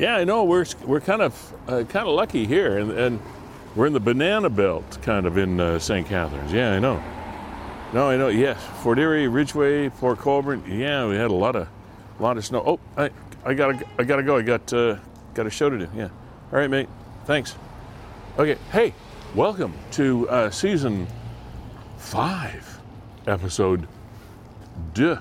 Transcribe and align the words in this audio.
Yeah, 0.00 0.16
I 0.16 0.24
know. 0.24 0.44
We're 0.44 0.64
we're 0.86 1.02
kind 1.02 1.20
of 1.20 1.54
uh, 1.68 1.84
kind 1.86 2.08
of 2.08 2.14
lucky 2.14 2.46
here, 2.46 2.78
and, 2.78 2.90
and 2.92 3.20
we're 3.76 3.86
in 3.86 3.92
the 3.92 4.00
banana 4.00 4.48
belt, 4.48 4.96
kind 5.02 5.26
of 5.26 5.36
in 5.36 5.60
uh, 5.60 5.78
St. 5.78 6.08
Catharines. 6.08 6.50
Yeah, 6.54 6.72
I 6.72 6.78
know. 6.78 7.04
No, 7.92 8.08
I 8.08 8.16
know. 8.16 8.28
Yes, 8.28 8.58
Fort 8.82 8.98
Erie, 8.98 9.28
Ridgeway, 9.28 9.90
Port 9.90 10.18
Colborne. 10.18 10.64
Yeah, 10.66 11.06
we 11.06 11.16
had 11.16 11.30
a 11.30 11.34
lot 11.34 11.54
of 11.54 11.68
a 12.18 12.22
lot 12.22 12.38
of 12.38 12.46
snow. 12.46 12.62
Oh, 12.66 12.80
I 12.96 13.10
I 13.44 13.52
gotta 13.52 13.86
I 13.98 14.04
gotta 14.04 14.22
go. 14.22 14.38
I 14.38 14.42
got 14.42 14.72
uh, 14.72 14.96
got 15.34 15.46
a 15.46 15.50
show 15.50 15.68
to 15.68 15.76
do. 15.76 15.88
Yeah. 15.94 16.08
All 16.50 16.58
right, 16.58 16.70
mate. 16.70 16.88
Thanks. 17.26 17.54
Okay. 18.38 18.56
Hey, 18.72 18.94
welcome 19.34 19.74
to 19.90 20.26
uh, 20.30 20.50
season 20.50 21.06
five, 21.98 22.80
episode 23.26 23.86
deux 24.94 25.18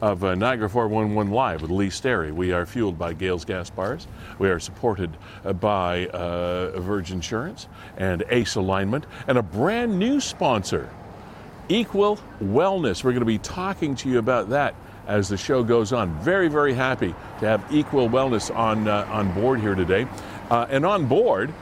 of 0.00 0.22
uh, 0.22 0.34
Niagara 0.34 0.68
411 0.68 1.32
Live 1.32 1.62
with 1.62 1.70
Lee 1.70 1.88
Sterry. 1.88 2.32
We 2.32 2.52
are 2.52 2.66
fueled 2.66 2.98
by 2.98 3.12
Gales 3.12 3.44
Gas 3.44 3.70
Bars. 3.70 4.06
We 4.38 4.48
are 4.48 4.60
supported 4.60 5.10
uh, 5.44 5.52
by 5.52 6.06
uh, 6.08 6.78
Verge 6.80 7.10
Insurance 7.10 7.68
and 7.96 8.22
Ace 8.30 8.54
Alignment 8.54 9.06
and 9.26 9.38
a 9.38 9.42
brand 9.42 9.98
new 9.98 10.20
sponsor, 10.20 10.88
Equal 11.68 12.18
Wellness. 12.40 13.02
We're 13.02 13.12
going 13.12 13.20
to 13.20 13.26
be 13.26 13.38
talking 13.38 13.94
to 13.96 14.08
you 14.08 14.18
about 14.18 14.50
that 14.50 14.74
as 15.06 15.28
the 15.28 15.36
show 15.36 15.62
goes 15.64 15.92
on. 15.92 16.16
Very, 16.20 16.48
very 16.48 16.74
happy 16.74 17.14
to 17.40 17.46
have 17.46 17.64
Equal 17.72 18.08
Wellness 18.08 18.54
on, 18.54 18.86
uh, 18.86 19.08
on 19.10 19.32
board 19.32 19.60
here 19.60 19.74
today. 19.74 20.06
Uh, 20.50 20.66
and 20.70 20.86
on 20.86 21.06
board 21.06 21.52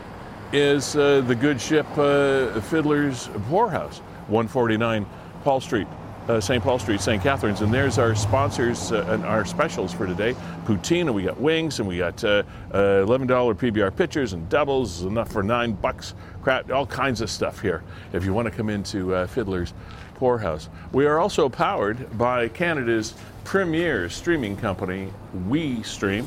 is 0.52 0.94
uh, 0.94 1.22
the 1.22 1.34
good 1.34 1.60
ship 1.60 1.86
Fiddler's 1.94 3.28
Poorhouse, 3.48 3.98
149 4.28 5.06
Paul 5.42 5.60
Street 5.60 5.86
uh, 6.28 6.40
St. 6.40 6.62
Paul 6.62 6.78
Street, 6.78 7.00
St. 7.00 7.22
Catharines, 7.22 7.60
and 7.60 7.72
there's 7.72 7.98
our 7.98 8.14
sponsors 8.14 8.92
uh, 8.92 9.06
and 9.08 9.24
our 9.24 9.44
specials 9.44 9.92
for 9.92 10.06
today. 10.06 10.34
Poutine, 10.64 11.02
and 11.02 11.14
we 11.14 11.22
got 11.22 11.40
wings, 11.40 11.78
and 11.78 11.88
we 11.88 11.98
got 11.98 12.22
uh, 12.24 12.42
$11 12.72 13.28
PBR 13.28 13.94
pitchers 13.94 14.32
and 14.32 14.48
doubles, 14.48 15.02
enough 15.02 15.30
for 15.30 15.42
nine 15.42 15.72
bucks. 15.72 16.14
Crap, 16.42 16.70
all 16.70 16.86
kinds 16.86 17.20
of 17.20 17.30
stuff 17.30 17.60
here. 17.60 17.82
If 18.12 18.24
you 18.24 18.32
want 18.32 18.46
to 18.46 18.50
come 18.50 18.68
into 18.68 19.14
uh, 19.14 19.26
Fiddler's 19.26 19.72
Poorhouse, 20.14 20.68
we 20.92 21.06
are 21.06 21.18
also 21.18 21.48
powered 21.48 22.16
by 22.18 22.48
Canada's 22.48 23.14
premier 23.44 24.08
streaming 24.08 24.56
company, 24.56 25.12
We 25.46 25.82
Stream. 25.82 26.26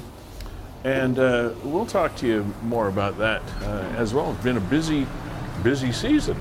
And 0.86 1.20
uh, 1.20 1.52
we'll 1.62 1.86
talk 1.86 2.16
to 2.18 2.28
you 2.28 2.54
more 2.64 2.88
about 2.88 3.18
that 3.18 3.42
uh, 3.64 3.96
as 3.98 4.14
well. 4.14 4.32
It's 4.32 4.44
been 4.44 4.56
a 4.56 4.62
busy, 4.62 5.06
busy 5.62 5.92
season 5.92 6.38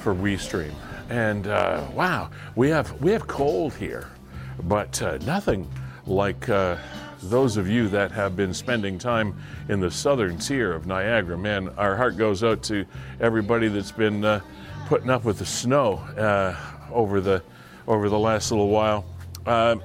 for 0.00 0.14
WeStream. 0.14 0.72
And 1.08 1.46
uh, 1.46 1.86
wow, 1.94 2.30
we 2.54 2.68
have 2.68 2.92
we 3.00 3.12
have 3.12 3.26
cold 3.26 3.72
here, 3.74 4.10
but 4.64 5.00
uh, 5.00 5.16
nothing 5.18 5.68
like 6.06 6.48
uh, 6.50 6.76
those 7.22 7.56
of 7.56 7.66
you 7.66 7.88
that 7.88 8.12
have 8.12 8.36
been 8.36 8.52
spending 8.52 8.98
time 8.98 9.34
in 9.70 9.80
the 9.80 9.90
southern 9.90 10.38
tier 10.38 10.72
of 10.72 10.86
Niagara. 10.86 11.38
Man, 11.38 11.70
our 11.78 11.96
heart 11.96 12.18
goes 12.18 12.44
out 12.44 12.62
to 12.64 12.84
everybody 13.20 13.68
that's 13.68 13.90
been 13.90 14.22
uh, 14.22 14.40
putting 14.86 15.08
up 15.08 15.24
with 15.24 15.38
the 15.38 15.46
snow 15.46 15.94
uh, 16.18 16.54
over 16.92 17.22
the 17.22 17.42
over 17.86 18.10
the 18.10 18.18
last 18.18 18.50
little 18.50 18.68
while. 18.68 19.06
Uh, 19.46 19.76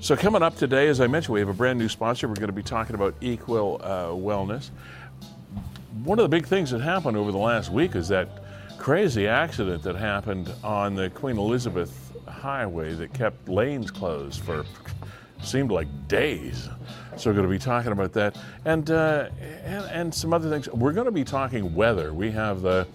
so 0.00 0.14
coming 0.14 0.42
up 0.42 0.56
today, 0.56 0.86
as 0.86 1.00
I 1.00 1.08
mentioned, 1.08 1.34
we 1.34 1.40
have 1.40 1.48
a 1.48 1.54
brand 1.54 1.80
new 1.80 1.88
sponsor. 1.88 2.28
We're 2.28 2.34
going 2.34 2.46
to 2.46 2.52
be 2.52 2.62
talking 2.62 2.94
about 2.94 3.16
Equal 3.20 3.80
Wellness. 3.80 4.70
One 6.04 6.18
of 6.18 6.24
the 6.24 6.28
big 6.28 6.46
things 6.46 6.70
that 6.70 6.80
happened 6.80 7.16
over 7.16 7.32
the 7.32 7.38
last 7.38 7.72
week 7.72 7.96
is 7.96 8.06
that 8.08 8.43
crazy 8.84 9.26
accident 9.26 9.82
that 9.82 9.96
happened 9.96 10.52
on 10.62 10.94
the 10.94 11.08
Queen 11.08 11.38
Elizabeth 11.38 12.12
Highway 12.28 12.92
that 12.92 13.14
kept 13.14 13.48
lanes 13.48 13.90
closed 13.90 14.42
for 14.42 14.66
seemed 15.42 15.70
like 15.70 15.88
days. 16.06 16.68
So 17.16 17.30
we're 17.30 17.34
going 17.36 17.46
to 17.46 17.50
be 17.50 17.58
talking 17.58 17.92
about 17.92 18.12
that 18.12 18.36
and 18.66 18.90
uh, 18.90 19.30
and, 19.64 19.84
and 19.86 20.14
some 20.14 20.34
other 20.34 20.50
things. 20.50 20.68
We're 20.68 20.92
going 20.92 21.06
to 21.06 21.12
be 21.12 21.24
talking 21.24 21.74
weather. 21.74 22.12
We 22.12 22.30
have 22.32 22.60
the 22.60 22.86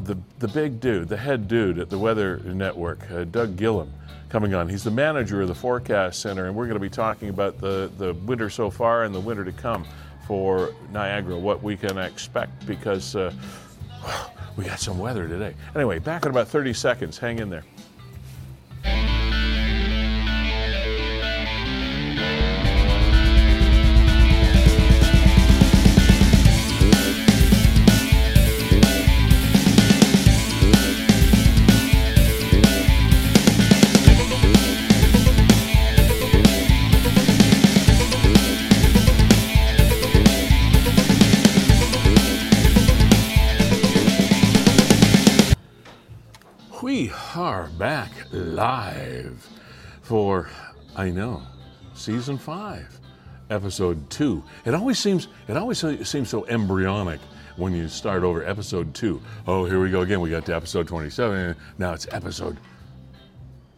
the 0.00 0.18
the 0.38 0.48
big 0.48 0.80
dude, 0.80 1.08
the 1.08 1.16
head 1.16 1.48
dude 1.48 1.78
at 1.78 1.88
the 1.88 1.98
Weather 1.98 2.36
Network, 2.44 3.10
uh, 3.10 3.24
Doug 3.24 3.56
Gillham, 3.56 3.88
coming 4.28 4.52
on. 4.52 4.68
He's 4.68 4.84
the 4.84 4.90
manager 4.90 5.40
of 5.40 5.48
the 5.48 5.54
Forecast 5.54 6.20
Center, 6.20 6.44
and 6.44 6.54
we're 6.54 6.66
going 6.66 6.74
to 6.74 6.78
be 6.78 6.90
talking 6.90 7.30
about 7.30 7.58
the 7.58 7.90
the 7.96 8.12
winter 8.12 8.50
so 8.50 8.68
far 8.68 9.04
and 9.04 9.14
the 9.14 9.20
winter 9.20 9.46
to 9.46 9.52
come 9.52 9.86
for 10.26 10.74
Niagara, 10.92 11.38
what 11.38 11.62
we 11.62 11.74
can 11.74 11.96
expect 11.96 12.66
because. 12.66 13.16
Uh, 13.16 13.32
we 14.56 14.64
got 14.64 14.80
some 14.80 14.98
weather 14.98 15.28
today. 15.28 15.54
Anyway, 15.74 15.98
back 15.98 16.24
in 16.24 16.30
about 16.30 16.48
30 16.48 16.72
seconds. 16.74 17.18
Hang 17.18 17.38
in 17.38 17.50
there. 17.50 17.64
Are 47.56 47.68
back 47.78 48.12
live 48.32 49.48
for, 50.02 50.50
I 50.94 51.08
know, 51.08 51.40
season 51.94 52.36
five, 52.36 53.00
episode 53.48 54.10
two. 54.10 54.44
It 54.66 54.74
always 54.74 54.98
seems, 54.98 55.28
it 55.48 55.56
always 55.56 55.82
seems 56.06 56.28
so 56.28 56.44
embryonic 56.48 57.18
when 57.56 57.72
you 57.72 57.88
start 57.88 58.24
over 58.24 58.44
episode 58.46 58.92
two. 58.92 59.22
Oh, 59.46 59.64
here 59.64 59.80
we 59.80 59.90
go 59.90 60.02
again. 60.02 60.20
We 60.20 60.28
got 60.28 60.44
to 60.44 60.54
episode 60.54 60.86
27. 60.86 61.56
Now 61.78 61.94
it's 61.94 62.06
episode 62.10 62.58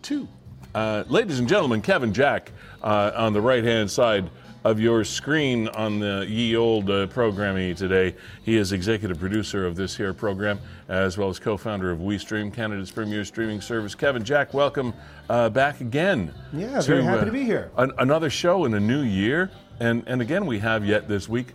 two. 0.02 0.26
Uh, 0.74 1.04
ladies 1.06 1.38
and 1.38 1.48
gentlemen, 1.48 1.80
Kevin 1.80 2.12
Jack 2.12 2.50
uh, 2.82 3.12
on 3.14 3.32
the 3.32 3.40
right 3.40 3.62
hand 3.62 3.88
side 3.88 4.28
of 4.64 4.80
your 4.80 5.04
screen 5.04 5.68
on 5.68 6.00
the 6.00 6.26
ye 6.28 6.56
old 6.56 6.90
uh, 6.90 7.06
programming 7.06 7.74
today. 7.74 8.14
He 8.42 8.56
is 8.56 8.72
executive 8.72 9.18
producer 9.18 9.66
of 9.66 9.76
this 9.76 9.96
here 9.96 10.12
program, 10.12 10.58
as 10.88 11.16
well 11.16 11.28
as 11.28 11.38
co-founder 11.38 11.90
of 11.90 12.00
WeStream, 12.00 12.52
Canada's 12.52 12.90
premier 12.90 13.24
streaming 13.24 13.60
service. 13.60 13.94
Kevin 13.94 14.24
Jack, 14.24 14.54
welcome 14.54 14.92
uh, 15.30 15.48
back 15.48 15.80
again. 15.80 16.34
Yeah, 16.52 16.80
to, 16.80 16.86
very 16.86 17.04
happy 17.04 17.22
uh, 17.22 17.24
to 17.24 17.32
be 17.32 17.44
here. 17.44 17.70
An- 17.76 17.92
another 17.98 18.30
show 18.30 18.64
in 18.64 18.74
a 18.74 18.80
new 18.80 19.02
year, 19.02 19.50
and 19.80 20.02
and 20.06 20.20
again 20.20 20.46
we 20.46 20.58
have 20.58 20.84
yet 20.84 21.08
this 21.08 21.28
week 21.28 21.54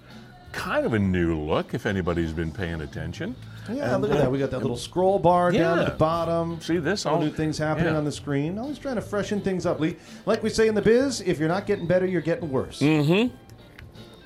kind 0.52 0.86
of 0.86 0.94
a 0.94 1.00
new 1.00 1.40
look. 1.40 1.74
If 1.74 1.86
anybody's 1.86 2.34
been 2.34 2.52
paying 2.52 2.82
attention. 2.82 3.36
Yeah, 3.70 3.94
and, 3.94 4.02
look 4.02 4.12
at 4.12 4.18
that. 4.18 4.32
We 4.32 4.40
got 4.40 4.52
that 4.52 4.60
little 4.60 4.78
scroll 4.78 5.20
bar 5.20 5.52
yeah. 5.52 5.60
down 5.62 5.80
at 5.80 5.86
the 5.86 5.98
bottom. 5.98 6.60
See 6.62 6.78
this? 6.78 7.06
All 7.06 7.20
new 7.20 7.32
things 7.32 7.58
happening 7.58 7.94
yeah. 7.94 7.98
on 7.98 8.06
the 8.06 8.12
screen. 8.12 8.58
Always 8.58 8.78
trying 8.78 8.96
to 8.96 9.02
freshen 9.02 9.42
things 9.42 9.66
up, 9.66 9.80
Lee. 9.80 9.96
Like 10.26 10.44
we 10.44 10.50
say 10.50 10.68
in 10.68 10.76
the 10.76 10.82
biz, 10.82 11.22
if 11.22 11.40
you're 11.40 11.48
not 11.48 11.66
getting 11.66 11.88
better, 11.88 12.06
you're 12.06 12.22
getting 12.22 12.52
worse. 12.52 12.80
Mm-hmm. 12.80 13.36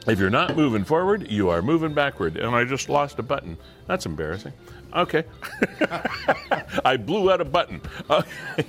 If 0.09 0.19
you're 0.19 0.29
not 0.29 0.55
moving 0.55 0.85
forward, 0.85 1.29
you 1.29 1.49
are 1.49 1.61
moving 1.61 1.93
backward. 1.93 2.37
And 2.37 2.55
I 2.55 2.63
just 2.63 2.87
lost 2.87 3.19
a 3.19 3.23
button. 3.23 3.57
That's 3.87 4.05
embarrassing. 4.05 4.53
Okay. 4.95 5.25
I 6.85 6.95
blew 6.95 7.29
out 7.29 7.41
a 7.41 7.45
button. 7.45 7.81
Okay. 8.09 8.65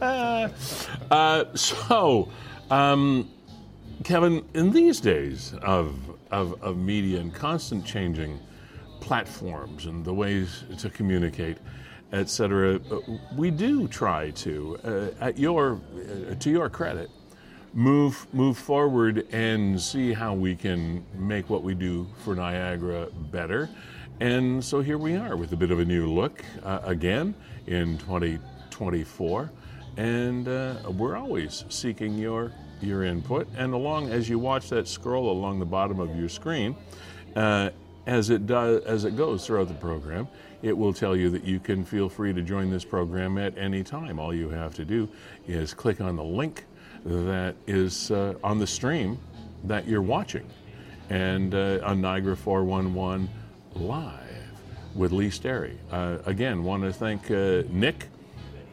uh, 0.00 1.44
so, 1.54 2.30
um, 2.70 3.30
Kevin, 4.02 4.44
in 4.54 4.72
these 4.72 4.98
days 4.98 5.54
of, 5.62 5.96
of, 6.32 6.60
of 6.62 6.76
media 6.76 7.20
and 7.20 7.32
constant 7.32 7.86
changing, 7.86 8.40
platforms 9.06 9.86
and 9.86 10.04
the 10.04 10.12
ways 10.12 10.64
to 10.78 10.90
communicate, 10.90 11.58
etc. 12.12 12.80
We 13.36 13.52
do 13.52 13.86
try 13.86 14.30
to, 14.30 14.78
uh, 14.84 15.24
at 15.24 15.38
your, 15.38 15.80
uh, 16.30 16.34
to 16.34 16.50
your 16.50 16.68
credit, 16.68 17.08
move 17.72 18.26
move 18.32 18.58
forward 18.58 19.26
and 19.32 19.80
see 19.80 20.12
how 20.12 20.34
we 20.34 20.56
can 20.56 21.04
make 21.14 21.48
what 21.48 21.62
we 21.62 21.74
do 21.74 22.06
for 22.24 22.34
Niagara 22.34 23.06
better. 23.30 23.68
And 24.18 24.64
so 24.64 24.80
here 24.80 24.98
we 24.98 25.14
are 25.14 25.36
with 25.36 25.52
a 25.52 25.56
bit 25.56 25.70
of 25.70 25.78
a 25.78 25.84
new 25.84 26.10
look 26.12 26.44
uh, 26.64 26.80
again 26.82 27.34
in 27.66 27.98
2024, 27.98 29.50
and 29.98 30.48
uh, 30.48 30.74
we're 30.96 31.16
always 31.16 31.64
seeking 31.68 32.18
your 32.18 32.50
your 32.80 33.04
input. 33.04 33.46
And 33.56 33.72
along 33.72 34.10
as 34.10 34.28
you 34.28 34.40
watch 34.40 34.68
that 34.70 34.88
scroll 34.88 35.30
along 35.30 35.60
the 35.60 35.66
bottom 35.66 36.00
of 36.00 36.16
your 36.18 36.28
screen, 36.28 36.74
uh, 37.36 37.70
as 38.06 38.30
it 38.30 38.46
does 38.46 38.82
as 38.84 39.04
it 39.04 39.16
goes 39.16 39.46
throughout 39.46 39.68
the 39.68 39.74
program 39.74 40.28
it 40.62 40.76
will 40.76 40.92
tell 40.92 41.16
you 41.16 41.30
that 41.30 41.44
you 41.44 41.60
can 41.60 41.84
feel 41.84 42.08
free 42.08 42.32
to 42.32 42.42
join 42.42 42.70
this 42.70 42.84
program 42.84 43.38
at 43.38 43.56
any 43.58 43.82
time. 43.82 44.18
All 44.18 44.34
you 44.34 44.48
have 44.48 44.74
to 44.74 44.84
do 44.84 45.08
is 45.46 45.74
click 45.74 46.00
on 46.00 46.16
the 46.16 46.24
link 46.24 46.64
that 47.04 47.54
is 47.66 48.10
uh, 48.10 48.34
on 48.42 48.58
the 48.58 48.66
stream 48.66 49.18
that 49.64 49.86
you're 49.86 50.02
watching. 50.02 50.48
And 51.08 51.54
uh, 51.54 51.78
on 51.84 52.00
niagara 52.00 52.36
411 52.36 53.28
live 53.74 54.22
with 54.94 55.12
lee 55.12 55.30
sterry. 55.30 55.78
Uh, 55.92 56.18
again 56.26 56.64
want 56.64 56.82
to 56.82 56.92
thank 56.92 57.30
uh, 57.30 57.62
nick 57.68 58.08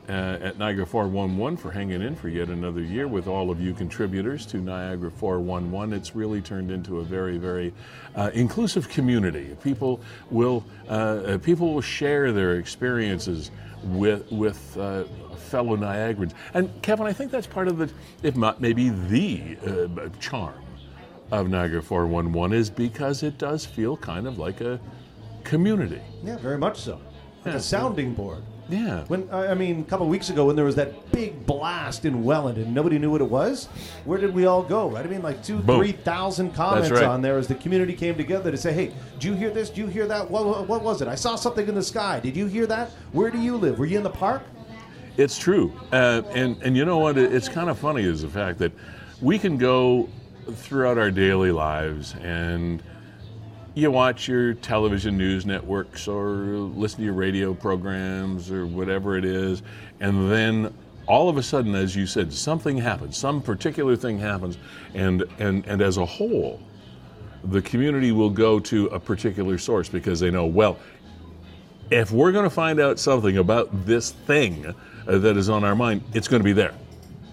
uh, 0.09 0.37
at 0.41 0.57
Niagara 0.57 0.85
411 0.85 1.57
for 1.57 1.71
hanging 1.71 2.01
in 2.01 2.15
for 2.15 2.29
yet 2.29 2.49
another 2.49 2.81
year 2.81 3.07
with 3.07 3.27
all 3.27 3.49
of 3.49 3.61
you 3.61 3.73
contributors 3.73 4.45
to 4.47 4.57
Niagara 4.57 5.09
411. 5.09 5.93
It's 5.93 6.15
really 6.15 6.41
turned 6.41 6.71
into 6.71 6.99
a 6.99 7.03
very, 7.03 7.37
very 7.37 7.73
uh, 8.15 8.31
inclusive 8.33 8.89
community. 8.89 9.55
People 9.63 10.01
will 10.29 10.63
uh, 10.89 10.91
uh 10.91 11.37
people 11.37 11.73
will 11.73 11.81
share 11.81 12.31
their 12.31 12.57
experiences 12.57 13.51
with 13.83 14.29
with 14.31 14.77
uh, 14.77 15.05
fellow 15.35 15.77
Niagarans. 15.77 16.33
And 16.53 16.69
Kevin, 16.81 17.05
I 17.05 17.13
think 17.13 17.31
that's 17.31 17.47
part 17.47 17.67
of 17.67 17.77
the, 17.77 17.89
if 18.23 18.35
not 18.35 18.59
maybe 18.59 18.89
the 18.89 19.57
uh, 19.65 20.09
charm 20.19 20.63
of 21.31 21.49
Niagara 21.49 21.81
411 21.81 22.57
is 22.57 22.69
because 22.69 23.23
it 23.23 23.37
does 23.37 23.65
feel 23.65 23.97
kind 23.97 24.27
of 24.27 24.37
like 24.37 24.61
a 24.61 24.79
community. 25.43 26.01
Yeah, 26.23 26.37
very 26.37 26.57
much 26.57 26.79
so. 26.79 26.93
Like 27.45 27.53
yeah. 27.53 27.55
a 27.55 27.59
sounding 27.59 28.13
board. 28.13 28.43
Yeah. 28.69 29.03
When 29.07 29.29
I 29.31 29.53
mean, 29.53 29.81
a 29.81 29.83
couple 29.83 30.07
weeks 30.07 30.29
ago, 30.29 30.45
when 30.45 30.55
there 30.55 30.65
was 30.65 30.75
that 30.75 31.11
big 31.11 31.45
blast 31.45 32.05
in 32.05 32.23
Welland 32.23 32.57
and 32.57 32.73
nobody 32.73 32.97
knew 32.97 33.11
what 33.11 33.21
it 33.21 33.29
was, 33.29 33.65
where 34.05 34.17
did 34.17 34.33
we 34.33 34.45
all 34.45 34.63
go? 34.63 34.89
Right? 34.89 35.05
I 35.05 35.09
mean, 35.09 35.21
like 35.21 35.43
two, 35.43 35.59
Boom. 35.59 35.79
three 35.79 35.91
thousand 35.91 36.53
comments 36.53 36.89
right. 36.89 37.03
on 37.03 37.21
there 37.21 37.37
as 37.37 37.47
the 37.47 37.55
community 37.55 37.93
came 37.93 38.15
together 38.15 38.51
to 38.51 38.57
say, 38.57 38.73
"Hey, 38.73 38.93
did 39.15 39.23
you 39.23 39.33
hear 39.33 39.49
this? 39.49 39.69
Did 39.69 39.79
you 39.79 39.87
hear 39.87 40.07
that? 40.07 40.29
What, 40.29 40.67
what 40.67 40.81
was 40.81 41.01
it? 41.01 41.07
I 41.07 41.15
saw 41.15 41.35
something 41.35 41.67
in 41.67 41.75
the 41.75 41.83
sky. 41.83 42.19
Did 42.19 42.37
you 42.37 42.45
hear 42.45 42.65
that? 42.67 42.91
Where 43.11 43.29
do 43.29 43.39
you 43.39 43.57
live? 43.57 43.79
Were 43.79 43.85
you 43.85 43.97
in 43.97 44.03
the 44.03 44.09
park?" 44.09 44.43
It's 45.17 45.37
true, 45.37 45.73
uh, 45.91 46.23
and 46.33 46.61
and 46.63 46.75
you 46.75 46.85
know 46.85 46.97
what? 46.97 47.17
It's 47.17 47.49
kind 47.49 47.69
of 47.69 47.77
funny 47.77 48.03
is 48.03 48.21
the 48.21 48.29
fact 48.29 48.59
that 48.59 48.71
we 49.21 49.37
can 49.37 49.57
go 49.57 50.09
throughout 50.51 50.97
our 50.97 51.11
daily 51.11 51.51
lives 51.51 52.15
and 52.21 52.81
you 53.75 53.89
watch 53.89 54.27
your 54.27 54.53
television 54.53 55.17
news 55.17 55.45
networks 55.45 56.07
or 56.07 56.29
listen 56.31 56.99
to 56.99 57.05
your 57.05 57.13
radio 57.13 57.53
programs 57.53 58.51
or 58.51 58.65
whatever 58.67 59.17
it 59.17 59.25
is, 59.25 59.63
and 59.99 60.31
then 60.31 60.73
all 61.07 61.27
of 61.27 61.37
a 61.37 61.43
sudden, 61.43 61.75
as 61.75 61.95
you 61.95 62.05
said, 62.05 62.31
something 62.31 62.77
happens, 62.77 63.17
some 63.17 63.41
particular 63.41 63.95
thing 63.95 64.17
happens, 64.19 64.57
and, 64.93 65.23
and, 65.39 65.65
and 65.65 65.81
as 65.81 65.97
a 65.97 66.05
whole, 66.05 66.61
the 67.45 67.61
community 67.61 68.11
will 68.11 68.29
go 68.29 68.59
to 68.59 68.87
a 68.87 68.99
particular 68.99 69.57
source 69.57 69.89
because 69.89 70.19
they 70.19 70.31
know, 70.31 70.45
well, 70.45 70.77
if 71.91 72.11
we're 72.11 72.31
going 72.31 72.45
to 72.45 72.49
find 72.49 72.79
out 72.79 72.99
something 72.99 73.37
about 73.37 73.85
this 73.85 74.11
thing 74.11 74.65
uh, 74.65 75.17
that 75.17 75.35
is 75.35 75.49
on 75.49 75.63
our 75.63 75.75
mind, 75.75 76.03
it's 76.13 76.27
going 76.27 76.39
to 76.39 76.45
be 76.45 76.53
there. 76.53 76.73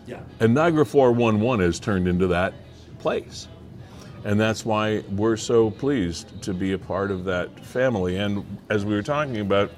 Yeah. 0.07 0.21
And 0.41 0.55
Niagara 0.55 0.85
411 0.85 1.65
has 1.65 1.79
turned 1.79 2.09
into 2.09 2.27
that 2.29 2.55
place. 2.99 3.47
And 4.25 4.39
that's 4.39 4.65
why 4.65 5.03
we're 5.11 5.37
so 5.37 5.71
pleased 5.71 6.43
to 6.43 6.53
be 6.53 6.73
a 6.73 6.79
part 6.79 7.11
of 7.11 7.25
that 7.25 7.59
family. 7.61 8.17
And 8.17 8.59
as 8.69 8.85
we 8.85 8.95
were 8.95 9.03
talking 9.03 9.39
about 9.39 9.71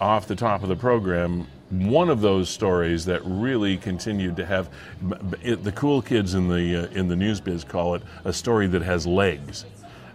off 0.00 0.26
the 0.26 0.34
top 0.34 0.62
of 0.62 0.68
the 0.68 0.76
program, 0.76 1.46
one 1.70 2.10
of 2.10 2.20
those 2.20 2.50
stories 2.50 3.04
that 3.06 3.22
really 3.24 3.76
continued 3.78 4.36
to 4.36 4.44
have 4.44 4.68
it, 5.42 5.64
the 5.64 5.72
cool 5.72 6.02
kids 6.02 6.34
in 6.34 6.48
the 6.48 6.84
uh, 6.84 6.98
in 6.98 7.08
the 7.08 7.16
news 7.16 7.40
biz 7.40 7.64
call 7.64 7.94
it 7.94 8.02
a 8.24 8.32
story 8.32 8.66
that 8.66 8.82
has 8.82 9.06
legs, 9.06 9.64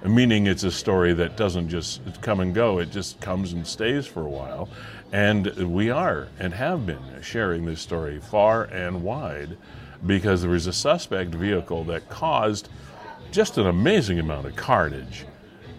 meaning 0.05 0.45
it's 0.45 0.63
a 0.63 0.71
story 0.71 1.13
that 1.13 1.35
doesn't 1.35 1.67
just 1.67 2.01
come 2.21 2.41
and 2.41 2.53
go; 2.53 2.77
it 2.77 2.91
just 2.91 3.19
comes 3.21 3.53
and 3.53 3.65
stays 3.65 4.05
for 4.05 4.21
a 4.21 4.29
while. 4.29 4.69
And 5.11 5.47
we 5.73 5.89
are 5.89 6.27
and 6.37 6.53
have 6.53 6.85
been 6.85 7.01
sharing 7.21 7.65
this 7.65 7.81
story 7.81 8.19
far 8.19 8.65
and 8.65 9.01
wide 9.01 9.57
because 10.05 10.41
there 10.41 10.51
was 10.51 10.67
a 10.67 10.73
suspect 10.73 11.33
vehicle 11.33 11.85
that 11.85 12.07
caused 12.09 12.69
just 13.37 13.59
an 13.59 13.67
amazing 13.67 14.17
amount 14.17 14.47
of 14.47 14.55
carnage 14.55 15.23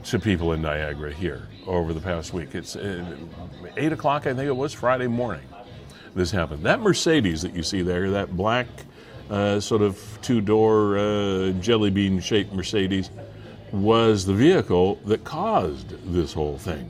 to 0.04 0.16
people 0.20 0.52
in 0.52 0.62
Niagara 0.62 1.12
here 1.12 1.48
over 1.66 1.92
the 1.92 2.00
past 2.00 2.32
week. 2.32 2.54
It's 2.54 2.76
uh, 2.76 3.04
8 3.76 3.90
o'clock, 3.94 4.28
I 4.28 4.34
think 4.34 4.46
it 4.46 4.54
was, 4.54 4.72
Friday 4.72 5.08
morning. 5.08 5.42
This 6.14 6.30
happened. 6.30 6.62
That 6.62 6.78
Mercedes 6.78 7.42
that 7.42 7.56
you 7.56 7.64
see 7.64 7.82
there, 7.82 8.12
that 8.12 8.36
black 8.36 8.68
uh, 9.28 9.58
sort 9.58 9.82
of 9.82 10.00
two 10.22 10.40
door 10.40 10.98
uh, 10.98 11.50
jelly 11.54 11.90
bean 11.90 12.20
shaped 12.20 12.52
Mercedes, 12.52 13.10
was 13.72 14.24
the 14.24 14.34
vehicle 14.34 14.94
that 15.06 15.24
caused 15.24 15.88
this 16.14 16.32
whole 16.32 16.58
thing. 16.58 16.88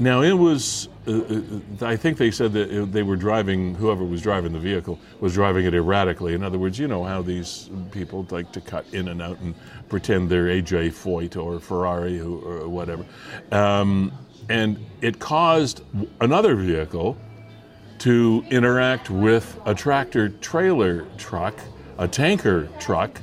Now, 0.00 0.22
it 0.22 0.32
was, 0.32 0.88
uh, 1.06 1.12
uh, 1.12 1.40
I 1.82 1.94
think 1.94 2.16
they 2.16 2.30
said 2.30 2.54
that 2.54 2.90
they 2.90 3.02
were 3.02 3.16
driving, 3.16 3.74
whoever 3.74 4.02
was 4.02 4.22
driving 4.22 4.50
the 4.54 4.58
vehicle 4.58 4.98
was 5.20 5.34
driving 5.34 5.66
it 5.66 5.74
erratically. 5.74 6.32
In 6.32 6.42
other 6.42 6.58
words, 6.58 6.78
you 6.78 6.88
know 6.88 7.04
how 7.04 7.20
these 7.20 7.68
people 7.90 8.26
like 8.30 8.50
to 8.52 8.62
cut 8.62 8.86
in 8.94 9.08
and 9.08 9.20
out 9.20 9.38
and 9.40 9.54
pretend 9.90 10.30
they're 10.30 10.46
AJ 10.46 10.92
Foyt 10.92 11.36
or 11.36 11.60
Ferrari 11.60 12.18
or 12.18 12.66
whatever. 12.66 13.04
Um, 13.52 14.10
and 14.48 14.78
it 15.02 15.18
caused 15.18 15.82
another 16.22 16.54
vehicle 16.54 17.18
to 17.98 18.42
interact 18.50 19.10
with 19.10 19.60
a 19.66 19.74
tractor 19.74 20.30
trailer 20.30 21.04
truck, 21.18 21.60
a 21.98 22.08
tanker 22.08 22.70
truck, 22.80 23.20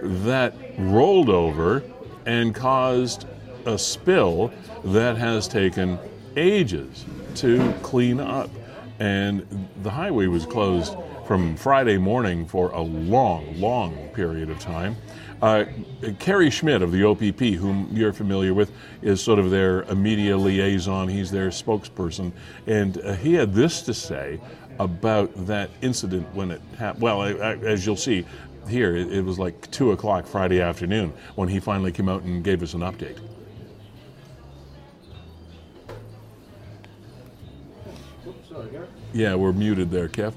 that 0.00 0.54
rolled 0.78 1.28
over 1.28 1.82
and 2.24 2.54
caused 2.54 3.26
a 3.66 3.78
spill 3.78 4.50
that 4.84 5.18
has 5.18 5.46
taken 5.48 5.98
ages 6.36 7.04
to 7.36 7.72
clean 7.82 8.20
up. 8.20 8.50
And 8.98 9.68
the 9.82 9.90
highway 9.90 10.26
was 10.26 10.46
closed 10.46 10.96
from 11.26 11.56
Friday 11.56 11.98
morning 11.98 12.46
for 12.46 12.70
a 12.70 12.80
long, 12.80 13.58
long 13.60 14.08
period 14.10 14.50
of 14.50 14.58
time. 14.58 14.96
Uh, 15.42 15.64
Kerry 16.18 16.48
Schmidt 16.50 16.80
of 16.80 16.92
the 16.92 17.04
OPP, 17.04 17.58
whom 17.58 17.88
you're 17.92 18.12
familiar 18.12 18.54
with, 18.54 18.72
is 19.02 19.20
sort 19.20 19.38
of 19.38 19.50
their 19.50 19.84
media 19.94 20.36
liaison. 20.36 21.08
He's 21.08 21.30
their 21.30 21.48
spokesperson. 21.48 22.32
And 22.66 22.98
uh, 22.98 23.14
he 23.14 23.34
had 23.34 23.52
this 23.52 23.82
to 23.82 23.94
say 23.94 24.40
about 24.78 25.46
that 25.46 25.70
incident 25.82 26.32
when 26.34 26.50
it 26.50 26.60
happened. 26.78 27.02
Well, 27.02 27.22
as 27.22 27.84
you'll 27.84 27.96
see 27.96 28.24
here, 28.68 28.96
it, 28.96 29.12
it 29.12 29.24
was 29.24 29.38
like 29.38 29.70
2 29.70 29.92
o'clock 29.92 30.26
Friday 30.26 30.60
afternoon 30.60 31.12
when 31.34 31.48
he 31.48 31.60
finally 31.60 31.92
came 31.92 32.08
out 32.08 32.22
and 32.22 32.42
gave 32.42 32.62
us 32.62 32.74
an 32.74 32.80
update. 32.80 33.18
Yeah, 39.14 39.36
we're 39.36 39.52
muted 39.52 39.92
there, 39.92 40.08
Kev. 40.08 40.34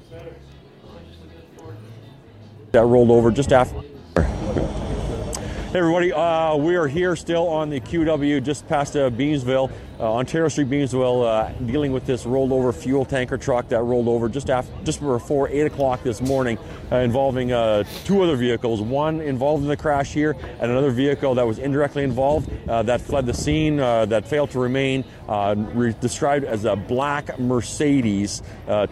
That 2.70 2.84
rolled 2.84 3.10
over 3.10 3.32
just 3.32 3.52
after. 3.52 3.80
Hey 4.14 5.80
everybody, 5.80 6.12
uh, 6.12 6.54
we 6.54 6.76
are 6.76 6.86
here 6.86 7.16
still 7.16 7.48
on 7.48 7.70
the 7.70 7.80
QEW 7.80 8.40
just 8.40 8.68
past 8.68 8.94
uh, 8.94 9.10
Beamsville, 9.10 9.72
uh, 10.00 10.14
Ontario 10.14 10.48
Street, 10.48 10.70
Beamsville, 10.70 11.26
uh, 11.26 11.48
dealing 11.66 11.92
with 11.92 12.06
this 12.06 12.24
rolled 12.24 12.52
over 12.52 12.72
fuel 12.72 13.04
tanker 13.04 13.36
truck 13.36 13.68
that 13.68 13.82
rolled 13.82 14.06
over 14.06 14.28
just 14.28 14.48
after, 14.48 14.72
just 14.84 15.00
before 15.00 15.48
8 15.48 15.62
o'clock 15.62 16.02
this 16.04 16.20
morning, 16.20 16.56
uh, 16.92 16.96
involving 16.96 17.52
uh, 17.52 17.82
two 18.04 18.22
other 18.22 18.36
vehicles. 18.36 18.80
One 18.80 19.20
involved 19.20 19.64
in 19.64 19.68
the 19.68 19.76
crash 19.76 20.12
here, 20.12 20.36
and 20.60 20.70
another 20.70 20.90
vehicle 20.90 21.34
that 21.34 21.46
was 21.46 21.58
indirectly 21.58 22.04
involved 22.04 22.48
that 22.66 23.00
fled 23.00 23.26
the 23.26 23.34
scene, 23.34 23.78
that 23.78 24.26
failed 24.26 24.50
to 24.50 24.60
remain, 24.60 25.04
re- 25.28 25.94
described 26.00 26.44
as 26.44 26.64
a 26.64 26.76
black 26.76 27.38
Mercedes 27.38 28.42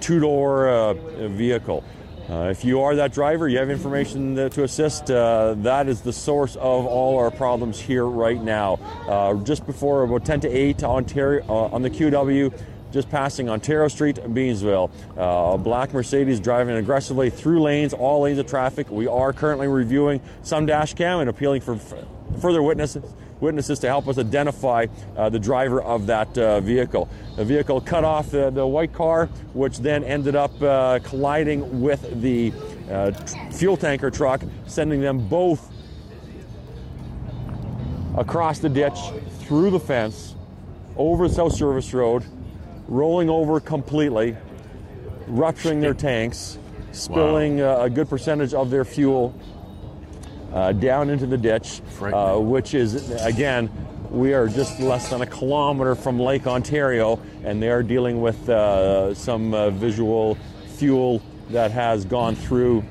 two-door 0.00 0.94
vehicle. 1.28 1.84
Uh, 2.28 2.48
if 2.50 2.64
you 2.64 2.80
are 2.80 2.96
that 2.96 3.12
driver, 3.12 3.46
you 3.48 3.58
have 3.58 3.70
information 3.70 4.34
to 4.34 4.64
assist, 4.64 5.10
uh, 5.12 5.54
that 5.58 5.88
is 5.88 6.00
the 6.00 6.12
source 6.12 6.56
of 6.56 6.84
all 6.84 7.18
our 7.18 7.30
problems 7.30 7.78
here 7.78 8.04
right 8.04 8.42
now. 8.42 8.74
Uh, 9.08 9.34
just 9.44 9.64
before 9.64 10.02
about 10.02 10.24
10 10.24 10.40
to 10.40 10.48
8 10.48 10.82
Ontario, 10.82 11.44
uh, 11.48 11.74
on 11.74 11.82
the 11.82 11.90
QEW, 11.90 12.52
just 12.90 13.08
passing 13.10 13.48
Ontario 13.48 13.86
Street, 13.86 14.16
Beamsville. 14.16 14.90
Uh, 15.16 15.56
black 15.56 15.92
Mercedes 15.92 16.40
driving 16.40 16.74
aggressively 16.76 17.30
through 17.30 17.62
lanes, 17.62 17.92
all 17.92 18.22
lanes 18.22 18.38
of 18.38 18.46
traffic. 18.46 18.90
We 18.90 19.06
are 19.06 19.32
currently 19.32 19.68
reviewing 19.68 20.20
some 20.42 20.66
dash 20.66 20.94
cam 20.94 21.20
and 21.20 21.30
appealing 21.30 21.60
for 21.60 21.74
f- 21.74 21.94
further 22.40 22.62
witnesses 22.62 23.04
witnesses 23.40 23.78
to 23.80 23.86
help 23.86 24.08
us 24.08 24.18
identify 24.18 24.86
uh, 25.16 25.28
the 25.28 25.38
driver 25.38 25.82
of 25.82 26.06
that 26.06 26.36
uh, 26.38 26.60
vehicle. 26.60 27.08
The 27.36 27.44
vehicle 27.44 27.80
cut 27.80 28.04
off 28.04 28.30
the, 28.30 28.50
the 28.50 28.66
white 28.66 28.92
car, 28.92 29.26
which 29.52 29.78
then 29.78 30.04
ended 30.04 30.36
up 30.36 30.60
uh, 30.62 30.98
colliding 31.00 31.80
with 31.82 32.20
the 32.20 32.52
uh, 32.90 33.12
fuel 33.52 33.76
tanker 33.76 34.10
truck, 34.10 34.42
sending 34.66 35.00
them 35.00 35.28
both 35.28 35.70
across 38.16 38.58
the 38.58 38.68
ditch, 38.68 38.98
through 39.40 39.70
the 39.70 39.80
fence, 39.80 40.34
over 40.96 41.28
South 41.28 41.52
Service 41.52 41.92
Road, 41.92 42.24
rolling 42.88 43.28
over 43.28 43.60
completely, 43.60 44.36
rupturing 45.26 45.80
their 45.80 45.94
tanks, 45.94 46.58
spilling 46.92 47.58
wow. 47.58 47.80
Uh, 47.80 47.84
a 47.84 47.90
good 47.90 48.08
percentage 48.08 48.54
of 48.54 48.70
their 48.70 48.84
fuel 48.84 49.38
uh, 50.56 50.72
down 50.72 51.10
into 51.10 51.26
the 51.26 51.36
ditch, 51.36 51.82
uh, 52.00 52.38
which 52.38 52.72
is, 52.72 53.10
again, 53.22 53.70
we 54.10 54.32
are 54.32 54.48
just 54.48 54.80
less 54.80 55.10
than 55.10 55.20
a 55.20 55.26
kilometer 55.26 55.94
from 55.94 56.18
Lake 56.18 56.46
Ontario, 56.46 57.20
and 57.44 57.62
they 57.62 57.68
are 57.68 57.82
dealing 57.82 58.22
with 58.22 58.48
uh, 58.48 59.12
some 59.12 59.52
uh, 59.52 59.68
visual 59.68 60.38
fuel 60.78 61.20
that 61.50 61.70
has 61.72 62.06
gone 62.06 62.34
through 62.34 62.82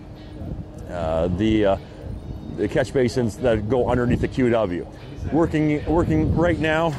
uh, 0.91 1.27
the, 1.29 1.65
uh, 1.65 1.77
the 2.57 2.67
catch 2.67 2.93
basins 2.93 3.35
that 3.37 3.67
go 3.67 3.89
underneath 3.89 4.21
the 4.21 4.27
QEW. 4.27 4.85
Working, 5.33 5.83
working 5.85 6.35
right 6.35 6.59
now, 6.59 6.93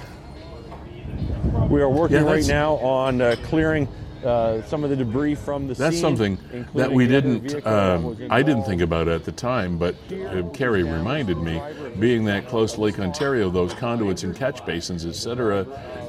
we 1.70 1.80
are 1.80 1.88
working 1.88 2.16
yeah, 2.16 2.32
right 2.32 2.46
now 2.48 2.74
on 2.74 3.36
clearing 3.44 3.86
uh, 4.26 4.62
some 4.62 4.84
of 4.84 4.90
the 4.90 4.96
debris 4.96 5.34
from 5.34 5.68
the 5.68 5.74
That's 5.74 5.96
scene, 5.96 6.02
something 6.02 6.66
that 6.74 6.90
we 6.92 7.06
didn't. 7.06 7.66
Um, 7.66 8.16
I 8.30 8.42
didn't 8.42 8.64
think 8.64 8.82
about 8.82 9.08
at 9.08 9.24
the 9.24 9.32
time, 9.32 9.78
but 9.78 9.94
uh, 10.12 10.42
Kerry 10.52 10.82
reminded 10.82 11.38
me. 11.38 11.62
Being 11.98 12.24
that 12.26 12.46
close 12.46 12.74
to 12.74 12.82
Lake 12.82 12.98
Ontario, 12.98 13.48
those 13.48 13.72
conduits 13.72 14.22
and 14.22 14.36
catch 14.36 14.66
basins, 14.66 15.06
etc. 15.06 15.66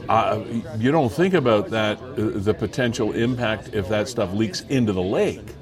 Uh, 0.10 0.44
you 0.78 0.92
don't 0.92 1.12
think 1.12 1.34
about 1.34 1.70
that, 1.70 1.98
uh, 2.02 2.14
the 2.16 2.54
potential 2.54 3.14
impact 3.14 3.70
if 3.74 3.88
that 3.90 4.08
stuff 4.10 4.34
leaks 4.34 4.62
into 4.62 4.92
the 4.92 5.02
lake. 5.02 5.56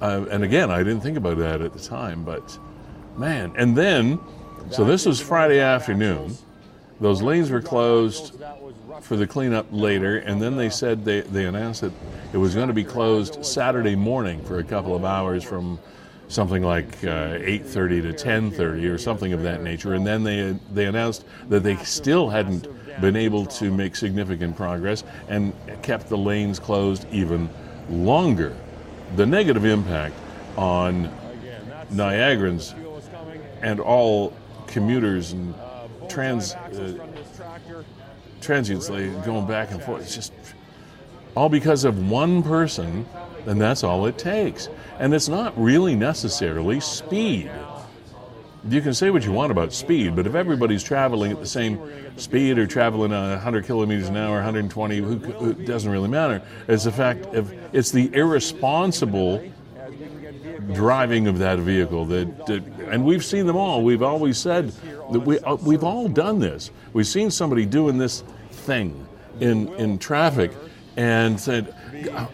Uh, 0.00 0.24
and 0.30 0.44
again, 0.44 0.70
I 0.70 0.78
didn't 0.78 1.00
think 1.00 1.16
about 1.16 1.38
that 1.38 1.60
at 1.60 1.72
the 1.72 1.78
time, 1.78 2.24
but 2.24 2.58
man. 3.16 3.52
And 3.56 3.76
then, 3.76 4.18
so 4.70 4.84
this 4.84 5.06
was 5.06 5.20
Friday 5.20 5.60
afternoon. 5.60 6.36
Those 7.00 7.22
lanes 7.22 7.50
were 7.50 7.62
closed 7.62 8.38
for 9.00 9.16
the 9.16 9.26
cleanup 9.26 9.66
later, 9.70 10.18
and 10.18 10.40
then 10.40 10.56
they 10.56 10.70
said 10.70 11.04
they, 11.04 11.22
they 11.22 11.46
announced 11.46 11.80
that 11.80 11.92
it 12.32 12.36
was 12.36 12.54
going 12.54 12.68
to 12.68 12.74
be 12.74 12.84
closed 12.84 13.44
Saturday 13.44 13.96
morning 13.96 14.42
for 14.44 14.58
a 14.58 14.64
couple 14.64 14.94
of 14.94 15.04
hours 15.04 15.42
from 15.42 15.78
something 16.28 16.62
like 16.62 17.02
uh, 17.04 17.38
8:30 17.38 18.16
to 18.16 18.24
10:30 18.24 18.92
or 18.92 18.98
something 18.98 19.32
of 19.32 19.42
that 19.42 19.62
nature. 19.62 19.94
And 19.94 20.06
then 20.06 20.22
they 20.22 20.56
they 20.72 20.86
announced 20.86 21.24
that 21.48 21.62
they 21.62 21.76
still 21.76 22.30
hadn't 22.30 22.68
been 23.00 23.16
able 23.16 23.46
to 23.46 23.70
make 23.70 23.96
significant 23.96 24.56
progress 24.56 25.04
and 25.28 25.52
kept 25.82 26.08
the 26.08 26.18
lanes 26.18 26.58
closed 26.58 27.06
even 27.10 27.48
longer. 27.88 28.56
The 29.16 29.26
negative 29.26 29.64
impact 29.64 30.14
on 30.56 31.10
Niagarans 31.90 32.74
and 33.62 33.80
all 33.80 34.32
commuters 34.66 35.32
and 35.32 35.54
trans 36.08 36.54
uh, 36.54 36.94
transients 38.40 38.88
going 38.88 39.46
back 39.46 39.70
and 39.70 39.82
forth. 39.82 40.02
It's 40.02 40.14
just 40.14 40.32
all 41.36 41.48
because 41.48 41.84
of 41.84 42.10
one 42.10 42.42
person, 42.42 43.06
and 43.46 43.60
that's 43.60 43.84
all 43.84 44.06
it 44.06 44.18
takes. 44.18 44.68
And 44.98 45.14
it's 45.14 45.28
not 45.28 45.58
really 45.60 45.94
necessarily 45.94 46.80
speed. 46.80 47.50
You 48.68 48.82
can 48.82 48.92
say 48.92 49.08
what 49.08 49.24
you 49.24 49.32
want 49.32 49.50
about 49.50 49.72
speed, 49.72 50.14
but 50.14 50.26
if 50.26 50.34
everybody's 50.34 50.82
traveling 50.82 51.32
at 51.32 51.40
the 51.40 51.46
same 51.46 51.80
speed 52.18 52.58
or 52.58 52.66
traveling 52.66 53.10
100 53.10 53.64
kilometers 53.64 54.08
an 54.08 54.16
hour, 54.16 54.34
120, 54.34 54.98
who, 54.98 55.48
it 55.48 55.64
doesn't 55.64 55.90
really 55.90 56.08
matter. 56.08 56.42
It's 56.68 56.84
the 56.84 56.92
fact 56.92 57.24
of 57.34 57.54
it's 57.72 57.90
the 57.90 58.14
irresponsible 58.14 59.50
driving 60.74 61.26
of 61.26 61.38
that 61.38 61.58
vehicle 61.58 62.04
that, 62.06 62.46
that, 62.46 62.62
and 62.90 63.04
we've 63.04 63.24
seen 63.24 63.46
them 63.46 63.56
all. 63.56 63.82
We've 63.82 64.02
always 64.02 64.36
said 64.36 64.72
we 65.18 65.38
uh, 65.40 65.56
we've 65.56 65.84
all 65.84 66.08
done 66.08 66.38
this. 66.38 66.70
We've 66.92 67.06
seen 67.06 67.30
somebody 67.30 67.66
doing 67.66 67.98
this 67.98 68.22
thing 68.50 69.06
in 69.40 69.68
in 69.74 69.98
traffic, 69.98 70.52
and 70.96 71.38
said, 71.38 71.74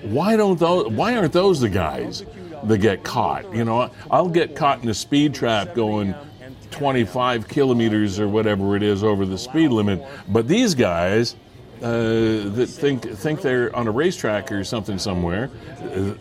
why 0.02 0.36
don't 0.36 0.58
those? 0.58 0.88
Why 0.92 1.16
aren't 1.16 1.32
those 1.32 1.60
the 1.60 1.68
guys 1.68 2.24
that 2.64 2.78
get 2.78 3.02
caught? 3.04 3.52
You 3.54 3.64
know, 3.64 3.90
I'll 4.10 4.28
get 4.28 4.56
caught 4.56 4.82
in 4.82 4.88
a 4.88 4.94
speed 4.94 5.34
trap 5.34 5.74
going 5.74 6.14
25 6.70 7.48
kilometers 7.48 8.18
or 8.18 8.28
whatever 8.28 8.76
it 8.76 8.82
is 8.82 9.02
over 9.02 9.24
the 9.24 9.38
speed 9.38 9.68
limit, 9.68 10.04
but 10.28 10.48
these 10.48 10.74
guys. 10.74 11.36
Uh, 11.82 12.48
that 12.54 12.68
think 12.68 13.02
think 13.18 13.42
they're 13.42 13.74
on 13.76 13.86
a 13.86 13.90
racetrack 13.90 14.50
or 14.50 14.64
something 14.64 14.98
somewhere, 14.98 15.50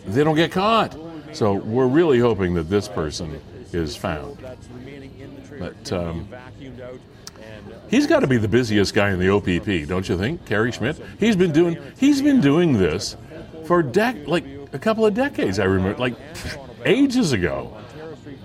they 0.06 0.22
don't 0.22 0.36
get 0.36 0.52
caught. 0.52 0.94
So 1.32 1.54
we're 1.54 1.86
really 1.86 2.18
hoping 2.18 2.52
that 2.54 2.68
this 2.68 2.88
person 2.88 3.40
is 3.72 3.96
found. 3.96 4.36
But 5.58 5.92
um, 5.92 6.28
he's 7.88 8.06
got 8.06 8.20
to 8.20 8.26
be 8.26 8.36
the 8.36 8.48
busiest 8.48 8.94
guy 8.94 9.10
in 9.10 9.18
the 9.18 9.28
OPP, 9.30 9.88
don't 9.88 10.08
you 10.08 10.18
think, 10.18 10.44
Kerry 10.46 10.72
Schmidt? 10.72 11.00
He's 11.18 11.36
been 11.36 11.52
doing 11.52 11.78
he's 11.98 12.22
been 12.22 12.40
doing 12.40 12.74
this 12.74 13.16
for 13.64 13.82
dec- 13.82 14.26
like 14.26 14.44
a 14.72 14.78
couple 14.78 15.06
of 15.06 15.14
decades. 15.14 15.58
I 15.58 15.64
remember, 15.64 15.98
like 15.98 16.14
ages 16.84 17.32
ago. 17.32 17.76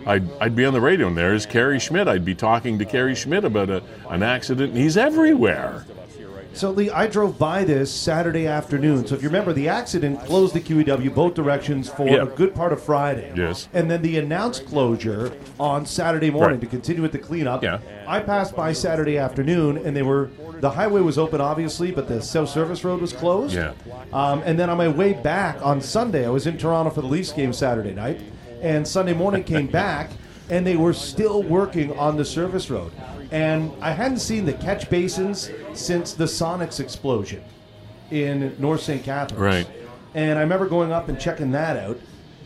I'd, 0.06 0.32
I'd 0.40 0.56
be 0.56 0.66
on 0.66 0.74
the 0.74 0.82
radio 0.82 1.08
and 1.08 1.18
there's 1.18 1.46
Kerry 1.46 1.80
Schmidt. 1.80 2.08
I'd 2.08 2.26
be 2.26 2.34
talking 2.34 2.80
to 2.80 2.86
Kerry 2.86 3.14
Schmidt 3.14 3.46
about 3.46 3.70
a, 3.70 3.84
an 4.10 4.24
accident. 4.24 4.74
And 4.74 4.82
he's 4.82 4.98
everywhere. 4.98 5.86
So, 6.54 6.70
Lee, 6.70 6.90
I 6.90 7.08
drove 7.08 7.40
by 7.40 7.64
this 7.64 7.92
Saturday 7.92 8.46
afternoon. 8.46 9.08
So, 9.08 9.16
if 9.16 9.24
you 9.24 9.30
remember, 9.30 9.54
the 9.54 9.70
accident 9.70 10.20
closed 10.26 10.54
the 10.54 10.60
QEW 10.60 11.14
both 11.16 11.34
directions 11.34 11.90
for 11.90 12.08
a 12.08 12.26
good 12.26 12.54
part 12.54 12.74
of 12.74 12.84
Friday. 12.84 13.32
Yes. 13.36 13.70
And 13.74 13.90
then 13.90 14.02
the 14.02 14.18
announced 14.18 14.66
closure 14.66 15.32
on 15.60 15.86
Saturday 15.86 16.30
morning 16.30 16.60
right. 16.60 16.62
to 16.62 16.68
continue 16.68 17.02
with 17.02 17.14
the 17.14 17.20
cleanup. 17.20 17.64
Yeah. 17.64 17.80
I 18.06 18.20
passed 18.20 18.56
by 18.56 18.74
Saturday 18.74 19.18
afternoon, 19.18 19.78
and 19.78 19.96
they 19.96 20.02
were 20.02 20.30
the 20.60 20.70
highway 20.70 21.02
was 21.02 21.18
open, 21.18 21.42
obviously, 21.42 21.92
but 21.92 22.08
the 22.08 22.22
South 22.22 22.50
Service 22.50 22.84
Road 22.84 23.02
was 23.02 23.14
closed. 23.14 23.56
Yeah. 23.56 23.74
Um, 24.14 24.44
and 24.46 24.60
then 24.60 24.70
on 24.70 24.78
my 24.78 24.90
way 24.90 25.14
back 25.14 25.60
on 25.66 25.82
Sunday, 25.82 26.26
I 26.26 26.30
was 26.30 26.46
in 26.46 26.58
Toronto 26.58 26.92
for 26.92 27.02
the 27.02 27.08
Leafs 27.08 27.32
game 27.32 27.54
Saturday 27.54 27.94
night, 27.94 28.22
and 28.62 28.88
Sunday 28.88 29.14
morning 29.14 29.44
came 29.44 29.68
back, 29.72 30.12
and 30.50 30.68
they 30.68 30.76
were 30.76 30.94
still 30.94 31.42
working 31.42 31.98
on 31.98 32.18
the 32.18 32.26
service 32.26 32.70
road 32.70 32.92
and 33.32 33.72
I 33.82 33.92
hadn't 33.92 34.20
seen 34.20 34.46
the 34.46 34.54
catch 34.54 34.90
basins 34.90 35.50
since 35.74 36.14
the 36.14 36.26
Sonics 36.26 36.80
explosion 36.80 37.42
in 38.12 38.56
North 38.60 38.82
St. 38.82 39.04
Catharines. 39.04 39.42
Right. 39.42 39.68
And 40.14 40.38
I 40.38 40.42
remember 40.42 40.68
going 40.68 40.92
up 40.92 41.08
and 41.08 41.20
checking 41.20 41.52
that 41.52 41.78
out, 41.78 41.98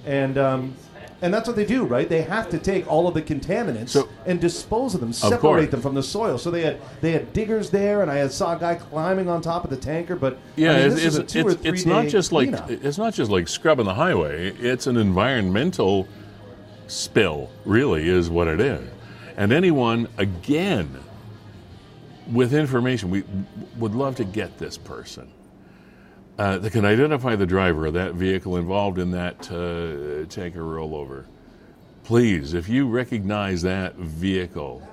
and 0.06 0.38
um, 0.38 0.76
and 1.22 1.34
that's 1.34 1.48
what 1.48 1.56
they 1.56 1.66
do, 1.66 1.84
right? 1.86 2.08
They 2.08 2.22
have 2.22 2.50
to 2.50 2.60
take 2.60 2.88
all 2.88 3.08
of 3.08 3.16
the 3.16 3.22
contaminants 3.22 3.90
so, 3.90 4.08
and 4.28 4.40
dispose 4.40 4.94
of 4.94 5.02
them, 5.02 5.12
separate 5.12 5.72
them 5.72 5.82
from 5.82 5.96
the 5.96 6.04
soil. 6.04 6.38
So 6.38 6.52
they 6.52 6.62
had 6.62 6.80
they 7.02 7.12
had 7.12 7.34
diggers 7.34 7.72
there, 7.72 8.04
and 8.04 8.12
I 8.12 8.28
saw 8.28 8.56
a 8.56 8.60
guy 8.60 8.76
climbing 8.76 9.30
on 9.30 9.42
top 9.42 9.64
of 9.64 9.72
the 9.72 9.78
tanker. 9.78 10.16
But 10.16 10.38
yeah, 10.56 10.74
I 10.74 10.88
mean, 10.90 10.92
it's, 10.92 11.16
it's, 11.16 11.36
it's, 11.36 11.66
it's 11.66 11.86
not 11.86 12.08
just 12.08 12.32
like 12.32 12.50
it's 12.70 13.00
not 13.00 13.16
just 13.16 13.32
like 13.32 13.48
scrubbing 13.48 13.86
the 13.86 13.96
highway. 13.96 14.54
It's 14.60 14.86
an 14.86 14.98
environmental 14.98 16.08
spill, 16.88 17.50
really, 17.66 18.08
is 18.08 18.30
what 18.30 18.48
it 18.48 18.62
is. 18.62 18.88
And 19.38 19.52
anyone, 19.52 20.08
again, 20.18 20.98
with 22.32 22.54
information, 22.54 23.10
we 23.10 23.24
would 23.78 23.94
love 23.94 24.16
to 24.16 24.24
get 24.24 24.58
this 24.58 24.78
person 24.78 25.30
uh, 26.38 26.58
that 26.60 26.72
can 26.72 26.86
identify 26.86 27.36
the 27.36 27.46
driver 27.46 27.86
of 27.86 27.94
that 27.94 28.14
vehicle 28.14 28.58
involved 28.58 28.98
in 28.98 29.12
that 29.12 29.52
uh, 29.52 30.26
tanker 30.30 30.62
rollover. 30.62 31.26
Please, 32.04 32.54
if 32.54 32.70
you 32.70 32.88
recognize 32.88 33.62
that 33.64 33.96
vehicle 33.96 34.88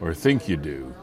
or 0.00 0.14
think 0.14 0.48
you 0.48 0.56
do, 0.56 0.94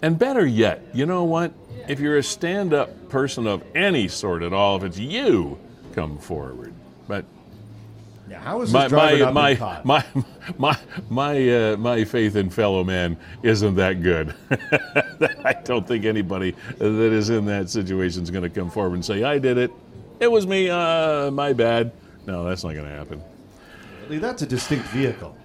and 0.00 0.18
better 0.18 0.44
yet, 0.44 0.82
you 0.92 1.06
know 1.06 1.24
what? 1.24 1.52
If 1.88 2.00
you're 2.00 2.16
a 2.16 2.22
stand 2.22 2.74
up 2.74 3.08
person 3.08 3.46
of 3.46 3.62
any 3.74 4.08
sort 4.08 4.42
at 4.42 4.52
all, 4.52 4.76
if 4.76 4.84
it's 4.84 4.98
you, 4.98 5.58
come 5.94 6.18
forward. 6.18 6.74
But 7.06 7.24
yeah, 8.32 8.40
how 8.40 8.62
is 8.62 8.72
my, 8.72 8.88
my, 8.88 9.30
my, 9.30 9.82
my, 9.84 10.04
my, 10.56 10.78
my, 11.10 11.50
uh, 11.50 11.76
my 11.76 12.02
faith 12.02 12.34
in 12.34 12.48
fellow 12.48 12.82
man 12.82 13.18
isn't 13.42 13.74
that 13.74 14.02
good. 14.02 14.34
I 15.44 15.52
don't 15.64 15.86
think 15.86 16.06
anybody 16.06 16.56
that 16.78 17.12
is 17.12 17.28
in 17.28 17.44
that 17.44 17.68
situation 17.68 18.22
is 18.22 18.30
going 18.30 18.42
to 18.42 18.48
come 18.48 18.70
forward 18.70 18.94
and 18.94 19.04
say, 19.04 19.22
I 19.22 19.38
did 19.38 19.58
it. 19.58 19.70
It 20.18 20.32
was 20.32 20.46
me. 20.46 20.70
Uh, 20.70 21.30
my 21.30 21.52
bad. 21.52 21.92
No, 22.26 22.42
that's 22.44 22.64
not 22.64 22.72
going 22.72 22.86
to 22.86 22.90
happen. 22.90 23.22
That's 24.08 24.40
a 24.40 24.46
distinct 24.46 24.86
vehicle. 24.88 25.36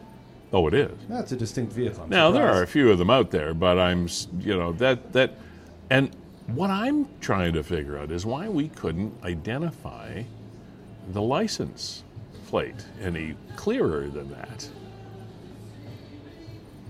Oh, 0.53 0.65
it 0.67 0.73
is. 0.73 0.97
That's 1.09 1.33
a 1.33 1.35
distinct 1.35 1.73
vehicle. 1.73 2.03
I'm 2.03 2.09
now 2.09 2.29
surprised. 2.29 2.35
there 2.35 2.53
are 2.53 2.63
a 2.63 2.67
few 2.67 2.89
of 2.89 2.99
them 2.99 3.09
out 3.09 3.31
there, 3.31 3.53
but 3.53 3.77
I'm, 3.77 4.07
you 4.39 4.57
know, 4.57 4.71
that 4.73 5.11
that, 5.11 5.33
and 5.89 6.15
what 6.47 6.69
I'm 6.69 7.09
trying 7.19 7.51
to 7.53 7.63
figure 7.63 7.97
out 7.97 8.11
is 8.11 8.25
why 8.25 8.47
we 8.47 8.69
couldn't 8.69 9.13
identify 9.25 10.23
the 11.09 11.21
license 11.21 12.03
plate 12.47 12.85
any 13.01 13.35
clearer 13.55 14.07
than 14.07 14.29
that. 14.31 14.67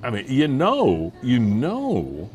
I 0.03 0.09
mean, 0.11 0.25
you 0.27 0.47
know, 0.47 1.11
you 1.23 1.39
know 1.39 2.29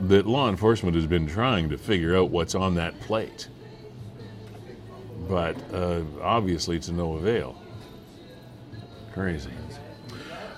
that 0.00 0.26
law 0.26 0.48
enforcement 0.48 0.94
has 0.94 1.06
been 1.06 1.26
trying 1.26 1.68
to 1.70 1.78
figure 1.78 2.16
out 2.16 2.30
what's 2.30 2.54
on 2.54 2.74
that 2.74 2.98
plate. 3.00 3.48
But 5.28 5.56
uh, 5.72 6.02
obviously, 6.20 6.78
to 6.80 6.92
no 6.92 7.14
avail. 7.14 7.60
Crazy. 9.12 9.50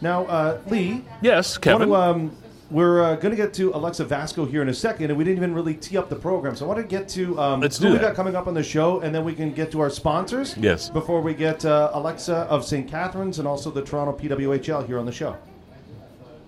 Now, 0.00 0.26
uh, 0.26 0.60
Lee. 0.66 1.04
Yes, 1.22 1.56
Kevin. 1.56 1.88
To, 1.88 1.94
um, 1.94 2.36
we're 2.75 3.04
uh, 3.04 3.14
going 3.14 3.31
to 3.31 3.37
get 3.37 3.54
to 3.54 3.71
Alexa 3.73 4.04
Vasko 4.04 4.50
here 4.50 4.61
in 4.61 4.69
a 4.69 4.75
second, 4.75 5.09
and 5.11 5.16
we 5.16 5.23
didn't 5.23 5.37
even 5.37 5.54
really 5.54 5.75
tee 5.75 5.97
up 5.97 6.09
the 6.09 6.16
program. 6.16 6.57
So 6.57 6.64
I 6.64 6.69
want 6.69 6.81
to 6.81 6.87
get 6.87 7.09
to 7.11 7.38
um, 7.40 7.61
Let's 7.61 7.78
who 7.78 7.85
do 7.85 7.93
we 7.93 7.99
that. 7.99 8.09
got 8.09 8.16
coming 8.16 8.35
up 8.35 8.49
on 8.49 8.54
the 8.54 8.64
show, 8.64 8.99
and 9.00 9.14
then 9.14 9.25
we 9.25 9.33
can 9.33 9.52
get 9.52 9.71
to 9.73 9.81
our 9.81 9.88
sponsors. 9.88 10.57
Yes. 10.57 10.90
Before 10.90 11.21
we 11.21 11.35
get 11.35 11.64
uh, 11.64 11.93
Alexa 11.95 12.35
of 12.35 12.64
St. 12.64 12.90
Catharines 12.90 13.38
and 13.38 13.47
also 13.47 13.71
the 13.71 13.81
Toronto 13.81 14.19
PWHL 14.19 14.88
here 14.88 14.99
on 14.99 15.07
the 15.07 15.12
show. 15.12 15.37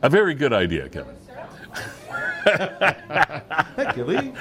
A 0.03 0.11
very 0.11 0.35
good 0.35 0.53
idea, 0.53 0.89
Kevin. 0.89 1.15
Thank 3.77 3.97
you, 3.97 4.05
Lee. 4.05 4.33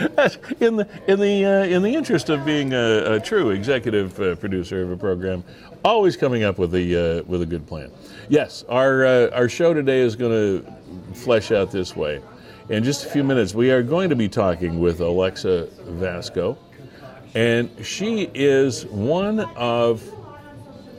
In 0.60 0.78
the 0.78 0.88
in 1.08 1.20
the 1.20 1.46
uh, 1.46 1.66
in 1.66 1.84
the 1.84 1.94
interest 1.94 2.30
of 2.30 2.44
being 2.46 2.74
a, 2.74 3.14
a 3.14 3.20
true 3.20 3.52
executive 3.52 4.20
uh, 4.20 4.36
producer 4.36 4.82
of 4.82 4.92
a 4.92 4.98
program, 4.98 5.44
always 5.84 6.18
coming 6.18 6.44
up 6.44 6.58
with 6.58 6.74
a 6.74 7.20
uh, 7.20 7.24
with 7.24 7.42
a 7.42 7.46
good 7.46 7.66
plan. 7.68 7.92
Yes, 8.30 8.64
our 8.70 9.06
uh, 9.06 9.30
our 9.30 9.50
show 9.50 9.74
today 9.74 10.00
is 10.02 10.16
going 10.16 10.32
to 10.32 10.75
flesh 11.14 11.52
out 11.52 11.72
this 11.72 11.96
way. 11.96 12.22
In 12.70 12.84
just 12.84 13.06
a 13.06 13.10
few 13.10 13.24
minutes, 13.24 13.54
we 13.54 13.72
are 13.72 13.84
going 13.84 14.10
to 14.10 14.16
be 14.16 14.28
talking 14.28 14.80
with 14.80 15.00
Alexa 15.00 15.68
Vasko 15.88 16.58
And 17.36 17.70
she 17.86 18.30
is 18.34 18.86
one 18.88 19.42
of 19.56 20.04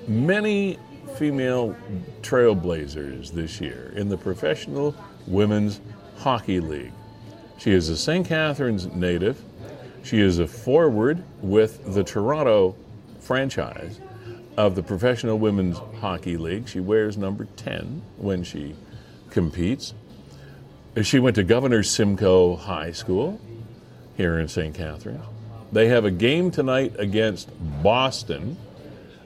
many 0.06 0.78
female 1.16 1.74
trailblazers 2.22 3.32
this 3.32 3.60
year 3.60 3.92
in 3.96 4.08
the 4.08 4.16
Professional 4.16 4.94
Women's 5.26 5.80
Hockey 6.18 6.60
League. 6.60 6.92
She 7.58 7.72
is 7.72 7.88
a 7.88 7.96
St. 7.96 8.26
Catharines 8.26 8.86
native. 8.94 9.42
She 10.04 10.20
is 10.20 10.38
a 10.38 10.46
forward 10.46 11.24
with 11.40 11.94
the 11.94 12.04
Toronto 12.04 12.76
franchise 13.18 13.98
of 14.56 14.74
the 14.74 14.82
Professional 14.82 15.38
Women's 15.38 15.78
Hockey 16.00 16.36
League. 16.36 16.68
She 16.68 16.80
wears 16.80 17.16
number 17.16 17.46
10 17.56 18.02
when 18.18 18.44
she 18.44 18.76
competes. 19.36 19.92
She 21.02 21.18
went 21.18 21.36
to 21.36 21.42
Governor 21.42 21.82
Simcoe 21.82 22.56
High 22.56 22.92
School 22.92 23.38
here 24.16 24.38
in 24.38 24.48
St. 24.48 24.74
Catharines. 24.74 25.20
They 25.70 25.88
have 25.88 26.06
a 26.06 26.10
game 26.10 26.50
tonight 26.50 26.94
against 26.98 27.50
Boston. 27.82 28.56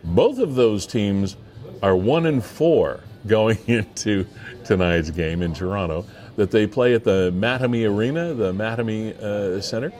Both 0.02 0.40
of 0.40 0.56
those 0.56 0.84
teams 0.84 1.36
are 1.80 1.94
one 1.94 2.26
and 2.26 2.44
four 2.44 3.04
going 3.28 3.58
into 3.68 4.26
tonight's 4.64 5.10
game 5.10 5.42
in 5.42 5.54
Toronto 5.54 6.04
that 6.34 6.50
they 6.50 6.66
play 6.66 6.94
at 6.94 7.04
the 7.04 7.30
Mattamy 7.32 7.88
Arena, 7.88 8.34
the 8.34 8.52
Mattamy 8.52 9.16
uh, 9.22 9.60
Center 9.60 9.92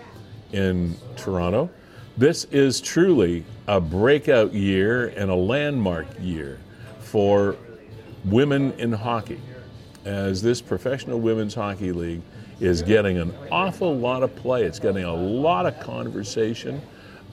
in 0.50 0.97
Toronto. 1.17 1.71
This 2.17 2.47
is 2.47 2.81
truly 2.81 3.45
a 3.69 3.81
breakout 3.81 4.55
year 4.55 5.07
and 5.11 5.31
a 5.31 5.37
landmark 5.37 6.09
year 6.19 6.59
for 6.99 7.55
women 8.25 8.73
in 8.73 8.90
hockey, 8.90 9.40
as 10.04 10.42
this 10.42 10.61
professional 10.61 11.21
women's 11.21 11.54
hockey 11.54 11.92
league 11.92 12.23
is 12.61 12.83
getting 12.83 13.19
an 13.19 13.35
awful 13.50 13.97
lot 13.97 14.23
of 14.23 14.35
play. 14.37 14.64
It's 14.64 14.78
getting 14.78 15.04
a 15.04 15.14
lot 15.14 15.66
of 15.66 15.78
conversation. 15.80 16.80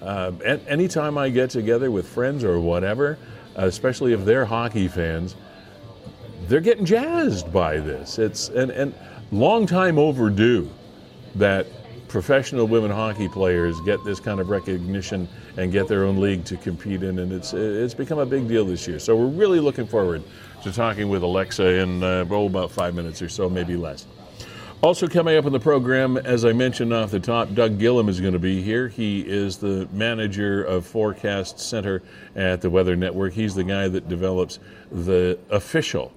Uh, 0.01 0.31
anytime 0.67 1.17
I 1.17 1.29
get 1.29 1.49
together 1.49 1.91
with 1.91 2.07
friends 2.07 2.43
or 2.43 2.59
whatever, 2.59 3.17
especially 3.55 4.13
if 4.13 4.23
they're 4.25 4.45
hockey 4.45 4.87
fans, 4.87 5.35
they're 6.47 6.61
getting 6.61 6.85
jazzed 6.85 7.51
by 7.51 7.79
this. 7.79 8.19
It's 8.19 8.49
and, 8.49 8.71
and 8.71 8.93
long 9.31 9.65
time 9.65 9.97
overdue 9.97 10.69
that 11.35 11.67
professional 12.07 12.67
women 12.67 12.89
hockey 12.89 13.27
players 13.27 13.79
get 13.81 14.01
this 14.05 14.19
kind 14.19 14.39
of 14.39 14.49
recognition 14.49 15.27
and 15.57 15.71
get 15.71 15.87
their 15.87 16.05
own 16.05 16.21
league 16.21 16.45
to 16.45 16.55
compete 16.57 17.03
in, 17.03 17.19
and 17.19 17.33
it's 17.33 17.53
it's 17.53 17.93
become 17.93 18.19
a 18.19 18.25
big 18.25 18.47
deal 18.47 18.65
this 18.65 18.87
year. 18.87 18.99
So 18.99 19.15
we're 19.15 19.27
really 19.27 19.59
looking 19.59 19.87
forward 19.87 20.23
to 20.63 20.71
talking 20.71 21.09
with 21.09 21.23
Alexa 21.23 21.65
in 21.65 22.03
uh, 22.03 22.25
oh, 22.29 22.45
about 22.47 22.71
five 22.71 22.95
minutes 22.95 23.21
or 23.21 23.29
so, 23.29 23.49
maybe 23.49 23.75
less. 23.75 24.05
Also, 24.83 25.07
coming 25.07 25.35
up 25.35 25.45
in 25.45 25.53
the 25.53 25.59
program, 25.59 26.17
as 26.17 26.45
I 26.45 26.53
mentioned 26.53 26.93
off 26.93 27.09
the 27.09 27.19
top, 27.19 27.55
Doug 27.55 27.79
Gillham 27.79 28.07
is 28.09 28.21
going 28.21 28.33
to 28.33 28.39
be 28.39 28.61
here. 28.61 28.87
He 28.87 29.21
is 29.21 29.57
the 29.57 29.87
manager 29.91 30.63
of 30.63 30.85
Forecast 30.85 31.59
Center 31.59 32.03
at 32.35 32.61
the 32.61 32.69
Weather 32.69 32.95
Network. 32.95 33.33
He's 33.33 33.55
the 33.55 33.63
guy 33.63 33.87
that 33.87 34.07
develops 34.07 34.59
the 34.91 35.39
official 35.49 36.11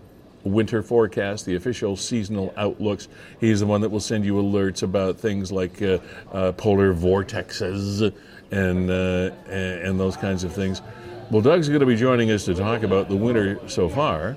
winter 0.44 0.82
forecast, 0.82 1.46
the 1.46 1.54
official 1.56 1.96
seasonal 1.96 2.52
outlooks. 2.56 3.08
He's 3.40 3.60
the 3.60 3.66
one 3.66 3.80
that 3.80 3.88
will 3.88 4.00
send 4.00 4.26
you 4.26 4.34
alerts 4.34 4.82
about 4.82 5.18
things 5.18 5.50
like 5.50 5.80
uh, 5.80 5.98
uh, 6.32 6.52
polar 6.52 6.94
vortexes 6.94 8.14
and, 8.50 8.90
uh, 8.90 9.30
and 9.48 9.98
those 9.98 10.16
kinds 10.16 10.44
of 10.44 10.52
things. 10.52 10.82
Well, 11.30 11.42
Doug's 11.42 11.68
going 11.68 11.78
to 11.78 11.86
be 11.86 11.94
joining 11.94 12.32
us 12.32 12.44
to 12.46 12.56
talk 12.56 12.82
about 12.82 13.08
the 13.08 13.14
winter 13.14 13.60
so 13.68 13.88
far 13.88 14.36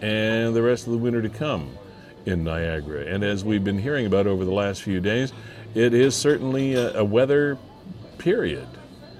and 0.00 0.56
the 0.56 0.60
rest 0.60 0.86
of 0.86 0.92
the 0.92 0.98
winter 0.98 1.22
to 1.22 1.28
come 1.28 1.78
in 2.26 2.42
Niagara. 2.42 3.06
And 3.06 3.22
as 3.22 3.44
we've 3.44 3.62
been 3.62 3.78
hearing 3.78 4.06
about 4.06 4.26
over 4.26 4.44
the 4.44 4.50
last 4.50 4.82
few 4.82 5.00
days, 5.00 5.32
it 5.76 5.94
is 5.94 6.16
certainly 6.16 6.74
a, 6.74 6.98
a 6.98 7.04
weather 7.04 7.58
period. 8.18 8.66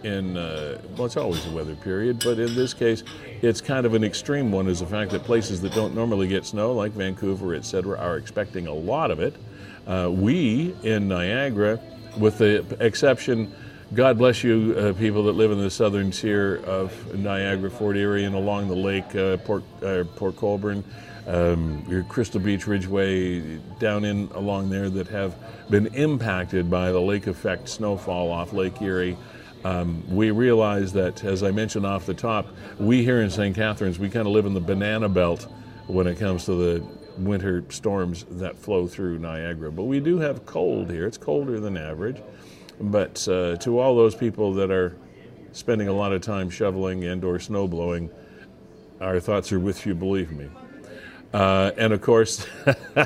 In 0.03 0.37
uh, 0.37 0.81
well, 0.97 1.07
it's 1.07 1.17
always 1.17 1.47
a 1.47 1.53
weather 1.53 1.77
period, 1.77 2.23
but 2.25 2.41
in 2.41 2.57
this 2.57 2.75
case, 2.75 3.05
it's 3.41 3.61
kind 3.61 3.87
of 3.87 3.95
an 3.95 4.03
extreme 4.03 4.51
one. 4.51 4.67
Is 4.67 4.81
the 4.81 4.87
fact 4.87 5.13
that 5.13 5.23
places 5.23 5.61
that 5.61 5.73
don't 5.73 5.95
normally 5.95 6.27
get 6.27 6.45
snow, 6.45 6.73
like 6.73 6.91
Vancouver, 6.91 7.55
etc., 7.55 8.01
are 8.01 8.17
expecting 8.17 8.67
a 8.67 8.75
lot 8.75 9.13
of 9.13 9.21
it. 9.21 9.37
Uh, 9.87 10.11
we 10.11 10.75
in 10.83 11.07
Niagara, 11.07 11.79
with 12.19 12.39
the 12.39 12.65
exception 12.81 13.55
God 13.93 14.19
bless 14.19 14.45
you, 14.45 14.77
uh, 14.79 14.93
people 14.93 15.25
that 15.25 15.33
live 15.33 15.51
in 15.51 15.59
the 15.59 15.69
southern 15.69 16.13
tier 16.13 16.63
of 16.65 17.19
Niagara, 17.19 17.69
Fort 17.69 17.97
Erie, 17.97 18.23
and 18.23 18.37
along 18.37 18.69
the 18.69 18.77
lake, 18.77 19.17
uh, 19.17 19.37
Port, 19.39 19.65
uh, 19.83 20.05
Port 20.15 20.37
Colborne, 20.37 20.85
um, 21.27 21.85
your 21.89 22.05
Crystal 22.05 22.39
Beach 22.39 22.69
Ridgeway, 22.69 23.59
down 23.81 24.05
in 24.05 24.31
along 24.37 24.71
there 24.71 24.89
that 24.91 25.09
have 25.09 25.35
been 25.71 25.87
impacted 25.89 26.71
by 26.71 26.93
the 26.93 27.01
lake 27.01 27.27
effect 27.27 27.69
snowfall 27.69 28.31
off 28.31 28.53
Lake 28.53 28.81
Erie. 28.81 29.17
Um, 29.65 30.05
we 30.09 30.31
realize 30.31 30.93
that, 30.93 31.25
as 31.25 31.43
I 31.43 31.51
mentioned 31.51 31.85
off 31.85 32.07
the 32.07 32.15
top, 32.15 32.47
we 32.79 33.03
here 33.03 33.23
in 33.23 33.29
St. 33.29 33.57
Catharines, 33.57 33.99
we 33.99 34.09
kind 34.09 34.29
of 34.29 34.33
live 34.33 34.47
in 34.47 34.55
the 34.55 34.61
banana 34.61 35.09
belt 35.09 35.49
when 35.89 36.07
it 36.07 36.17
comes 36.17 36.45
to 36.45 36.55
the 36.55 36.87
winter 37.19 37.65
storms 37.71 38.25
that 38.31 38.57
flow 38.57 38.87
through 38.87 39.19
Niagara. 39.19 39.73
But 39.73 39.85
we 39.85 39.99
do 39.99 40.21
have 40.21 40.47
cold 40.47 40.93
here. 40.93 41.09
It's 41.09 41.19
colder 41.19 41.59
than 41.59 41.77
average. 41.77 42.23
But 42.81 43.27
uh, 43.29 43.57
to 43.57 43.79
all 43.79 43.95
those 43.95 44.15
people 44.15 44.55
that 44.55 44.71
are 44.71 44.97
spending 45.53 45.89
a 45.89 45.93
lot 45.93 46.13
of 46.13 46.23
time 46.23 46.49
shoveling 46.49 47.05
and 47.05 47.23
or 47.25 47.39
snow 47.39 47.69
blowing, 47.69 48.11
our 49.01 49.21
thoughts 49.21 49.53
are 49.53 49.61
with 49.61 49.85
you, 49.87 49.95
believe 49.95 50.31
me. 50.31 50.49
Uh, 51.33 51.71
and 51.77 51.93
of 51.93 52.01
course, 52.01 52.47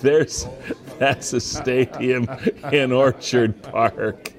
there's 0.00 0.46
that's 0.98 1.32
a 1.32 1.40
stadium 1.40 2.28
in 2.72 2.92
Orchard 2.92 3.60
Park. 3.62 4.32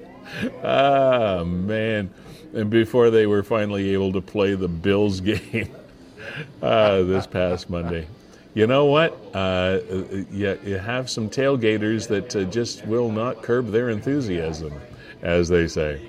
Ah, 0.62 1.44
man. 1.44 2.10
And 2.54 2.70
before 2.70 3.10
they 3.10 3.26
were 3.26 3.42
finally 3.42 3.92
able 3.92 4.12
to 4.12 4.22
play 4.22 4.54
the 4.54 4.68
Bills 4.68 5.20
game 5.22 5.74
uh, 6.62 7.02
this 7.02 7.26
past 7.26 7.68
Monday. 7.68 8.06
You 8.56 8.66
know 8.66 8.86
what? 8.86 9.12
Uh, 9.34 9.80
you, 10.32 10.58
you 10.64 10.78
have 10.78 11.10
some 11.10 11.28
tailgaters 11.28 12.08
that 12.08 12.34
uh, 12.34 12.44
just 12.44 12.86
will 12.86 13.12
not 13.12 13.42
curb 13.42 13.70
their 13.70 13.90
enthusiasm, 13.90 14.72
as 15.20 15.46
they 15.46 15.68
say. 15.68 16.00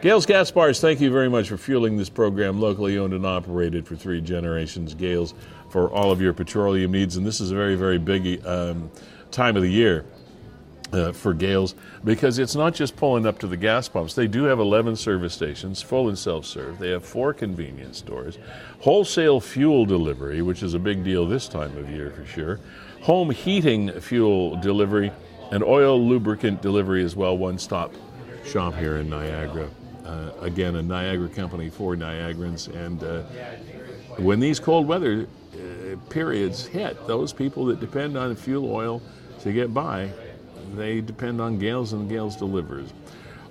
Gales 0.00 0.24
Gas 0.24 0.50
Bars, 0.50 0.80
thank 0.80 1.02
you 1.02 1.12
very 1.12 1.28
much 1.28 1.50
for 1.50 1.58
fueling 1.58 1.98
this 1.98 2.08
program, 2.08 2.58
locally 2.58 2.96
owned 2.96 3.12
and 3.12 3.26
operated 3.26 3.86
for 3.86 3.94
three 3.94 4.22
generations. 4.22 4.94
Gales, 4.94 5.34
for 5.68 5.90
all 5.90 6.10
of 6.10 6.18
your 6.18 6.32
petroleum 6.32 6.92
needs, 6.92 7.18
and 7.18 7.26
this 7.26 7.42
is 7.42 7.50
a 7.50 7.54
very, 7.54 7.76
very 7.76 7.98
big 7.98 8.42
um, 8.46 8.90
time 9.30 9.54
of 9.54 9.60
the 9.60 9.70
year. 9.70 10.06
Uh, 10.92 11.10
for 11.10 11.32
Gales 11.32 11.74
because 12.04 12.38
it's 12.38 12.54
not 12.54 12.74
just 12.74 12.96
pulling 12.96 13.24
up 13.24 13.38
to 13.38 13.46
the 13.46 13.56
gas 13.56 13.88
pumps. 13.88 14.12
They 14.12 14.26
do 14.26 14.44
have 14.44 14.58
11 14.58 14.96
service 14.96 15.32
stations, 15.32 15.80
full 15.80 16.08
and 16.08 16.18
self 16.18 16.44
serve. 16.44 16.78
They 16.78 16.90
have 16.90 17.02
four 17.02 17.32
convenience 17.32 17.96
stores, 17.96 18.36
wholesale 18.80 19.40
fuel 19.40 19.86
delivery, 19.86 20.42
which 20.42 20.62
is 20.62 20.74
a 20.74 20.78
big 20.78 21.02
deal 21.02 21.26
this 21.26 21.48
time 21.48 21.74
of 21.78 21.88
year 21.88 22.10
for 22.10 22.26
sure, 22.26 22.60
home 23.00 23.30
heating 23.30 23.90
fuel 24.00 24.56
delivery, 24.56 25.10
and 25.50 25.64
oil 25.64 25.98
lubricant 25.98 26.60
delivery 26.60 27.02
as 27.02 27.16
well. 27.16 27.38
One 27.38 27.58
stop 27.58 27.94
shop 28.44 28.74
here 28.74 28.98
in 28.98 29.08
Niagara. 29.08 29.70
Uh, 30.04 30.30
again, 30.40 30.76
a 30.76 30.82
Niagara 30.82 31.28
company 31.28 31.70
for 31.70 31.94
Niagarans. 31.94 32.68
And 32.74 33.02
uh, 33.02 33.22
when 34.18 34.40
these 34.40 34.58
cold 34.60 34.86
weather 34.86 35.26
uh, 35.54 35.96
periods 36.10 36.66
hit, 36.66 37.06
those 37.06 37.32
people 37.32 37.64
that 37.66 37.80
depend 37.80 38.16
on 38.16 38.34
fuel 38.34 38.70
oil 38.70 39.00
to 39.40 39.52
get 39.52 39.72
by, 39.72 40.10
they 40.76 41.00
depend 41.00 41.40
on 41.40 41.58
Gales 41.58 41.92
and 41.92 42.08
Gales 42.08 42.36
delivers. 42.36 42.92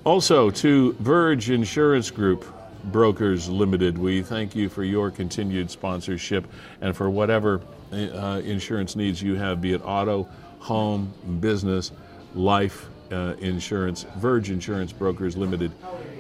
Also, 0.04 0.50
to 0.50 0.94
Verge 0.94 1.50
Insurance 1.50 2.10
Group 2.10 2.46
Brokers 2.86 3.48
Limited, 3.48 3.98
we 3.98 4.22
thank 4.22 4.56
you 4.56 4.68
for 4.68 4.84
your 4.84 5.12
continued 5.12 5.70
sponsorship 5.70 6.48
and 6.82 6.96
for 6.96 7.10
whatever 7.10 7.62
uh, 7.92 8.42
insurance 8.44 8.96
needs 8.96 9.22
you 9.22 9.36
have, 9.36 9.62
be 9.62 9.74
it 9.74 9.82
auto, 9.84 10.28
home, 10.60 11.14
business, 11.40 11.92
life 12.34 12.88
uh, 13.12 13.36
insurance. 13.40 14.06
Verge 14.18 14.50
Insurance 14.50 14.92
Brokers 14.92 15.38
Limited 15.38 15.72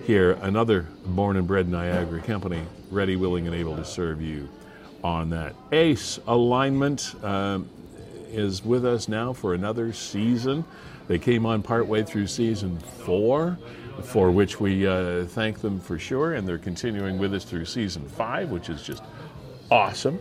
here, 0.06 0.34
another 0.42 0.88
born 1.06 1.38
and 1.38 1.48
bred 1.48 1.68
Niagara 1.70 2.22
company, 2.22 2.64
ready, 2.90 3.16
willing, 3.16 3.48
and 3.48 3.56
able 3.56 3.76
to 3.76 3.86
serve 3.86 4.22
you 4.22 4.50
on 5.04 5.30
that. 5.30 5.56
Ace 5.72 6.20
Alignment 6.28 7.16
um, 7.24 7.70
is 8.30 8.64
with 8.64 8.86
us 8.86 9.08
now 9.08 9.34
for 9.34 9.54
another 9.54 9.94
season. 9.94 10.64
They 11.12 11.20
came 11.20 11.46
on 11.46 11.62
partway 11.62 12.04
through 12.04 12.28
season 12.28 12.80
four, 12.80 13.58
for 14.02 14.32
which 14.32 14.62
we 14.62 14.88
uh, 14.88 15.26
thank 15.26 15.60
them 15.60 15.78
for 15.78 16.00
sure, 16.00 16.36
and 16.36 16.48
they're 16.48 16.58
continuing 16.58 17.18
with 17.18 17.34
us 17.34 17.44
through 17.44 17.66
season 17.66 18.08
five, 18.08 18.50
which 18.50 18.70
is 18.70 18.82
just 18.82 19.04
awesome. 19.70 20.20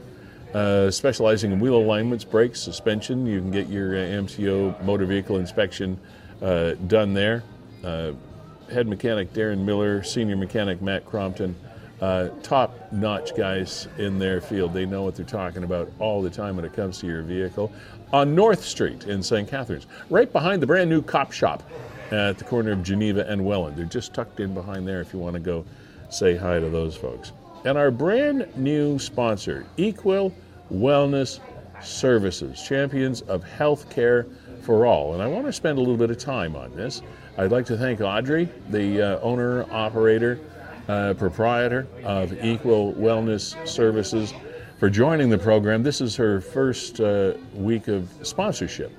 Uh, 0.53 0.91
specializing 0.91 1.53
in 1.53 1.61
wheel 1.61 1.77
alignments, 1.77 2.25
brakes, 2.25 2.59
suspension. 2.59 3.25
You 3.25 3.39
can 3.39 3.53
get 3.53 3.69
your 3.69 3.95
uh, 3.95 3.99
MTO 4.01 4.83
motor 4.83 5.07
vehicle 5.07 5.37
inspection 5.37 5.97
uh, 6.43 6.73
done 6.89 7.15
there. 7.15 7.45
Uh, 7.85 8.15
head 8.69 8.89
mechanic 8.89 9.33
Darren 9.33 9.65
Miller, 9.65 10.03
senior 10.03 10.35
mechanic 10.35 10.83
Matt 10.83 11.07
Crompton, 11.07 11.55
uh, 12.01 12.31
top 12.43 12.91
notch 12.91 13.37
guys 13.37 13.87
in 13.99 14.19
their 14.19 14.41
field. 14.41 14.75
They 14.75 14.87
know 14.87 15.05
what 15.05 15.15
they're 15.15 15.25
talking 15.25 15.63
about 15.63 15.89
all 16.01 16.21
the 16.21 16.31
time 16.31 16.57
when 16.57 16.65
it 16.65 16.73
comes 16.73 16.99
to 16.99 17.07
your 17.07 17.23
vehicle. 17.23 17.71
On 18.13 18.35
North 18.35 18.65
Street 18.65 19.07
in 19.07 19.23
St. 19.23 19.49
Catharines, 19.49 19.87
right 20.09 20.33
behind 20.33 20.61
the 20.61 20.67
brand 20.67 20.91
new 20.91 21.01
cop 21.01 21.31
shop 21.31 21.63
at 22.11 22.39
the 22.39 22.45
corner 22.45 22.73
of 22.73 22.83
Geneva 22.83 23.25
and 23.29 23.45
Welland. 23.45 23.77
They're 23.77 23.85
just 23.85 24.13
tucked 24.13 24.41
in 24.41 24.53
behind 24.53 24.87
there 24.87 25.01
if 25.01 25.13
you 25.13 25.21
want 25.21 25.35
to 25.35 25.41
go 25.41 25.65
say 26.09 26.37
hi 26.37 26.59
to 26.59 26.69
those 26.69 26.97
folks. 26.97 27.33
And 27.65 27.79
our 27.79 27.91
brand 27.91 28.49
new 28.57 28.99
sponsor, 28.99 29.65
Equal 29.77 30.35
Wellness 30.73 31.41
Services, 31.83 32.63
champions 32.63 33.21
of 33.23 33.45
healthcare 33.45 34.27
for 34.63 34.87
all. 34.87 35.15
And 35.15 35.23
I 35.23 35.27
want 35.27 35.47
to 35.47 35.53
spend 35.53 35.79
a 35.79 35.81
little 35.81 35.97
bit 35.97 36.11
of 36.11 36.19
time 36.19 36.57
on 36.57 36.75
this. 36.75 37.03
I'd 37.39 37.53
like 37.53 37.67
to 37.67 37.77
thank 37.77 38.01
Audrey, 38.01 38.49
the 38.71 39.03
uh, 39.03 39.21
owner, 39.21 39.67
operator, 39.71 40.41
uh, 40.89 41.15
proprietor 41.15 41.87
of 42.03 42.33
Equal 42.45 42.93
Wellness 42.95 43.55
Services, 43.69 44.35
for 44.81 44.89
joining 44.89 45.29
the 45.29 45.37
program. 45.37 45.83
This 45.83 46.01
is 46.01 46.17
her 46.17 46.41
first 46.41 47.01
uh, 47.01 47.35
week 47.53 47.87
of 47.89 48.09
sponsorship 48.23 48.91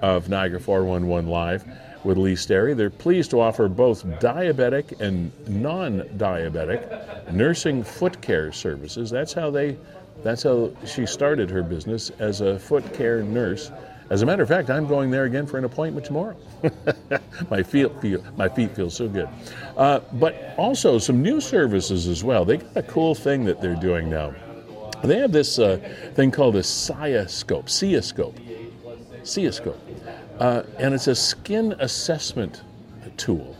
of 0.00 0.28
Niagara 0.28 0.58
411 0.58 1.30
Live 1.30 1.64
with 2.02 2.18
Lee 2.18 2.34
Sterry. 2.34 2.74
They're 2.74 2.90
pleased 2.90 3.30
to 3.30 3.40
offer 3.40 3.68
both 3.68 4.04
diabetic 4.18 5.00
and 5.00 5.30
non-diabetic 5.48 7.32
nursing 7.32 7.84
foot 7.84 8.20
care 8.20 8.50
services. 8.50 9.10
That's 9.10 9.32
how 9.32 9.48
they 9.48 9.76
that's 10.24 10.42
how 10.42 10.72
she 10.84 11.06
started 11.06 11.50
her 11.50 11.62
business 11.62 12.10
as 12.18 12.40
a 12.40 12.58
foot 12.58 12.92
care 12.92 13.22
nurse. 13.22 13.70
As 14.10 14.22
a 14.22 14.26
matter 14.26 14.42
of 14.42 14.48
fact, 14.48 14.70
I'm 14.70 14.88
going 14.88 15.12
there 15.12 15.24
again 15.24 15.46
for 15.46 15.56
an 15.56 15.64
appointment 15.64 16.04
tomorrow. 16.04 16.36
my 17.50 17.62
feet 17.62 17.92
feel 18.02 18.24
my 18.36 18.48
feet 18.48 18.74
feel 18.74 18.90
so 18.90 19.06
good. 19.06 19.28
Uh, 19.76 20.00
but 20.14 20.52
also 20.56 20.98
some 20.98 21.22
new 21.22 21.40
services 21.40 22.08
as 22.08 22.24
well. 22.24 22.44
They 22.44 22.56
got 22.56 22.76
a 22.76 22.82
cool 22.82 23.14
thing 23.14 23.44
that 23.44 23.60
they're 23.62 23.76
doing 23.76 24.10
now. 24.10 24.34
They 25.04 25.18
have 25.18 25.32
this 25.32 25.58
uh, 25.58 25.78
thing 26.14 26.30
called 26.30 26.56
a 26.56 26.60
SIAscope, 26.60 27.64
SIAscope, 27.64 28.34
SIAscope. 29.22 29.78
Uh, 30.38 30.62
and 30.78 30.94
it's 30.94 31.08
a 31.08 31.14
skin 31.14 31.74
assessment 31.78 32.62
tool. 33.16 33.56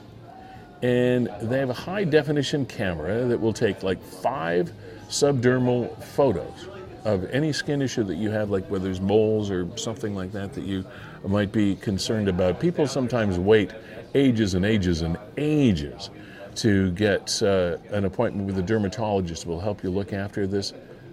And 0.83 1.29
they 1.41 1.59
have 1.59 1.71
a 1.71 1.75
high 1.75 2.05
definition 2.05 2.67
camera 2.67 3.25
that 3.27 3.41
will 3.41 3.53
take 3.53 3.83
like 3.83 4.03
five 4.03 4.73
subdermal 5.09 6.03
photos 6.03 6.69
of 7.05 7.25
any 7.31 7.53
skin 7.53 7.83
issue 7.83 8.05
that 8.05 8.15
you 8.15 8.31
have, 8.31 8.51
like 8.51 8.69
whether 8.69 8.85
there's 8.85 9.01
moles 9.01 9.51
or 9.51 9.69
something 9.77 10.15
like 10.15 10.33
that 10.33 10.53
that 10.55 10.65
you 10.65 10.85
might 11.25 11.53
be 11.53 11.75
concerned 11.77 12.29
about. 12.29 12.61
People 12.61 12.87
sometimes 12.87 13.39
wait 13.39 13.73
ages 14.15 14.55
and 14.55 14.65
ages 14.65 15.03
and 15.03 15.17
ages 15.37 16.11
to 16.55 16.93
get 16.93 17.43
uh, 17.43 17.79
an 17.91 18.05
appointment 18.05 18.47
with 18.47 18.59
a 18.59 18.63
dermatologist 18.63 19.45
who 19.45 19.51
will 19.51 19.61
help 19.61 19.83
you 19.83 19.91
look 19.91 20.13
after 20.13 20.47
this 20.47 20.73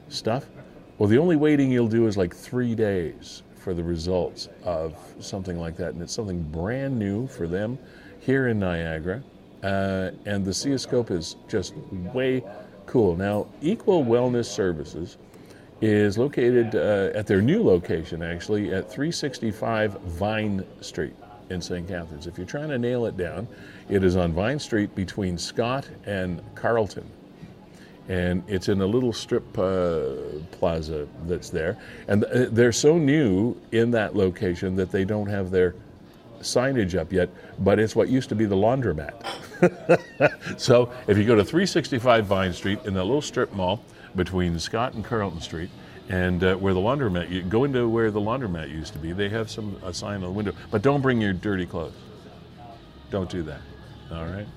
stuff. 0.09 0.45
Well, 0.97 1.07
the 1.07 1.17
only 1.17 1.37
waiting 1.37 1.71
you'll 1.71 1.87
do 1.87 2.07
is 2.07 2.17
like 2.17 2.35
three 2.35 2.75
days 2.75 3.43
for 3.55 3.73
the 3.73 3.83
results 3.83 4.49
of 4.63 4.95
something 5.19 5.59
like 5.59 5.77
that. 5.77 5.93
And 5.93 6.01
it's 6.01 6.13
something 6.13 6.41
brand 6.41 6.97
new 6.97 7.27
for 7.27 7.47
them 7.47 7.77
here 8.19 8.47
in 8.47 8.59
Niagara. 8.59 9.23
Uh, 9.63 10.11
and 10.25 10.45
the 10.45 10.51
SIAscope 10.51 11.11
is 11.11 11.35
just 11.47 11.75
way 12.13 12.43
cool. 12.85 13.15
Now, 13.15 13.47
Equal 13.61 14.03
Wellness 14.03 14.45
Services 14.45 15.17
is 15.81 16.17
located 16.17 16.75
uh, 16.75 17.17
at 17.17 17.27
their 17.27 17.41
new 17.41 17.63
location, 17.63 18.21
actually, 18.21 18.73
at 18.73 18.89
365 18.89 19.93
Vine 20.01 20.65
Street 20.81 21.15
in 21.49 21.61
St. 21.61 21.87
Catharines. 21.87 22.27
If 22.27 22.37
you're 22.37 22.47
trying 22.47 22.69
to 22.69 22.77
nail 22.77 23.05
it 23.05 23.15
down, 23.15 23.47
it 23.89 24.03
is 24.03 24.15
on 24.15 24.33
Vine 24.33 24.59
Street 24.59 24.93
between 24.95 25.37
Scott 25.37 25.87
and 26.05 26.41
Carlton 26.55 27.09
and 28.09 28.43
it's 28.47 28.69
in 28.69 28.81
a 28.81 28.85
little 28.85 29.13
strip 29.13 29.57
uh, 29.57 30.15
plaza 30.51 31.07
that's 31.25 31.49
there. 31.49 31.77
And 32.07 32.25
uh, 32.25 32.47
they're 32.49 32.71
so 32.71 32.97
new 32.97 33.55
in 33.71 33.91
that 33.91 34.15
location 34.15 34.75
that 34.75 34.91
they 34.91 35.05
don't 35.05 35.27
have 35.27 35.51
their 35.51 35.75
signage 36.41 36.97
up 36.97 37.13
yet, 37.13 37.29
but 37.59 37.79
it's 37.79 37.95
what 37.95 38.09
used 38.09 38.29
to 38.29 38.35
be 38.35 38.45
the 38.45 38.55
laundromat. 38.55 39.13
so 40.59 40.91
if 41.07 41.17
you 41.17 41.23
go 41.23 41.35
to 41.35 41.45
365 41.45 42.25
Vine 42.25 42.53
Street 42.53 42.79
in 42.85 42.95
that 42.95 43.03
little 43.03 43.21
strip 43.21 43.53
mall 43.53 43.83
between 44.15 44.57
Scott 44.59 44.93
and 44.93 45.05
Carlton 45.05 45.41
Street, 45.41 45.69
and 46.09 46.43
uh, 46.43 46.55
where 46.55 46.73
the 46.73 46.79
laundromat, 46.79 47.29
you 47.29 47.43
go 47.43 47.63
into 47.63 47.87
where 47.87 48.09
the 48.09 48.19
laundromat 48.19 48.71
used 48.71 48.93
to 48.93 48.99
be. 48.99 49.13
They 49.13 49.29
have 49.29 49.51
some 49.51 49.79
a 49.83 49.93
sign 49.93 50.15
on 50.15 50.21
the 50.21 50.31
window, 50.31 50.53
but 50.71 50.81
don't 50.81 51.01
bring 51.01 51.21
your 51.21 51.33
dirty 51.33 51.67
clothes. 51.67 51.93
Don't 53.11 53.29
do 53.29 53.43
that. 53.43 53.61
All 54.11 54.25
right. 54.25 54.47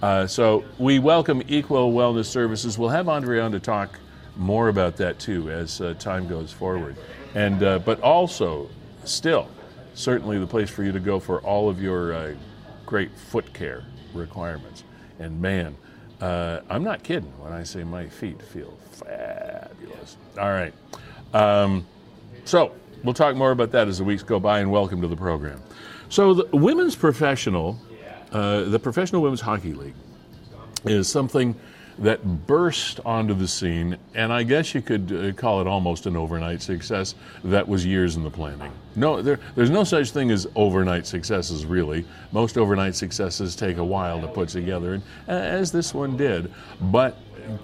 Uh, 0.00 0.26
so 0.28 0.64
we 0.78 1.00
welcome 1.00 1.42
Equal 1.48 1.92
Wellness 1.92 2.26
Services. 2.26 2.78
We'll 2.78 2.90
have 2.90 3.08
Andre 3.08 3.40
on 3.40 3.50
to 3.50 3.58
talk 3.58 3.98
more 4.36 4.68
about 4.68 4.96
that 4.98 5.18
too 5.18 5.50
as 5.50 5.80
uh, 5.80 5.94
time 5.94 6.28
goes 6.28 6.52
forward. 6.52 6.96
And 7.34 7.62
uh, 7.64 7.80
but 7.80 8.00
also, 8.00 8.70
still, 9.04 9.48
certainly 9.94 10.38
the 10.38 10.46
place 10.46 10.70
for 10.70 10.84
you 10.84 10.92
to 10.92 11.00
go 11.00 11.18
for 11.18 11.40
all 11.40 11.68
of 11.68 11.82
your 11.82 12.12
uh, 12.12 12.34
great 12.86 13.10
foot 13.16 13.52
care 13.52 13.84
requirements. 14.14 14.84
And 15.18 15.40
man, 15.42 15.76
uh, 16.20 16.60
I'm 16.70 16.84
not 16.84 17.02
kidding 17.02 17.32
when 17.40 17.52
I 17.52 17.64
say 17.64 17.82
my 17.82 18.06
feet 18.06 18.40
feel 18.40 18.78
fabulous. 18.92 20.16
All 20.38 20.50
right. 20.50 20.72
Um, 21.34 21.84
so 22.44 22.72
we'll 23.02 23.14
talk 23.14 23.34
more 23.34 23.50
about 23.50 23.72
that 23.72 23.88
as 23.88 23.98
the 23.98 24.04
weeks 24.04 24.22
go 24.22 24.38
by. 24.38 24.60
And 24.60 24.70
welcome 24.70 25.00
to 25.00 25.08
the 25.08 25.16
program. 25.16 25.60
So 26.08 26.34
the 26.34 26.56
women's 26.56 26.94
professional 26.94 27.80
uh, 28.32 28.62
the 28.64 28.78
Professional 28.78 29.22
Women's 29.22 29.40
Hockey 29.40 29.72
League 29.72 29.94
is 30.84 31.08
something 31.08 31.54
that 31.98 32.46
burst 32.46 33.00
onto 33.04 33.34
the 33.34 33.48
scene, 33.48 33.96
and 34.14 34.32
I 34.32 34.44
guess 34.44 34.74
you 34.74 34.80
could 34.80 35.12
uh, 35.12 35.32
call 35.32 35.60
it 35.60 35.66
almost 35.66 36.06
an 36.06 36.16
overnight 36.16 36.62
success 36.62 37.16
that 37.42 37.66
was 37.66 37.84
years 37.84 38.14
in 38.16 38.22
the 38.22 38.30
planning. 38.30 38.70
No, 38.94 39.20
there, 39.20 39.40
there's 39.56 39.70
no 39.70 39.84
such 39.84 40.12
thing 40.12 40.30
as 40.30 40.46
overnight 40.54 41.06
successes, 41.06 41.66
really. 41.66 42.04
Most 42.30 42.56
overnight 42.56 42.94
successes 42.94 43.56
take 43.56 43.78
a 43.78 43.84
while 43.84 44.20
to 44.20 44.28
put 44.28 44.48
together, 44.48 44.94
and, 44.94 45.02
as 45.26 45.72
this 45.72 45.92
one 45.92 46.16
did. 46.16 46.52
But 46.80 47.16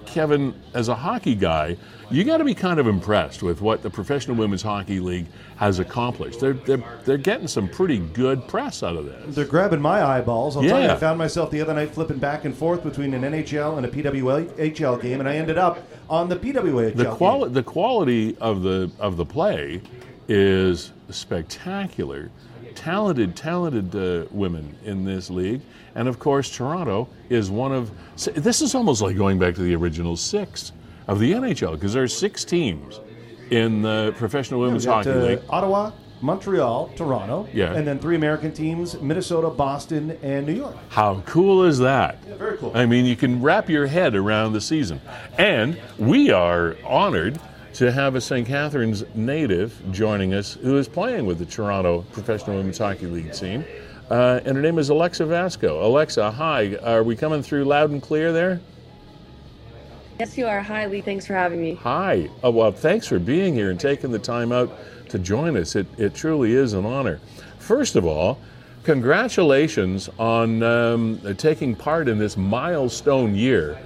Kevin, 0.05 0.53
as 0.73 0.87
a 0.87 0.95
hockey 0.95 1.35
guy, 1.35 1.77
you 2.11 2.23
got 2.23 2.37
to 2.37 2.43
be 2.43 2.53
kind 2.53 2.79
of 2.79 2.87
impressed 2.87 3.41
with 3.41 3.61
what 3.61 3.81
the 3.81 3.89
Professional 3.89 4.37
Women's 4.37 4.61
Hockey 4.61 4.99
League 4.99 5.25
has 5.57 5.79
accomplished. 5.79 6.39
They're, 6.39 6.53
they're, 6.53 6.83
they're 7.03 7.17
getting 7.17 7.47
some 7.47 7.67
pretty 7.67 7.99
good 7.99 8.47
press 8.47 8.83
out 8.83 8.95
of 8.95 9.05
this. 9.05 9.35
They're 9.35 9.45
grabbing 9.45 9.81
my 9.81 10.03
eyeballs. 10.03 10.55
I'll 10.55 10.63
yeah. 10.63 10.69
tell 10.69 10.81
you, 10.81 10.89
I 10.89 10.95
found 10.97 11.17
myself 11.17 11.51
the 11.51 11.61
other 11.61 11.73
night 11.73 11.91
flipping 11.91 12.17
back 12.17 12.45
and 12.45 12.55
forth 12.55 12.83
between 12.83 13.13
an 13.13 13.23
NHL 13.23 13.77
and 13.77 13.85
a 13.85 13.89
PWHL 13.89 15.01
game, 15.01 15.19
and 15.19 15.27
I 15.27 15.35
ended 15.35 15.57
up 15.57 15.83
on 16.09 16.29
the 16.29 16.35
PWHL 16.35 16.95
the 16.95 17.15
quali- 17.15 17.45
game. 17.45 17.53
The 17.53 17.63
quality 17.63 18.37
of 18.37 18.61
the, 18.61 18.91
of 18.99 19.17
the 19.17 19.25
play 19.25 19.81
is 20.27 20.91
spectacular. 21.09 22.29
Talented, 22.75 23.35
talented 23.35 23.95
uh, 23.95 24.27
women 24.31 24.77
in 24.83 25.05
this 25.05 25.29
league. 25.29 25.61
And 25.95 26.07
of 26.07 26.19
course, 26.19 26.55
Toronto 26.55 27.07
is 27.29 27.49
one 27.49 27.71
of. 27.71 27.91
This 28.35 28.61
is 28.61 28.75
almost 28.75 29.01
like 29.01 29.15
going 29.15 29.39
back 29.39 29.55
to 29.55 29.61
the 29.61 29.75
original 29.75 30.15
six 30.17 30.71
of 31.07 31.19
the 31.19 31.31
NHL 31.31 31.73
because 31.73 31.93
there 31.93 32.03
are 32.03 32.07
six 32.07 32.43
teams 32.43 32.99
in 33.49 33.81
the 33.81 34.13
Professional 34.17 34.59
Women's 34.59 34.85
yeah, 34.85 34.91
Hockey 34.91 35.09
uh, 35.11 35.15
League. 35.15 35.41
Ottawa, 35.49 35.91
Montreal, 36.21 36.91
Toronto, 36.95 37.47
yeah. 37.53 37.73
and 37.73 37.87
then 37.87 37.99
three 37.99 38.15
American 38.15 38.51
teams: 38.51 38.99
Minnesota, 39.01 39.49
Boston, 39.49 40.17
and 40.21 40.45
New 40.45 40.53
York. 40.53 40.75
How 40.89 41.21
cool 41.25 41.63
is 41.63 41.79
that? 41.79 42.17
Yeah, 42.27 42.35
very 42.35 42.57
cool. 42.57 42.71
I 42.75 42.85
mean, 42.85 43.05
you 43.05 43.15
can 43.15 43.41
wrap 43.41 43.69
your 43.69 43.87
head 43.87 44.15
around 44.15 44.53
the 44.53 44.61
season, 44.61 44.99
and 45.37 45.79
we 45.97 46.31
are 46.31 46.75
honored 46.85 47.39
to 47.75 47.91
have 47.91 48.15
a 48.15 48.21
St. 48.21 48.47
Catharines 48.47 49.03
native 49.15 49.81
joining 49.91 50.33
us 50.33 50.53
who 50.53 50.77
is 50.77 50.87
playing 50.87 51.25
with 51.25 51.39
the 51.39 51.45
Toronto 51.45 52.05
Professional 52.13 52.55
Women's 52.55 52.77
Hockey 52.77 53.05
League 53.05 53.33
team. 53.33 53.65
Uh, 54.09 54.39
and 54.45 54.55
her 54.55 54.61
name 54.61 54.79
is 54.79 54.87
Alexa 54.87 55.23
Vasko. 55.23 55.83
Alexa, 55.83 56.31
hi. 56.31 56.77
Are 56.77 57.03
we 57.03 57.17
coming 57.17 57.43
through 57.43 57.65
loud 57.65 57.89
and 57.89 58.01
clear 58.01 58.31
there? 58.31 58.61
Yes, 60.19 60.37
you 60.37 60.47
are. 60.47 60.61
Hi, 60.61 60.85
Lee. 60.85 61.01
Thanks 61.01 61.25
for 61.25 61.33
having 61.33 61.61
me. 61.61 61.73
Hi. 61.75 62.29
Oh, 62.43 62.51
well, 62.51 62.71
thanks 62.71 63.07
for 63.07 63.19
being 63.19 63.53
here 63.53 63.71
and 63.71 63.79
taking 63.79 64.09
the 64.09 64.19
time 64.19 64.53
out 64.53 64.71
to 65.09 65.19
join 65.19 65.57
us. 65.57 65.75
It, 65.75 65.87
it 65.97 66.15
truly 66.15 66.53
is 66.53 66.71
an 66.71 66.85
honor. 66.85 67.19
First 67.59 67.97
of 67.97 68.05
all, 68.05 68.39
congratulations 68.83 70.09
on 70.17 70.63
um, 70.63 71.19
taking 71.35 71.75
part 71.75 72.07
in 72.07 72.19
this 72.19 72.37
milestone 72.37 73.35
year 73.35 73.77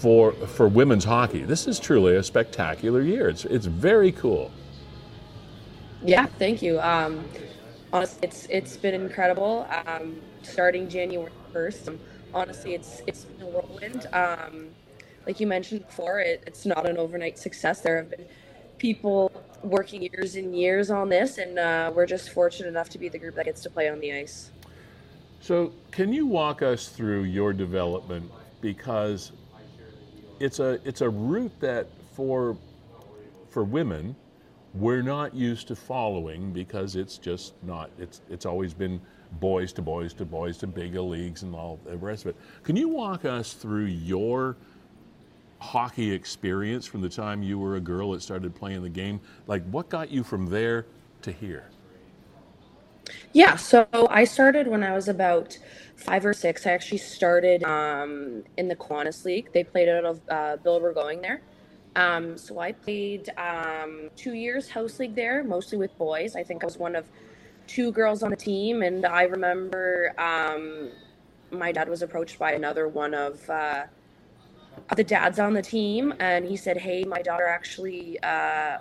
for 0.00 0.32
for 0.32 0.68
women's 0.68 1.04
hockey. 1.04 1.42
This 1.42 1.66
is 1.66 1.80
truly 1.80 2.14
a 2.16 2.22
spectacular 2.22 3.02
year. 3.02 3.28
It's 3.28 3.44
it's 3.44 3.66
very 3.66 4.12
cool. 4.12 4.50
Yeah, 6.04 6.26
thank 6.26 6.62
you. 6.62 6.80
Um, 6.80 7.24
honestly, 7.92 8.20
it's 8.22 8.46
it's 8.46 8.76
been 8.76 8.94
incredible. 8.94 9.66
Um, 9.86 10.20
starting 10.42 10.88
January 10.88 11.32
first, 11.52 11.88
honestly, 12.32 12.74
it's 12.74 13.02
it's 13.06 13.24
been 13.24 13.46
a 13.46 13.50
whirlwind. 13.50 14.06
Um, 14.12 14.68
like 15.26 15.40
you 15.40 15.46
mentioned 15.46 15.86
before, 15.86 16.20
it, 16.20 16.42
it's 16.46 16.64
not 16.64 16.88
an 16.88 16.96
overnight 16.96 17.38
success. 17.38 17.80
There 17.80 17.96
have 17.96 18.10
been 18.10 18.24
people 18.78 19.32
working 19.62 20.02
years 20.02 20.36
and 20.36 20.56
years 20.56 20.90
on 20.90 21.08
this, 21.08 21.38
and 21.38 21.58
uh, 21.58 21.90
we're 21.94 22.06
just 22.06 22.30
fortunate 22.30 22.68
enough 22.68 22.88
to 22.90 22.98
be 22.98 23.08
the 23.08 23.18
group 23.18 23.34
that 23.34 23.44
gets 23.44 23.62
to 23.62 23.70
play 23.70 23.88
on 23.88 23.98
the 23.98 24.12
ice. 24.12 24.50
So, 25.40 25.72
can 25.90 26.12
you 26.12 26.26
walk 26.26 26.62
us 26.62 26.88
through 26.88 27.24
your 27.24 27.52
development 27.52 28.30
because 28.60 29.32
it's 30.40 30.60
a 30.60 30.78
it's 30.84 31.00
a 31.00 31.08
route 31.08 31.58
that 31.60 31.86
for 32.14 32.56
for 33.50 33.64
women 33.64 34.14
we're 34.74 35.02
not 35.02 35.34
used 35.34 35.68
to 35.68 35.76
following 35.76 36.52
because 36.52 36.94
it's 36.96 37.18
just 37.18 37.54
not 37.64 37.90
it's 37.98 38.20
it's 38.30 38.46
always 38.46 38.74
been 38.74 39.00
boys 39.40 39.72
to 39.74 39.82
boys 39.82 40.12
to 40.14 40.24
boys 40.24 40.56
to 40.58 40.66
bigger 40.66 41.00
leagues 41.00 41.42
and 41.42 41.54
all 41.54 41.78
the 41.84 41.96
rest 41.96 42.24
of 42.24 42.30
it. 42.30 42.36
Can 42.62 42.76
you 42.76 42.88
walk 42.88 43.24
us 43.24 43.52
through 43.52 43.86
your 43.86 44.56
hockey 45.60 46.10
experience 46.12 46.86
from 46.86 47.00
the 47.00 47.08
time 47.08 47.42
you 47.42 47.58
were 47.58 47.76
a 47.76 47.80
girl 47.80 48.12
that 48.12 48.22
started 48.22 48.54
playing 48.54 48.82
the 48.82 48.88
game? 48.88 49.20
Like, 49.46 49.64
what 49.70 49.88
got 49.88 50.10
you 50.10 50.22
from 50.22 50.46
there 50.46 50.86
to 51.22 51.32
here? 51.32 51.66
Yeah, 53.32 53.56
so 53.56 53.86
I 54.10 54.24
started 54.24 54.68
when 54.68 54.82
I 54.82 54.94
was 54.94 55.08
about 55.08 55.58
five 55.98 56.24
or 56.24 56.32
six. 56.32 56.66
I 56.66 56.70
actually 56.70 56.98
started 56.98 57.64
um, 57.64 58.44
in 58.56 58.68
the 58.68 58.76
Kiwanis 58.76 59.24
League. 59.24 59.52
They 59.52 59.64
played 59.64 59.88
out 59.88 60.04
of 60.04 60.20
uh, 60.28 60.56
Bill 60.62 60.80
Burgoyne 60.80 61.20
there. 61.20 61.42
Um, 61.96 62.38
so 62.38 62.60
I 62.60 62.72
played 62.72 63.28
um, 63.36 64.10
two 64.14 64.34
years 64.34 64.68
house 64.68 65.00
league 65.00 65.16
there, 65.16 65.42
mostly 65.42 65.76
with 65.76 65.96
boys. 65.98 66.36
I 66.36 66.44
think 66.44 66.62
I 66.62 66.66
was 66.66 66.78
one 66.78 66.94
of 66.94 67.06
two 67.66 67.90
girls 67.90 68.22
on 68.22 68.30
the 68.30 68.36
team, 68.36 68.82
and 68.82 69.04
I 69.04 69.24
remember 69.24 70.14
um, 70.18 70.90
my 71.50 71.72
dad 71.72 71.88
was 71.88 72.02
approached 72.02 72.38
by 72.38 72.52
another 72.52 72.86
one 72.86 73.14
of 73.14 73.50
uh, 73.50 73.84
the 74.94 75.04
dads 75.04 75.40
on 75.40 75.52
the 75.52 75.62
team, 75.62 76.14
and 76.20 76.44
he 76.44 76.56
said, 76.56 76.76
"Hey, 76.76 77.02
my 77.02 77.22
daughter 77.22 77.46
actually 77.46 78.20
uh, 78.22 78.78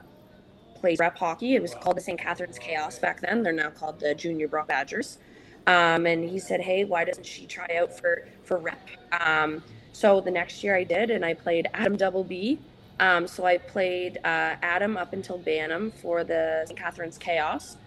plays 0.75 0.99
rep 0.99 1.17
hockey. 1.17 1.55
It 1.55 1.61
was 1.63 1.73
called 1.73 1.97
the 1.97 2.01
St. 2.01 2.19
Catharines 2.19 2.59
Chaos 2.59 2.99
back 2.99 3.21
then. 3.21 3.41
They're 3.41 3.53
now 3.53 3.71
called 3.71 3.99
the 3.99 4.13
Junior 4.13 4.47
Brock 4.47 4.67
Badgers." 4.67 5.17
Um, 5.67 6.05
and 6.05 6.27
he 6.27 6.39
said, 6.39 6.61
"Hey, 6.61 6.83
why 6.85 7.03
doesn't 7.03 7.25
she 7.25 7.45
try 7.45 7.77
out 7.79 7.95
for 7.97 8.27
for 8.43 8.57
rep?" 8.57 8.89
Um, 9.11 9.61
so 9.91 10.21
the 10.21 10.31
next 10.31 10.63
year 10.63 10.75
I 10.75 10.83
did, 10.83 11.11
and 11.11 11.23
I 11.23 11.33
played 11.33 11.67
Atom 11.73 11.97
Double 11.97 12.23
B. 12.23 12.59
Um, 12.99 13.27
so 13.27 13.45
I 13.45 13.57
played 13.57 14.17
uh, 14.23 14.55
Atom 14.61 14.97
up 14.97 15.13
until 15.13 15.37
Bantam 15.37 15.91
for 15.91 16.23
the 16.23 16.63
St. 16.65 16.79
Catharines 16.79 17.17
Chaos. 17.17 17.77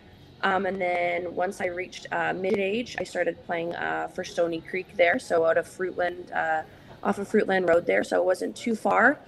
Um, 0.43 0.67
and 0.67 0.81
then 0.81 1.35
once 1.35 1.61
I 1.61 1.67
reached 1.67 2.07
uh, 2.13 2.33
mid 2.33 2.59
age, 2.59 2.97
I 2.99 3.05
started 3.05 3.43
playing 3.45 3.75
uh, 3.75 4.09
for 4.09 4.25
Stoney 4.25 4.61
Creek 4.61 4.97
there, 4.97 5.19
so 5.19 5.45
out 5.45 5.59
of 5.59 5.67
Fruitland, 5.67 6.35
uh, 6.35 6.63
off 7.03 7.19
of 7.19 7.29
Fruitland 7.29 7.69
Road 7.69 7.87
there, 7.87 8.05
so 8.05 8.17
it 8.21 8.25
wasn't 8.25 8.57
too 8.57 8.75
far. 8.75 9.19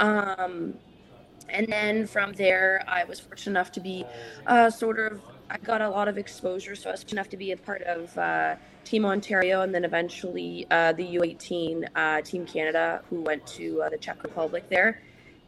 Um, 0.00 0.74
and 1.48 1.66
then 1.68 2.06
from 2.06 2.34
there, 2.34 2.84
I 2.86 3.04
was 3.04 3.20
fortunate 3.20 3.52
enough 3.52 3.72
to 3.72 3.80
be 3.80 4.04
uh, 4.46 4.70
sort 4.70 4.98
of, 4.98 5.20
I 5.50 5.58
got 5.58 5.80
a 5.80 5.88
lot 5.88 6.08
of 6.08 6.18
exposure, 6.18 6.76
so 6.76 6.90
I 6.90 6.92
was 6.92 7.02
fortunate 7.02 7.20
enough 7.20 7.30
to 7.30 7.36
be 7.36 7.52
a 7.52 7.56
part 7.56 7.82
of 7.82 8.16
uh, 8.18 8.56
Team 8.84 9.04
Ontario 9.04 9.62
and 9.62 9.74
then 9.74 9.84
eventually 9.84 10.66
uh, 10.70 10.92
the 10.92 11.16
U18 11.16 12.24
Team 12.24 12.46
Canada, 12.46 13.02
who 13.08 13.22
went 13.22 13.46
to 13.48 13.84
the 13.90 13.98
Czech 13.98 14.22
Republic 14.22 14.68
there 14.68 15.00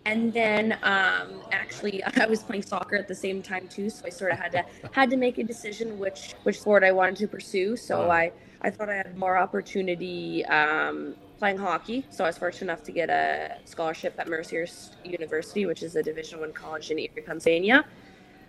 and 0.06 0.32
then 0.32 0.72
um, 0.82 1.42
actually 1.52 2.02
I 2.16 2.26
was 2.26 2.42
playing 2.42 2.62
soccer 2.62 2.96
at 2.96 3.08
the 3.08 3.14
same 3.14 3.42
time 3.42 3.68
too, 3.68 3.90
so 3.90 4.04
I 4.06 4.10
sort 4.10 4.32
of 4.32 4.38
had 4.38 4.52
to 4.52 4.64
had 4.92 5.10
to 5.10 5.16
make 5.16 5.38
a 5.38 5.44
decision 5.44 5.98
which 5.98 6.34
which 6.42 6.60
sport 6.60 6.84
I 6.84 6.92
wanted 6.92 7.16
to 7.16 7.28
pursue. 7.28 7.76
So 7.76 8.02
uh-huh. 8.02 8.10
I 8.10 8.32
I 8.62 8.70
thought 8.70 8.88
I 8.88 8.96
had 8.96 9.16
more 9.16 9.38
opportunity 9.38 10.44
um, 10.46 11.14
playing 11.38 11.58
hockey. 11.58 12.06
So 12.10 12.24
I 12.24 12.28
was 12.28 12.38
fortunate 12.38 12.72
enough 12.72 12.82
to 12.84 12.92
get 12.92 13.08
a 13.08 13.56
scholarship 13.64 14.14
at 14.18 14.26
Mercyhurst 14.26 15.04
University, 15.04 15.64
which 15.66 15.82
is 15.82 15.96
a 15.96 16.02
Division 16.02 16.40
One 16.40 16.52
college 16.52 16.90
in 16.90 16.98
Erie, 16.98 17.22
Pennsylvania. 17.24 17.84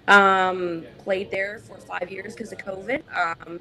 Um, 0.08 0.86
played 1.00 1.32
there 1.32 1.60
for 1.60 1.78
five 1.78 2.12
years 2.12 2.34
because 2.34 2.52
of 2.52 2.58
COVID, 2.58 3.02
um, 3.16 3.60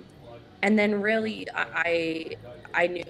and 0.62 0.78
then 0.78 1.00
really 1.00 1.46
I 1.54 2.36
I 2.74 2.86
knew 2.86 3.04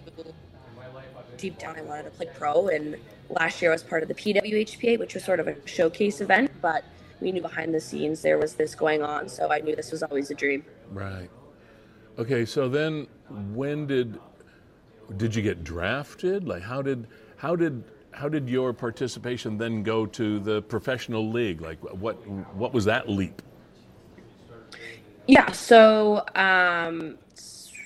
deep 1.36 1.58
down 1.58 1.76
I 1.76 1.82
wanted 1.82 2.02
to 2.04 2.10
play 2.10 2.28
pro 2.34 2.68
and 2.68 2.96
last 3.30 3.62
year 3.62 3.70
I 3.70 3.74
was 3.74 3.82
part 3.82 4.02
of 4.02 4.08
the 4.08 4.14
PWHPA, 4.14 4.98
which 4.98 5.14
was 5.14 5.24
sort 5.24 5.40
of 5.40 5.48
a 5.48 5.56
showcase 5.66 6.20
event, 6.20 6.50
but 6.60 6.84
we 7.20 7.32
knew 7.32 7.40
behind 7.40 7.74
the 7.74 7.80
scenes 7.80 8.22
there 8.22 8.38
was 8.38 8.54
this 8.54 8.74
going 8.74 9.02
on, 9.02 9.28
so 9.28 9.50
I 9.50 9.60
knew 9.60 9.76
this 9.76 9.92
was 9.92 10.02
always 10.02 10.30
a 10.30 10.34
dream. 10.34 10.64
Right. 10.90 11.30
Okay, 12.18 12.44
so 12.44 12.68
then 12.68 13.06
when 13.52 13.86
did 13.86 14.18
did 15.16 15.34
you 15.34 15.42
get 15.42 15.64
drafted? 15.64 16.46
Like 16.46 16.62
how 16.62 16.82
did 16.82 17.06
how 17.36 17.56
did 17.56 17.84
how 18.12 18.28
did 18.28 18.48
your 18.48 18.72
participation 18.72 19.56
then 19.58 19.82
go 19.82 20.06
to 20.06 20.40
the 20.40 20.62
professional 20.62 21.30
league? 21.30 21.60
Like 21.60 21.80
what 21.80 22.14
what 22.54 22.72
was 22.72 22.84
that 22.86 23.08
leap? 23.08 23.42
Yeah, 25.26 25.52
so 25.52 26.24
um, 26.34 27.16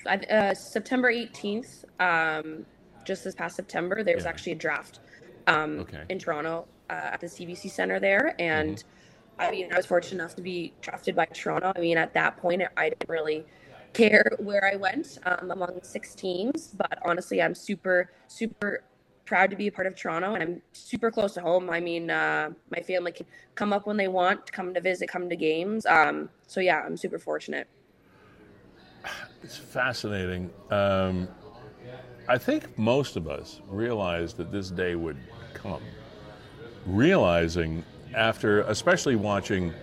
uh, 0.07 0.53
September 0.53 1.13
18th, 1.13 1.85
um, 1.99 2.65
just 3.05 3.23
this 3.23 3.35
past 3.35 3.55
September, 3.55 4.03
there 4.03 4.15
was 4.15 4.23
yeah. 4.23 4.29
actually 4.29 4.53
a 4.53 4.55
draft 4.55 4.99
um, 5.45 5.81
okay. 5.81 6.03
in 6.09 6.17
Toronto 6.17 6.65
uh, 6.89 6.93
at 7.13 7.19
the 7.19 7.27
CBC 7.27 7.69
Center 7.69 7.99
there. 7.99 8.35
And 8.39 8.77
mm-hmm. 8.77 9.41
I 9.41 9.51
mean, 9.51 9.73
I 9.73 9.77
was 9.77 9.85
fortunate 9.85 10.21
enough 10.21 10.35
to 10.35 10.41
be 10.41 10.73
drafted 10.81 11.15
by 11.15 11.25
Toronto. 11.25 11.71
I 11.75 11.79
mean, 11.79 11.97
at 11.97 12.13
that 12.13 12.37
point, 12.37 12.63
I 12.77 12.89
didn't 12.89 13.09
really 13.09 13.45
care 13.93 14.35
where 14.39 14.65
I 14.65 14.75
went 14.75 15.19
um, 15.25 15.51
among 15.51 15.79
six 15.83 16.15
teams, 16.15 16.73
but 16.75 16.99
honestly, 17.05 17.41
I'm 17.41 17.55
super, 17.55 18.11
super 18.27 18.83
proud 19.25 19.49
to 19.49 19.55
be 19.55 19.67
a 19.67 19.71
part 19.71 19.87
of 19.87 19.95
Toronto 19.95 20.33
and 20.33 20.43
I'm 20.43 20.61
super 20.71 21.11
close 21.11 21.33
to 21.33 21.41
home. 21.41 21.69
I 21.69 21.79
mean, 21.79 22.09
uh, 22.09 22.51
my 22.69 22.81
family 22.81 23.11
can 23.11 23.25
come 23.55 23.73
up 23.73 23.87
when 23.87 23.97
they 23.97 24.07
want, 24.07 24.51
come 24.51 24.73
to 24.73 24.81
visit, 24.81 25.09
come 25.09 25.29
to 25.29 25.35
games. 25.35 25.85
Um, 25.85 26.29
so, 26.47 26.59
yeah, 26.61 26.83
I'm 26.85 26.97
super 26.97 27.19
fortunate. 27.19 27.67
It's 29.43 29.57
fascinating. 29.57 30.49
Um, 30.71 31.27
I 32.27 32.37
think 32.37 32.77
most 32.77 33.15
of 33.15 33.27
us 33.27 33.61
realized 33.67 34.37
that 34.37 34.51
this 34.51 34.71
day 34.71 34.95
would 34.95 35.17
come, 35.53 35.83
realizing 36.85 37.83
after, 38.15 38.61
especially 38.61 39.15
watching 39.15 39.73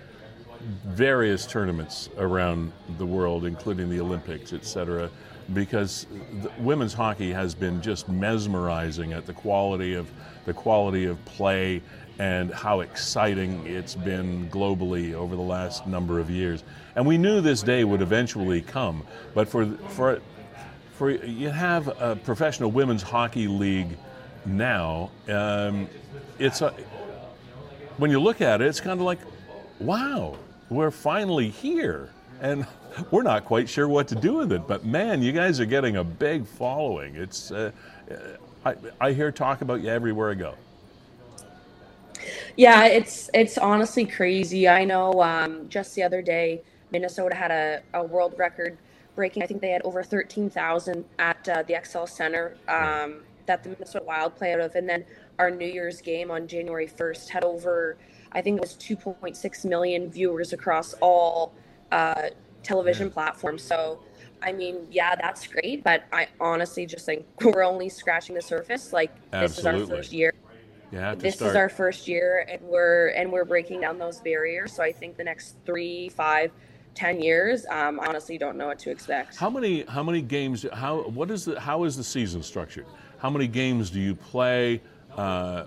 various 0.87 1.47
tournaments 1.47 2.09
around 2.19 2.73
the 2.99 3.07
world, 3.07 3.45
including 3.45 3.89
the 3.89 4.01
Olympics, 4.01 4.53
etc., 4.53 5.11
because 5.53 6.07
women's 6.59 6.93
hockey 6.93 7.33
has 7.33 7.55
been 7.55 7.83
just 7.83 8.09
mesmerizing 8.09 9.13
at 9.13 9.27
the 9.27 9.33
quality 9.33 9.95
of 9.95 10.11
the 10.45 10.53
quality 10.53 11.05
of 11.05 11.23
play 11.25 11.83
and 12.19 12.53
how 12.53 12.81
exciting 12.81 13.67
it's 13.67 13.95
been 13.95 14.49
globally 14.51 15.15
over 15.15 15.35
the 15.35 15.43
last 15.43 15.87
number 15.87 16.19
of 16.21 16.31
years. 16.31 16.63
And 16.95 17.07
we 17.07 17.17
knew 17.19 17.41
this 17.41 17.63
day 17.63 17.85
would 17.85 18.03
eventually 18.03 18.61
come, 18.61 19.05
but 19.35 19.49
for 19.49 19.67
for 19.89 20.21
for 20.93 21.11
you 21.11 21.49
have 21.49 21.89
a 22.01 22.17
professional 22.17 22.71
women's 22.71 23.03
hockey 23.03 23.49
league 23.49 23.97
now. 24.45 25.11
Um, 25.29 25.89
it's 26.39 26.61
a, 26.61 26.71
when 27.97 28.11
you 28.11 28.21
look 28.21 28.41
at 28.41 28.61
it, 28.61 28.67
it's 28.67 28.81
kind 28.81 28.99
of 28.99 29.05
like, 29.05 29.21
wow, 29.79 30.37
we're 30.69 30.91
finally 30.91 31.49
here, 31.49 32.11
and 32.41 32.67
we're 33.11 33.23
not 33.23 33.45
quite 33.45 33.69
sure 33.69 33.89
what 33.89 34.09
to 34.09 34.15
do 34.15 34.35
with 34.35 34.53
it. 34.53 34.67
But 34.67 34.85
man, 34.85 35.23
you 35.23 35.33
guys 35.33 35.61
are 35.61 35.67
getting 35.67 35.97
a 35.97 36.05
big 36.05 36.47
following. 36.47 37.17
It's 37.17 37.51
uh, 37.51 37.71
I, 38.65 38.75
I 39.01 39.13
hear 39.13 39.33
talk 39.33 39.63
about 39.63 39.81
you 39.81 39.89
everywhere 39.89 40.31
I 40.31 40.35
go. 40.35 40.55
Yeah, 42.57 42.85
it's 42.85 43.31
it's 43.35 43.59
honestly 43.59 44.05
crazy. 44.05 44.69
I 44.69 44.85
know 44.85 45.23
um, 45.23 45.69
just 45.69 45.95
the 45.95 46.03
other 46.03 46.23
day, 46.23 46.63
Minnesota 46.91 47.35
had 47.35 47.51
a, 47.51 47.83
a 47.95 48.05
world 48.05 48.35
record 48.39 48.79
breaking. 49.15 49.43
I 49.43 49.47
think 49.47 49.61
they 49.61 49.71
had 49.71 49.83
over 49.83 50.03
13,000 50.03 51.05
at 51.19 51.49
uh, 51.49 51.63
the 51.63 51.75
Xcel 51.75 52.09
Center 52.09 52.57
um, 52.69 53.23
that 53.47 53.63
the 53.63 53.71
Minnesota 53.71 54.05
Wild 54.07 54.37
play 54.37 54.53
out 54.53 54.61
of. 54.61 54.75
And 54.75 54.89
then 54.89 55.05
our 55.39 55.51
New 55.51 55.67
Year's 55.67 56.01
game 56.01 56.31
on 56.31 56.47
January 56.47 56.87
1st 56.87 57.29
had 57.29 57.45
over, 57.45 57.97
I 58.33 58.41
think 58.41 58.57
it 58.57 58.61
was 58.61 58.75
2.6 58.75 59.65
million 59.65 60.11
viewers 60.11 60.53
across 60.53 60.95
all 60.95 61.53
uh, 61.91 62.29
television 62.63 63.09
yeah. 63.09 63.15
platforms. 63.15 63.63
So, 63.63 64.01
I 64.43 64.53
mean, 64.53 64.87
yeah, 64.91 65.15
that's 65.15 65.47
great. 65.47 65.85
But 65.85 66.05
I 66.13 66.29
honestly 66.41 66.87
just 66.87 67.07
think 67.07 67.27
we're 67.43 67.65
only 67.65 67.89
scratching 67.89 68.35
the 68.35 68.43
surface. 68.43 68.93
Like, 68.93 69.15
Absolutely. 69.33 69.47
this 69.47 69.59
is 69.59 69.67
our 69.91 69.97
first 69.97 70.13
year. 70.13 70.35
Yeah, 70.93 71.15
this 71.15 71.37
start. 71.37 71.51
is 71.51 71.57
our 71.57 71.71
first 71.71 72.07
year 72.07 72.47
and 72.51 72.61
we're 72.61 73.09
and 73.17 73.33
we're 73.33 73.47
breaking 73.47 73.81
down 73.81 73.99
those 73.99 74.21
barriers 74.21 74.75
so 74.75 74.83
i 74.83 74.93
think 74.93 75.17
the 75.17 75.25
next 75.25 75.57
three 75.65 76.11
five 76.11 76.53
10 76.95 77.23
years 77.23 77.65
um, 77.71 77.99
honestly 77.99 78.37
don't 78.37 78.59
know 78.59 78.67
what 78.67 78.79
to 78.81 78.91
expect 78.91 79.37
how 79.37 79.49
many 79.49 79.85
how 79.85 80.03
many 80.03 80.21
games 80.21 80.67
how 80.75 81.01
what 81.05 81.31
is 81.31 81.47
the 81.47 81.59
how 81.59 81.85
is 81.85 81.97
the 81.97 82.05
season 82.05 82.43
structured 82.43 82.85
how 83.17 83.31
many 83.31 83.47
games 83.47 83.89
do 83.89 84.01
you 84.01 84.15
play 84.15 84.83
uh, 85.17 85.65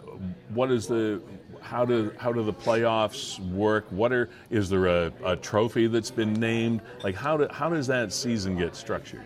what 0.50 0.72
is 0.72 0.88
the 0.88 1.20
how 1.66 1.84
do 1.84 2.14
how 2.18 2.32
do 2.32 2.44
the 2.44 2.54
playoffs 2.54 3.40
work 3.52 3.86
what 3.90 4.14
are 4.14 4.30
is 4.50 4.70
there 4.70 4.86
a, 4.86 5.12
a 5.26 5.36
trophy 5.36 5.88
that's 5.88 6.12
been 6.12 6.34
named 6.34 6.82
like 7.04 7.16
how 7.16 7.36
do, 7.36 7.48
how 7.52 7.70
does 7.70 7.88
that 7.88 8.14
season 8.14 8.56
get 8.56 8.76
structured 8.76 9.26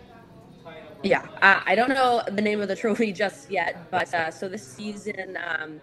yeah 1.02 1.26
uh, 1.42 1.60
i 1.66 1.74
don't 1.74 1.90
know 1.90 2.22
the 2.32 2.42
name 2.42 2.60
of 2.60 2.68
the 2.68 2.76
trophy 2.76 3.12
just 3.24 3.50
yet 3.50 3.90
but 3.90 4.12
uh, 4.14 4.30
so 4.30 4.48
this 4.48 4.66
season 4.66 5.36
um, 5.46 5.80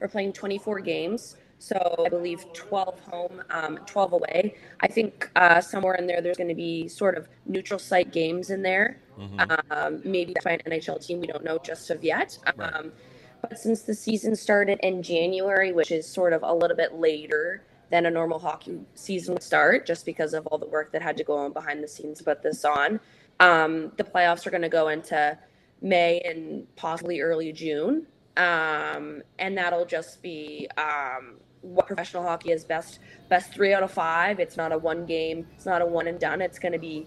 we're 0.00 0.08
playing 0.08 0.32
24 0.32 0.80
games 0.80 1.36
so 1.62 1.94
I 2.06 2.08
believe 2.08 2.50
12 2.54 3.00
home, 3.00 3.42
um, 3.50 3.78
12 3.84 4.14
away. 4.14 4.54
I 4.80 4.86
think 4.86 5.30
uh, 5.36 5.60
somewhere 5.60 5.94
in 5.96 6.06
there, 6.06 6.22
there's 6.22 6.38
going 6.38 6.48
to 6.48 6.54
be 6.54 6.88
sort 6.88 7.18
of 7.18 7.28
neutral 7.44 7.78
site 7.78 8.12
games 8.12 8.48
in 8.48 8.62
there. 8.62 8.98
Mm-hmm. 9.18 9.70
Um, 9.70 10.00
maybe 10.02 10.34
by 10.42 10.52
an 10.52 10.60
NHL 10.60 11.06
team, 11.06 11.20
we 11.20 11.26
don't 11.26 11.44
know 11.44 11.58
just 11.58 11.90
of 11.90 12.02
yet. 12.02 12.38
Right. 12.56 12.72
Um, 12.72 12.92
but 13.40 13.58
since 13.58 13.82
the 13.82 13.94
season 13.94 14.36
started 14.36 14.78
in 14.82 15.02
January, 15.02 15.72
which 15.72 15.90
is 15.90 16.06
sort 16.06 16.32
of 16.32 16.42
a 16.42 16.52
little 16.52 16.76
bit 16.76 16.94
later 16.94 17.64
than 17.90 18.06
a 18.06 18.10
normal 18.10 18.38
hockey 18.38 18.78
season 18.94 19.34
would 19.34 19.42
start 19.42 19.86
just 19.86 20.06
because 20.06 20.32
of 20.32 20.46
all 20.46 20.58
the 20.58 20.66
work 20.66 20.92
that 20.92 21.02
had 21.02 21.16
to 21.16 21.24
go 21.24 21.36
on 21.36 21.52
behind 21.52 21.82
the 21.82 21.88
scenes 21.88 22.18
to 22.18 22.24
put 22.24 22.42
this 22.42 22.64
on. 22.64 23.00
Um, 23.40 23.92
the 23.96 24.04
playoffs 24.04 24.46
are 24.46 24.50
going 24.50 24.62
to 24.62 24.68
go 24.68 24.88
into 24.88 25.36
May 25.82 26.20
and 26.20 26.66
possibly 26.76 27.20
early 27.20 27.52
June. 27.52 28.06
Um, 28.36 29.22
and 29.38 29.58
that'll 29.58 29.84
just 29.84 30.22
be 30.22 30.68
um, 30.78 31.34
what 31.62 31.86
professional 31.86 32.22
hockey 32.22 32.52
is 32.52 32.64
best 32.64 33.00
best 33.28 33.52
three 33.52 33.74
out 33.74 33.82
of 33.82 33.90
five. 33.90 34.40
It's 34.40 34.56
not 34.56 34.72
a 34.72 34.78
one 34.78 35.04
game, 35.04 35.46
it's 35.56 35.66
not 35.66 35.82
a 35.82 35.86
one 35.86 36.06
and 36.06 36.18
done. 36.18 36.40
It's 36.40 36.58
going 36.58 36.72
to 36.72 36.78
be 36.78 37.06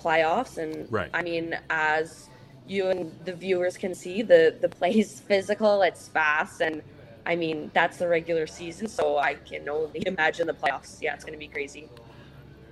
playoffs. 0.00 0.58
And 0.58 0.90
right. 0.90 1.10
I 1.12 1.22
mean, 1.22 1.58
as 1.70 2.30
you 2.66 2.88
and 2.88 3.12
the 3.24 3.32
viewers 3.32 3.76
can 3.76 3.94
see, 3.94 4.22
the 4.22 4.56
the 4.60 4.68
play's 4.68 5.20
physical, 5.28 5.82
it's 5.82 6.08
fast, 6.08 6.60
and 6.60 6.82
I 7.26 7.36
mean 7.36 7.70
that's 7.74 7.98
the 7.98 8.08
regular 8.08 8.46
season. 8.46 8.88
So 8.88 9.18
I 9.18 9.34
can 9.34 9.68
only 9.68 10.02
imagine 10.06 10.46
the 10.46 10.54
playoffs. 10.54 11.00
Yeah, 11.00 11.14
it's 11.14 11.24
going 11.24 11.34
to 11.34 11.38
be 11.38 11.48
crazy. 11.48 11.88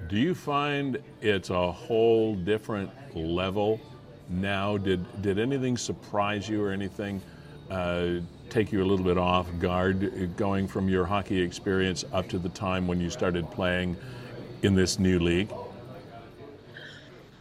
Do 0.09 0.17
you 0.17 0.35
find 0.35 0.99
it's 1.21 1.51
a 1.51 1.71
whole 1.71 2.35
different 2.35 2.91
level 3.15 3.81
now? 4.29 4.77
Did 4.77 5.23
did 5.23 5.39
anything 5.39 5.77
surprise 5.77 6.49
you 6.49 6.65
or 6.65 6.73
anything 6.73 7.21
uh, 7.71 8.15
take 8.49 8.73
you 8.73 8.83
a 8.83 8.87
little 8.87 9.05
bit 9.05 9.17
off 9.19 9.47
guard 9.61 10.37
going 10.37 10.67
from 10.67 10.89
your 10.89 11.07
hockey 11.07 11.41
experience 11.41 12.05
up 12.13 12.29
to 12.29 12.39
the 12.39 12.49
time 12.49 12.87
when 12.89 13.01
you 13.01 13.09
started 13.09 13.49
playing 13.51 13.97
in 14.63 14.75
this 14.75 14.99
new 14.99 15.19
league? 15.21 15.53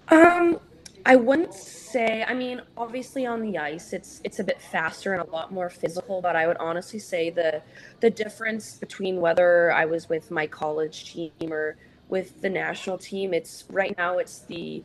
Um, 0.09 0.59
I 1.05 1.15
wouldn't 1.15 1.53
say. 1.53 2.23
I 2.27 2.33
mean, 2.33 2.61
obviously 2.77 3.25
on 3.25 3.41
the 3.41 3.57
ice, 3.57 3.93
it's 3.93 4.21
it's 4.23 4.39
a 4.39 4.43
bit 4.43 4.61
faster 4.61 5.13
and 5.13 5.21
a 5.21 5.31
lot 5.31 5.51
more 5.51 5.69
physical. 5.69 6.21
But 6.21 6.35
I 6.35 6.47
would 6.47 6.57
honestly 6.57 6.99
say 6.99 7.29
the 7.29 7.61
the 7.99 8.09
difference 8.09 8.75
between 8.75 9.21
whether 9.21 9.71
I 9.71 9.85
was 9.85 10.09
with 10.09 10.31
my 10.31 10.47
college 10.47 11.13
team 11.13 11.31
or 11.51 11.77
with 12.09 12.41
the 12.41 12.49
national 12.49 12.97
team. 12.97 13.33
It's 13.33 13.65
right 13.69 13.95
now 13.97 14.17
it's 14.17 14.39
the 14.39 14.83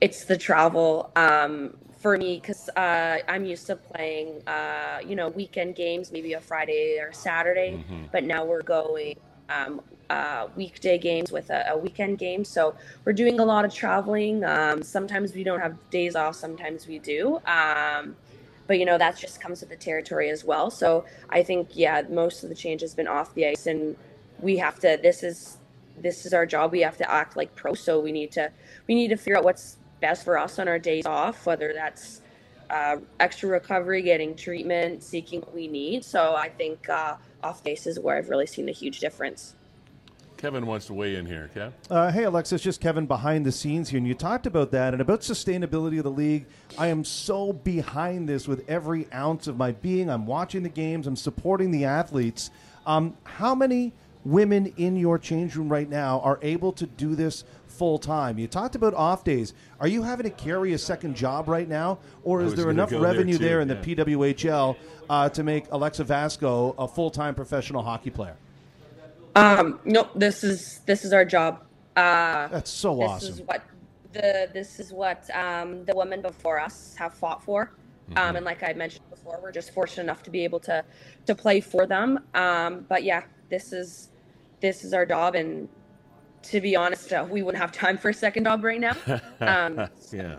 it's 0.00 0.24
the 0.24 0.36
travel 0.36 1.10
um, 1.14 1.76
for 1.98 2.18
me 2.18 2.40
because 2.40 2.68
uh, 2.76 3.18
I'm 3.28 3.44
used 3.44 3.66
to 3.68 3.76
playing 3.76 4.42
uh, 4.46 4.98
you 5.06 5.14
know 5.14 5.28
weekend 5.28 5.76
games, 5.76 6.12
maybe 6.12 6.32
a 6.32 6.40
Friday 6.40 6.98
or 6.98 7.12
Saturday, 7.12 7.84
mm-hmm. 7.84 8.06
but 8.10 8.24
now 8.24 8.44
we're 8.44 8.62
going 8.62 9.16
um, 9.48 9.80
uh, 10.12 10.46
weekday 10.56 10.98
games 10.98 11.32
with 11.32 11.48
a, 11.48 11.70
a, 11.70 11.78
weekend 11.78 12.18
game. 12.18 12.44
So 12.44 12.74
we're 13.04 13.14
doing 13.14 13.40
a 13.40 13.44
lot 13.44 13.64
of 13.64 13.72
traveling. 13.72 14.44
Um, 14.44 14.82
sometimes 14.82 15.32
we 15.32 15.42
don't 15.42 15.60
have 15.60 15.74
days 15.88 16.14
off. 16.14 16.36
Sometimes 16.36 16.86
we 16.86 16.98
do. 16.98 17.40
Um, 17.46 18.14
but 18.66 18.78
you 18.78 18.84
know 18.84 18.98
that 18.98 19.16
just 19.16 19.40
comes 19.40 19.60
with 19.60 19.70
the 19.70 19.76
territory 19.76 20.28
as 20.28 20.44
well. 20.44 20.70
So 20.70 21.06
I 21.30 21.42
think 21.42 21.70
yeah, 21.72 22.02
most 22.10 22.42
of 22.42 22.50
the 22.50 22.54
change 22.54 22.82
has 22.82 22.94
been 22.94 23.08
off 23.08 23.34
the 23.34 23.46
ice, 23.46 23.66
and 23.66 23.96
we 24.38 24.58
have 24.58 24.78
to. 24.80 24.98
This 25.02 25.22
is 25.22 25.56
this 25.98 26.26
is 26.26 26.34
our 26.34 26.46
job. 26.46 26.72
We 26.72 26.80
have 26.80 26.98
to 26.98 27.10
act 27.10 27.36
like 27.36 27.54
pro. 27.54 27.72
So 27.74 27.98
we 27.98 28.12
need 28.12 28.32
to 28.32 28.50
we 28.86 28.94
need 28.94 29.08
to 29.08 29.16
figure 29.16 29.38
out 29.38 29.44
what's 29.44 29.78
best 30.00 30.24
for 30.24 30.38
us 30.38 30.58
on 30.58 30.68
our 30.68 30.78
days 30.78 31.06
off, 31.06 31.46
whether 31.46 31.72
that's 31.72 32.20
uh, 32.70 32.98
extra 33.18 33.48
recovery, 33.48 34.02
getting 34.02 34.36
treatment, 34.36 35.02
seeking 35.02 35.40
what 35.40 35.54
we 35.54 35.68
need. 35.68 36.04
So 36.04 36.34
I 36.34 36.50
think 36.50 36.88
uh, 36.88 37.16
off 37.42 37.64
base 37.64 37.86
is 37.86 37.98
where 37.98 38.16
I've 38.16 38.28
really 38.28 38.46
seen 38.46 38.68
a 38.68 38.72
huge 38.72 39.00
difference. 39.00 39.54
Kevin 40.42 40.66
wants 40.66 40.86
to 40.86 40.92
weigh 40.92 41.14
in 41.14 41.24
here. 41.24 41.48
Kev? 41.54 41.70
Uh, 41.88 42.10
hey, 42.10 42.24
Alexis, 42.24 42.60
just 42.60 42.80
Kevin 42.80 43.06
behind 43.06 43.46
the 43.46 43.52
scenes 43.52 43.88
here. 43.90 43.98
And 43.98 44.08
you 44.08 44.14
talked 44.14 44.44
about 44.44 44.72
that 44.72 44.92
and 44.92 45.00
about 45.00 45.20
sustainability 45.20 45.98
of 45.98 46.02
the 46.02 46.10
league. 46.10 46.46
I 46.76 46.88
am 46.88 47.04
so 47.04 47.52
behind 47.52 48.28
this 48.28 48.48
with 48.48 48.68
every 48.68 49.06
ounce 49.12 49.46
of 49.46 49.56
my 49.56 49.70
being. 49.70 50.10
I'm 50.10 50.26
watching 50.26 50.64
the 50.64 50.68
games, 50.68 51.06
I'm 51.06 51.14
supporting 51.14 51.70
the 51.70 51.84
athletes. 51.84 52.50
Um, 52.86 53.16
how 53.22 53.54
many 53.54 53.92
women 54.24 54.72
in 54.76 54.96
your 54.96 55.16
change 55.16 55.54
room 55.54 55.68
right 55.68 55.88
now 55.88 56.18
are 56.24 56.40
able 56.42 56.72
to 56.72 56.86
do 56.86 57.14
this 57.14 57.44
full 57.68 58.00
time. 58.00 58.36
You 58.36 58.48
talked 58.48 58.74
about 58.74 58.94
off 58.94 59.22
days. 59.22 59.54
Are 59.78 59.86
you 59.86 60.02
having 60.02 60.24
to 60.24 60.30
carry 60.30 60.72
a 60.72 60.78
second 60.78 61.14
job 61.14 61.48
right 61.48 61.68
now, 61.68 61.98
or 62.24 62.42
is 62.42 62.54
there 62.54 62.68
enough 62.70 62.90
revenue 62.90 63.38
there, 63.38 63.48
there 63.48 63.60
in 63.60 63.68
yeah. 63.68 63.74
the 63.80 63.96
PWHL 63.96 64.76
uh, 65.08 65.28
to 65.28 65.42
make 65.44 65.66
Alexa 65.70 66.04
Vasko 66.04 66.74
a 66.78 66.88
full 66.88 67.10
time 67.10 67.36
professional 67.36 67.82
hockey 67.82 68.10
player? 68.10 68.36
Um, 69.34 69.80
nope. 69.84 70.10
This 70.14 70.44
is 70.44 70.80
this 70.86 71.04
is 71.04 71.12
our 71.12 71.24
job. 71.24 71.62
Uh, 71.96 72.48
That's 72.48 72.70
so 72.70 72.96
this 72.96 73.08
awesome. 73.08 73.28
This 73.28 73.38
is 73.38 73.46
what 73.46 73.62
the 74.12 74.50
this 74.52 74.80
is 74.80 74.92
what 74.92 75.28
um, 75.34 75.84
the 75.84 75.94
women 75.94 76.22
before 76.22 76.60
us 76.60 76.94
have 76.98 77.14
fought 77.14 77.42
for. 77.42 77.62
Um, 77.62 78.14
mm-hmm. 78.14 78.18
Um, 78.18 78.36
and 78.36 78.44
like 78.44 78.62
I 78.62 78.72
mentioned 78.72 79.08
before, 79.10 79.38
we're 79.42 79.52
just 79.52 79.72
fortunate 79.72 80.04
enough 80.04 80.22
to 80.24 80.30
be 80.30 80.44
able 80.44 80.60
to 80.60 80.84
to 81.26 81.34
play 81.34 81.60
for 81.60 81.86
them. 81.86 82.20
Um, 82.34 82.86
but 82.88 83.04
yeah, 83.04 83.22
this 83.48 83.72
is 83.72 84.10
this 84.60 84.84
is 84.84 84.92
our 84.92 85.06
job, 85.06 85.34
and 85.34 85.68
to 86.42 86.60
be 86.60 86.76
honest, 86.76 87.12
uh, 87.12 87.26
we 87.28 87.42
wouldn't 87.42 87.60
have 87.60 87.72
time 87.72 87.96
for 87.96 88.10
a 88.10 88.14
second 88.14 88.44
job 88.44 88.64
right 88.64 88.80
now. 88.80 88.96
Um, 89.40 89.88
yeah. 90.12 90.36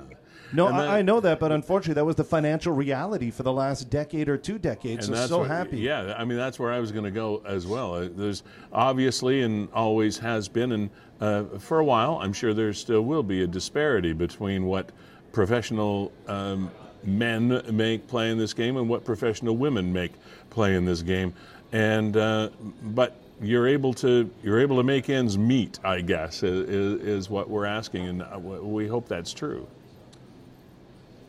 No, 0.54 0.68
I, 0.68 1.00
I, 1.00 1.02
know 1.02 1.20
that, 1.20 1.40
but 1.40 1.52
unfortunately, 1.52 1.96
that 1.96 2.06
was 2.06 2.16
the 2.16 2.24
financial 2.24 2.74
reality 2.74 3.32
for 3.32 3.44
the 3.44 3.52
last 3.52 3.90
decade 3.90 4.30
or 4.30 4.38
two 4.38 4.58
decades. 4.58 5.08
And 5.08 5.18
So, 5.18 5.28
so 5.28 5.40
what, 5.40 5.48
happy. 5.48 5.80
Yeah, 5.80 6.14
I 6.18 6.26
mean, 6.26 6.38
that's 6.38 6.60
where 6.60 6.72
I 6.72 6.80
was 6.80 6.92
going 6.92 7.06
to 7.06 7.12
go 7.12 7.42
as 7.46 7.66
well. 7.66 7.96
Uh, 7.96 8.10
there's 8.16 8.44
obviously 8.72 9.42
and 9.42 9.68
always 9.74 10.18
has 10.20 10.48
been, 10.48 10.72
and 10.72 10.90
uh, 11.20 11.44
for 11.60 11.80
a 11.80 11.86
while, 11.86 12.20
I'm 12.22 12.34
sure 12.34 12.54
there 12.54 12.74
still 12.74 13.02
will 13.02 13.24
be 13.24 13.44
a 13.44 13.48
disparity 13.48 14.14
between 14.14 14.66
what 14.66 14.92
professional 15.32 16.12
um, 16.28 16.70
men 17.04 17.62
make 17.72 18.08
play 18.08 18.30
in 18.30 18.38
this 18.38 18.54
game 18.54 18.78
and 18.78 18.88
what 18.88 19.04
professional 19.04 19.58
women 19.58 19.92
make 19.92 20.12
play 20.50 20.76
in 20.76 20.86
this 20.86 21.02
game. 21.02 21.34
And 21.72 22.16
uh, 22.16 22.50
but 22.84 23.16
you're 23.42 23.68
able 23.68 23.94
to 23.96 24.30
you're 24.44 24.60
able 24.60 24.78
to 24.78 24.84
make 24.84 25.10
ends 25.10 25.38
meet. 25.38 25.80
I 25.84 26.02
guess 26.02 26.44
is, 26.44 27.02
is 27.02 27.30
what 27.30 27.50
we're 27.50 27.66
asking, 27.66 28.08
and 28.08 28.22
uh, 28.22 28.40
we 28.40 28.88
hope 28.88 29.08
that's 29.08 29.34
true. 29.34 29.68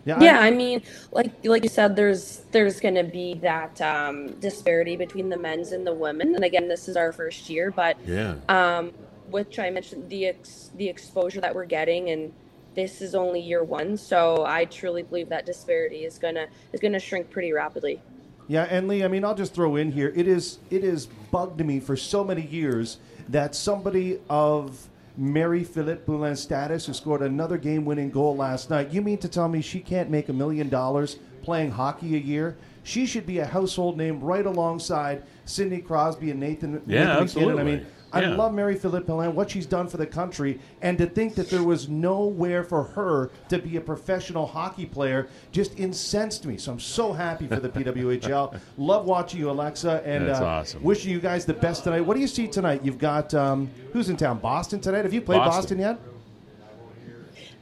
Yeah, 0.05 0.21
yeah 0.21 0.41
I, 0.41 0.49
I, 0.49 0.51
mean, 0.51 0.83
like 1.13 1.33
like 1.45 1.63
you 1.63 1.69
said, 1.69 1.97
there's 1.97 2.45
there's 2.53 2.81
going 2.81 2.95
to 2.97 3.05
be 3.05 3.35
that 3.35 3.81
um, 3.81 4.33
disparity 4.41 4.97
between 4.97 5.29
the 5.29 5.39
men's 5.39 5.73
and 5.73 5.87
the 5.87 5.95
women. 5.95 6.35
And 6.35 6.45
again, 6.45 6.69
this 6.69 6.89
is 6.89 6.97
our 6.97 7.13
first 7.13 7.49
year, 7.49 7.71
but 7.71 7.97
yeah, 8.07 8.35
um, 8.49 8.93
which 9.31 9.59
I 9.59 9.71
mentioned 9.71 10.11
the 10.11 10.27
ex, 10.27 10.71
the 10.77 10.89
exposure 10.89 11.41
that 11.41 11.55
we're 11.55 11.65
getting, 11.65 12.11
and 12.11 12.33
this 12.75 13.01
is 13.01 13.15
only 13.15 13.41
year 13.41 13.65
one. 13.65 13.97
So 13.97 14.45
I 14.47 14.67
truly 14.67 15.03
believe 15.03 15.29
that 15.31 15.47
disparity 15.47 16.05
is 16.05 16.19
gonna 16.19 16.49
is 16.73 16.81
gonna 16.81 17.01
shrink 17.01 17.31
pretty 17.31 17.53
rapidly. 17.53 18.01
Yeah, 18.47 18.65
and 18.65 18.89
Lee, 18.89 19.03
I 19.03 19.09
mean, 19.09 19.25
I'll 19.25 19.35
just 19.35 19.55
throw 19.55 19.77
in 19.77 19.91
here. 19.91 20.13
It 20.15 20.29
is 20.29 20.59
it 20.71 20.85
is 20.85 21.07
bugged 21.07 21.65
me 21.65 21.81
for 21.81 21.97
so 21.97 22.23
many 22.23 22.43
years 22.43 22.99
that 23.29 23.55
somebody 23.55 24.21
of 24.29 24.87
Marie-Philip 25.17 26.05
Poulin 26.07 26.37
status 26.37 26.87
who 26.87 26.93
scored 26.93 27.23
another 27.23 27.57
game-winning 27.57 28.11
goal 28.11 28.37
last 28.37 28.71
night. 28.71 28.91
You 28.91 29.01
mean 29.03 29.19
to 29.19 29.29
tell 29.29 29.49
me 29.49 29.61
she 29.61 29.81
can't 29.81 30.11
make 30.11 30.29
a 30.29 30.33
million 30.33 30.69
dollars 30.69 31.19
playing 31.43 31.71
hockey 31.71 32.17
a 32.17 32.19
year? 32.19 32.57
She 32.83 33.07
should 33.07 33.27
be 33.27 33.39
a 33.39 33.47
household 33.47 33.97
name 33.97 34.21
right 34.21 34.45
alongside 34.45 35.23
Sidney 35.45 35.79
Crosby 35.79 36.31
and 36.31 36.41
Nathan. 36.41 36.83
Yeah, 36.87 37.05
Nathan 37.05 37.23
absolutely. 37.23 37.61
I 37.61 37.65
mean, 37.65 37.87
I 38.15 38.23
yeah. 38.23 38.37
love 38.37 38.55
Marie-Philip 38.55 39.09
Poulin, 39.09 39.35
what 39.35 39.51
she's 39.51 39.67
done 39.67 39.89
for 39.89 39.97
the 39.97 40.07
country, 40.07 40.61
and 40.83 40.97
to 40.99 41.07
think 41.07 41.35
that 41.35 41.51
there 41.51 41.65
was 41.65 41.89
nowhere 41.89 42.63
for 42.63 42.85
her 42.85 43.33
to 43.49 43.59
be 43.59 43.77
a 43.77 43.81
professional 43.81 44.47
hockey 44.47 44.87
player 44.87 45.29
just 45.51 45.77
incensed 45.77 46.47
me. 46.47 46.57
So 46.57 46.71
I'm 46.71 46.79
so 46.79 47.13
happy 47.13 47.49
for 47.49 47.57
the 47.57 47.69
PWHL. 47.71 48.61
love 48.79 49.07
watching 49.07 49.41
you, 49.41 49.51
Alexa, 49.51 50.01
and 50.05 50.29
uh, 50.29 50.45
awesome. 50.45 50.81
wishing 50.83 51.11
you 51.11 51.19
guys 51.19 51.45
the 51.45 51.55
best 51.55 51.83
tonight. 51.83 52.03
What 52.03 52.15
do 52.15 52.21
you 52.21 52.29
see 52.29 52.47
tonight? 52.47 52.85
You've 52.85 52.99
got 52.99 53.35
um, 53.35 53.69
who's 53.93 54.09
in 54.09 54.17
town? 54.17 54.39
Boston 54.39 54.79
tonight. 54.81 55.05
Have 55.05 55.13
you 55.13 55.21
played 55.21 55.39
Boston, 55.39 55.79
Boston 55.79 55.79
yet? 55.81 55.99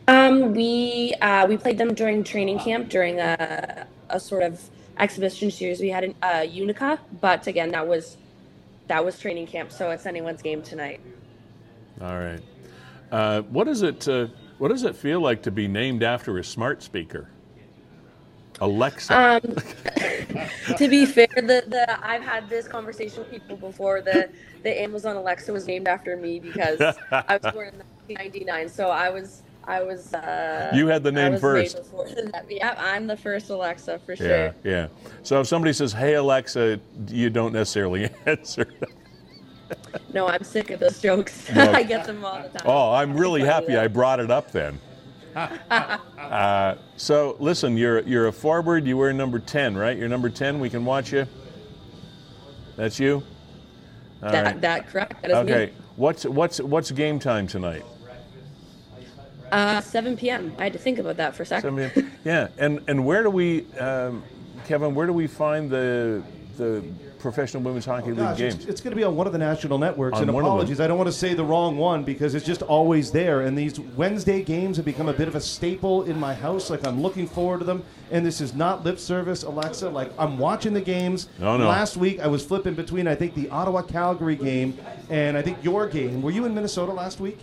Um, 0.07 0.53
we 0.53 1.14
uh, 1.22 1.46
we 1.46 1.57
played 1.57 1.78
them 1.78 1.94
during 1.94 2.24
training 2.24 2.59
camp 2.59 2.90
during 2.90 3.20
a, 3.20 3.86
a 4.11 4.20
sort 4.20 4.42
of 4.42 4.61
exhibition 4.98 5.50
series 5.50 5.80
we 5.80 5.88
had 5.88 6.05
in 6.05 6.14
uh, 6.22 6.44
Utica, 6.46 6.98
but 7.22 7.46
again 7.46 7.70
that 7.70 7.86
was 7.86 8.18
that 8.88 9.04
was 9.04 9.18
training 9.18 9.46
camp, 9.46 9.72
so 9.72 9.90
it's 9.90 10.06
anyone's 10.06 10.42
game 10.42 10.62
tonight. 10.62 11.00
All 12.00 12.18
right. 12.18 12.40
Uh, 13.10 13.42
what 13.42 13.64
does 13.64 13.82
it 13.82 14.08
uh, 14.08 14.28
What 14.58 14.68
does 14.68 14.84
it 14.84 14.96
feel 14.96 15.20
like 15.20 15.42
to 15.42 15.50
be 15.50 15.68
named 15.68 16.02
after 16.02 16.38
a 16.38 16.44
smart 16.44 16.82
speaker? 16.82 17.28
Alexa. 18.60 19.18
Um, 19.18 19.40
to 20.76 20.88
be 20.88 21.04
fair, 21.04 21.26
the, 21.34 21.64
the 21.66 22.06
I've 22.06 22.22
had 22.22 22.48
this 22.48 22.68
conversation 22.68 23.18
with 23.20 23.30
people 23.30 23.56
before. 23.56 24.00
The 24.00 24.30
the 24.62 24.80
Amazon 24.80 25.16
Alexa 25.16 25.52
was 25.52 25.66
named 25.66 25.88
after 25.88 26.16
me 26.16 26.38
because 26.38 26.80
I 27.10 27.38
was 27.42 27.52
born 27.52 27.68
in 27.68 27.82
1999, 28.08 28.68
so 28.68 28.88
I 28.88 29.10
was 29.10 29.42
I 29.64 29.82
was. 29.82 30.14
Uh, 30.14 30.70
you 30.74 30.86
had 30.86 31.02
the 31.02 31.12
name 31.12 31.38
first. 31.38 31.80
Yeah, 32.48 32.74
I'm 32.78 33.06
the 33.06 33.16
first 33.16 33.50
Alexa 33.50 33.98
for 34.00 34.16
sure. 34.16 34.26
Yeah, 34.26 34.52
yeah. 34.64 34.88
So 35.22 35.40
if 35.40 35.46
somebody 35.46 35.72
says, 35.72 35.92
"Hey 35.92 36.14
Alexa," 36.14 36.80
you 37.08 37.30
don't 37.30 37.52
necessarily 37.52 38.10
answer. 38.26 38.66
no, 40.12 40.26
I'm 40.26 40.42
sick 40.42 40.70
of 40.70 40.80
those 40.80 41.00
jokes. 41.00 41.48
No. 41.54 41.72
I 41.72 41.82
get 41.82 42.06
them 42.06 42.24
all 42.24 42.42
the 42.42 42.48
time. 42.48 42.62
Oh, 42.66 42.92
I'm 42.92 43.16
really 43.16 43.42
happy 43.42 43.76
I 43.76 43.88
brought 43.88 44.20
it 44.20 44.30
up 44.30 44.50
then. 44.50 44.78
uh, 45.36 46.74
so 46.96 47.36
listen, 47.38 47.76
you're 47.76 48.00
you're 48.00 48.26
a 48.26 48.32
forward. 48.32 48.86
You 48.86 48.96
wear 48.98 49.12
number 49.12 49.38
ten, 49.38 49.76
right? 49.76 49.96
You're 49.96 50.08
number 50.08 50.28
ten. 50.28 50.60
We 50.60 50.68
can 50.68 50.84
watch 50.84 51.12
you. 51.12 51.26
That's 52.76 52.98
you. 52.98 53.22
that 54.20 54.44
right. 54.44 54.60
that 54.60 54.88
correct. 54.88 55.22
That 55.22 55.30
is 55.30 55.36
okay. 55.38 55.66
Me. 55.66 55.72
What's 55.96 56.24
what's 56.24 56.60
what's 56.60 56.90
game 56.90 57.18
time 57.18 57.46
tonight? 57.46 57.84
Uh, 59.52 59.82
7 59.82 60.16
p.m. 60.16 60.54
I 60.58 60.64
had 60.64 60.72
to 60.72 60.78
think 60.78 60.98
about 60.98 61.18
that 61.18 61.36
for 61.36 61.42
a 61.42 61.46
second. 61.46 62.10
yeah, 62.24 62.48
and 62.56 62.80
and 62.88 63.04
where 63.04 63.22
do 63.22 63.28
we, 63.28 63.70
um, 63.74 64.22
Kevin? 64.72 64.94
Where 64.94 65.06
do 65.06 65.12
we 65.12 65.26
find 65.26 65.68
the 65.68 66.22
the 66.56 66.82
professional 67.18 67.62
women's 67.62 67.84
hockey 67.84 68.12
oh, 68.12 68.14
league 68.14 68.38
games? 68.38 68.54
It's, 68.54 68.64
it's, 68.64 68.80
going 68.80 68.92
to 68.92 68.96
be 68.96 69.04
on 69.04 69.14
one 69.14 69.26
of 69.26 69.34
the 69.34 69.38
national 69.38 69.76
networks. 69.76 70.16
On 70.16 70.22
and 70.26 70.30
apologies, 70.30 70.80
I 70.80 70.86
don't 70.86 70.96
want 70.96 71.08
to 71.08 71.12
say 71.12 71.34
the 71.34 71.44
wrong 71.44 71.76
one 71.76 72.04
because 72.04 72.34
it's 72.34 72.46
just 72.46 72.62
always 72.62 73.12
there. 73.12 73.42
And 73.42 73.56
these 73.56 73.78
Wednesday 73.78 74.42
games 74.42 74.78
have 74.78 74.86
become 74.86 75.10
a 75.10 75.12
bit 75.12 75.28
of 75.28 75.34
a 75.34 75.42
staple 75.42 76.04
in 76.04 76.18
my 76.18 76.32
house. 76.32 76.70
Like 76.70 76.86
I'm 76.86 77.02
looking 77.02 77.26
forward 77.26 77.58
to 77.58 77.66
them. 77.66 77.84
And 78.10 78.24
this 78.24 78.40
is 78.40 78.54
not 78.54 78.82
lip 78.82 78.98
service, 78.98 79.42
Alexa. 79.42 79.90
Like 79.90 80.10
I'm 80.18 80.38
watching 80.38 80.72
the 80.72 80.80
games. 80.80 81.28
No, 81.38 81.58
no. 81.58 81.68
Last 81.68 81.98
week 81.98 82.20
I 82.20 82.26
was 82.26 82.42
flipping 82.42 82.72
between 82.72 83.06
I 83.06 83.14
think 83.14 83.34
the 83.34 83.50
Ottawa 83.50 83.82
Calgary 83.82 84.36
game 84.36 84.78
and 85.10 85.36
I 85.36 85.42
think 85.42 85.62
your 85.62 85.86
game. 85.86 86.22
Were 86.22 86.30
you 86.30 86.46
in 86.46 86.54
Minnesota 86.54 86.92
last 86.92 87.20
week? 87.20 87.40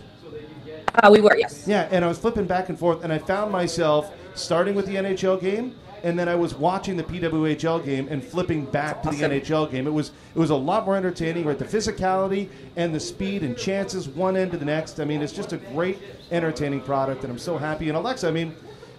Uh, 0.96 1.08
we 1.12 1.20
were, 1.20 1.36
yes. 1.36 1.68
Yeah, 1.68 1.86
and 1.92 2.04
I 2.04 2.08
was 2.08 2.18
flipping 2.18 2.46
back 2.46 2.68
and 2.68 2.76
forth, 2.76 3.04
and 3.04 3.12
I 3.12 3.18
found 3.18 3.52
myself 3.52 4.12
starting 4.34 4.74
with 4.74 4.86
the 4.86 4.96
NHL 4.96 5.40
game 5.40 5.76
and 6.02 6.18
then 6.18 6.28
I 6.28 6.34
was 6.34 6.54
watching 6.54 6.96
the 6.96 7.02
PWHL 7.02 7.84
game 7.84 8.08
and 8.08 8.22
flipping 8.22 8.64
back 8.64 9.02
to 9.02 9.08
awesome. 9.08 9.20
the 9.20 9.40
NHL 9.40 9.70
game. 9.70 9.86
It 9.86 9.92
was 9.92 10.12
it 10.34 10.38
was 10.38 10.50
a 10.50 10.56
lot 10.56 10.86
more 10.86 10.96
entertaining, 10.96 11.44
right? 11.44 11.58
The 11.58 11.64
physicality 11.64 12.48
and 12.76 12.94
the 12.94 13.00
speed 13.00 13.42
and 13.42 13.56
chances 13.56 14.08
one 14.08 14.36
end 14.36 14.52
to 14.52 14.56
the 14.56 14.64
next. 14.64 15.00
I 15.00 15.04
mean, 15.04 15.22
it's 15.22 15.32
just 15.32 15.52
a 15.52 15.58
great 15.58 15.98
entertaining 16.30 16.80
product, 16.80 17.22
and 17.24 17.32
I'm 17.32 17.38
so 17.38 17.58
happy. 17.58 17.88
And 17.88 17.96
Alexa, 17.96 18.28
I 18.28 18.30
mean, 18.30 18.54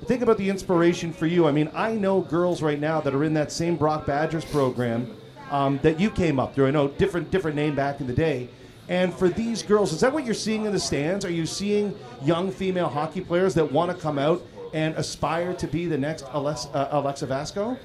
think 0.05 0.21
about 0.21 0.37
the 0.37 0.49
inspiration 0.49 1.13
for 1.13 1.27
you. 1.27 1.47
I 1.47 1.51
mean, 1.51 1.69
I 1.73 1.93
know 1.93 2.21
girls 2.21 2.61
right 2.61 2.79
now 2.79 3.01
that 3.01 3.13
are 3.13 3.23
in 3.23 3.33
that 3.35 3.51
same 3.51 3.75
Brock 3.75 4.05
Badgers 4.05 4.45
program 4.45 5.15
um, 5.49 5.79
that 5.83 5.99
you 5.99 6.09
came 6.09 6.39
up 6.39 6.55
through. 6.55 6.67
I 6.67 6.71
know 6.71 6.87
different 6.87 7.31
different 7.31 7.55
name 7.55 7.75
back 7.75 8.01
in 8.01 8.07
the 8.07 8.13
day. 8.13 8.49
And 8.89 9.13
for 9.13 9.29
these 9.29 9.63
girls, 9.63 9.93
is 9.93 10.01
that 10.01 10.11
what 10.11 10.25
you're 10.25 10.33
seeing 10.33 10.65
in 10.65 10.73
the 10.73 10.79
stands? 10.79 11.23
Are 11.23 11.31
you 11.31 11.45
seeing 11.45 11.97
young 12.25 12.51
female 12.51 12.89
hockey 12.89 13.21
players 13.21 13.53
that 13.53 13.71
want 13.71 13.89
to 13.89 13.97
come 13.97 14.19
out 14.19 14.41
and 14.73 14.95
aspire 14.95 15.53
to 15.53 15.67
be 15.67 15.85
the 15.85 15.97
next 15.97 16.25
Alexa, 16.31 16.69
uh, 16.69 16.99
Alexa 16.99 17.27
Vasko? 17.27 17.77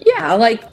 Yeah, 0.00 0.34
like 0.34 0.64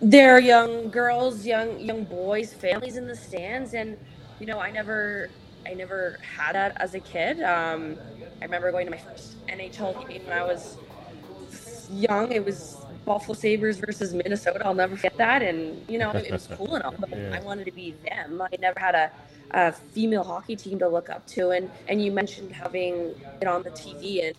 there 0.00 0.34
are 0.36 0.40
young 0.40 0.90
girls, 0.90 1.44
young 1.44 1.78
young 1.80 2.04
boys, 2.04 2.54
families 2.54 2.96
in 2.96 3.06
the 3.06 3.16
stands, 3.16 3.74
and 3.74 3.96
you 4.40 4.46
know, 4.46 4.58
I 4.60 4.70
never, 4.70 5.28
I 5.66 5.74
never 5.74 6.18
had 6.36 6.54
that 6.54 6.80
as 6.80 6.94
a 6.94 7.00
kid. 7.00 7.42
Um, 7.42 7.96
I 8.40 8.44
remember 8.44 8.70
going 8.70 8.86
to 8.86 8.90
my 8.90 8.98
first 8.98 9.44
NHL 9.48 10.08
game 10.08 10.24
when 10.24 10.38
I 10.38 10.44
was 10.44 10.76
young. 11.90 12.32
It 12.32 12.44
was 12.44 12.76
Buffalo 13.04 13.34
Sabres 13.34 13.78
versus 13.78 14.14
Minnesota. 14.14 14.64
I'll 14.64 14.74
never 14.74 14.96
forget 14.96 15.16
that, 15.16 15.42
and 15.42 15.84
you 15.88 15.98
know, 15.98 16.10
it 16.10 16.30
was 16.30 16.48
cool 16.52 16.74
and 16.74 16.84
all, 16.84 16.94
but 16.98 17.10
yeah. 17.16 17.36
I 17.36 17.40
wanted 17.44 17.64
to 17.64 17.72
be 17.72 17.94
them. 18.08 18.40
I 18.40 18.56
never 18.60 18.78
had 18.78 18.94
a 18.94 19.10
a 19.52 19.72
female 19.72 20.24
hockey 20.24 20.56
team 20.56 20.78
to 20.78 20.88
look 20.88 21.08
up 21.10 21.26
to. 21.28 21.50
And 21.50 21.70
and 21.88 22.02
you 22.02 22.12
mentioned 22.12 22.52
having 22.52 23.14
it 23.40 23.46
on 23.46 23.62
the 23.62 23.70
TV, 23.70 24.26
and 24.26 24.36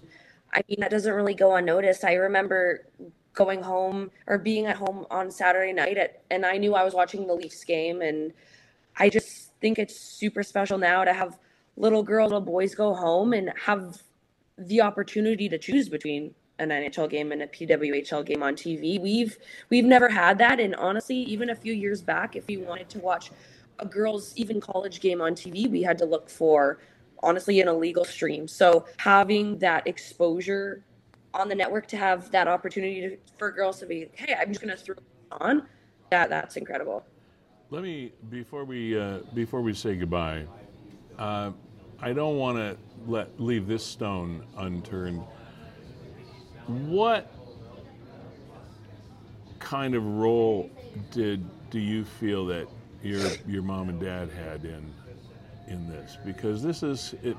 I 0.53 0.61
mean 0.67 0.79
that 0.79 0.91
doesn't 0.91 1.13
really 1.13 1.33
go 1.33 1.55
unnoticed. 1.55 2.03
I 2.03 2.13
remember 2.13 2.85
going 3.33 3.61
home 3.61 4.11
or 4.27 4.37
being 4.37 4.65
at 4.65 4.75
home 4.75 5.05
on 5.09 5.31
Saturday 5.31 5.71
night 5.71 5.97
at, 5.97 6.23
and 6.29 6.45
I 6.45 6.57
knew 6.57 6.75
I 6.75 6.83
was 6.83 6.93
watching 6.93 7.27
the 7.27 7.33
Leafs 7.33 7.63
game, 7.63 8.01
and 8.01 8.33
I 8.97 9.09
just 9.09 9.51
think 9.61 9.79
it's 9.79 9.99
super 9.99 10.43
special 10.43 10.77
now 10.77 11.03
to 11.03 11.13
have 11.13 11.37
little 11.77 12.03
girls, 12.03 12.31
little 12.31 12.41
boys 12.41 12.75
go 12.75 12.93
home 12.93 13.33
and 13.33 13.51
have 13.65 14.01
the 14.57 14.81
opportunity 14.81 15.47
to 15.47 15.57
choose 15.57 15.87
between 15.87 16.35
an 16.59 16.69
NHL 16.69 17.09
game 17.09 17.31
and 17.31 17.41
a 17.41 17.47
PWHL 17.47 18.25
game 18.25 18.43
on 18.43 18.55
TV. 18.55 19.01
We've 19.01 19.37
we've 19.69 19.85
never 19.85 20.09
had 20.09 20.37
that, 20.39 20.59
and 20.59 20.75
honestly, 20.75 21.15
even 21.15 21.49
a 21.49 21.55
few 21.55 21.73
years 21.73 22.01
back, 22.01 22.35
if 22.35 22.49
you 22.49 22.59
wanted 22.59 22.89
to 22.89 22.99
watch 22.99 23.31
a 23.79 23.85
girls' 23.85 24.33
even 24.35 24.61
college 24.61 24.99
game 24.99 25.21
on 25.21 25.33
TV, 25.33 25.69
we 25.69 25.81
had 25.81 25.97
to 25.99 26.05
look 26.05 26.29
for 26.29 26.79
honestly 27.23 27.59
an 27.61 27.67
illegal 27.67 28.05
stream. 28.05 28.47
So 28.47 28.85
having 28.97 29.57
that 29.59 29.87
exposure 29.87 30.83
on 31.33 31.49
the 31.49 31.55
network 31.55 31.87
to 31.87 31.97
have 31.97 32.31
that 32.31 32.47
opportunity 32.47 33.01
to, 33.01 33.17
for 33.37 33.51
girls 33.51 33.79
to 33.79 33.85
be, 33.85 34.09
hey, 34.13 34.35
I'm 34.39 34.49
just 34.49 34.61
going 34.61 34.75
to 34.75 34.81
throw 34.81 34.95
it 34.95 35.03
on. 35.31 35.63
Yeah, 36.11 36.27
that's 36.27 36.57
incredible. 36.57 37.05
Let 37.71 37.83
me 37.83 38.13
before 38.29 38.65
we 38.65 38.99
uh, 38.99 39.19
before 39.35 39.61
we 39.61 39.75
say 39.75 39.95
goodbye. 39.95 40.45
Uh, 41.19 41.51
I 42.01 42.13
don't 42.13 42.37
want 42.37 42.57
to 42.57 42.77
let 43.05 43.39
leave 43.39 43.67
this 43.67 43.85
stone 43.85 44.43
unturned. 44.57 45.21
What 46.65 47.31
kind 49.59 49.93
of 49.93 50.03
role 50.03 50.71
did 51.11 51.45
do 51.69 51.79
you 51.79 52.05
feel 52.05 52.47
that 52.47 52.67
your 53.03 53.21
your 53.47 53.63
mom 53.63 53.89
and 53.89 53.99
dad 53.99 54.29
had 54.31 54.65
in 54.65 54.93
in 55.67 55.87
this. 55.89 56.17
Because 56.25 56.61
this 56.63 56.83
is 56.83 57.15
it 57.23 57.37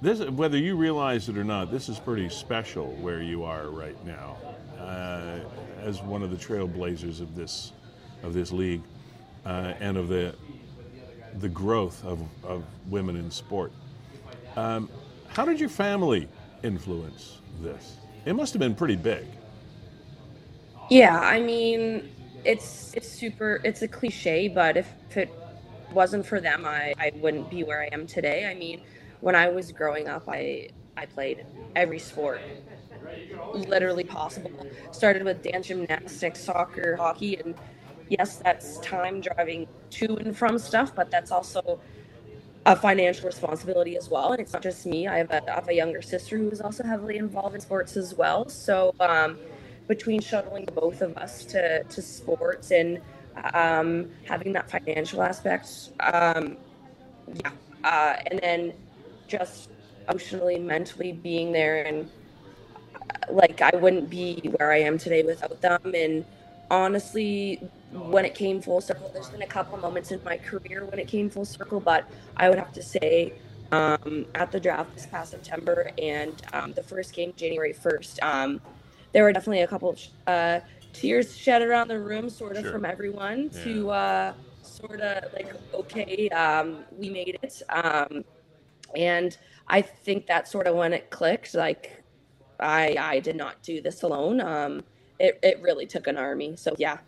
this 0.00 0.20
whether 0.30 0.58
you 0.58 0.76
realize 0.76 1.28
it 1.28 1.38
or 1.38 1.44
not 1.44 1.70
this 1.70 1.88
is 1.88 1.98
pretty 1.98 2.28
special 2.28 2.92
where 2.96 3.22
you 3.22 3.44
are 3.44 3.68
right 3.68 4.02
now 4.04 4.36
uh, 4.78 5.38
as 5.80 6.02
one 6.02 6.22
of 6.22 6.30
the 6.30 6.36
trailblazers 6.36 7.20
of 7.20 7.34
this 7.36 7.72
of 8.22 8.34
this 8.34 8.52
league 8.52 8.82
uh, 9.46 9.74
and 9.80 9.96
of 9.96 10.08
the 10.08 10.34
the 11.40 11.48
growth 11.48 12.04
of, 12.04 12.20
of 12.44 12.64
women 12.88 13.16
in 13.16 13.30
sport. 13.30 13.72
Um, 14.56 14.88
how 15.28 15.44
did 15.46 15.58
your 15.60 15.70
family 15.70 16.28
influence 16.62 17.38
this? 17.62 17.96
It 18.26 18.34
must 18.34 18.52
have 18.52 18.60
been 18.60 18.74
pretty 18.74 18.96
big. 18.96 19.24
Yeah 20.90 21.18
i 21.20 21.40
mean 21.40 22.10
it's 22.44 22.92
it's 22.94 23.08
super 23.08 23.60
it's 23.64 23.82
a 23.82 23.88
cliche 23.88 24.48
but 24.48 24.76
if 24.76 24.94
it 25.16 25.36
wasn't 25.90 26.26
for 26.26 26.40
them 26.40 26.64
I, 26.66 26.94
I 26.98 27.10
wouldn't 27.14 27.48
be 27.50 27.64
where 27.64 27.82
i 27.82 27.88
am 27.92 28.06
today. 28.06 28.46
I 28.46 28.54
mean 28.54 28.82
when 29.20 29.34
i 29.36 29.48
was 29.48 29.72
growing 29.72 30.08
up 30.08 30.24
i 30.28 30.68
i 30.96 31.06
played 31.06 31.44
every 31.76 31.98
sport 31.98 32.46
literally 33.52 34.04
possible. 34.04 34.66
Started 34.90 35.24
with 35.24 35.42
dance 35.42 35.66
gymnastics 35.68 36.40
soccer 36.42 36.96
hockey 36.96 37.38
and 37.44 37.54
yes 38.08 38.40
that's 38.44 38.78
time 38.80 39.20
driving 39.20 39.66
to 39.90 40.16
and 40.18 40.36
from 40.36 40.58
stuff 40.58 40.94
but 40.94 41.10
that's 41.10 41.30
also 41.30 41.60
a 42.66 42.76
financial 42.76 43.26
responsibility 43.26 43.96
as 43.96 44.08
well. 44.10 44.32
And 44.32 44.40
it's 44.40 44.52
not 44.52 44.62
just 44.62 44.86
me. 44.86 45.08
I 45.08 45.18
have 45.18 45.30
a, 45.30 45.40
I 45.50 45.54
have 45.56 45.68
a 45.68 45.74
younger 45.74 46.02
sister 46.02 46.38
who 46.38 46.50
is 46.50 46.60
also 46.60 46.84
heavily 46.84 47.16
involved 47.16 47.54
in 47.54 47.60
sports 47.60 47.96
as 47.96 48.14
well. 48.16 48.48
So 48.48 48.92
um, 49.00 49.38
between 49.88 50.20
shuttling 50.20 50.66
both 50.74 51.02
of 51.02 51.16
us 51.16 51.44
to, 51.46 51.84
to 51.84 52.02
sports 52.02 52.70
and 52.70 53.00
um, 53.54 54.10
having 54.24 54.52
that 54.52 54.70
financial 54.70 55.22
aspect. 55.22 55.90
Um, 56.00 56.56
yeah. 57.34 57.50
Uh, 57.84 58.16
and 58.26 58.40
then 58.40 58.72
just 59.26 59.70
emotionally, 60.08 60.58
mentally 60.58 61.12
being 61.12 61.52
there. 61.52 61.84
And 61.84 62.08
uh, 62.94 63.32
like, 63.32 63.60
I 63.60 63.74
wouldn't 63.76 64.10
be 64.10 64.40
where 64.56 64.72
I 64.72 64.78
am 64.78 64.98
today 64.98 65.22
without 65.22 65.60
them. 65.60 65.92
And 65.94 66.24
honestly, 66.70 67.56
when 67.92 68.24
it 68.24 68.34
came 68.34 68.60
full 68.60 68.80
circle, 68.80 69.10
there's 69.12 69.28
been 69.28 69.42
a 69.42 69.46
couple 69.46 69.76
moments 69.78 70.12
in 70.12 70.22
my 70.24 70.36
career 70.38 70.84
when 70.86 70.98
it 70.98 71.08
came 71.08 71.28
full 71.28 71.44
circle, 71.44 71.80
but 71.80 72.08
I 72.36 72.48
would 72.48 72.58
have 72.58 72.72
to 72.72 72.82
say, 72.82 73.34
um, 73.72 74.26
at 74.34 74.52
the 74.52 74.60
draft 74.60 74.94
this 74.94 75.06
past 75.06 75.30
September 75.30 75.90
and 75.96 76.42
um, 76.52 76.74
the 76.74 76.82
first 76.82 77.14
game 77.14 77.32
January 77.36 77.72
1st, 77.72 78.22
um, 78.22 78.60
there 79.12 79.22
were 79.22 79.32
definitely 79.32 79.62
a 79.62 79.66
couple 79.66 79.96
uh, 80.26 80.60
tears 80.92 81.36
shed 81.36 81.62
around 81.62 81.88
the 81.88 81.98
room, 81.98 82.28
sort 82.28 82.56
of 82.56 82.62
sure. 82.62 82.72
from 82.72 82.84
everyone 82.84 83.50
yeah. 83.52 83.64
to 83.64 83.90
uh, 83.90 84.34
sort 84.62 85.00
of 85.00 85.32
like, 85.32 85.52
okay, 85.74 86.28
um, 86.30 86.84
we 86.98 87.10
made 87.10 87.38
it. 87.42 87.62
Um, 87.68 88.24
and 88.96 89.36
I 89.68 89.82
think 89.82 90.26
that 90.26 90.48
sort 90.48 90.66
of 90.66 90.76
when 90.76 90.92
it 90.92 91.10
clicked, 91.10 91.54
like 91.54 92.02
I 92.60 92.96
I 92.98 93.20
did 93.20 93.36
not 93.36 93.62
do 93.62 93.80
this 93.80 94.02
alone. 94.02 94.40
Um, 94.40 94.82
it 95.18 95.38
it 95.42 95.60
really 95.62 95.86
took 95.86 96.06
an 96.06 96.16
army. 96.16 96.56
So 96.56 96.74
yeah. 96.78 96.98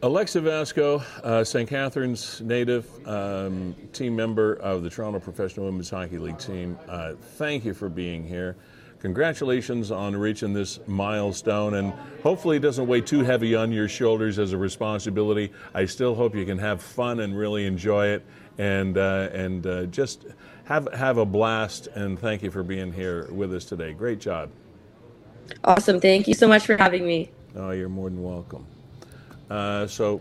Alexa 0.00 0.40
Vasko, 0.40 1.02
uh, 1.24 1.42
St. 1.42 1.68
Catharines 1.68 2.40
native, 2.40 2.86
um, 3.04 3.74
team 3.92 4.14
member 4.14 4.54
of 4.54 4.84
the 4.84 4.90
Toronto 4.90 5.18
Professional 5.18 5.66
Women's 5.66 5.90
Hockey 5.90 6.18
League 6.18 6.38
team. 6.38 6.78
Uh, 6.88 7.14
thank 7.20 7.64
you 7.64 7.74
for 7.74 7.88
being 7.88 8.22
here 8.22 8.54
congratulations 9.00 9.90
on 9.90 10.16
reaching 10.16 10.52
this 10.52 10.80
milestone 10.86 11.74
and 11.74 11.92
hopefully 12.22 12.56
it 12.56 12.60
doesn't 12.60 12.86
weigh 12.86 13.00
too 13.00 13.22
heavy 13.22 13.54
on 13.54 13.70
your 13.72 13.88
shoulders 13.88 14.38
as 14.38 14.52
a 14.52 14.58
responsibility. 14.58 15.52
I 15.74 15.84
still 15.86 16.14
hope 16.14 16.34
you 16.34 16.44
can 16.44 16.58
have 16.58 16.82
fun 16.82 17.20
and 17.20 17.36
really 17.36 17.66
enjoy 17.66 18.08
it 18.08 18.24
and 18.58 18.98
uh, 18.98 19.28
and 19.32 19.66
uh, 19.66 19.86
just 19.86 20.26
have 20.64 20.92
have 20.92 21.18
a 21.18 21.24
blast 21.24 21.86
and 21.94 22.18
thank 22.18 22.42
you 22.42 22.50
for 22.50 22.62
being 22.62 22.92
here 22.92 23.28
with 23.30 23.54
us 23.54 23.64
today. 23.64 23.92
Great 23.92 24.20
job. 24.20 24.50
Awesome. 25.64 26.00
Thank 26.00 26.28
you 26.28 26.34
so 26.34 26.48
much 26.48 26.66
for 26.66 26.76
having 26.76 27.06
me. 27.06 27.30
Oh 27.56 27.70
you're 27.70 27.88
more 27.88 28.10
than 28.10 28.22
welcome. 28.22 28.66
Uh, 29.48 29.86
so 29.86 30.20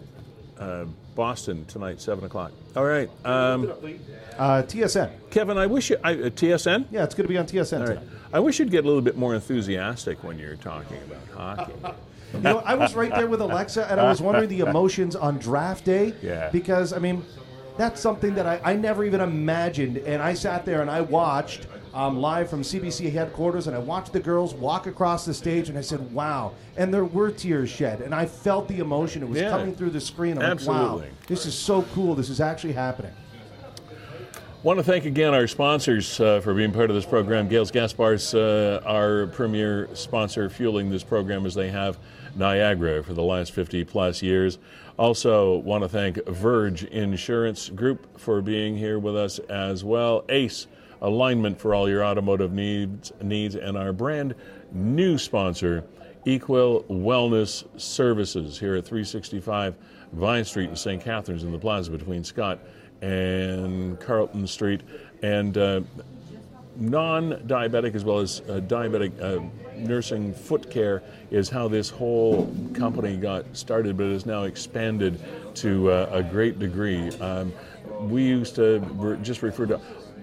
uh, 0.59 0.85
Boston 1.17 1.65
tonight, 1.65 1.99
seven 1.99 2.23
o'clock. 2.23 2.51
All 2.75 2.85
right. 2.85 3.09
Um, 3.25 3.73
uh, 4.37 4.61
TSN. 4.61 5.11
Kevin, 5.31 5.57
I 5.57 5.65
wish 5.65 5.89
you 5.89 5.97
I, 6.03 6.13
uh, 6.13 6.29
TSN. 6.29 6.85
Yeah, 6.91 7.03
it's 7.03 7.15
going 7.15 7.25
to 7.25 7.27
be 7.27 7.39
on 7.39 7.47
TSN. 7.47 7.81
All 7.81 7.87
right. 7.87 7.99
I 8.31 8.39
wish 8.39 8.59
you'd 8.59 8.69
get 8.69 8.85
a 8.85 8.87
little 8.87 9.01
bit 9.01 9.17
more 9.17 9.33
enthusiastic 9.33 10.23
when 10.23 10.37
you're 10.37 10.57
talking 10.57 10.99
about 11.03 11.57
hockey. 11.57 11.73
you 12.35 12.39
know, 12.41 12.59
I 12.59 12.75
was 12.75 12.93
right 12.93 13.13
there 13.13 13.25
with 13.25 13.41
Alexa, 13.41 13.89
and 13.91 13.99
I 13.99 14.07
was 14.07 14.21
wondering 14.21 14.47
the 14.47 14.59
emotions 14.59 15.15
on 15.15 15.39
draft 15.39 15.85
day. 15.85 16.13
Yeah. 16.21 16.49
Because 16.51 16.93
I 16.93 16.99
mean, 16.99 17.25
that's 17.77 17.99
something 17.99 18.35
that 18.35 18.45
I, 18.45 18.61
I 18.63 18.75
never 18.75 19.03
even 19.03 19.19
imagined, 19.19 19.97
and 19.97 20.21
I 20.21 20.35
sat 20.35 20.65
there 20.65 20.81
and 20.81 20.89
I 20.89 21.01
watched 21.01 21.65
um, 21.97 22.21
live 22.21 22.47
from 22.47 22.61
CBC 22.61 23.11
headquarters, 23.11 23.65
and 23.65 23.75
I 23.75 23.79
watched 23.79 24.13
the 24.13 24.19
girls 24.19 24.53
walk 24.53 24.85
across 24.85 25.25
the 25.25 25.33
stage, 25.33 25.69
and 25.69 25.77
I 25.77 25.81
said, 25.81 26.13
"Wow!" 26.13 26.51
And 26.77 26.93
there 26.93 27.05
were 27.05 27.31
tears 27.31 27.71
shed, 27.71 28.01
and 28.01 28.13
I 28.13 28.27
felt 28.27 28.67
the 28.67 28.77
emotion. 28.77 29.23
It 29.23 29.29
was 29.29 29.39
Yeah. 29.41 29.49
coming 29.49 29.73
through 29.73 29.89
the 29.89 29.99
screen. 29.99 30.37
I'm 30.37 30.43
Absolutely. 30.43 30.85
like, 30.85 30.99
"Wow, 31.01 31.07
this 31.25 31.47
is 31.47 31.55
so 31.55 31.81
cool! 31.95 32.13
This 32.13 32.29
is 32.29 32.39
actually 32.39 32.73
happening." 32.73 33.13
Want 34.61 34.77
to 34.77 34.83
thank 34.83 35.05
again 35.05 35.33
our 35.33 35.47
sponsors 35.47 36.19
uh, 36.19 36.39
for 36.39 36.53
being 36.53 36.71
part 36.71 36.91
of 36.91 36.95
this 36.95 37.05
program. 37.05 37.47
Gales 37.47 37.71
Gas 37.71 37.93
Bars, 37.93 38.35
uh, 38.35 38.79
our 38.85 39.25
premier 39.27 39.89
sponsor, 39.93 40.51
fueling 40.51 40.91
this 40.91 41.03
program 41.03 41.47
as 41.47 41.55
they 41.55 41.69
have 41.69 41.97
Niagara 42.35 43.01
for 43.01 43.13
the 43.13 43.23
last 43.23 43.53
50 43.53 43.83
plus 43.85 44.21
years. 44.21 44.59
Also, 44.99 45.57
want 45.59 45.83
to 45.83 45.89
thank 45.89 46.23
Verge 46.27 46.83
Insurance 46.83 47.69
Group 47.69 48.19
for 48.19 48.41
being 48.41 48.77
here 48.77 48.99
with 48.99 49.15
us 49.15 49.39
as 49.49 49.83
well. 49.83 50.23
Ace 50.29 50.67
Alignment 51.01 51.59
for 51.59 51.75
all 51.75 51.89
your 51.89 52.03
automotive 52.03 52.51
needs, 52.51 53.11
needs, 53.21 53.55
and 53.55 53.77
our 53.77 53.93
brand 53.93 54.35
new 54.71 55.17
sponsor, 55.17 55.83
Equal 56.25 56.83
Wellness 56.89 57.65
Services, 57.79 58.59
here 58.59 58.75
at 58.75 58.85
365 58.85 59.75
Vine 60.13 60.45
Street 60.45 60.69
in 60.69 60.75
St. 60.75 61.01
Catharines 61.01 61.43
in 61.43 61.51
the 61.51 61.59
plaza 61.59 61.91
between 61.91 62.23
Scott 62.23 62.59
and 63.01 63.99
Carlton 63.99 64.47
Street, 64.47 64.81
and 65.21 65.57
uh, 65.57 65.81
non-diabetic 66.77 67.95
as 67.95 68.03
well 68.03 68.19
as 68.19 68.41
uh, 68.41 68.59
diabetic 68.67 69.11
uh, 69.21 69.43
nursing 69.75 70.33
foot 70.33 70.69
care 70.69 71.03
is 71.31 71.49
how 71.49 71.67
this 71.67 71.89
whole 71.89 72.53
company 72.73 73.17
got 73.17 73.45
started, 73.55 73.97
but 73.97 74.07
it 74.07 74.13
has 74.13 74.25
now 74.25 74.43
expanded 74.43 75.19
to 75.55 75.91
uh, 75.91 76.09
a 76.11 76.23
great 76.23 76.59
degree. 76.59 77.09
Um, 77.19 77.51
we 78.01 78.23
used 78.23 78.55
to 78.55 79.17
just 79.21 79.41
refer 79.41 79.65
to 79.67 79.79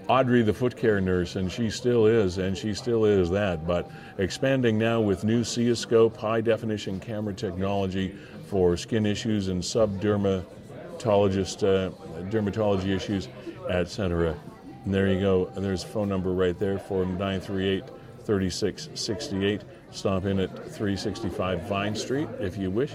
Audrey, 0.09 0.43
the 0.43 0.53
foot 0.53 0.77
care 0.77 1.01
nurse, 1.01 1.37
and 1.37 1.51
she 1.51 1.71
still 1.71 2.05
is, 2.07 2.37
and 2.39 2.57
she 2.57 2.75
still 2.75 3.05
is 3.07 3.31
that. 3.31 3.67
But 3.67 3.91
expanding 4.19 4.79
now 4.79 5.01
with 5.01 5.25
new 5.25 5.43
SIAscope, 5.43 6.17
high 6.17 6.43
definition 6.43 7.01
camera 7.01 7.33
technology 7.33 8.15
for 8.47 8.77
skin 8.77 9.07
issues 9.07 9.49
and 9.49 9.63
subdermatologist 9.63 11.63
uh, 11.63 11.91
dermatology 12.25 12.95
issues, 12.95 13.29
etc. 13.71 14.37
And 14.85 14.93
there 14.93 15.09
you 15.09 15.21
go. 15.21 15.47
There's 15.57 15.85
a 15.85 15.87
phone 15.87 16.11
number 16.11 16.33
right 16.33 16.59
there 16.59 16.79
for 16.79 17.07
938 17.07 17.85
3668. 18.25 19.63
Stop 19.95 20.25
in 20.25 20.41
at 20.41 20.51
365 20.51 21.69
Vine 21.69 21.95
Street 21.95 22.29
if 22.41 22.59
you 22.59 22.69
wish. 22.69 22.93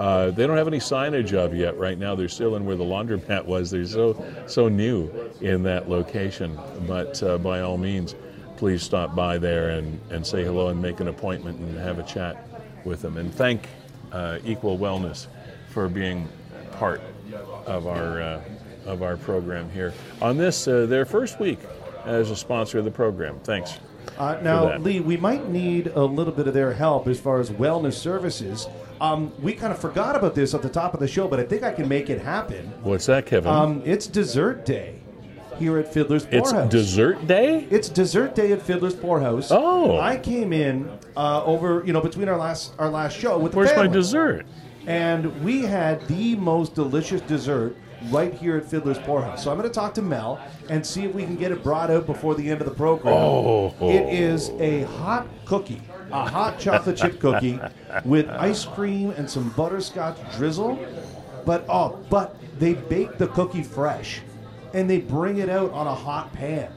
Uh, 0.00 0.30
they 0.30 0.46
don't 0.46 0.56
have 0.56 0.66
any 0.66 0.78
signage 0.78 1.34
of 1.34 1.54
yet 1.54 1.76
right 1.76 1.98
now. 1.98 2.14
They're 2.14 2.26
still 2.26 2.56
in 2.56 2.64
where 2.64 2.74
the 2.74 2.84
laundromat 2.84 3.44
was. 3.44 3.70
They're 3.70 3.84
so 3.84 4.24
so 4.46 4.66
new 4.66 5.10
in 5.42 5.62
that 5.64 5.90
location. 5.90 6.58
But 6.86 7.22
uh, 7.22 7.36
by 7.36 7.60
all 7.60 7.76
means, 7.76 8.14
please 8.56 8.82
stop 8.82 9.14
by 9.14 9.36
there 9.36 9.70
and, 9.70 10.00
and 10.10 10.26
say 10.26 10.42
hello 10.42 10.68
and 10.68 10.80
make 10.80 11.00
an 11.00 11.08
appointment 11.08 11.60
and 11.60 11.76
have 11.76 11.98
a 11.98 12.02
chat 12.02 12.48
with 12.82 13.02
them. 13.02 13.18
And 13.18 13.32
thank 13.32 13.68
uh, 14.10 14.38
Equal 14.42 14.78
Wellness 14.78 15.26
for 15.68 15.86
being 15.90 16.26
part 16.72 17.02
of 17.66 17.86
our 17.86 18.22
uh, 18.22 18.40
of 18.86 19.02
our 19.02 19.18
program 19.18 19.68
here 19.70 19.92
on 20.22 20.38
this 20.38 20.66
uh, 20.66 20.86
their 20.86 21.04
first 21.04 21.40
week 21.40 21.58
as 22.06 22.30
a 22.30 22.36
sponsor 22.36 22.78
of 22.78 22.86
the 22.86 22.90
program. 22.90 23.38
Thanks. 23.40 23.78
Uh, 24.18 24.38
now. 24.42 24.76
Lee, 24.78 25.00
we 25.00 25.16
might 25.16 25.48
need 25.48 25.88
a 25.88 26.04
little 26.04 26.32
bit 26.32 26.46
of 26.48 26.54
their 26.54 26.72
help 26.72 27.06
as 27.06 27.20
far 27.20 27.40
as 27.40 27.50
wellness 27.50 27.94
services. 27.94 28.66
Um, 29.00 29.32
we 29.40 29.52
kind 29.52 29.72
of 29.72 29.78
forgot 29.78 30.16
about 30.16 30.34
this 30.34 30.54
at 30.54 30.62
the 30.62 30.68
top 30.68 30.92
of 30.94 31.00
the 31.00 31.06
show, 31.08 31.28
but 31.28 31.38
I 31.38 31.44
think 31.44 31.62
I 31.62 31.72
can 31.72 31.88
make 31.88 32.10
it 32.10 32.20
happen. 32.20 32.66
What's 32.82 33.06
that, 33.06 33.26
Kevin? 33.26 33.50
Um, 33.52 33.82
it's 33.84 34.06
dessert 34.08 34.66
day 34.66 34.96
here 35.58 35.78
at 35.78 35.92
Fiddler's 35.92 36.24
it's 36.30 36.50
Poorhouse. 36.52 36.70
dessert 36.70 37.26
day. 37.26 37.66
It's 37.70 37.88
dessert 37.88 38.34
day 38.34 38.52
at 38.52 38.62
Fiddler's 38.62 38.94
Poorhouse. 38.94 39.48
Oh. 39.50 39.98
I 39.98 40.16
came 40.16 40.52
in 40.52 40.90
uh, 41.16 41.44
over, 41.44 41.82
you 41.86 41.92
know, 41.92 42.00
between 42.00 42.28
our 42.28 42.36
last 42.38 42.72
our 42.78 42.88
last 42.88 43.16
show 43.16 43.38
with 43.38 43.52
the 43.52 43.58
Where's 43.58 43.70
my 43.70 43.76
family. 43.84 43.92
dessert? 43.92 44.46
and 44.86 45.44
we 45.44 45.62
had 45.62 46.00
the 46.08 46.34
most 46.36 46.74
delicious 46.74 47.20
dessert 47.22 47.76
right 48.10 48.32
here 48.32 48.56
at 48.56 48.64
Fiddler's 48.64 48.98
Poorhouse. 48.98 49.42
So 49.42 49.50
I'm 49.50 49.56
going 49.58 49.68
to 49.68 49.74
talk 49.74 49.94
to 49.94 50.02
Mel 50.02 50.40
and 50.68 50.84
see 50.84 51.04
if 51.04 51.14
we 51.14 51.24
can 51.24 51.36
get 51.36 51.52
it 51.52 51.62
brought 51.62 51.90
out 51.90 52.06
before 52.06 52.34
the 52.34 52.48
end 52.50 52.60
of 52.60 52.68
the 52.68 52.74
program. 52.74 53.14
Oh. 53.14 53.74
It 53.80 54.12
is 54.12 54.50
a 54.58 54.82
hot 54.84 55.26
cookie, 55.44 55.82
a 56.10 56.28
hot 56.28 56.58
chocolate 56.58 56.96
chip 56.96 57.20
cookie 57.20 57.60
with 58.04 58.28
ice 58.28 58.64
cream 58.64 59.10
and 59.10 59.28
some 59.28 59.50
butterscotch 59.50 60.16
drizzle. 60.36 60.78
But 61.44 61.64
oh, 61.68 61.98
but 62.10 62.36
they 62.58 62.74
bake 62.74 63.18
the 63.18 63.28
cookie 63.28 63.62
fresh 63.62 64.20
and 64.74 64.88
they 64.88 64.98
bring 64.98 65.38
it 65.38 65.48
out 65.48 65.72
on 65.72 65.86
a 65.86 65.94
hot 65.94 66.32
pan. 66.32 66.70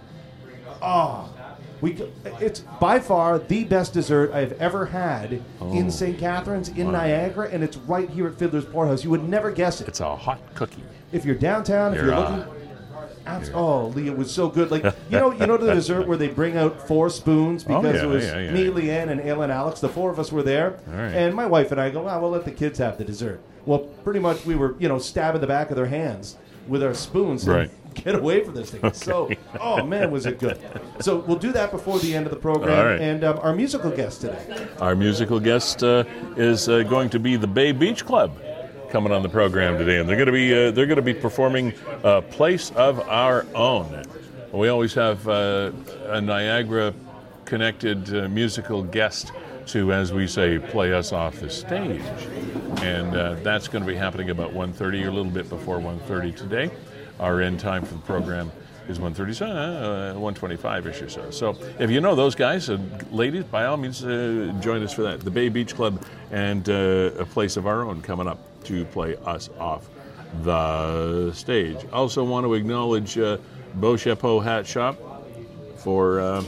Oh, 0.81 1.29
we 1.81 1.97
it's 2.39 2.61
by 2.79 2.99
far 2.99 3.39
the 3.39 3.63
best 3.63 3.93
dessert 3.93 4.31
I've 4.31 4.53
ever 4.53 4.85
had 4.85 5.43
Oh. 5.59 5.71
in 5.73 5.91
St. 5.91 6.17
Catharines 6.17 6.69
in 6.69 6.91
Niagara, 6.91 7.49
and 7.49 7.63
it's 7.63 7.77
right 7.77 8.09
here 8.09 8.27
at 8.27 8.35
Fiddler's 8.37 8.65
Poorhouse. 8.65 9.03
You 9.03 9.09
would 9.09 9.27
never 9.27 9.51
guess 9.51 9.81
it 9.81 9.87
It's 9.87 9.99
a 9.99 10.15
hot 10.15 10.39
cookie. 10.55 10.83
If 11.11 11.25
you're 11.25 11.35
downtown. 11.35 11.93
If 11.93 11.97
You're, 11.97 12.05
you're 12.07 12.15
uh, 12.15 12.37
looking. 12.37 12.53
Abs- 13.25 13.51
oh, 13.53 13.87
Lee, 13.87 14.07
it 14.07 14.17
was 14.17 14.31
so 14.33 14.49
good. 14.49 14.71
Like 14.71 14.83
you 14.83 14.91
know, 15.11 15.31
you 15.31 15.45
know 15.45 15.57
the 15.57 15.73
dessert 15.75 16.07
where 16.07 16.17
they 16.17 16.27
bring 16.27 16.57
out 16.57 16.87
four 16.87 17.09
spoons 17.09 17.63
because 17.63 17.85
Oh, 17.85 17.93
yeah, 17.93 18.03
it 18.03 18.07
was 18.07 18.25
yeah, 18.25 18.39
yeah. 18.39 18.51
me, 18.51 18.65
Leanne, 18.65 19.09
and 19.11 19.21
Alan 19.21 19.51
Alex. 19.51 19.79
The 19.79 19.89
four 19.89 20.09
of 20.09 20.19
us 20.19 20.31
were 20.31 20.41
there, 20.43 20.79
right. 20.87 21.13
and 21.13 21.35
my 21.35 21.45
wife 21.45 21.71
and 21.71 21.79
I 21.79 21.91
go, 21.91 22.03
"Well, 22.03 22.19
we'll 22.21 22.31
let 22.31 22.45
the 22.45 22.51
kids 22.51 22.79
have 22.79 22.97
the 22.97 23.03
dessert." 23.03 23.39
Well, 23.65 23.79
pretty 24.03 24.19
much 24.19 24.43
we 24.43 24.55
were, 24.55 24.75
you 24.79 24.87
know, 24.87 24.97
stabbing 24.97 25.39
the 25.41 25.45
back 25.47 25.69
of 25.69 25.75
their 25.75 25.85
hands 25.85 26.37
with 26.67 26.81
our 26.83 26.95
spoons. 26.95 27.43
and 27.47 27.55
Right. 27.55 27.71
Get 27.93 28.15
away 28.15 28.43
from 28.43 28.55
this 28.55 28.71
thing. 28.71 28.79
It's 28.83 29.03
So, 29.05 29.29
oh 29.59 29.85
man, 29.85 30.09
was 30.09 30.25
it 30.25 30.39
good? 30.39 30.57
So 30.99 31.17
we'll 31.17 31.37
do 31.37 31.51
that 31.51 31.69
before 31.71 31.99
the 31.99 32.15
end 32.15 32.25
of 32.25 32.31
the 32.31 32.39
program. 32.39 32.85
Right. 32.85 33.01
And 33.01 33.23
um, 33.23 33.37
our 33.43 33.53
musical 33.53 33.91
guest 33.91 34.21
today. 34.21 34.67
Our 34.79 34.95
musical 34.95 35.39
guest 35.39 35.83
uh, 35.83 36.05
is 36.37 36.69
uh, 36.69 36.83
going 36.83 37.09
to 37.11 37.19
be 37.19 37.35
the 37.35 37.47
Bay 37.47 37.71
Beach 37.71 38.03
Club 38.05 38.31
coming 38.91 39.13
on 39.13 39.23
the 39.23 39.29
program 39.29 39.77
today, 39.77 39.99
and 39.99 40.09
they're 40.09 40.17
going 40.17 40.25
to 40.25 40.33
be 40.33 40.53
uh, 40.53 40.71
they're 40.71 40.85
going 40.85 40.97
to 40.97 41.01
be 41.01 41.13
performing 41.13 41.73
uh, 42.03 42.21
"Place 42.21 42.71
of 42.71 42.99
Our 43.07 43.45
Own." 43.55 44.03
We 44.51 44.67
always 44.67 44.93
have 44.95 45.25
uh, 45.29 45.71
a 46.07 46.19
Niagara 46.19 46.93
connected 47.45 48.13
uh, 48.13 48.27
musical 48.27 48.83
guest 48.83 49.31
to, 49.67 49.93
as 49.93 50.11
we 50.11 50.27
say, 50.27 50.59
play 50.59 50.93
us 50.93 51.13
off 51.13 51.39
the 51.39 51.49
stage, 51.49 52.01
and 52.81 53.15
uh, 53.15 53.35
that's 53.35 53.69
going 53.69 53.83
to 53.83 53.87
be 53.87 53.95
happening 53.95 54.29
about 54.29 54.53
1.30 54.53 55.05
or 55.05 55.07
a 55.07 55.11
little 55.11 55.31
bit 55.31 55.47
before 55.47 55.79
1.30 55.79 56.35
today. 56.35 56.69
Our 57.19 57.39
end 57.39 57.61
time 57.61 57.85
for 57.85 57.93
the 57.93 58.01
program 58.01 58.51
is 58.89 58.99
1.30, 58.99 59.35
so, 59.35 59.45
uh, 59.45 60.13
1.25ish 60.15 61.05
or 61.05 61.09
so. 61.09 61.31
So 61.31 61.57
if 61.79 61.89
you 61.89 62.01
know 62.01 62.15
those 62.15 62.35
guys, 62.35 62.69
uh, 62.69 62.77
ladies, 63.11 63.45
by 63.45 63.65
all 63.65 63.77
means, 63.77 64.01
join 64.01 64.83
us 64.83 64.91
for 64.91 65.03
that. 65.03 65.21
The 65.21 65.31
Bay 65.31 65.47
Beach 65.47 65.75
Club 65.75 66.03
and 66.31 66.67
a 66.67 67.25
place 67.29 67.55
of 67.55 67.67
our 67.67 67.83
own 67.83 68.01
coming 68.01 68.27
up 68.27 68.50
to 68.65 68.85
play 68.85 69.15
us 69.25 69.49
off 69.59 69.89
the 70.43 71.31
stage. 71.33 71.77
Also 71.91 72.23
want 72.23 72.45
to 72.45 72.53
acknowledge 72.53 73.17
uh, 73.17 73.37
Beau 73.75 73.97
Chapeau 73.97 74.39
Hat 74.39 74.65
Shop 74.65 74.97
for 75.77 76.19
uh, 76.19 76.43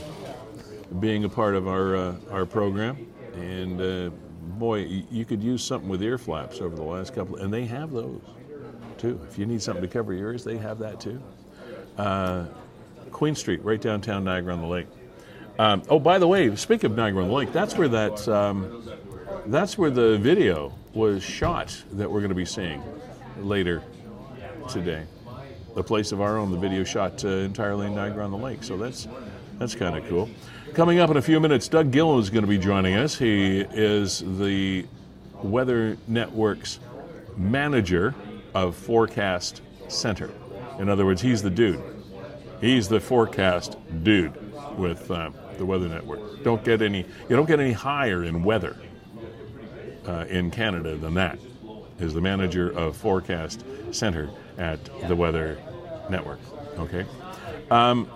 being 1.00 1.24
a 1.24 1.28
part 1.28 1.54
of 1.54 1.68
our 1.68 1.96
uh, 1.96 2.14
our 2.30 2.46
program. 2.46 3.06
And 3.34 3.80
uh, 3.80 4.10
boy, 4.58 5.04
you 5.10 5.24
could 5.24 5.42
use 5.42 5.62
something 5.62 5.88
with 5.88 6.02
ear 6.02 6.18
flaps 6.18 6.60
over 6.60 6.74
the 6.74 6.82
last 6.82 7.14
couple, 7.14 7.36
and 7.36 7.52
they 7.52 7.64
have 7.64 7.90
those 7.90 8.20
too. 8.96 9.20
If 9.28 9.38
you 9.38 9.46
need 9.46 9.62
something 9.62 9.82
to 9.82 9.88
cover 9.88 10.12
your 10.12 10.30
ears, 10.30 10.44
they 10.44 10.56
have 10.58 10.78
that 10.78 11.00
too. 11.00 11.20
Uh, 11.98 12.46
Queen 13.10 13.34
Street, 13.34 13.64
right 13.64 13.80
downtown 13.80 14.24
Niagara 14.24 14.54
on 14.54 14.60
the 14.60 14.66
Lake. 14.66 14.86
Um, 15.58 15.82
oh, 15.88 16.00
by 16.00 16.18
the 16.18 16.26
way, 16.26 16.54
speak 16.56 16.82
of 16.82 16.96
Niagara 16.96 17.22
on 17.22 17.28
the 17.28 17.34
Lake, 17.34 17.52
that's 17.52 17.76
where 17.76 17.88
that 17.88 18.26
um, 18.28 18.88
that's 19.46 19.76
where 19.76 19.90
the 19.90 20.18
video 20.18 20.72
was 20.94 21.22
shot 21.22 21.82
that 21.92 22.10
we're 22.10 22.20
going 22.20 22.30
to 22.30 22.34
be 22.34 22.44
seeing 22.44 22.82
later 23.38 23.82
today. 24.68 25.04
The 25.74 25.82
place 25.82 26.12
of 26.12 26.20
our 26.20 26.38
own, 26.38 26.50
the 26.50 26.58
video 26.58 26.84
shot 26.84 27.24
uh, 27.24 27.28
entirely 27.28 27.86
in 27.86 27.94
Niagara 27.94 28.24
on 28.24 28.30
the 28.30 28.36
Lake. 28.36 28.62
So 28.62 28.76
that's 28.76 29.08
that's 29.58 29.74
kind 29.74 29.96
of 29.96 30.08
cool. 30.08 30.28
Coming 30.72 30.98
up 30.98 31.10
in 31.10 31.16
a 31.16 31.22
few 31.22 31.38
minutes, 31.40 31.68
Doug 31.68 31.90
Gillham 31.90 32.20
is 32.20 32.30
going 32.30 32.42
to 32.42 32.48
be 32.48 32.58
joining 32.58 32.94
us. 32.94 33.16
He 33.16 33.60
is 33.60 34.22
the 34.38 34.86
Weather 35.42 35.96
Network's 36.08 36.80
manager 37.36 38.14
of 38.54 38.74
Forecast 38.74 39.62
Center. 39.88 40.30
In 40.78 40.88
other 40.88 41.04
words, 41.04 41.20
he's 41.20 41.42
the 41.42 41.50
dude. 41.50 41.82
He's 42.60 42.88
the 42.88 42.98
forecast 42.98 43.76
dude 44.02 44.32
with 44.78 45.10
uh, 45.10 45.30
the 45.58 45.66
Weather 45.66 45.88
Network. 45.88 46.42
Don't 46.42 46.64
get 46.64 46.82
any. 46.82 47.04
You 47.28 47.36
don't 47.36 47.46
get 47.46 47.60
any 47.60 47.72
higher 47.72 48.24
in 48.24 48.42
weather 48.42 48.76
uh, 50.06 50.24
in 50.28 50.50
Canada 50.50 50.96
than 50.96 51.14
that. 51.14 51.38
is 51.98 52.14
the 52.14 52.20
manager 52.20 52.70
of 52.70 52.96
Forecast 52.96 53.64
Center 53.90 54.30
at 54.58 54.78
the 55.08 55.16
Weather 55.16 55.58
Network. 56.10 56.40
Okay. 56.78 57.06
Um, 57.70 58.08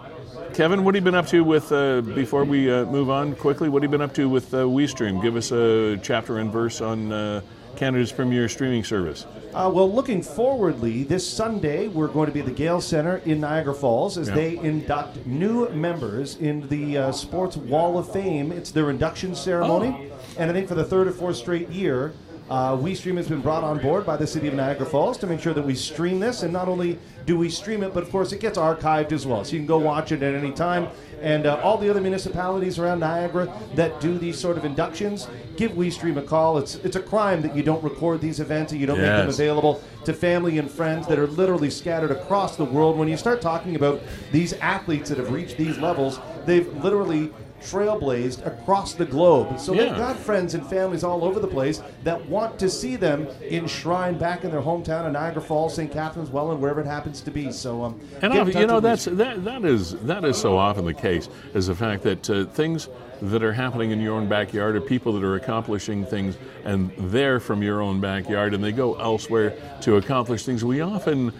Kevin, 0.55 0.84
what 0.84 0.95
have 0.95 1.03
you 1.03 1.05
been 1.05 1.14
up 1.14 1.26
to 1.28 1.45
with, 1.45 1.70
uh, 1.72 2.01
before 2.01 2.45
we 2.45 2.70
uh, 2.70 2.84
move 2.86 3.11
on 3.11 3.34
quickly, 3.36 3.68
what 3.68 3.82
have 3.82 3.91
you 3.91 3.99
been 3.99 4.05
up 4.05 4.14
to 4.14 4.28
with 4.28 4.53
uh, 4.55 4.59
WeStream? 4.59 5.22
Give 5.22 5.36
us 5.36 5.53
a 5.53 5.99
chapter 5.99 6.39
and 6.39 6.51
verse 6.51 6.80
on 6.80 7.12
uh, 7.12 7.43
Canada's 7.76 8.11
premier 8.11 8.49
streaming 8.49 8.82
service. 8.82 9.26
Uh, 9.55 9.70
well, 9.72 9.91
looking 9.91 10.22
forwardly, 10.22 11.05
this 11.05 11.28
Sunday 11.28 11.86
we're 11.89 12.09
going 12.09 12.26
to 12.26 12.32
be 12.32 12.41
at 12.41 12.47
the 12.47 12.53
Gale 12.53 12.80
Center 12.80 13.18
in 13.18 13.41
Niagara 13.41 13.74
Falls 13.74 14.18
as 14.18 14.28
they 14.28 14.57
induct 14.59 15.24
new 15.26 15.68
members 15.70 16.36
in 16.36 16.68
the 16.68 16.99
uh, 16.99 17.12
Sports 17.12 17.57
Wall 17.57 17.97
of 17.97 18.11
Fame. 18.12 18.51
It's 18.51 18.70
their 18.70 18.91
induction 18.91 19.34
ceremony, 19.34 20.11
oh. 20.12 20.17
And 20.39 20.51
I 20.51 20.55
think 20.55 20.68
for 20.68 20.74
the 20.74 20.84
third 20.84 21.09
or 21.09 21.12
fourth 21.12 21.36
straight 21.36 21.68
year, 21.68 22.14
uh, 22.51 22.74
WeStream 22.76 23.16
has 23.16 23.28
been 23.28 23.43
brought 23.43 23.62
on 23.62 23.78
board 23.78 24.07
by 24.07 24.16
the 24.16 24.26
city 24.26 24.49
of 24.49 24.55
Niagara 24.55 24.86
Falls 24.86 25.18
to 25.18 25.26
make 25.26 25.39
sure 25.41 25.53
that 25.53 25.64
we 25.64 25.74
stream 25.74 26.18
this, 26.18 26.43
and 26.43 26.53
not 26.53 26.66
only 26.66 26.99
do 27.26 27.36
we 27.36 27.51
stream 27.51 27.82
it, 27.82 27.93
but 27.93 28.03
of 28.03 28.11
course 28.11 28.32
it 28.32 28.41
gets 28.41 28.57
archived 28.57 29.12
as 29.12 29.26
well, 29.26 29.45
so 29.45 29.53
you 29.53 29.59
can 29.59 29.66
go 29.66 29.76
watch 29.76 30.12
it 30.12 30.22
at 30.22 30.34
any 30.34 30.51
time. 30.51 30.89
And 31.20 31.47
uh, 31.47 31.61
all 31.62 31.76
the 31.76 31.91
other 31.91 32.01
municipalities 32.01 32.78
around 32.78 33.01
Niagara 33.01 33.53
that 33.74 34.01
do 34.01 34.16
these 34.16 34.39
sort 34.39 34.57
of 34.57 34.64
inductions, 34.64 35.28
give 35.57 35.72
WeStream 35.72 36.16
a 36.16 36.22
call. 36.22 36.57
It's 36.57 36.76
it's 36.76 36.97
a 36.97 37.03
crime 37.03 37.43
that 37.43 37.55
you 37.57 37.62
don't 37.62 37.82
record 37.82 38.20
these 38.20 38.41
events 38.41 38.72
and 38.72 38.80
you 38.80 38.86
don't 38.86 38.99
yes. 38.99 39.07
make 39.07 39.16
them 39.16 39.28
available 39.28 39.82
to 40.05 40.14
family 40.14 40.59
and 40.59 40.70
friends 40.70 41.07
that 41.09 41.18
are 41.18 41.26
literally 41.26 41.70
scattered 41.70 42.12
across 42.12 42.57
the 42.57 42.64
world. 42.64 42.97
When 42.97 43.09
you 43.09 43.16
start 43.16 43.43
talking 43.43 43.74
about 43.74 44.01
these 44.30 44.53
athletes 44.55 45.09
that 45.09 45.18
have 45.18 45.32
reached 45.32 45.57
these 45.57 45.76
levels, 45.76 46.20
they've 46.47 46.72
literally 46.82 47.32
trailblazed 47.61 48.46
across 48.46 48.94
the 48.94 49.04
globe. 49.04 49.59
So 49.59 49.72
yeah. 49.72 49.84
they've 49.84 49.96
got 49.96 50.16
friends 50.16 50.54
and 50.54 50.66
families 50.66 51.04
all 51.04 51.24
over 51.24 51.40
the 51.40 51.48
place 51.48 51.82
that 52.04 52.24
want 52.26 52.59
to 52.59 52.70
see 52.70 52.96
them 52.96 53.26
enshrined 53.42 54.18
back 54.18 54.44
in 54.44 54.50
their 54.50 54.62
hometown 54.62 55.06
of 55.06 55.12
Niagara 55.12 55.42
Falls, 55.42 55.74
St. 55.74 55.90
Catharines, 55.90 56.30
Welland, 56.30 56.61
wherever 56.61 56.80
it 56.80 56.86
happens 56.86 57.20
to 57.22 57.30
be. 57.30 57.52
So, 57.52 57.84
um, 57.84 58.00
and 58.22 58.34
you 58.54 58.66
know 58.66 58.80
that's 58.80 59.04
that 59.06 59.44
that 59.44 59.64
is 59.64 59.92
that 60.02 60.24
is 60.24 60.36
so 60.36 60.56
often 60.56 60.84
the 60.84 60.94
case 60.94 61.28
is 61.54 61.66
the 61.66 61.74
fact 61.74 62.02
that 62.04 62.30
uh, 62.30 62.44
things 62.46 62.88
that 63.20 63.42
are 63.42 63.52
happening 63.52 63.90
in 63.90 64.00
your 64.00 64.14
own 64.14 64.28
backyard 64.28 64.76
are 64.76 64.80
people 64.80 65.12
that 65.12 65.24
are 65.24 65.34
accomplishing 65.34 66.04
things 66.06 66.36
and 66.64 66.92
they're 66.96 67.40
from 67.40 67.62
your 67.62 67.82
own 67.82 68.00
backyard 68.00 68.54
and 68.54 68.62
they 68.62 68.72
go 68.72 68.94
elsewhere 68.94 69.56
to 69.80 69.96
accomplish 69.96 70.44
things. 70.44 70.64
We 70.64 70.80
often 70.80 71.32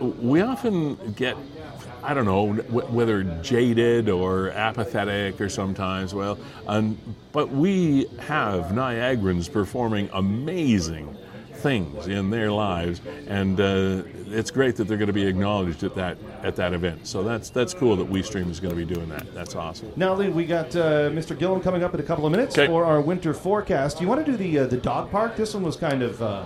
we 0.00 0.40
often 0.40 1.12
get 1.12 1.36
I 2.02 2.14
don't 2.14 2.24
know 2.24 2.52
whether 2.52 3.22
jaded 3.42 4.08
or 4.08 4.50
apathetic 4.50 5.40
or 5.40 5.48
sometimes. 5.48 6.12
Well, 6.14 6.38
um, 6.66 6.98
but 7.32 7.50
we 7.50 8.06
have 8.18 8.66
Niagarans 8.66 9.50
performing 9.50 10.08
amazing 10.12 11.16
things 11.62 12.08
in 12.08 12.30
their 12.30 12.50
lives, 12.50 13.00
and 13.28 13.60
uh, 13.60 14.02
it's 14.26 14.50
great 14.50 14.74
that 14.76 14.84
they're 14.88 14.96
going 14.96 15.06
to 15.06 15.12
be 15.12 15.26
acknowledged 15.26 15.84
at 15.84 15.94
that 15.94 16.18
at 16.42 16.56
that 16.56 16.72
event. 16.72 17.06
So 17.06 17.22
that's 17.22 17.50
that's 17.50 17.72
cool 17.72 17.94
that 17.96 18.10
WeStream 18.10 18.50
is 18.50 18.58
going 18.58 18.76
to 18.76 18.84
be 18.84 18.94
doing 18.94 19.08
that. 19.10 19.32
That's 19.32 19.54
awesome. 19.54 19.92
Now, 19.96 20.14
Lee, 20.14 20.28
we 20.28 20.44
got 20.44 20.74
uh, 20.74 21.10
Mr. 21.10 21.36
Gillham 21.36 21.62
coming 21.62 21.84
up 21.84 21.94
in 21.94 22.00
a 22.00 22.02
couple 22.02 22.26
of 22.26 22.32
minutes 22.32 22.56
for 22.56 22.84
our 22.84 23.00
winter 23.00 23.32
forecast. 23.32 23.98
Do 23.98 24.04
you 24.04 24.08
want 24.08 24.26
to 24.26 24.30
do 24.30 24.36
the 24.36 24.60
uh, 24.60 24.66
the 24.66 24.76
dog 24.76 25.10
park? 25.10 25.36
This 25.36 25.54
one 25.54 25.62
was 25.62 25.76
kind 25.76 26.02
of 26.02 26.20
uh, 26.20 26.44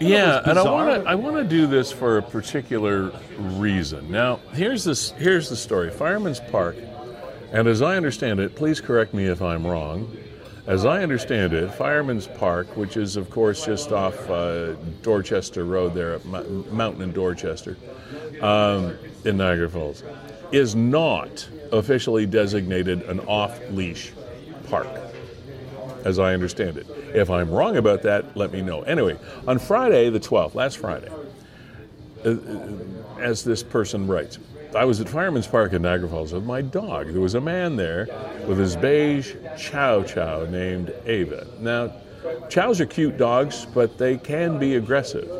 yeah, 0.00 0.42
and 0.44 0.58
I 0.58 0.62
want 0.62 1.02
to 1.02 1.08
I 1.08 1.14
want 1.14 1.36
to 1.36 1.44
do 1.44 1.66
this 1.66 1.92
for 1.92 2.18
a 2.18 2.22
particular 2.22 3.12
reason. 3.38 4.10
Now, 4.10 4.40
here's 4.52 4.84
this 4.84 5.10
here's 5.12 5.48
the 5.48 5.56
story. 5.56 5.90
Fireman's 5.90 6.40
Park, 6.40 6.76
and 7.52 7.68
as 7.68 7.82
I 7.82 7.96
understand 7.96 8.40
it, 8.40 8.54
please 8.54 8.80
correct 8.80 9.14
me 9.14 9.26
if 9.26 9.42
I'm 9.42 9.66
wrong. 9.66 10.16
As 10.66 10.86
I 10.86 11.02
understand 11.02 11.52
it, 11.52 11.72
Fireman's 11.74 12.26
Park, 12.26 12.76
which 12.76 12.96
is 12.96 13.16
of 13.16 13.30
course 13.30 13.64
just 13.66 13.92
off 13.92 14.18
uh, 14.30 14.72
Dorchester 15.02 15.64
Road 15.64 15.94
there, 15.94 16.14
at 16.14 16.24
Mountain 16.24 17.02
in 17.02 17.12
Dorchester, 17.12 17.76
um, 18.40 18.96
in 19.24 19.36
Niagara 19.36 19.68
Falls, 19.68 20.02
is 20.52 20.74
not 20.74 21.46
officially 21.70 22.24
designated 22.24 23.02
an 23.02 23.20
off-leash 23.20 24.12
park 24.68 24.88
as 26.04 26.18
I 26.18 26.34
understand 26.34 26.76
it. 26.76 26.86
If 27.14 27.30
I'm 27.30 27.50
wrong 27.50 27.76
about 27.76 28.02
that, 28.02 28.36
let 28.36 28.52
me 28.52 28.60
know. 28.60 28.82
Anyway, 28.82 29.16
on 29.46 29.60
Friday, 29.60 30.10
the 30.10 30.18
12th, 30.18 30.54
last 30.54 30.78
Friday, 30.78 31.10
uh, 32.24 32.30
uh, 32.30 32.68
as 33.20 33.44
this 33.44 33.62
person 33.62 34.08
writes, 34.08 34.38
I 34.74 34.84
was 34.84 35.00
at 35.00 35.08
Fireman's 35.08 35.46
Park 35.46 35.72
in 35.72 35.82
Niagara 35.82 36.08
Falls 36.08 36.32
with 36.32 36.44
my 36.44 36.60
dog. 36.60 37.12
There 37.12 37.20
was 37.20 37.36
a 37.36 37.40
man 37.40 37.76
there 37.76 38.08
with 38.48 38.58
his 38.58 38.74
beige 38.74 39.34
chow 39.56 40.02
chow 40.02 40.44
named 40.46 40.92
Ava. 41.06 41.46
Now, 41.60 41.92
chows 42.48 42.80
are 42.80 42.86
cute 42.86 43.16
dogs, 43.16 43.66
but 43.72 43.96
they 43.96 44.18
can 44.18 44.58
be 44.58 44.74
aggressive. 44.74 45.30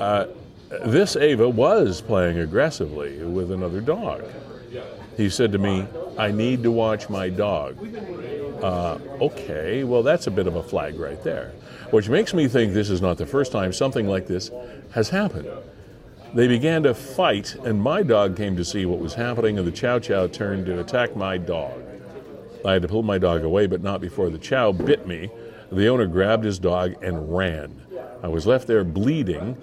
Uh, 0.00 0.26
this 0.86 1.14
Ava 1.14 1.48
was 1.48 2.00
playing 2.00 2.38
aggressively 2.38 3.22
with 3.22 3.52
another 3.52 3.80
dog. 3.80 4.24
He 5.16 5.30
said 5.30 5.52
to 5.52 5.58
me, 5.58 5.86
I 6.18 6.32
need 6.32 6.64
to 6.64 6.72
watch 6.72 7.08
my 7.08 7.28
dog. 7.28 7.76
Uh, 8.62 8.98
okay, 9.20 9.82
well, 9.82 10.02
that's 10.04 10.28
a 10.28 10.30
bit 10.30 10.46
of 10.46 10.54
a 10.54 10.62
flag 10.62 10.98
right 10.98 11.22
there, 11.24 11.52
which 11.90 12.08
makes 12.08 12.32
me 12.32 12.46
think 12.46 12.72
this 12.72 12.90
is 12.90 13.02
not 13.02 13.18
the 13.18 13.26
first 13.26 13.50
time 13.50 13.72
something 13.72 14.06
like 14.06 14.28
this 14.28 14.50
has 14.92 15.08
happened. 15.08 15.48
They 16.32 16.46
began 16.46 16.84
to 16.84 16.94
fight, 16.94 17.56
and 17.64 17.82
my 17.82 18.02
dog 18.02 18.36
came 18.36 18.56
to 18.56 18.64
see 18.64 18.86
what 18.86 19.00
was 19.00 19.14
happening, 19.14 19.58
and 19.58 19.66
the 19.66 19.72
chow 19.72 19.98
chow 19.98 20.28
turned 20.28 20.66
to 20.66 20.78
attack 20.78 21.16
my 21.16 21.38
dog. 21.38 21.82
I 22.64 22.74
had 22.74 22.82
to 22.82 22.88
pull 22.88 23.02
my 23.02 23.18
dog 23.18 23.42
away, 23.42 23.66
but 23.66 23.82
not 23.82 24.00
before 24.00 24.30
the 24.30 24.38
chow 24.38 24.70
bit 24.70 25.06
me. 25.06 25.30
The 25.72 25.88
owner 25.88 26.06
grabbed 26.06 26.44
his 26.44 26.58
dog 26.58 26.94
and 27.02 27.34
ran. 27.34 27.82
I 28.22 28.28
was 28.28 28.46
left 28.46 28.68
there 28.68 28.84
bleeding 28.84 29.60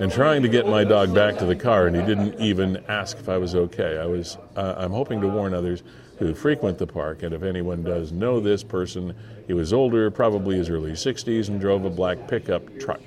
and 0.00 0.10
trying 0.10 0.42
to 0.42 0.48
get 0.48 0.66
my 0.66 0.82
dog 0.82 1.14
back 1.14 1.38
to 1.38 1.46
the 1.46 1.54
car, 1.54 1.86
and 1.86 1.94
he 1.94 2.02
didn't 2.02 2.40
even 2.40 2.82
ask 2.88 3.18
if 3.18 3.28
I 3.28 3.38
was 3.38 3.54
okay. 3.54 3.98
I 3.98 4.06
was. 4.06 4.36
Uh, 4.56 4.74
I'm 4.76 4.90
hoping 4.90 5.20
to 5.20 5.28
warn 5.28 5.54
others 5.54 5.82
who 6.20 6.34
frequent 6.34 6.76
the 6.76 6.86
park. 6.86 7.22
And 7.22 7.34
if 7.34 7.42
anyone 7.42 7.82
does 7.82 8.12
know 8.12 8.40
this 8.40 8.62
person, 8.62 9.14
he 9.46 9.54
was 9.54 9.72
older, 9.72 10.10
probably 10.10 10.56
his 10.56 10.68
early 10.68 10.92
60s, 10.92 11.48
and 11.48 11.58
drove 11.58 11.86
a 11.86 11.90
black 11.90 12.28
pickup 12.28 12.78
truck. 12.78 13.00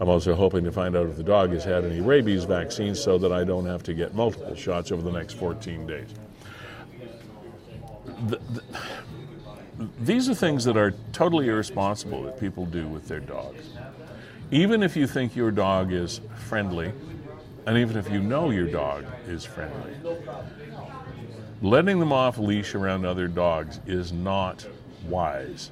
I'm 0.00 0.08
also 0.08 0.34
hoping 0.34 0.64
to 0.64 0.72
find 0.72 0.96
out 0.96 1.06
if 1.06 1.16
the 1.16 1.22
dog 1.22 1.50
has 1.52 1.62
had 1.62 1.84
any 1.84 2.00
rabies 2.00 2.42
vaccines 2.42 3.00
so 3.00 3.16
that 3.18 3.32
I 3.32 3.44
don't 3.44 3.64
have 3.66 3.84
to 3.84 3.94
get 3.94 4.16
multiple 4.16 4.56
shots 4.56 4.90
over 4.90 5.02
the 5.02 5.12
next 5.12 5.34
14 5.34 5.86
days. 5.86 6.08
The, 8.26 8.40
the, 8.50 8.62
these 10.00 10.28
are 10.28 10.34
things 10.34 10.64
that 10.64 10.76
are 10.76 10.94
totally 11.12 11.46
irresponsible 11.46 12.24
that 12.24 12.40
people 12.40 12.66
do 12.66 12.88
with 12.88 13.06
their 13.06 13.20
dogs. 13.20 13.70
Even 14.50 14.82
if 14.82 14.96
you 14.96 15.06
think 15.06 15.36
your 15.36 15.52
dog 15.52 15.92
is 15.92 16.20
friendly, 16.48 16.92
and 17.66 17.78
even 17.78 17.96
if 17.96 18.10
you 18.10 18.18
know 18.20 18.50
your 18.50 18.66
dog 18.66 19.06
is 19.28 19.44
friendly, 19.44 19.92
letting 21.62 22.00
them 22.00 22.12
off 22.12 22.38
leash 22.38 22.74
around 22.74 23.06
other 23.06 23.28
dogs 23.28 23.80
is 23.86 24.12
not 24.12 24.66
wise. 25.08 25.70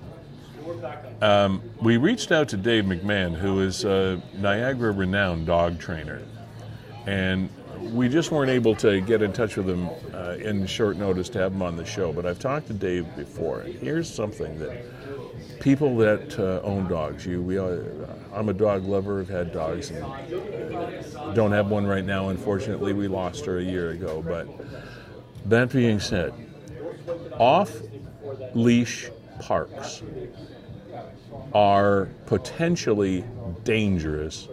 Um, 1.21 1.63
we 1.83 1.97
reached 1.97 2.33
out 2.33 2.49
to 2.51 2.57
Dave 2.57 2.85
McMahon, 2.85 3.35
who 3.35 3.61
is 3.61 3.85
a 3.85 4.23
Niagara 4.35 4.93
renowned 4.93 5.47
dog 5.47 5.79
trainer, 5.81 6.23
and 7.07 7.49
we 7.93 8.09
just 8.09 8.31
weren't 8.31 8.51
able 8.51 8.75
to 8.77 9.01
get 9.01 9.23
in 9.23 9.33
touch 9.33 9.57
with 9.57 9.69
him 9.69 9.89
uh, 10.15 10.35
in 10.35 10.67
short 10.67 10.97
notice 10.97 11.29
to 11.31 11.39
have 11.39 11.53
him 11.53 11.63
on 11.63 11.77
the 11.77 11.85
show. 11.85 12.13
But 12.13 12.27
I've 12.27 12.39
talked 12.39 12.69
to 12.69 12.73
Dave 12.73 13.07
before, 13.17 13.61
and 13.61 13.75
here's 13.75 14.13
something 14.13 14.59
that 14.59 15.61
people 15.61 15.97
that 15.97 16.39
uh, 16.39 16.61
own 16.63 16.89
dogs, 16.89 17.27
you, 17.27 17.43
we, 17.43 17.59
uh, 17.59 17.79
I'm 18.33 18.49
a 18.49 18.53
dog 18.53 18.85
lover. 18.85 19.21
I've 19.21 19.29
had 19.29 19.53
dogs, 19.53 19.91
and 19.91 20.05
don't 21.35 21.53
have 21.53 21.69
one 21.69 21.87
right 21.87 22.05
now. 22.05 22.29
Unfortunately, 22.29 22.93
we 22.93 23.09
lost 23.09 23.45
her 23.47 23.59
a 23.59 23.65
year 23.65 23.91
ago, 23.91 24.23
but 24.23 24.47
that 25.47 25.73
being 25.73 26.01
said, 26.01 26.33
off 27.39 27.75
leash 28.55 29.11
parks 29.41 30.03
are 31.55 32.09
potentially 32.27 33.25
dangerous 33.65 34.49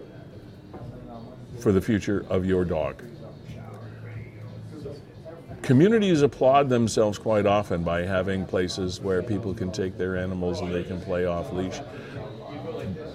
for 1.59 1.71
the 1.71 1.81
future 1.81 2.25
of 2.29 2.45
your 2.45 2.65
dog. 2.65 3.03
Communities 5.61 6.21
applaud 6.21 6.69
themselves 6.69 7.17
quite 7.17 7.45
often 7.45 7.83
by 7.83 8.03
having 8.03 8.45
places 8.45 9.01
where 9.01 9.21
people 9.21 9.53
can 9.53 9.71
take 9.71 9.97
their 9.97 10.15
animals 10.15 10.61
and 10.61 10.73
they 10.73 10.83
can 10.83 11.01
play 11.01 11.25
off 11.25 11.51
leash. 11.51 11.81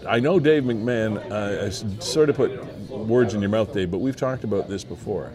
I 0.06 0.20
know 0.20 0.38
Dave 0.38 0.64
McMahon 0.64 1.16
uh, 1.30 1.70
sort 1.70 2.28
of 2.28 2.36
put 2.36 2.62
words 2.90 3.32
in 3.34 3.40
your 3.40 3.48
mouth, 3.48 3.72
Dave, 3.72 3.90
but 3.90 3.98
we've 3.98 4.16
talked 4.16 4.44
about 4.44 4.68
this 4.68 4.84
before. 4.84 5.32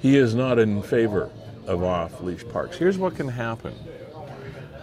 He 0.00 0.16
is 0.16 0.34
not 0.34 0.58
in 0.58 0.82
favor 0.82 1.30
of 1.66 1.82
off-leash 1.82 2.46
parks. 2.48 2.76
Here's 2.76 2.98
what 2.98 3.16
can 3.16 3.28
happen. 3.28 3.74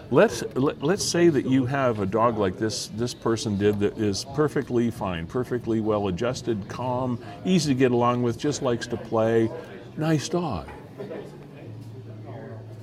Let's 0.10 0.44
let, 0.56 0.84
let's 0.84 1.06
say 1.06 1.30
that 1.30 1.46
you 1.46 1.66
have 1.68 2.00
a 2.00 2.06
dog 2.06 2.38
like 2.38 2.58
this 2.58 2.88
this 2.98 3.14
person 3.14 3.58
did 3.58 3.80
that 3.80 3.98
is 3.98 4.26
perfectly 4.36 4.92
fine, 4.92 5.26
perfectly 5.26 5.80
well 5.80 6.10
adjusted, 6.10 6.68
calm, 6.68 7.18
easy 7.46 7.74
to 7.74 7.80
get 7.80 7.92
along 7.92 8.22
with, 8.22 8.38
just 8.38 8.62
likes 8.62 8.88
to 8.88 8.98
play, 8.98 9.50
nice 9.96 10.28
dog. 10.28 10.68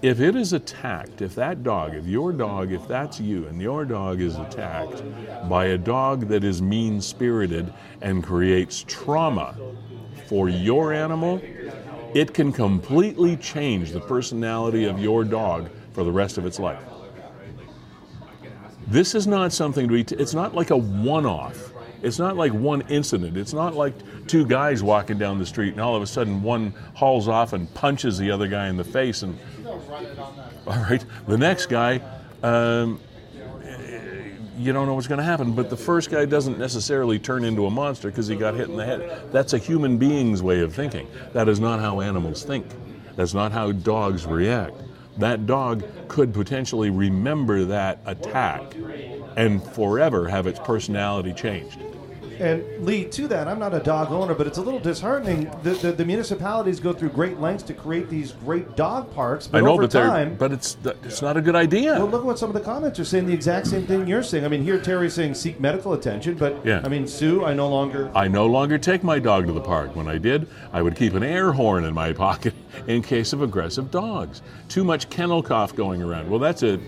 if 0.02 0.20
it 0.20 0.36
is 0.36 0.52
attacked, 0.52 1.22
if 1.22 1.34
that 1.34 1.62
dog, 1.62 1.94
if 1.94 2.06
your 2.06 2.32
dog, 2.32 2.72
if 2.72 2.86
that's 2.86 3.20
you, 3.20 3.46
and 3.46 3.60
your 3.60 3.84
dog 3.84 4.20
is 4.20 4.36
attacked 4.36 5.02
by 5.48 5.66
a 5.66 5.78
dog 5.78 6.28
that 6.28 6.44
is 6.44 6.62
mean 6.62 7.00
spirited 7.00 7.72
and 8.00 8.22
creates 8.22 8.84
trauma 8.86 9.56
for 10.26 10.48
your 10.48 10.92
animal, 10.92 11.40
it 12.14 12.32
can 12.34 12.52
completely 12.52 13.36
change 13.36 13.92
the 13.92 14.00
personality 14.00 14.84
of 14.84 14.98
your 14.98 15.24
dog 15.24 15.68
for 15.92 16.04
the 16.04 16.12
rest 16.12 16.38
of 16.38 16.46
its 16.46 16.58
life. 16.58 16.82
This 18.86 19.14
is 19.14 19.26
not 19.26 19.52
something 19.52 19.86
to 19.86 19.92
be, 19.92 20.04
t- 20.04 20.16
it's 20.16 20.34
not 20.34 20.54
like 20.54 20.70
a 20.70 20.76
one 20.76 21.26
off. 21.26 21.72
It's 22.02 22.18
not 22.18 22.36
like 22.36 22.52
one 22.52 22.82
incident. 22.82 23.36
It's 23.36 23.52
not 23.52 23.74
like 23.74 23.92
two 24.26 24.46
guys 24.46 24.82
walking 24.82 25.18
down 25.18 25.38
the 25.38 25.46
street 25.46 25.72
and 25.72 25.80
all 25.80 25.96
of 25.96 26.02
a 26.02 26.06
sudden 26.06 26.42
one 26.42 26.72
hauls 26.94 27.28
off 27.28 27.52
and 27.52 27.72
punches 27.74 28.18
the 28.18 28.30
other 28.30 28.46
guy 28.46 28.68
in 28.68 28.76
the 28.76 28.84
face 28.84 29.22
and 29.22 29.36
all 30.66 30.78
right. 30.78 31.04
The 31.26 31.36
next 31.36 31.66
guy, 31.66 32.00
um, 32.42 33.00
you 34.58 34.72
don't 34.72 34.86
know 34.86 34.94
what's 34.94 35.06
going 35.06 35.18
to 35.18 35.24
happen, 35.24 35.52
but 35.52 35.70
the 35.70 35.76
first 35.76 36.10
guy 36.10 36.24
doesn't 36.24 36.58
necessarily 36.58 37.18
turn 37.18 37.44
into 37.44 37.66
a 37.66 37.70
monster 37.70 38.08
because 38.08 38.26
he 38.26 38.36
got 38.36 38.54
hit 38.54 38.68
in 38.68 38.76
the 38.76 38.84
head. 38.84 39.32
That's 39.32 39.52
a 39.52 39.58
human 39.58 39.98
being's 39.98 40.42
way 40.42 40.60
of 40.60 40.74
thinking. 40.74 41.06
That 41.32 41.48
is 41.48 41.60
not 41.60 41.80
how 41.80 42.00
animals 42.00 42.44
think. 42.44 42.66
That's 43.14 43.34
not 43.34 43.52
how 43.52 43.72
dogs 43.72 44.26
react. 44.26 44.76
That 45.16 45.46
dog 45.46 45.84
could 46.08 46.32
potentially 46.32 46.90
remember 46.90 47.64
that 47.64 48.00
attack 48.06 48.74
and 49.36 49.62
forever 49.62 50.28
have 50.28 50.46
its 50.46 50.58
personality 50.60 51.32
changed. 51.32 51.80
And 52.40 52.84
Lee, 52.84 53.04
to 53.04 53.26
that, 53.28 53.48
I'm 53.48 53.58
not 53.58 53.74
a 53.74 53.80
dog 53.80 54.12
owner, 54.12 54.34
but 54.34 54.46
it's 54.46 54.58
a 54.58 54.62
little 54.62 54.78
disheartening. 54.78 55.50
The, 55.62 55.70
the, 55.70 55.92
the 55.92 56.04
municipalities 56.04 56.78
go 56.78 56.92
through 56.92 57.10
great 57.10 57.40
lengths 57.40 57.64
to 57.64 57.74
create 57.74 58.08
these 58.08 58.32
great 58.32 58.76
dog 58.76 59.12
parks, 59.12 59.46
but 59.46 59.58
I 59.58 59.60
know, 59.62 59.72
over 59.72 59.82
but 59.82 59.90
time, 59.90 60.36
but 60.36 60.52
it's 60.52 60.76
it's 60.84 61.20
not 61.20 61.36
a 61.36 61.40
good 61.40 61.56
idea. 61.56 61.94
Well, 61.94 62.06
look 62.06 62.20
at 62.20 62.26
what 62.26 62.38
some 62.38 62.50
of 62.50 62.54
the 62.54 62.60
comments 62.60 63.00
are 63.00 63.04
saying. 63.04 63.26
The 63.26 63.32
exact 63.32 63.66
same 63.66 63.86
thing 63.86 64.06
you're 64.06 64.22
saying. 64.22 64.44
I 64.44 64.48
mean, 64.48 64.62
here 64.62 64.80
Terry's 64.80 65.14
saying 65.14 65.34
seek 65.34 65.58
medical 65.60 65.94
attention, 65.94 66.34
but 66.34 66.64
yeah. 66.64 66.80
I 66.84 66.88
mean, 66.88 67.06
Sue, 67.08 67.44
I 67.44 67.54
no 67.54 67.68
longer. 67.68 68.10
I 68.14 68.28
no 68.28 68.46
longer 68.46 68.78
take 68.78 69.02
my 69.02 69.18
dog 69.18 69.46
to 69.46 69.52
the 69.52 69.60
park. 69.60 69.96
When 69.96 70.08
I 70.08 70.18
did, 70.18 70.48
I 70.72 70.82
would 70.82 70.96
keep 70.96 71.14
an 71.14 71.22
air 71.22 71.52
horn 71.52 71.84
in 71.84 71.94
my 71.94 72.12
pocket 72.28 72.54
in 72.86 73.02
case 73.02 73.32
of 73.32 73.42
aggressive 73.42 73.90
dogs. 73.90 74.42
Too 74.68 74.84
much 74.84 75.10
kennel 75.10 75.42
cough 75.42 75.74
going 75.74 76.02
around. 76.02 76.30
Well, 76.30 76.40
that's 76.40 76.62
a 76.62 76.78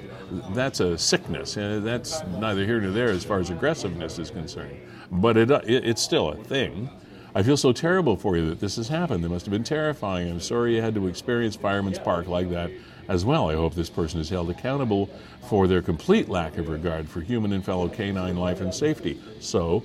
that's 0.50 0.78
a 0.78 0.96
sickness. 0.96 1.56
and 1.56 1.84
that's 1.84 2.22
neither 2.38 2.64
here 2.64 2.80
nor 2.80 2.92
there 2.92 3.08
as 3.08 3.24
far 3.24 3.40
as 3.40 3.50
aggressiveness 3.50 4.18
is 4.20 4.30
concerned 4.30 4.80
but 5.10 5.36
it, 5.36 5.50
it, 5.50 5.84
it's 5.84 6.02
still 6.02 6.30
a 6.30 6.36
thing. 6.36 6.90
I 7.34 7.42
feel 7.42 7.56
so 7.56 7.72
terrible 7.72 8.16
for 8.16 8.36
you 8.36 8.48
that 8.50 8.60
this 8.60 8.76
has 8.76 8.88
happened. 8.88 9.24
It 9.24 9.28
must 9.28 9.46
have 9.46 9.52
been 9.52 9.64
terrifying. 9.64 10.28
I'm 10.28 10.40
sorry 10.40 10.74
you 10.74 10.82
had 10.82 10.94
to 10.96 11.06
experience 11.06 11.54
Fireman's 11.54 11.98
Park 11.98 12.26
like 12.26 12.50
that 12.50 12.70
as 13.08 13.24
well. 13.24 13.48
I 13.48 13.54
hope 13.54 13.74
this 13.74 13.90
person 13.90 14.20
is 14.20 14.28
held 14.28 14.50
accountable 14.50 15.08
for 15.48 15.68
their 15.68 15.82
complete 15.82 16.28
lack 16.28 16.58
of 16.58 16.68
regard 16.68 17.08
for 17.08 17.20
human 17.20 17.52
and 17.52 17.64
fellow 17.64 17.88
canine 17.88 18.36
life 18.36 18.60
and 18.60 18.74
safety. 18.74 19.20
So 19.38 19.84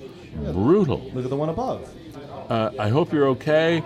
brutal. 0.52 1.10
Look 1.14 1.24
at 1.24 1.30
the 1.30 1.36
one 1.36 1.48
above. 1.48 1.88
Uh, 2.48 2.70
I 2.78 2.88
hope 2.88 3.12
you're 3.12 3.28
okay. 3.28 3.82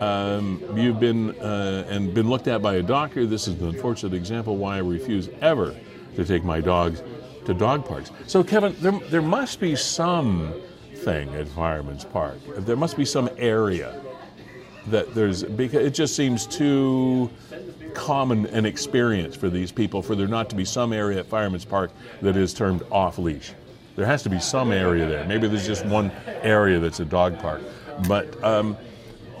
Um, 0.00 0.62
you've 0.76 1.00
been 1.00 1.30
uh, 1.40 1.86
and 1.88 2.12
been 2.12 2.28
looked 2.28 2.48
at 2.48 2.60
by 2.60 2.74
a 2.74 2.82
doctor. 2.82 3.24
This 3.24 3.48
is 3.48 3.60
an 3.60 3.68
unfortunate 3.68 4.14
example 4.14 4.56
why 4.56 4.76
I 4.76 4.80
refuse 4.80 5.28
ever 5.40 5.74
to 6.16 6.24
take 6.24 6.44
my 6.44 6.60
dogs 6.60 7.02
to 7.46 7.54
dog 7.54 7.86
parks. 7.86 8.10
So, 8.26 8.44
Kevin, 8.44 8.76
there, 8.80 8.92
there 9.10 9.22
must 9.22 9.58
be 9.58 9.74
some 9.74 10.52
thing 11.06 11.32
at 11.36 11.46
Fireman's 11.46 12.04
Park. 12.04 12.36
There 12.58 12.74
must 12.74 12.96
be 12.96 13.04
some 13.04 13.30
area 13.38 14.02
that 14.88 15.14
there's 15.14 15.44
because 15.44 15.86
it 15.86 15.94
just 15.94 16.16
seems 16.16 16.46
too 16.48 17.30
common 17.94 18.46
an 18.46 18.66
experience 18.66 19.36
for 19.36 19.48
these 19.48 19.70
people 19.70 20.02
for 20.02 20.16
there 20.16 20.26
not 20.26 20.50
to 20.50 20.56
be 20.56 20.64
some 20.64 20.92
area 20.92 21.20
at 21.20 21.26
Fireman's 21.26 21.64
Park 21.64 21.92
that 22.22 22.36
is 22.36 22.52
termed 22.52 22.82
off 22.90 23.18
leash. 23.18 23.52
There 23.94 24.04
has 24.04 24.24
to 24.24 24.28
be 24.28 24.40
some 24.40 24.72
area 24.72 25.06
there. 25.06 25.24
Maybe 25.24 25.46
there's 25.46 25.66
just 25.66 25.86
one 25.86 26.10
area 26.42 26.80
that's 26.80 26.98
a 26.98 27.04
dog 27.04 27.38
park, 27.38 27.62
but 28.08 28.42
um, 28.42 28.76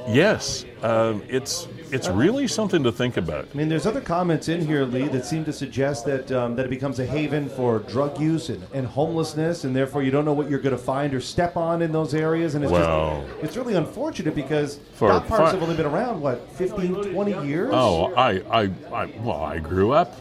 yes, 0.08 0.64
um, 0.82 1.20
it's 1.28 1.66
it's 1.92 2.08
really 2.08 2.48
something 2.48 2.82
to 2.82 2.92
think 2.92 3.16
about. 3.16 3.46
I 3.52 3.56
mean, 3.56 3.68
there's 3.68 3.86
other 3.86 4.00
comments 4.00 4.48
in 4.48 4.66
here, 4.66 4.84
Lee, 4.84 5.08
that 5.08 5.24
seem 5.24 5.44
to 5.44 5.52
suggest 5.52 6.04
that 6.06 6.30
um, 6.32 6.56
that 6.56 6.66
it 6.66 6.68
becomes 6.68 6.98
a 6.98 7.06
haven 7.06 7.48
for 7.48 7.80
drug 7.80 8.20
use 8.20 8.48
and, 8.48 8.64
and 8.72 8.86
homelessness, 8.86 9.64
and 9.64 9.74
therefore 9.74 10.02
you 10.02 10.10
don't 10.10 10.24
know 10.24 10.32
what 10.32 10.50
you're 10.50 10.60
going 10.60 10.76
to 10.76 10.82
find 10.82 11.14
or 11.14 11.20
step 11.20 11.56
on 11.56 11.82
in 11.82 11.92
those 11.92 12.14
areas. 12.14 12.54
And 12.54 12.64
it's 12.64 12.72
well, 12.72 13.24
just, 13.26 13.44
it's 13.44 13.56
really 13.56 13.74
unfortunate 13.74 14.34
because 14.34 14.76
dog 14.98 15.26
parks 15.26 15.52
have 15.52 15.62
only 15.62 15.76
been 15.76 15.86
around 15.86 16.20
what 16.20 16.50
15, 16.52 17.12
20 17.12 17.46
years. 17.46 17.70
Oh, 17.72 18.14
I, 18.14 18.42
I, 18.50 18.70
I, 18.92 19.06
well, 19.20 19.42
I 19.42 19.58
grew 19.58 19.92
up 19.92 20.16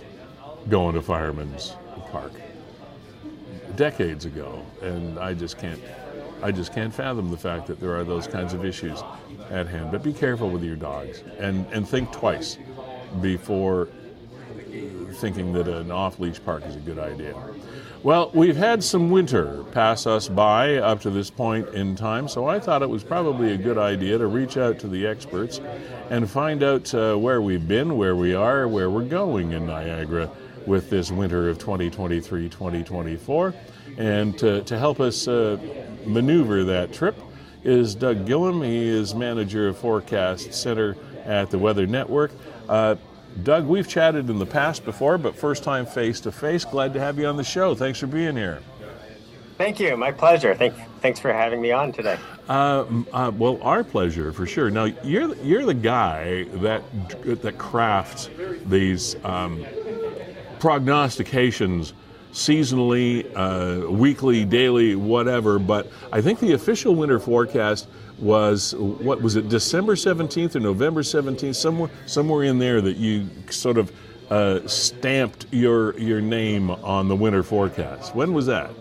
going 0.70 0.96
to 0.96 1.02
Fireman's 1.02 1.76
Park 2.12 2.32
decades 3.76 4.26
ago, 4.26 4.66
and 4.82 5.20
I 5.20 5.34
just 5.34 5.58
can't 5.58 5.82
I 6.46 6.52
just 6.52 6.76
can't 6.76 6.94
fathom 6.94 7.32
the 7.32 7.38
fact 7.38 7.66
that 7.66 7.80
there 7.80 7.96
are 7.96 8.04
those 8.04 8.28
kinds 8.28 8.54
of 8.54 8.64
issues 8.64 9.02
at 9.50 9.66
hand. 9.66 9.92
But 9.92 10.04
be 10.04 10.14
careful 10.14 10.48
with 10.48 10.64
your 10.64 10.76
dogs 10.76 11.24
and, 11.40 11.66
and 11.72 11.90
think 11.90 12.12
twice 12.12 12.60
before 13.20 13.88
thinking 15.14 15.54
that 15.54 15.68
an 15.68 15.90
off 15.90 16.20
leash 16.20 16.40
park 16.46 16.64
is 16.68 16.76
a 16.76 16.80
good 16.80 17.00
idea. 17.00 17.36
Well, 18.04 18.30
we've 18.36 18.56
had 18.56 18.84
some 18.84 19.10
winter 19.10 19.64
pass 19.72 20.06
us 20.06 20.30
by 20.30 20.76
up 20.76 21.02
to 21.02 21.10
this 21.10 21.32
point 21.32 21.70
in 21.70 21.96
time, 21.96 22.28
so 22.28 22.48
I 22.48 22.60
thought 22.60 22.84
it 22.84 22.90
was 22.92 23.04
probably 23.04 23.54
a 23.54 23.58
good 23.58 23.80
idea 23.80 24.20
to 24.20 24.28
reach 24.28 24.56
out 24.56 24.78
to 24.80 24.88
the 24.88 25.08
experts 25.08 25.60
and 26.12 26.30
find 26.30 26.62
out 26.62 26.94
uh, 26.94 27.16
where 27.16 27.42
we've 27.42 27.68
been, 27.68 27.98
where 27.98 28.16
we 28.16 28.36
are, 28.36 28.68
where 28.68 28.92
we're 28.92 29.06
going 29.06 29.54
in 29.54 29.66
Niagara 29.66 30.30
with 30.68 30.90
this 30.90 31.12
winter 31.12 31.50
of 31.50 31.58
2023 31.60 32.50
2024. 32.50 33.54
And 33.98 34.38
to, 34.40 34.62
to 34.64 34.78
help 34.78 35.00
us 35.00 35.28
uh, 35.28 35.58
maneuver 36.06 36.64
that 36.66 36.94
trip 36.94 37.18
is 37.64 37.96
Doug 37.96 38.26
Gillham. 38.26 38.66
He 38.66 38.88
is 38.88 39.16
manager 39.16 39.68
of 39.68 39.78
Forecast 39.78 40.54
Center 40.54 40.96
at 41.26 41.50
the 41.50 41.58
Weather 41.58 41.88
Network. 41.88 42.32
Uh, 42.70 42.96
Doug, 43.44 43.66
we've 43.66 43.88
chatted 43.88 44.30
in 44.30 44.40
the 44.40 44.46
past 44.46 44.86
before, 44.86 45.18
but 45.18 45.36
first 45.36 45.64
time 45.64 45.86
face 45.86 46.22
to 46.22 46.32
face. 46.32 46.64
Glad 46.64 46.94
to 46.94 47.00
have 47.00 47.20
you 47.20 47.26
on 47.26 47.36
the 47.36 47.44
show. 47.44 47.76
Thanks 47.76 48.00
for 48.00 48.08
being 48.08 48.36
here. 48.36 48.62
Thank 49.58 49.80
you. 49.80 49.96
My 49.96 50.12
pleasure. 50.12 50.54
Thanks, 50.54 50.78
thanks 51.02 51.20
for 51.20 51.32
having 51.32 51.62
me 51.62 51.72
on 51.72 51.92
today. 51.92 52.18
Uh, 52.48 52.86
uh, 53.14 53.32
well, 53.36 53.60
our 53.62 53.84
pleasure 53.84 54.32
for 54.34 54.46
sure. 54.46 54.70
Now, 54.70 54.86
you're 54.86 55.28
the, 55.28 55.44
you're 55.44 55.66
the 55.66 55.74
guy 55.74 56.44
that 56.56 56.84
that 57.42 57.58
crafts 57.58 58.30
these 58.66 59.16
um, 59.24 59.66
prognostications 60.60 61.94
seasonally, 62.32 63.32
uh, 63.36 63.90
weekly, 63.90 64.44
daily, 64.44 64.96
whatever. 64.96 65.58
But 65.58 65.90
I 66.12 66.22
think 66.22 66.40
the 66.40 66.52
official 66.52 66.94
winter 66.94 67.20
forecast 67.20 67.88
was 68.20 68.76
what 68.76 69.22
was 69.22 69.36
it, 69.36 69.50
December 69.50 69.96
17th 69.96 70.56
or 70.56 70.60
November 70.60 71.02
17th, 71.02 71.56
somewhere 71.56 71.90
somewhere 72.06 72.44
in 72.44 72.60
there 72.60 72.82
that 72.82 72.98
you 72.98 73.30
sort 73.50 73.78
of 73.78 73.92
uh, 74.30 74.66
stamped 74.68 75.46
your 75.52 75.98
your 75.98 76.22
name 76.22 76.70
on 76.70 77.08
the 77.08 77.16
winter 77.16 77.44
forecast. 77.44 78.16
When 78.16 78.34
was 78.34 78.46
that? 78.48 78.72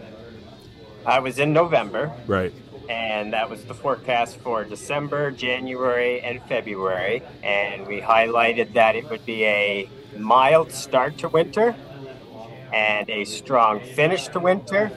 I 1.07 1.19
was 1.21 1.39
in 1.39 1.53
November. 1.53 2.13
Right. 2.27 2.53
And 2.89 3.33
that 3.33 3.49
was 3.49 3.65
the 3.65 3.75
forecast 3.75 4.37
for 4.39 4.65
December, 4.65 5.31
January, 5.31 6.21
and 6.21 6.43
February. 6.43 7.23
And 7.43 7.87
we 7.87 8.01
highlighted 8.01 8.75
that 8.75 8.95
it 8.95 9.09
would 9.09 9.25
be 9.25 9.45
a 9.45 9.89
mild 10.19 10.73
start 10.73 11.19
to 11.19 11.29
winter 11.29 11.75
and 12.73 13.09
a 13.09 13.25
strong 13.25 13.81
finish 13.81 14.29
to 14.29 14.41
winter. 14.41 14.91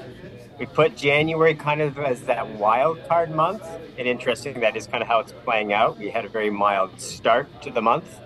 We 0.59 0.65
put 0.65 0.97
January 0.97 1.53
kind 1.53 1.81
of 1.81 1.99
as 1.99 2.23
that 2.23 2.47
wild 2.55 3.07
card 3.07 3.29
month, 3.29 3.63
and 3.97 4.07
interesting 4.07 4.59
that 4.61 4.75
is 4.75 4.87
kind 4.87 5.03
of 5.03 5.07
how 5.07 5.19
it's 5.19 5.31
playing 5.31 5.71
out. 5.73 5.99
We 5.99 6.09
had 6.09 6.25
a 6.25 6.29
very 6.29 6.49
mild 6.49 6.99
start 6.99 7.61
to 7.61 7.71
the 7.71 7.81
month. 7.81 8.19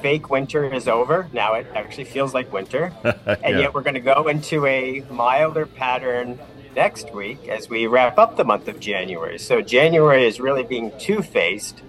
Fake 0.00 0.30
winter 0.30 0.72
is 0.72 0.88
over. 0.88 1.28
Now 1.32 1.54
it 1.54 1.66
actually 1.74 2.04
feels 2.04 2.32
like 2.32 2.50
winter. 2.52 2.92
and 3.04 3.38
yeah. 3.42 3.58
yet 3.58 3.74
we're 3.74 3.82
going 3.82 3.94
to 3.94 4.00
go 4.00 4.28
into 4.28 4.64
a 4.64 5.04
milder 5.10 5.66
pattern 5.66 6.40
next 6.74 7.12
week 7.12 7.48
as 7.48 7.68
we 7.68 7.86
wrap 7.86 8.18
up 8.18 8.36
the 8.36 8.44
month 8.44 8.68
of 8.68 8.80
January. 8.80 9.38
So 9.38 9.60
January 9.60 10.26
is 10.26 10.40
really 10.40 10.62
being 10.62 10.90
two 10.98 11.20
faced, 11.20 11.80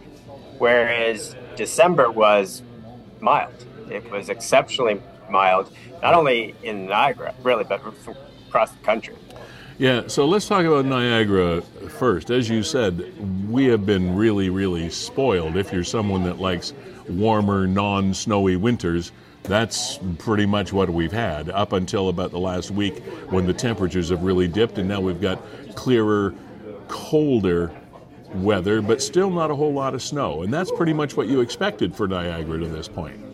whereas 0.57 1.36
December 1.55 2.11
was 2.11 2.61
mild. 3.21 3.65
It 3.94 4.10
was 4.10 4.30
exceptionally 4.30 5.02
mild, 5.30 5.72
not 6.02 6.16
only 6.16 6.56
in 6.64 6.88
Niagara, 6.88 7.34
really, 7.44 7.64
but 7.64 7.82
across 8.48 8.72
the 8.72 8.84
country. 8.84 9.16
Yeah, 9.78 10.08
so 10.08 10.26
let's 10.26 10.48
talk 10.48 10.66
about 10.66 10.86
Niagara 10.86 11.62
first. 11.98 12.30
As 12.30 12.50
you 12.50 12.64
said, 12.64 13.50
we 13.50 13.66
have 13.66 13.86
been 13.86 14.16
really, 14.16 14.50
really 14.50 14.89
spoiled. 14.89 15.58
If 15.58 15.74
you're 15.74 15.84
someone 15.84 16.24
that 16.24 16.39
likes 16.39 16.74
warmer, 17.10 17.68
non 17.68 18.14
snowy 18.14 18.56
winters, 18.56 19.12
that's 19.44 20.00
pretty 20.20 20.46
much 20.46 20.72
what 20.72 20.89
we've 20.89 21.12
had 21.12 21.50
up 21.50 21.74
until 21.74 22.10
about 22.10 22.32
the 22.32 22.39
last 22.39 22.72
week 22.72 23.00
when 23.30 23.46
the 23.46 23.54
temperatures 23.54 24.10
have 24.10 24.24
really 24.24 24.48
dipped, 24.48 24.78
and 24.78 24.88
now 24.88 25.02
we've 25.02 25.22
got 25.22 25.41
clearer, 25.76 26.34
colder 26.88 27.72
weather, 28.36 28.82
but 28.82 29.02
still 29.02 29.30
not 29.30 29.52
a 29.52 29.56
whole 29.56 29.74
lot 29.74 29.94
of 29.94 30.02
snow. 30.02 30.44
And 30.44 30.54
that's 30.54 30.72
pretty 30.72 30.94
much 30.94 31.18
what 31.18 31.28
you 31.28 31.41
expected 31.41 31.96
for 31.96 32.08
Niagara 32.08 32.60
to 32.60 32.68
this 32.68 32.88
point. 32.88 33.32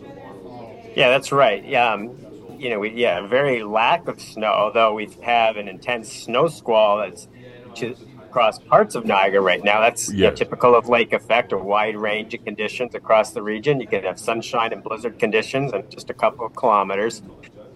Yeah, 0.94 1.08
that's 1.08 1.32
right. 1.32 1.64
Yeah, 1.64 1.92
um, 1.92 2.16
you 2.58 2.70
know, 2.70 2.78
we 2.78 2.90
yeah, 2.90 3.26
very 3.26 3.62
lack 3.62 4.08
of 4.08 4.20
snow. 4.20 4.52
Although 4.52 4.94
we 4.94 5.08
have 5.22 5.56
an 5.56 5.68
intense 5.68 6.12
snow 6.12 6.48
squall 6.48 6.98
that's 6.98 7.28
to, 7.76 7.96
across 8.30 8.58
parts 8.60 8.94
of 8.94 9.04
Niagara 9.04 9.40
right 9.40 9.62
now. 9.62 9.80
That's 9.80 10.12
yeah. 10.12 10.30
typical 10.30 10.76
of 10.76 10.88
lake 10.88 11.12
effect, 11.12 11.52
a 11.52 11.58
wide 11.58 11.96
range 11.96 12.32
of 12.34 12.44
conditions 12.44 12.94
across 12.94 13.32
the 13.32 13.42
region. 13.42 13.80
You 13.80 13.88
can 13.88 14.04
have 14.04 14.20
sunshine 14.20 14.72
and 14.72 14.82
blizzard 14.84 15.18
conditions 15.18 15.72
in 15.72 15.84
just 15.90 16.10
a 16.10 16.14
couple 16.14 16.46
of 16.46 16.54
kilometers. 16.54 17.22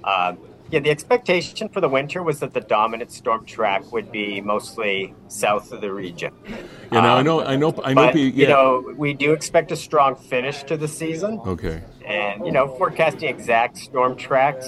Uh, 0.05 0.35
yeah, 0.75 0.81
the 0.81 0.91
expectation 0.91 1.69
for 1.69 1.81
the 1.81 1.89
winter 1.89 2.25
was 2.25 2.41
that 2.41 2.53
the 2.53 2.61
dominant 2.61 3.13
storm 3.13 3.47
track 3.47 3.93
would 3.93 4.11
be 4.11 4.41
mostly 4.41 5.15
south 5.29 5.71
of 5.71 5.81
the 5.81 5.93
region. 5.93 6.35
Yeah, 6.91 7.01
now 7.01 7.13
um, 7.13 7.19
I 7.19 7.23
know, 7.23 7.45
I 7.45 7.55
know, 7.55 7.75
I 7.85 7.95
know. 7.95 8.07
But, 8.07 8.17
yeah. 8.17 8.33
You 8.33 8.49
know, 8.49 8.95
we 8.97 9.15
do 9.15 9.33
expect 9.33 9.71
a 9.71 9.77
strong 9.77 10.17
finish 10.17 10.65
to 10.65 10.77
the 10.77 10.89
season. 10.89 11.41
Okay. 11.47 11.81
And 12.05 12.45
you 12.45 12.51
know, 12.51 12.67
forecasting 12.77 13.29
exact 13.29 13.79
storm 13.79 14.17
tracks 14.17 14.67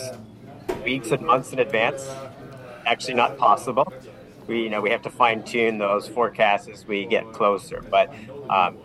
weeks 0.84 1.11
and 1.11 1.26
months 1.26 1.52
in 1.52 1.59
advance 1.59 2.09
actually 2.86 3.14
not 3.14 3.36
possible. 3.36 3.92
We, 4.46 4.62
you 4.62 4.70
know, 4.70 4.80
we 4.80 4.90
have 4.90 5.02
to 5.02 5.11
fine 5.11 5.42
tune 5.42 5.78
those 5.78 6.07
forecasts 6.07 6.68
as 6.68 6.86
we 6.86 7.04
get 7.07 7.32
closer. 7.32 7.82
But 7.90 8.14
um, 8.48 8.78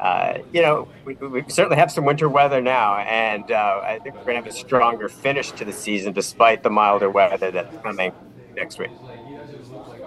uh, 0.00 0.38
you 0.52 0.62
know, 0.62 0.88
we, 1.04 1.14
we, 1.14 1.44
certainly 1.48 1.76
have 1.76 1.90
some 1.90 2.04
winter 2.04 2.28
weather 2.28 2.60
now, 2.60 2.98
and 2.98 3.50
uh, 3.50 3.80
I 3.82 3.98
think 3.98 4.14
we're 4.14 4.24
going 4.24 4.42
to 4.42 4.42
have 4.42 4.46
a 4.46 4.52
stronger 4.52 5.08
finish 5.08 5.50
to 5.52 5.64
the 5.64 5.72
season 5.72 6.12
despite 6.12 6.62
the 6.62 6.70
milder 6.70 7.10
weather 7.10 7.50
that's 7.50 7.76
coming 7.82 8.12
next 8.54 8.78
week. 8.78 8.90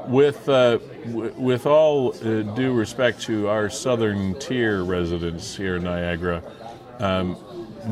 With 0.07 0.47
uh, 0.47 0.77
w- 1.05 1.33
with 1.37 1.65
all 1.65 2.15
uh, 2.15 2.41
due 2.41 2.73
respect 2.73 3.21
to 3.23 3.47
our 3.49 3.69
southern 3.69 4.39
tier 4.39 4.83
residents 4.83 5.55
here 5.55 5.75
in 5.75 5.83
Niagara, 5.83 6.41
um, 6.99 7.37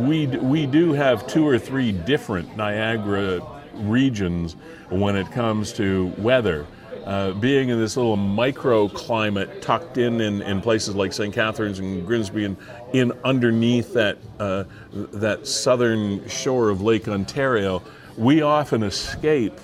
we 0.08 0.26
d- 0.26 0.38
we 0.38 0.66
do 0.66 0.94
have 0.94 1.28
two 1.28 1.46
or 1.46 1.60
three 1.60 1.92
different 1.92 2.56
Niagara 2.56 3.42
regions 3.76 4.56
when 4.90 5.16
it 5.16 5.32
comes 5.32 5.74
to 5.74 6.14
weather 6.18 6.66
uh, 7.10 7.32
being 7.32 7.70
in 7.70 7.80
this 7.80 7.98
little 7.98 8.16
microclimate 8.16 9.62
tucked 9.62 9.98
in, 9.98 10.22
in 10.22 10.44
in 10.44 10.62
places 10.62 10.94
like 10.94 11.12
St. 11.12 11.34
Catharines 11.34 11.80
and 11.80 12.06
Grimsby 12.06 12.46
and 12.46 12.56
in 12.94 13.12
underneath 13.24 13.94
that 13.94 14.20
uh, 14.40 14.66
that 14.94 15.48
southern 15.48 16.28
shore 16.30 16.70
of 16.70 16.84
Lake 16.84 17.08
Ontario, 17.08 17.82
we 18.16 18.44
often 18.44 18.84
escape 18.84 19.60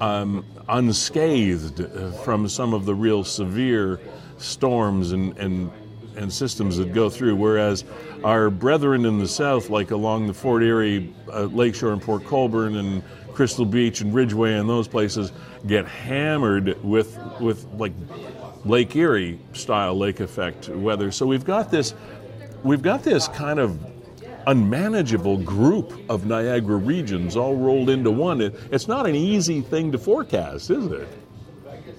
um, 0.00 0.44
unscathed 0.68 1.80
uh, 1.80 2.12
from 2.22 2.48
some 2.48 2.72
of 2.72 2.84
the 2.84 2.94
real 2.94 3.24
severe 3.24 3.98
storms 4.38 5.10
and, 5.10 5.36
and 5.38 5.72
and 6.16 6.32
systems 6.32 6.76
that 6.76 6.92
go 6.92 7.10
through. 7.10 7.34
Whereas 7.34 7.82
our 8.22 8.48
brethren 8.48 9.06
in 9.06 9.18
the 9.18 9.26
south, 9.26 9.70
like 9.70 9.90
along 9.90 10.28
the 10.28 10.34
Fort 10.34 10.62
Erie, 10.62 11.12
uh, 11.32 11.46
Lakeshore, 11.46 11.92
and 11.92 12.00
Port 12.00 12.24
Colborne, 12.24 12.76
and 12.76 13.02
Crystal 13.34 13.64
Beach 13.64 14.00
and 14.00 14.14
Ridgeway 14.14 14.54
and 14.54 14.68
those 14.68 14.88
places 14.88 15.32
get 15.66 15.86
hammered 15.86 16.82
with 16.82 17.18
with 17.40 17.66
like 17.74 17.92
Lake 18.64 18.94
Erie 18.96 19.38
style 19.52 19.96
lake 19.96 20.20
effect 20.20 20.68
weather. 20.68 21.10
So 21.10 21.26
we've 21.26 21.44
got 21.44 21.70
this 21.70 21.94
we've 22.62 22.82
got 22.82 23.02
this 23.02 23.28
kind 23.28 23.58
of 23.58 23.78
unmanageable 24.46 25.38
group 25.38 25.98
of 26.08 26.26
Niagara 26.26 26.76
regions 26.76 27.36
all 27.36 27.56
rolled 27.56 27.90
into 27.90 28.10
one. 28.10 28.40
It, 28.40 28.54
it's 28.70 28.88
not 28.88 29.06
an 29.06 29.14
easy 29.14 29.60
thing 29.60 29.90
to 29.92 29.98
forecast, 29.98 30.70
is 30.70 30.86
it? 30.86 31.08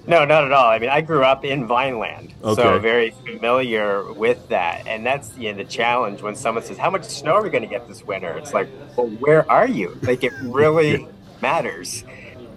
No, 0.06 0.24
not 0.24 0.44
at 0.44 0.52
all. 0.52 0.66
I 0.70 0.78
mean, 0.78 0.90
I 0.90 1.00
grew 1.00 1.24
up 1.24 1.44
in 1.44 1.66
Vineland, 1.66 2.32
okay. 2.44 2.62
so 2.62 2.78
very 2.78 3.10
familiar 3.10 4.12
with 4.12 4.48
that. 4.48 4.86
And 4.86 5.04
that's 5.04 5.36
you 5.36 5.50
know, 5.50 5.58
the 5.58 5.64
challenge 5.64 6.22
when 6.22 6.36
someone 6.36 6.62
says, 6.62 6.78
"How 6.78 6.90
much 6.90 7.04
snow 7.04 7.34
are 7.34 7.42
we 7.42 7.50
going 7.50 7.64
to 7.64 7.68
get 7.68 7.88
this 7.88 8.04
winter?" 8.04 8.30
It's 8.38 8.54
like, 8.54 8.68
"Well, 8.96 9.08
where 9.08 9.50
are 9.50 9.66
you?" 9.66 9.98
Like 10.02 10.22
it 10.22 10.32
really 10.42 11.08
matters 11.42 12.04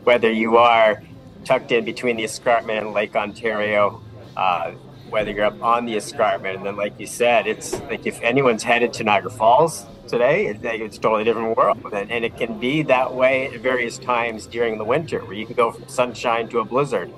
whether 0.03 0.31
you 0.31 0.57
are 0.57 1.01
tucked 1.45 1.71
in 1.71 1.85
between 1.85 2.17
the 2.17 2.23
escarpment 2.23 2.85
and 2.85 2.93
Lake 2.93 3.15
Ontario, 3.15 4.01
uh, 4.35 4.71
whether 5.09 5.31
you're 5.31 5.45
up 5.45 5.61
on 5.61 5.85
the 5.85 5.95
escarpment. 5.95 6.57
And 6.57 6.65
then, 6.65 6.75
like 6.75 6.99
you 6.99 7.07
said, 7.07 7.47
it's 7.47 7.79
like 7.81 8.05
if 8.05 8.21
anyone's 8.21 8.63
headed 8.63 8.93
to 8.93 9.03
Niagara 9.03 9.31
Falls 9.31 9.85
today, 10.07 10.47
it's 10.47 10.97
a 10.97 10.99
totally 10.99 11.23
different 11.23 11.55
world. 11.55 11.79
And, 11.93 12.11
and 12.11 12.25
it 12.25 12.37
can 12.37 12.59
be 12.59 12.83
that 12.83 13.13
way 13.13 13.53
at 13.53 13.59
various 13.61 13.97
times 13.97 14.47
during 14.47 14.77
the 14.77 14.83
winter, 14.85 15.23
where 15.25 15.33
you 15.33 15.45
can 15.45 15.55
go 15.55 15.71
from 15.71 15.87
sunshine 15.87 16.49
to 16.49 16.59
a 16.59 16.65
blizzard. 16.65 17.11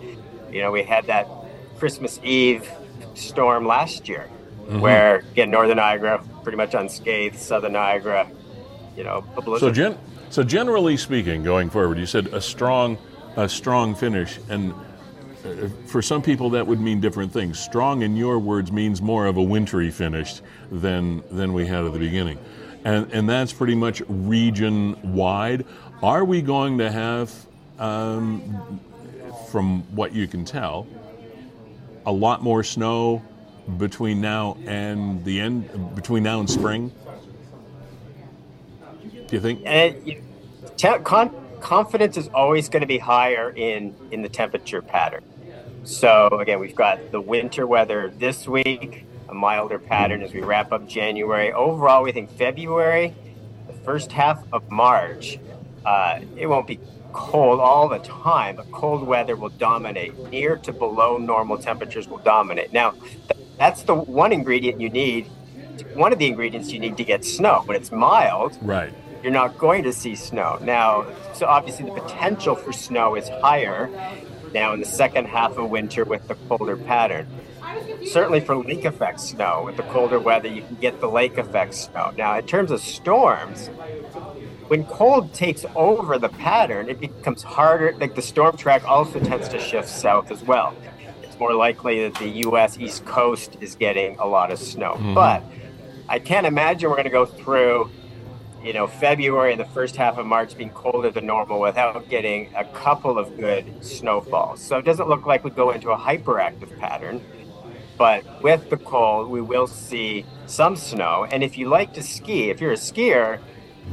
You 0.51 0.61
know, 0.61 0.71
we 0.71 0.83
had 0.83 1.07
that 1.07 1.27
Christmas 1.77 2.19
Eve 2.23 2.69
storm 3.13 3.65
last 3.65 4.07
year, 4.07 4.29
mm-hmm. 4.63 4.79
where, 4.79 5.17
again, 5.31 5.49
Northern 5.49 5.77
Niagara 5.77 6.23
pretty 6.43 6.57
much 6.57 6.73
unscathed, 6.73 7.37
Southern 7.37 7.73
Niagara, 7.73 8.29
you 8.97 9.03
know, 9.03 9.23
a 9.37 9.41
blizzard. 9.41 9.75
So, 9.75 9.81
Jen, 9.81 9.97
so 10.31 10.43
generally 10.43 10.95
speaking, 10.95 11.43
going 11.43 11.69
forward, 11.69 11.97
you 11.97 12.05
said 12.05 12.27
a 12.27 12.41
strong, 12.41 12.97
a 13.35 13.47
strong 13.49 13.93
finish, 13.93 14.39
and 14.49 14.73
uh, 14.73 15.67
for 15.87 16.01
some 16.01 16.21
people 16.21 16.49
that 16.51 16.65
would 16.65 16.79
mean 16.79 17.01
different 17.01 17.33
things. 17.33 17.59
Strong, 17.59 18.01
in 18.01 18.15
your 18.15 18.39
words, 18.39 18.71
means 18.71 19.01
more 19.01 19.25
of 19.25 19.35
a 19.35 19.43
wintry 19.43 19.91
finish 19.91 20.41
than 20.71 21.21
than 21.31 21.51
we 21.51 21.67
had 21.67 21.83
at 21.83 21.91
the 21.91 21.99
beginning, 21.99 22.39
and 22.85 23.11
and 23.11 23.29
that's 23.29 23.51
pretty 23.51 23.75
much 23.75 24.01
region 24.07 24.97
wide. 25.13 25.65
Are 26.01 26.23
we 26.23 26.41
going 26.41 26.77
to 26.79 26.89
have, 26.89 27.31
um, 27.77 28.79
from 29.51 29.83
what 29.95 30.13
you 30.13 30.27
can 30.27 30.45
tell, 30.45 30.87
a 32.05 32.11
lot 32.11 32.41
more 32.41 32.63
snow 32.63 33.21
between 33.77 34.21
now 34.21 34.57
and 34.65 35.23
the 35.25 35.39
end, 35.41 35.95
between 35.95 36.23
now 36.23 36.39
and 36.39 36.49
spring? 36.49 36.91
Do 39.31 39.37
you 39.37 39.41
think? 39.41 39.61
And 39.63 40.17
te- 40.75 40.99
con- 41.05 41.33
confidence 41.61 42.17
is 42.17 42.27
always 42.33 42.67
going 42.67 42.81
to 42.81 42.87
be 42.87 42.97
higher 42.97 43.49
in 43.51 43.95
in 44.11 44.23
the 44.23 44.27
temperature 44.27 44.81
pattern. 44.81 45.23
So 45.85 46.27
again, 46.41 46.59
we've 46.59 46.75
got 46.75 47.11
the 47.13 47.21
winter 47.21 47.65
weather 47.65 48.11
this 48.17 48.45
week, 48.45 49.05
a 49.29 49.33
milder 49.33 49.79
pattern 49.79 50.21
as 50.21 50.33
we 50.33 50.41
wrap 50.41 50.73
up 50.73 50.85
January. 50.85 51.53
Overall, 51.53 52.03
we 52.03 52.11
think 52.11 52.29
February, 52.29 53.15
the 53.67 53.73
first 53.85 54.11
half 54.11 54.43
of 54.51 54.69
March, 54.69 55.39
uh, 55.85 56.19
it 56.35 56.47
won't 56.47 56.67
be 56.67 56.77
cold 57.13 57.61
all 57.61 57.87
the 57.87 57.99
time, 57.99 58.57
but 58.57 58.69
cold 58.73 59.07
weather 59.07 59.37
will 59.37 59.49
dominate. 59.49 60.13
Near 60.29 60.57
to 60.57 60.73
below 60.73 61.17
normal 61.17 61.57
temperatures 61.57 62.05
will 62.05 62.17
dominate. 62.17 62.73
Now, 62.73 62.95
that's 63.57 63.83
the 63.83 63.95
one 63.95 64.33
ingredient 64.33 64.81
you 64.81 64.89
need. 64.89 65.27
One 65.93 66.11
of 66.11 66.19
the 66.19 66.27
ingredients 66.27 66.73
you 66.73 66.79
need 66.79 66.97
to 66.97 67.05
get 67.05 67.23
snow. 67.23 67.63
When 67.65 67.77
it's 67.77 67.93
mild, 67.93 68.57
right 68.61 68.93
you're 69.23 69.31
not 69.31 69.57
going 69.57 69.83
to 69.83 69.93
see 69.93 70.15
snow. 70.15 70.57
Now, 70.61 71.05
so 71.33 71.45
obviously 71.45 71.85
the 71.85 71.91
potential 71.91 72.55
for 72.55 72.71
snow 72.73 73.15
is 73.15 73.29
higher 73.29 73.89
now 74.53 74.73
in 74.73 74.79
the 74.79 74.85
second 74.85 75.25
half 75.25 75.57
of 75.57 75.69
winter 75.69 76.03
with 76.03 76.27
the 76.27 76.35
colder 76.35 76.75
pattern. 76.75 77.27
Certainly 78.05 78.41
for 78.41 78.55
lake 78.55 78.85
effect 78.85 79.19
snow, 79.19 79.63
with 79.65 79.77
the 79.77 79.83
colder 79.83 80.19
weather, 80.19 80.47
you 80.47 80.61
can 80.61 80.75
get 80.75 80.99
the 80.99 81.07
lake 81.07 81.37
effect 81.37 81.73
snow. 81.75 82.11
Now, 82.17 82.37
in 82.37 82.45
terms 82.45 82.71
of 82.71 82.81
storms, 82.81 83.67
when 84.67 84.85
cold 84.85 85.33
takes 85.33 85.65
over 85.75 86.17
the 86.17 86.29
pattern, 86.29 86.89
it 86.89 86.99
becomes 86.99 87.43
harder. 87.43 87.93
Like 87.99 88.15
the 88.15 88.21
storm 88.21 88.57
track 88.57 88.83
also 88.85 89.19
tends 89.19 89.47
to 89.49 89.59
shift 89.59 89.87
south 89.87 90.31
as 90.31 90.43
well. 90.43 90.75
It's 91.21 91.37
more 91.39 91.53
likely 91.53 92.03
that 92.07 92.15
the 92.15 92.29
U.S. 92.45 92.77
East 92.79 93.05
Coast 93.05 93.57
is 93.61 93.75
getting 93.75 94.17
a 94.17 94.25
lot 94.25 94.51
of 94.51 94.59
snow. 94.59 94.93
Mm-hmm. 94.93 95.13
But 95.13 95.43
I 96.09 96.19
can't 96.19 96.45
imagine 96.45 96.89
we're 96.89 96.95
going 96.95 97.05
to 97.05 97.11
go 97.11 97.25
through 97.25 97.89
you 98.63 98.73
know, 98.73 98.87
February 98.87 99.51
and 99.51 99.59
the 99.59 99.65
first 99.65 99.95
half 99.95 100.17
of 100.17 100.25
March 100.25 100.55
being 100.57 100.69
colder 100.69 101.09
than 101.09 101.25
normal 101.25 101.59
without 101.59 102.07
getting 102.09 102.53
a 102.55 102.63
couple 102.65 103.17
of 103.17 103.37
good 103.37 103.83
snowfalls. 103.83 104.61
So 104.61 104.77
it 104.77 104.85
doesn't 104.85 105.09
look 105.09 105.25
like 105.25 105.43
we 105.43 105.49
go 105.49 105.71
into 105.71 105.89
a 105.91 105.97
hyperactive 105.97 106.77
pattern. 106.79 107.23
But 107.97 108.41
with 108.41 108.69
the 108.69 108.77
cold, 108.77 109.29
we 109.29 109.41
will 109.41 109.67
see 109.67 110.25
some 110.47 110.75
snow. 110.75 111.27
And 111.29 111.43
if 111.43 111.57
you 111.57 111.69
like 111.69 111.93
to 111.93 112.03
ski, 112.03 112.49
if 112.49 112.59
you're 112.61 112.71
a 112.71 112.75
skier, 112.75 113.39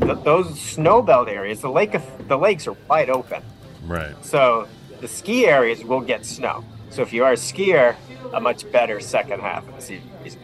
th- 0.00 0.18
those 0.24 0.58
snow 0.58 1.02
belt 1.02 1.28
areas, 1.28 1.60
the 1.60 1.70
lake, 1.70 1.94
of, 1.94 2.28
the 2.28 2.38
lakes 2.38 2.66
are 2.66 2.76
wide 2.88 3.10
open. 3.10 3.42
Right. 3.84 4.14
So 4.24 4.66
the 5.00 5.08
ski 5.08 5.46
areas 5.46 5.84
will 5.84 6.00
get 6.00 6.24
snow. 6.24 6.64
So 6.90 7.02
if 7.02 7.12
you 7.12 7.24
are 7.24 7.32
a 7.32 7.36
skier, 7.36 7.96
a 8.32 8.40
much 8.40 8.70
better 8.72 9.00
second 9.00 9.40
half 9.40 9.66
of 9.68 9.76
the 9.76 9.82
season. 9.82 10.40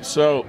So 0.00 0.46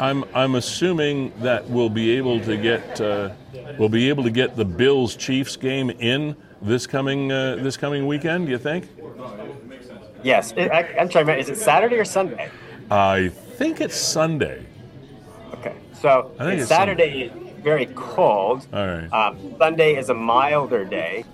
I'm 0.00 0.24
I'm 0.34 0.54
assuming 0.54 1.32
that 1.40 1.68
we'll 1.68 1.90
be 1.90 2.10
able 2.16 2.40
to 2.40 2.56
get 2.56 3.00
uh, 3.00 3.30
we'll 3.78 3.88
be 3.88 4.08
able 4.08 4.22
to 4.22 4.30
get 4.30 4.56
the 4.56 4.64
Bills 4.64 5.16
Chiefs 5.16 5.56
game 5.56 5.90
in 5.90 6.36
this 6.62 6.86
coming 6.86 7.32
uh, 7.32 7.56
this 7.56 7.76
coming 7.76 8.06
weekend. 8.06 8.46
Do 8.46 8.52
you 8.52 8.58
think? 8.58 8.88
Yes, 10.22 10.52
I, 10.56 10.82
am 10.96 11.08
trying. 11.08 11.28
Is 11.38 11.48
it 11.48 11.58
Saturday 11.58 11.96
or 11.96 12.04
Sunday? 12.04 12.50
I 12.90 13.28
think 13.28 13.80
it's 13.80 13.96
Sunday. 13.96 14.64
Okay, 15.54 15.74
so 15.92 16.32
I 16.38 16.44
think 16.44 16.60
it's 16.60 16.68
Saturday 16.68 17.28
Sunday. 17.28 17.52
very 17.62 17.86
cold. 17.94 18.66
All 18.72 18.86
right. 18.86 19.12
Um, 19.12 19.54
Sunday 19.58 19.96
is 19.96 20.10
a 20.10 20.14
milder 20.14 20.84
day. 20.84 21.24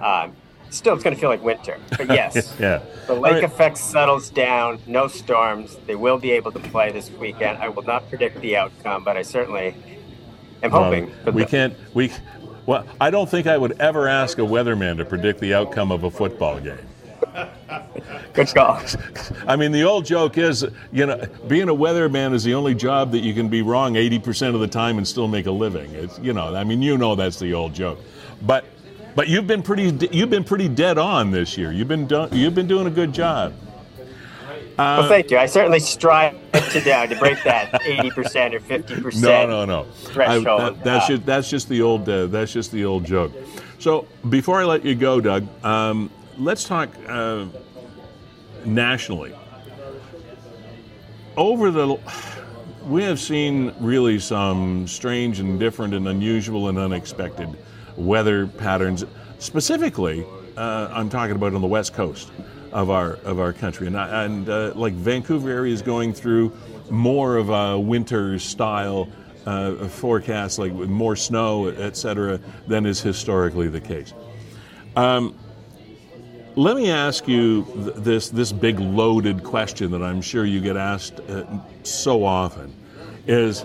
Um, 0.00 0.34
still, 0.76 0.94
it's 0.94 1.04
going 1.04 1.14
to 1.14 1.20
feel 1.20 1.30
like 1.30 1.42
winter. 1.42 1.78
But 1.90 2.08
yes, 2.08 2.54
yeah. 2.58 2.82
The 3.06 3.14
lake 3.14 3.34
right. 3.34 3.44
effect 3.44 3.78
settles 3.78 4.30
down. 4.30 4.80
No 4.86 5.08
storms. 5.08 5.76
They 5.86 5.94
will 5.94 6.18
be 6.18 6.32
able 6.32 6.52
to 6.52 6.60
play 6.60 6.92
this 6.92 7.10
weekend. 7.12 7.58
I 7.58 7.68
will 7.68 7.82
not 7.82 8.08
predict 8.08 8.40
the 8.40 8.56
outcome, 8.56 9.04
but 9.04 9.16
I 9.16 9.22
certainly 9.22 9.74
am 10.62 10.70
hoping. 10.70 11.12
we 11.32 11.44
can't. 11.44 11.74
We 11.94 12.12
well, 12.66 12.86
I 13.00 13.10
don't 13.10 13.28
think 13.28 13.46
I 13.46 13.58
would 13.58 13.78
ever 13.80 14.08
ask 14.08 14.38
a 14.38 14.42
weatherman 14.42 14.96
to 14.96 15.04
predict 15.04 15.40
the 15.40 15.52
outcome 15.54 15.92
of 15.92 16.04
a 16.04 16.10
football 16.10 16.58
game. 16.60 16.78
Good 18.32 18.54
call. 18.54 18.80
I 19.46 19.56
mean, 19.56 19.72
the 19.72 19.84
old 19.84 20.06
joke 20.06 20.38
is, 20.38 20.66
you 20.92 21.06
know, 21.06 21.26
being 21.46 21.68
a 21.68 21.74
weatherman 21.74 22.32
is 22.32 22.42
the 22.42 22.54
only 22.54 22.74
job 22.74 23.12
that 23.12 23.20
you 23.20 23.34
can 23.34 23.48
be 23.48 23.62
wrong 23.62 23.94
80% 23.94 24.54
of 24.54 24.60
the 24.60 24.68
time 24.68 24.98
and 24.98 25.06
still 25.06 25.28
make 25.28 25.46
a 25.46 25.50
living. 25.50 25.90
It's, 25.92 26.18
you 26.20 26.32
know, 26.32 26.54
I 26.54 26.64
mean, 26.64 26.80
you 26.80 26.96
know 26.96 27.14
that's 27.14 27.38
the 27.38 27.52
old 27.52 27.74
joke. 27.74 27.98
But 28.42 28.64
but 29.14 29.28
you've 29.28 29.46
been 29.46 29.62
pretty 29.62 30.08
you've 30.12 30.30
been 30.30 30.44
pretty 30.44 30.68
dead 30.68 30.98
on 30.98 31.30
this 31.30 31.56
year. 31.56 31.72
You've 31.72 31.88
been 31.88 32.06
do, 32.06 32.28
you've 32.32 32.54
been 32.54 32.66
doing 32.66 32.86
a 32.86 32.90
good 32.90 33.12
job. 33.12 33.54
Uh, 34.76 34.98
well, 34.98 35.08
thank 35.08 35.30
you. 35.30 35.38
I 35.38 35.46
certainly 35.46 35.78
strive 35.78 36.34
to 36.52 36.80
down 36.80 37.08
to 37.08 37.16
break 37.16 37.40
that 37.44 37.80
eighty 37.86 38.10
percent 38.10 38.54
or 38.54 38.60
fifty 38.60 39.00
percent. 39.00 39.48
No, 39.48 39.64
no, 39.64 39.82
no. 39.82 39.84
Threshold. 39.84 40.60
I, 40.60 40.70
that, 40.70 40.84
that's 40.84 41.04
uh, 41.04 41.08
just 41.08 41.26
that's 41.26 41.50
just 41.50 41.68
the 41.68 41.80
old 41.80 42.08
uh, 42.08 42.26
that's 42.26 42.52
just 42.52 42.72
the 42.72 42.84
old 42.84 43.04
joke. 43.04 43.32
So 43.78 44.06
before 44.28 44.60
I 44.60 44.64
let 44.64 44.84
you 44.84 44.96
go, 44.96 45.20
Doug, 45.20 45.46
um, 45.64 46.10
let's 46.38 46.64
talk 46.64 46.88
uh, 47.08 47.46
nationally. 48.64 49.32
Over 51.36 51.70
the 51.70 51.98
we 52.84 53.04
have 53.04 53.20
seen 53.20 53.72
really 53.78 54.18
some 54.18 54.86
strange 54.88 55.38
and 55.38 55.58
different 55.58 55.94
and 55.94 56.08
unusual 56.08 56.68
and 56.68 56.78
unexpected 56.78 57.56
weather 57.96 58.46
patterns. 58.46 59.04
Specifically, 59.38 60.24
uh, 60.56 60.88
I'm 60.92 61.08
talking 61.08 61.36
about 61.36 61.54
on 61.54 61.60
the 61.60 61.66
west 61.66 61.94
coast 61.94 62.30
of 62.72 62.90
our 62.90 63.14
of 63.24 63.38
our 63.38 63.52
country, 63.52 63.86
and, 63.86 63.96
and 63.96 64.48
uh, 64.48 64.72
like 64.74 64.94
Vancouver 64.94 65.50
area 65.50 65.72
is 65.72 65.82
going 65.82 66.12
through 66.12 66.52
more 66.90 67.36
of 67.36 67.50
a 67.50 67.78
winter 67.78 68.38
style 68.38 69.08
uh, 69.46 69.88
forecast, 69.88 70.58
like 70.58 70.72
with 70.72 70.88
more 70.88 71.16
snow, 71.16 71.68
et 71.68 71.96
cetera, 71.96 72.40
than 72.66 72.86
is 72.86 73.00
historically 73.00 73.68
the 73.68 73.80
case. 73.80 74.14
Um, 74.96 75.34
let 76.56 76.76
me 76.76 76.90
ask 76.90 77.26
you 77.26 77.64
th- 77.64 77.96
this 77.96 78.28
this 78.30 78.52
big 78.52 78.78
loaded 78.78 79.42
question 79.42 79.90
that 79.90 80.02
I'm 80.02 80.22
sure 80.22 80.44
you 80.44 80.60
get 80.60 80.76
asked 80.76 81.20
uh, 81.20 81.44
so 81.82 82.24
often 82.24 82.72
is 83.26 83.64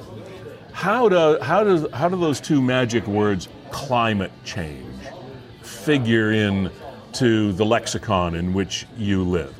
how 0.72 1.10
do 1.10 1.38
how 1.42 1.64
does 1.64 1.92
how 1.94 2.10
do 2.10 2.16
those 2.16 2.42
two 2.42 2.62
magic 2.62 3.06
words 3.08 3.48
climate 3.72 4.32
change 4.44 4.86
figure 5.62 6.32
in 6.32 6.72
to 7.14 7.54
the 7.54 7.66
lexicon 7.66 8.36
in 8.36 8.54
which 8.54 8.86
you 8.98 9.24
live. 9.24 9.56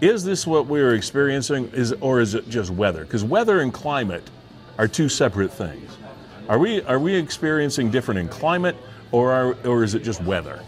Is 0.00 0.24
this 0.24 0.46
what 0.46 0.66
we're 0.66 0.94
experiencing, 0.94 1.68
is, 1.72 1.92
or 2.00 2.20
is 2.20 2.34
it 2.34 2.48
just 2.48 2.70
weather? 2.70 3.04
Because 3.04 3.24
weather 3.24 3.60
and 3.60 3.72
climate 3.72 4.28
are 4.78 4.88
two 4.88 5.08
separate 5.08 5.52
things. 5.52 5.90
Are 6.48 6.58
we, 6.58 6.82
are 6.82 6.98
we 6.98 7.14
experiencing 7.14 7.90
different 7.90 8.20
in 8.20 8.28
climate, 8.28 8.76
or, 9.12 9.32
are, 9.32 9.56
or 9.66 9.84
is 9.84 9.94
it 9.94 10.02
just 10.02 10.22
weather? 10.22 10.62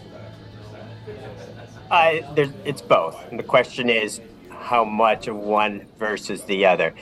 Uh, 1.90 2.18
it's 2.64 2.82
both. 2.82 3.16
And 3.30 3.38
the 3.38 3.44
question 3.44 3.88
is 3.88 4.20
how 4.50 4.84
much 4.84 5.26
of 5.26 5.36
one 5.36 5.86
versus 5.98 6.42
the 6.44 6.66
other. 6.66 6.94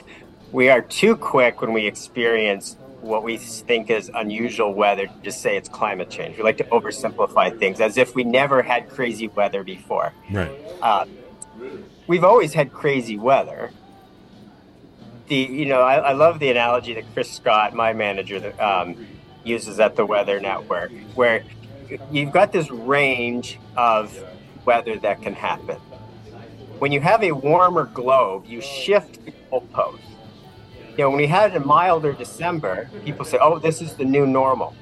We 0.51 0.69
are 0.69 0.81
too 0.81 1.15
quick 1.15 1.61
when 1.61 1.73
we 1.73 1.85
experience 1.85 2.77
what 3.01 3.23
we 3.23 3.37
think 3.37 3.89
is 3.89 4.11
unusual 4.13 4.73
weather 4.73 5.07
just 5.23 5.41
say 5.41 5.57
it's 5.57 5.69
climate 5.69 6.09
change. 6.09 6.37
We 6.37 6.43
like 6.43 6.57
to 6.57 6.63
oversimplify 6.65 7.57
things 7.57 7.81
as 7.81 7.97
if 7.97 8.15
we 8.15 8.23
never 8.23 8.61
had 8.61 8.89
crazy 8.89 9.27
weather 9.27 9.63
before. 9.63 10.13
Right. 10.31 10.51
Uh, 10.81 11.05
we've 12.07 12.23
always 12.23 12.53
had 12.53 12.71
crazy 12.71 13.17
weather. 13.17 13.71
The 15.27 15.35
you 15.35 15.65
know 15.65 15.81
I, 15.81 15.95
I 15.95 16.13
love 16.13 16.39
the 16.39 16.49
analogy 16.49 16.93
that 16.95 17.05
Chris 17.13 17.31
Scott, 17.31 17.73
my 17.73 17.93
manager, 17.93 18.53
um, 18.61 19.07
uses 19.43 19.79
at 19.79 19.95
the 19.95 20.05
Weather 20.05 20.39
Network, 20.39 20.91
where 21.15 21.43
you've 22.11 22.31
got 22.31 22.51
this 22.51 22.69
range 22.71 23.59
of 23.77 24.17
weather 24.65 24.97
that 24.99 25.21
can 25.21 25.33
happen. 25.33 25.77
When 26.79 26.91
you 26.91 27.01
have 27.01 27.23
a 27.23 27.31
warmer 27.31 27.85
globe, 27.85 28.45
you 28.47 28.61
shift 28.61 29.23
the 29.25 29.33
goalpost 29.51 29.99
you 30.91 30.97
know, 30.97 31.09
when 31.09 31.17
we 31.17 31.27
had 31.27 31.55
a 31.55 31.59
milder 31.59 32.13
December, 32.13 32.89
people 33.05 33.25
say, 33.25 33.37
"Oh, 33.41 33.59
this 33.59 33.81
is 33.81 33.95
the 33.95 34.05
new 34.05 34.25
normal." 34.25 34.75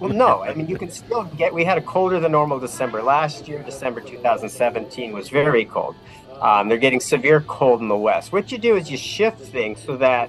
Well, 0.00 0.12
no. 0.12 0.42
I 0.42 0.52
mean, 0.54 0.66
you 0.66 0.76
can 0.76 0.90
still 0.90 1.24
get. 1.24 1.54
We 1.54 1.64
had 1.64 1.78
a 1.78 1.82
colder 1.82 2.18
than 2.18 2.32
normal 2.32 2.58
December 2.58 3.02
last 3.02 3.46
year. 3.46 3.62
December 3.62 4.00
2017 4.00 5.12
was 5.12 5.28
very 5.28 5.64
cold. 5.64 5.94
Um, 6.40 6.68
they're 6.68 6.78
getting 6.78 6.98
severe 6.98 7.40
cold 7.42 7.80
in 7.80 7.88
the 7.88 7.96
west. 7.96 8.32
What 8.32 8.50
you 8.50 8.58
do 8.58 8.76
is 8.76 8.90
you 8.90 8.96
shift 8.96 9.38
things 9.38 9.80
so 9.80 9.96
that 9.98 10.28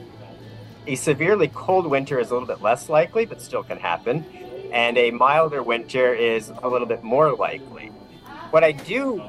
a 0.85 0.95
severely 0.95 1.47
cold 1.47 1.87
winter 1.87 2.19
is 2.19 2.29
a 2.29 2.33
little 2.33 2.47
bit 2.47 2.61
less 2.61 2.87
likely, 2.87 3.25
but 3.25 3.41
still 3.41 3.63
can 3.63 3.79
happen, 3.79 4.23
and 4.71 4.97
a 4.97 5.09
milder 5.11 5.63
winter 5.63 6.13
is 6.13 6.51
a 6.61 6.67
little 6.69 6.87
bit 6.87 7.03
more 7.03 7.33
likely. 7.33 7.87
What 8.51 8.63
I 8.63 8.73
do 8.73 9.23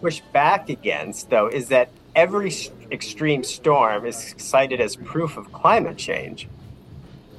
push 0.00 0.20
back 0.32 0.68
against, 0.68 1.30
though, 1.30 1.48
is 1.48 1.68
that 1.68 1.88
every 2.18 2.52
extreme 2.90 3.44
storm 3.44 4.04
is 4.04 4.34
cited 4.38 4.80
as 4.80 4.96
proof 4.96 5.36
of 5.36 5.52
climate 5.52 5.96
change. 5.96 6.48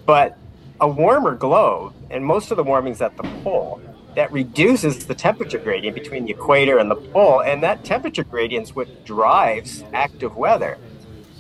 But 0.06 0.38
a 0.80 0.88
warmer 0.88 1.36
globe, 1.36 1.94
and 2.10 2.26
most 2.26 2.50
of 2.50 2.56
the 2.56 2.64
warming's 2.64 3.02
at 3.02 3.18
the 3.18 3.24
pole, 3.44 3.82
that 4.16 4.32
reduces 4.32 5.06
the 5.06 5.14
temperature 5.14 5.60
gradient 5.60 5.96
between 5.96 6.24
the 6.24 6.32
equator 6.32 6.78
and 6.78 6.90
the 6.90 6.96
pole, 6.96 7.42
and 7.42 7.62
that 7.62 7.84
temperature 7.84 8.24
gradient 8.24 8.68
is 8.68 8.76
what 8.76 8.88
drives 9.04 9.84
active 9.94 10.38
weather. 10.38 10.78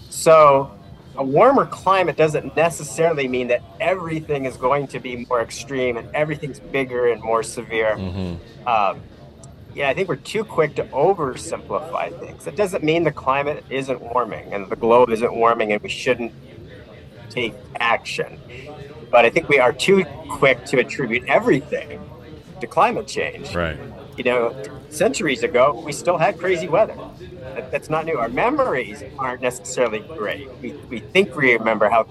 So, 0.09 0.71
a 1.15 1.23
warmer 1.23 1.65
climate 1.65 2.17
doesn't 2.17 2.57
necessarily 2.57 3.27
mean 3.29 3.47
that 3.47 3.63
everything 3.79 4.45
is 4.45 4.57
going 4.57 4.87
to 4.87 4.99
be 4.99 5.25
more 5.25 5.41
extreme 5.41 5.95
and 5.95 6.13
everything's 6.13 6.59
bigger 6.59 7.07
and 7.07 7.21
more 7.21 7.41
severe. 7.41 7.95
Mm-hmm. 7.95 8.67
Um, 8.67 9.01
yeah, 9.75 9.89
I 9.89 9.93
think 9.93 10.09
we're 10.09 10.15
too 10.15 10.43
quick 10.43 10.75
to 10.75 10.83
oversimplify 10.85 12.17
things. 12.19 12.47
It 12.47 12.55
doesn't 12.55 12.83
mean 12.83 13.03
the 13.03 13.11
climate 13.11 13.63
isn't 13.69 14.01
warming 14.01 14.53
and 14.53 14.69
the 14.69 14.75
globe 14.75 15.09
isn't 15.09 15.33
warming 15.33 15.71
and 15.71 15.81
we 15.81 15.89
shouldn't 15.89 16.33
take 17.29 17.53
action. 17.79 18.39
But 19.11 19.25
I 19.25 19.29
think 19.29 19.49
we 19.49 19.59
are 19.59 19.73
too 19.73 20.05
quick 20.29 20.65
to 20.65 20.79
attribute 20.79 21.27
everything 21.27 21.99
to 22.61 22.67
climate 22.67 23.07
change. 23.07 23.55
Right. 23.55 23.77
You 24.17 24.23
know, 24.23 24.63
centuries 24.89 25.43
ago, 25.43 25.81
we 25.85 25.93
still 25.93 26.17
had 26.17 26.37
crazy 26.37 26.67
weather. 26.67 26.97
That, 27.55 27.71
that's 27.71 27.89
not 27.89 28.05
new. 28.05 28.17
Our 28.17 28.29
memories 28.29 29.03
aren't 29.17 29.41
necessarily 29.41 29.99
great. 29.99 30.49
We, 30.61 30.73
we 30.89 30.99
think 30.99 31.35
we 31.35 31.53
remember 31.53 31.89
how 31.89 32.03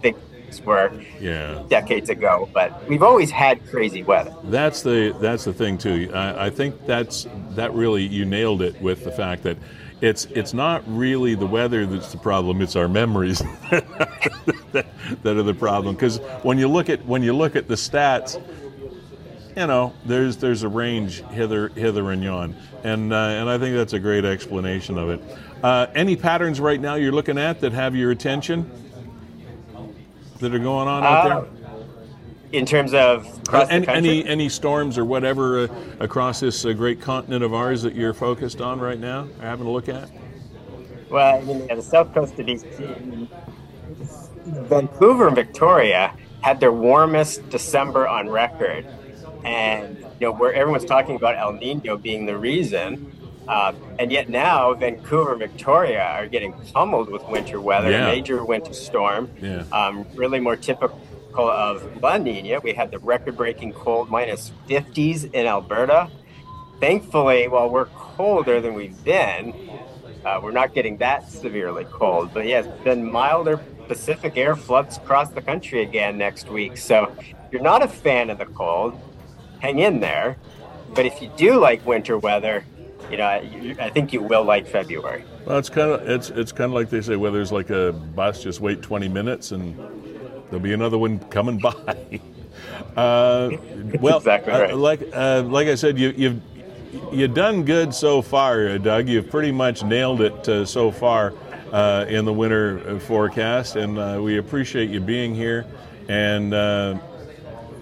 things 0.49 0.65
were 0.65 0.93
yeah. 1.21 1.63
decades 1.69 2.11
ago, 2.11 2.49
but 2.53 2.87
we've 2.89 3.03
always 3.03 3.31
had 3.31 3.65
crazy 3.69 4.03
weather. 4.03 4.35
That's 4.45 4.83
the 4.83 5.17
that's 5.21 5.45
the 5.45 5.53
thing 5.53 5.79
too. 5.79 6.11
I, 6.15 6.47
I 6.47 6.51
think 6.51 6.87
that's 6.87 7.27
that 7.51 7.73
really 7.75 8.07
you 8.07 8.25
nailed 8.25 8.63
it 8.63 8.81
with 8.81 9.05
the 9.05 9.13
fact 9.13 9.43
that 9.45 9.57
it's 10.01 10.27
it's 10.27 10.55
not 10.55 10.83
really 10.87 11.35
the 11.35 11.47
weather 11.47 11.87
that's 11.87 12.13
the 12.13 12.19
problem; 12.19 12.63
it's 12.63 12.77
our 12.77 12.89
memories 12.89 13.39
that, 13.71 14.87
that 15.23 15.37
are 15.37 15.43
the 15.43 15.55
problem. 15.55 15.95
Because 15.95 16.19
when 16.43 16.59
you 16.59 16.69
look 16.69 16.89
at 16.89 17.05
when 17.05 17.23
you 17.23 17.35
look 17.35 17.57
at 17.57 17.69
the 17.69 17.75
stats, 17.75 18.41
you 19.57 19.67
know 19.67 19.93
there's 20.07 20.37
there's 20.37 20.63
a 20.63 20.69
range 20.69 21.23
hither 21.29 21.69
hither 21.71 22.11
and 22.13 22.23
yon, 22.23 22.55
and 22.85 23.13
uh, 23.13 23.17
and 23.17 23.51
I 23.51 23.59
think 23.59 23.77
that's 23.77 23.93
a 23.93 24.01
great 24.01 24.25
explanation 24.25 24.99
of 24.99 25.11
it. 25.11 25.21
Uh, 25.63 25.89
any 25.97 26.15
patterns 26.15 26.61
right 26.61 26.81
now 26.81 26.95
you're 26.95 27.13
looking 27.13 27.37
at 27.37 27.61
that 27.61 27.73
have 27.73 27.97
your 27.97 28.13
attention? 28.13 28.71
That 30.41 30.55
are 30.55 30.59
going 30.59 30.89
on 30.89 31.05
out 31.05 31.31
uh, 31.31 31.41
there? 31.41 31.51
In 32.53 32.65
terms 32.65 32.95
of 32.95 33.27
uh, 33.53 33.67
any, 33.69 33.87
any, 33.89 34.25
any 34.25 34.49
storms 34.49 34.97
or 34.97 35.05
whatever 35.05 35.65
uh, 35.65 35.69
across 36.01 36.41
this 36.41 36.65
uh, 36.65 36.73
great 36.73 37.01
continent 37.01 37.45
of 37.45 37.53
ours 37.53 37.83
that 37.83 37.95
you're 37.95 38.15
focused 38.15 38.61
on 38.61 38.81
right 38.81 38.99
now, 38.99 39.29
or 39.39 39.43
having 39.43 39.67
a 39.67 39.71
look 39.71 39.89
at? 39.89 40.11
Well, 41.11 41.39
I 41.39 41.41
mean, 41.43 41.67
yeah, 41.67 41.75
the 41.75 41.83
south 41.83 42.15
coast 42.15 42.39
of 42.39 42.47
BC, 42.47 43.29
Vancouver 44.47 45.27
and 45.27 45.37
Victoria 45.37 46.15
had 46.41 46.61
their 46.61 46.73
warmest 46.73 47.49
December 47.51 48.09
on 48.09 48.29
record, 48.29 48.87
and 49.45 49.99
you 49.99 50.27
know 50.27 50.33
where 50.33 50.53
everyone's 50.53 50.85
talking 50.85 51.17
about 51.17 51.37
El 51.37 51.53
Nino 51.53 51.97
being 51.97 52.27
the 52.27 52.37
reason. 52.37 53.08
Uh, 53.49 53.73
and 53.99 54.13
yet 54.13 54.29
now, 54.29 54.75
Vancouver, 54.75 55.35
Victoria 55.35 56.03
are 56.03 56.27
getting 56.27 56.53
pummeled 56.75 57.09
with 57.09 57.27
winter 57.29 57.61
weather, 57.61 57.91
yeah. 57.91 58.07
major 58.07 58.45
winter 58.45 58.75
storm. 58.75 59.31
Yeah. 59.41 59.65
Um, 59.73 60.07
really 60.15 60.39
more 60.39 60.57
typical 60.57 61.01
of 61.35 62.03
La 62.03 62.19
Nina. 62.19 62.61
We 62.61 62.75
had 62.75 62.91
the 62.91 62.99
record-breaking 62.99 63.73
cold, 63.73 64.11
minus 64.11 64.53
50s 64.69 65.33
in 65.33 65.47
Alberta. 65.47 66.11
Thankfully, 66.79 67.49
while 67.49 67.71
we're 67.71 67.87
colder 67.87 68.61
than 68.61 68.75
we've 68.75 69.03
been, 69.03 69.55
uh, 70.25 70.41
we're 70.43 70.53
not 70.53 70.75
getting 70.75 70.99
that 70.99 71.31
severely 71.31 71.87
cold. 71.87 72.35
But 72.35 72.47
yeah, 72.47 72.61
it's 72.61 72.85
been 72.85 73.11
milder 73.11 73.57
Pacific 73.89 74.37
air 74.37 74.55
floods 74.55 74.99
across 74.99 75.31
the 75.31 75.41
country 75.41 75.83
again 75.83 76.19
next 76.19 76.51
week. 76.51 76.77
So 76.77 77.13
if 77.19 77.53
you're 77.53 77.63
not 77.63 77.83
a 77.83 77.89
fan 77.89 78.29
of 78.29 78.37
the 78.39 78.45
cold, 78.45 79.01
hang 79.61 79.79
in 79.79 80.01
there. 80.01 80.37
But 80.95 81.07
if 81.07 81.23
you 81.23 81.31
do 81.37 81.59
like 81.59 81.85
winter 81.87 82.19
weather, 82.19 82.65
you 83.11 83.17
know, 83.17 83.25
I, 83.25 83.77
I, 83.81 83.91
think 83.91 84.13
you 84.13 84.23
will 84.23 84.45
like 84.45 84.67
February. 84.67 85.25
Well, 85.45 85.59
it's 85.59 85.69
kind 85.69 85.91
of 85.91 86.09
it's 86.09 86.31
it's 86.31 86.53
kind 86.53 86.71
of 86.71 86.75
like 86.75 86.91
they 86.91 87.01
say, 87.01 87.17
where 87.17 87.31
there's 87.31 87.53
like 87.53 87.71
a 87.71 87.93
bus, 87.93 88.43
just 88.43 88.61
wait 88.61 88.83
20 88.83 89.09
minutes 89.09 89.53
and 89.53 89.77
there'll 90.51 90.61
be 90.61 90.73
another 90.73 90.99
one 90.99 91.19
coming 91.31 91.59
by. 91.59 92.21
Uh, 92.97 93.51
well, 94.01 94.19
exactly 94.19 94.53
uh, 94.53 94.61
right. 94.61 94.71
uh, 94.73 94.77
like 94.77 95.03
uh, 95.13 95.43
like 95.43 95.69
I 95.69 95.75
said, 95.75 95.99
you, 95.99 96.13
you've 96.17 96.43
you've 97.13 97.35
done 97.35 97.65
good 97.65 97.95
so 97.95 98.21
far, 98.21 98.69
uh, 98.69 98.79
Doug. 98.79 99.09
You've 99.09 99.31
pretty 99.31 99.53
much 99.53 99.85
nailed 99.85 100.21
it 100.21 100.49
uh, 100.49 100.65
so 100.65 100.91
far 100.91 101.33
in 102.09 102.25
the 102.25 102.33
winter 102.33 102.99
forecast, 103.01 103.77
and 103.77 104.23
we 104.23 104.39
appreciate 104.39 104.91
you 104.91 105.01
being 105.01 105.35
here. 105.35 105.67
And 106.09 106.53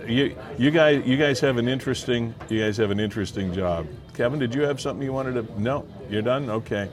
you 0.06 0.36
you 0.58 0.70
guys 0.70 1.04
you 1.06 1.16
guys 1.16 1.40
have 1.40 1.56
an 1.56 1.68
interesting 1.68 2.34
you 2.48 2.60
guys 2.62 2.76
have 2.76 2.90
an 2.90 3.00
interesting 3.00 3.52
job. 3.52 3.86
Kevin, 4.16 4.38
did 4.38 4.54
you 4.54 4.62
have 4.62 4.80
something 4.80 5.04
you 5.04 5.12
wanted 5.12 5.34
to? 5.34 5.60
No, 5.60 5.86
you're 6.08 6.22
done. 6.22 6.48
Okay. 6.48 6.88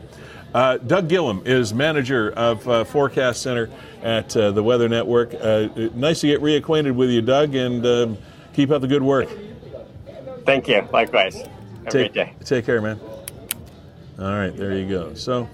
Uh, 0.53 0.77
Doug 0.77 1.07
Gillham 1.07 1.47
is 1.47 1.73
manager 1.73 2.31
of 2.31 2.67
uh, 2.67 2.83
Forecast 2.83 3.41
Center 3.41 3.69
at 4.03 4.35
uh, 4.35 4.51
the 4.51 4.61
Weather 4.61 4.89
Network. 4.89 5.33
Uh, 5.33 5.69
nice 5.95 6.19
to 6.19 6.27
get 6.27 6.41
reacquainted 6.41 6.93
with 6.93 7.09
you, 7.09 7.21
Doug, 7.21 7.55
and 7.55 7.85
um, 7.85 8.17
keep 8.53 8.71
up 8.71 8.81
the 8.81 8.87
good 8.87 9.01
work. 9.01 9.29
Thank 10.45 10.67
you. 10.67 10.85
Likewise. 10.91 11.35
Have 11.35 11.45
take, 11.85 11.87
a 11.87 11.91
great 11.91 12.13
day. 12.13 12.33
Take 12.43 12.65
care, 12.65 12.81
man. 12.81 12.99
All 14.19 14.25
right, 14.25 14.55
there 14.55 14.73
you 14.73 14.87
go. 14.87 15.13
So, 15.13 15.49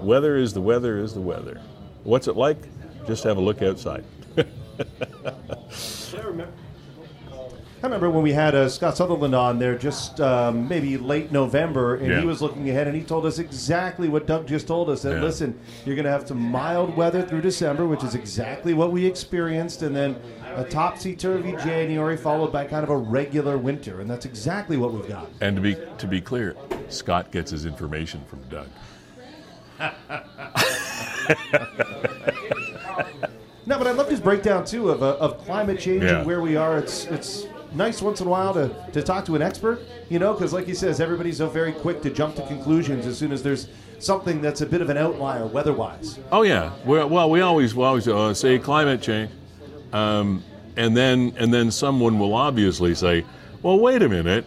weather 0.00 0.38
is 0.38 0.54
the 0.54 0.62
weather 0.62 0.96
is 0.96 1.12
the 1.12 1.20
weather. 1.20 1.60
What's 2.02 2.28
it 2.28 2.36
like? 2.36 2.56
Just 3.06 3.24
have 3.24 3.36
a 3.36 3.42
look 3.42 3.60
outside. 3.60 4.04
I 7.82 7.86
remember 7.86 8.10
when 8.10 8.22
we 8.22 8.32
had 8.32 8.54
uh, 8.54 8.68
Scott 8.68 8.98
Sutherland 8.98 9.34
on 9.34 9.58
there 9.58 9.74
just 9.78 10.20
um, 10.20 10.68
maybe 10.68 10.98
late 10.98 11.32
November, 11.32 11.94
and 11.94 12.08
yeah. 12.08 12.20
he 12.20 12.26
was 12.26 12.42
looking 12.42 12.68
ahead, 12.68 12.86
and 12.86 12.94
he 12.94 13.02
told 13.02 13.24
us 13.24 13.38
exactly 13.38 14.06
what 14.06 14.26
Doug 14.26 14.46
just 14.46 14.66
told 14.66 14.90
us. 14.90 15.00
That 15.00 15.14
yeah. 15.14 15.22
listen, 15.22 15.58
you're 15.86 15.96
going 15.96 16.04
to 16.04 16.10
have 16.10 16.28
some 16.28 16.38
mild 16.38 16.94
weather 16.94 17.22
through 17.22 17.40
December, 17.40 17.86
which 17.86 18.04
is 18.04 18.14
exactly 18.14 18.74
what 18.74 18.92
we 18.92 19.06
experienced, 19.06 19.80
and 19.80 19.96
then 19.96 20.20
a 20.56 20.64
topsy 20.64 21.16
turvy 21.16 21.52
January 21.52 22.18
followed 22.18 22.52
by 22.52 22.66
kind 22.66 22.84
of 22.84 22.90
a 22.90 22.96
regular 22.96 23.56
winter, 23.56 24.02
and 24.02 24.10
that's 24.10 24.26
exactly 24.26 24.76
what 24.76 24.92
we've 24.92 25.08
got. 25.08 25.30
And 25.40 25.56
to 25.56 25.62
be 25.62 25.74
to 25.96 26.06
be 26.06 26.20
clear, 26.20 26.56
Scott 26.90 27.30
gets 27.30 27.50
his 27.50 27.64
information 27.64 28.22
from 28.26 28.42
Doug. 28.50 28.68
no, 33.66 33.78
but 33.78 33.86
I 33.86 33.92
love 33.92 34.10
his 34.10 34.20
breakdown 34.20 34.66
too 34.66 34.90
of, 34.90 35.02
uh, 35.02 35.16
of 35.16 35.38
climate 35.46 35.80
change 35.80 36.02
yeah. 36.02 36.18
and 36.18 36.26
where 36.26 36.42
we 36.42 36.56
are. 36.56 36.76
It's 36.76 37.06
it's 37.06 37.46
nice 37.72 38.02
once 38.02 38.20
in 38.20 38.26
a 38.26 38.30
while 38.30 38.54
to, 38.54 38.74
to 38.92 39.02
talk 39.02 39.24
to 39.26 39.36
an 39.36 39.42
expert, 39.42 39.80
you 40.08 40.18
know, 40.18 40.32
because 40.32 40.52
like 40.52 40.66
he 40.66 40.74
says, 40.74 41.00
everybody's 41.00 41.38
so 41.38 41.48
very 41.48 41.72
quick 41.72 42.02
to 42.02 42.10
jump 42.10 42.36
to 42.36 42.46
conclusions 42.46 43.06
as 43.06 43.16
soon 43.18 43.32
as 43.32 43.42
there's 43.42 43.68
something 43.98 44.40
that's 44.40 44.60
a 44.60 44.66
bit 44.66 44.80
of 44.80 44.90
an 44.90 44.96
outlier 44.96 45.46
weather-wise. 45.46 46.18
Oh 46.32 46.42
yeah, 46.42 46.72
We're, 46.84 47.06
well 47.06 47.30
we 47.30 47.40
always 47.40 47.74
we 47.74 47.84
always 47.84 48.08
uh, 48.08 48.34
say 48.34 48.58
climate 48.58 49.02
change, 49.02 49.30
um, 49.92 50.42
and 50.76 50.96
then 50.96 51.32
and 51.36 51.52
then 51.52 51.70
someone 51.70 52.18
will 52.18 52.34
obviously 52.34 52.94
say, 52.94 53.24
well 53.62 53.78
wait 53.78 54.02
a 54.02 54.08
minute, 54.08 54.46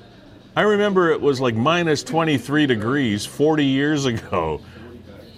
I 0.56 0.62
remember 0.62 1.12
it 1.12 1.22
was 1.22 1.40
like 1.40 1.56
minus 1.56 2.04
23 2.04 2.66
degrees 2.68 3.26
40 3.26 3.66
years 3.66 4.06
ago. 4.06 4.62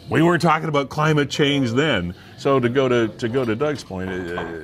We 0.10 0.22
weren't 0.22 0.42
talking 0.42 0.70
about 0.70 0.90
climate 0.90 1.30
change 1.32 1.72
then. 1.72 2.14
So 2.38 2.60
to 2.60 2.70
go 2.70 2.88
to 2.88 3.08
to 3.08 3.28
go 3.28 3.44
to 3.44 3.56
Doug's 3.56 3.84
point, 3.84 4.10
uh, 4.10 4.60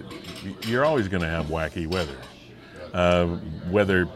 you're 0.63 0.85
always 0.85 1.07
going 1.07 1.23
to 1.23 1.29
have 1.29 1.47
wacky 1.47 1.87
weather. 1.87 2.15
Uh, 2.93 3.27
whether 3.69 4.07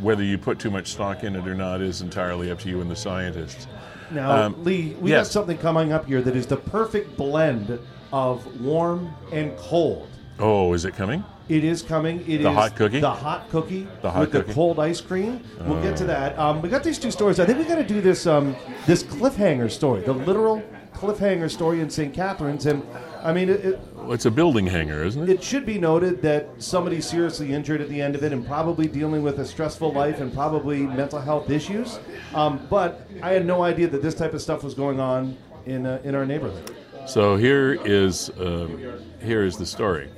whether 0.00 0.22
you 0.22 0.38
put 0.38 0.58
too 0.58 0.70
much 0.70 0.88
stock 0.88 1.24
in 1.24 1.34
it 1.34 1.46
or 1.46 1.54
not 1.54 1.80
is 1.80 2.02
entirely 2.02 2.50
up 2.50 2.58
to 2.60 2.68
you 2.68 2.80
and 2.80 2.90
the 2.90 2.96
scientists. 2.96 3.66
Now, 4.10 4.30
um, 4.30 4.64
Lee, 4.64 4.94
we 5.00 5.10
yes. 5.10 5.28
got 5.28 5.32
something 5.32 5.58
coming 5.58 5.92
up 5.92 6.06
here 6.06 6.20
that 6.22 6.36
is 6.36 6.46
the 6.46 6.56
perfect 6.56 7.16
blend 7.16 7.78
of 8.12 8.60
warm 8.60 9.14
and 9.32 9.56
cold. 9.56 10.08
Oh, 10.38 10.72
is 10.74 10.84
it 10.84 10.94
coming? 10.94 11.24
It 11.48 11.64
is 11.64 11.82
coming. 11.82 12.20
It 12.20 12.42
the 12.42 12.50
is 12.50 12.54
hot 12.54 12.76
cookie. 12.76 13.00
The 13.00 13.10
hot 13.10 13.48
cookie 13.50 13.88
the 14.00 14.10
hot 14.10 14.20
with 14.20 14.32
cookie. 14.32 14.48
the 14.48 14.54
cold 14.54 14.78
ice 14.78 15.00
cream. 15.00 15.42
We'll 15.60 15.82
get 15.82 15.96
to 15.98 16.04
that. 16.04 16.38
Um, 16.38 16.62
we 16.62 16.68
got 16.68 16.84
these 16.84 16.98
two 16.98 17.10
stories. 17.10 17.40
I 17.40 17.46
think 17.46 17.58
we 17.58 17.64
got 17.64 17.76
to 17.76 17.84
do 17.84 18.00
this 18.00 18.26
um, 18.26 18.54
this 18.86 19.02
cliffhanger 19.02 19.70
story, 19.70 20.02
the 20.02 20.12
literal 20.12 20.62
cliffhanger 20.94 21.50
story 21.50 21.80
in 21.80 21.90
St. 21.90 22.14
Catharines, 22.14 22.66
and 22.66 22.82
I 23.22 23.32
mean, 23.32 23.48
it, 23.48 23.64
it, 23.64 23.80
it's 24.08 24.26
a 24.26 24.30
building 24.30 24.66
hanger, 24.66 25.04
isn't 25.04 25.22
it? 25.22 25.28
It 25.28 25.42
should 25.42 25.64
be 25.64 25.78
noted 25.78 26.20
that 26.22 26.48
somebody 26.60 27.00
seriously 27.00 27.52
injured 27.52 27.80
at 27.80 27.88
the 27.88 28.00
end 28.00 28.16
of 28.16 28.24
it, 28.24 28.32
and 28.32 28.44
probably 28.44 28.88
dealing 28.88 29.22
with 29.22 29.38
a 29.38 29.44
stressful 29.44 29.92
life 29.92 30.20
and 30.20 30.32
probably 30.34 30.80
mental 30.80 31.20
health 31.20 31.48
issues. 31.48 32.00
Um, 32.34 32.66
but 32.68 33.08
I 33.22 33.30
had 33.30 33.46
no 33.46 33.62
idea 33.62 33.86
that 33.88 34.02
this 34.02 34.14
type 34.14 34.34
of 34.34 34.42
stuff 34.42 34.64
was 34.64 34.74
going 34.74 34.98
on 34.98 35.36
in 35.66 35.86
uh, 35.86 36.00
in 36.02 36.14
our 36.14 36.26
neighborhood. 36.26 36.74
So 37.06 37.36
here 37.36 37.74
is 37.84 38.30
um, 38.40 39.00
here 39.20 39.44
is 39.44 39.56
the 39.56 39.66
story. 39.66 40.10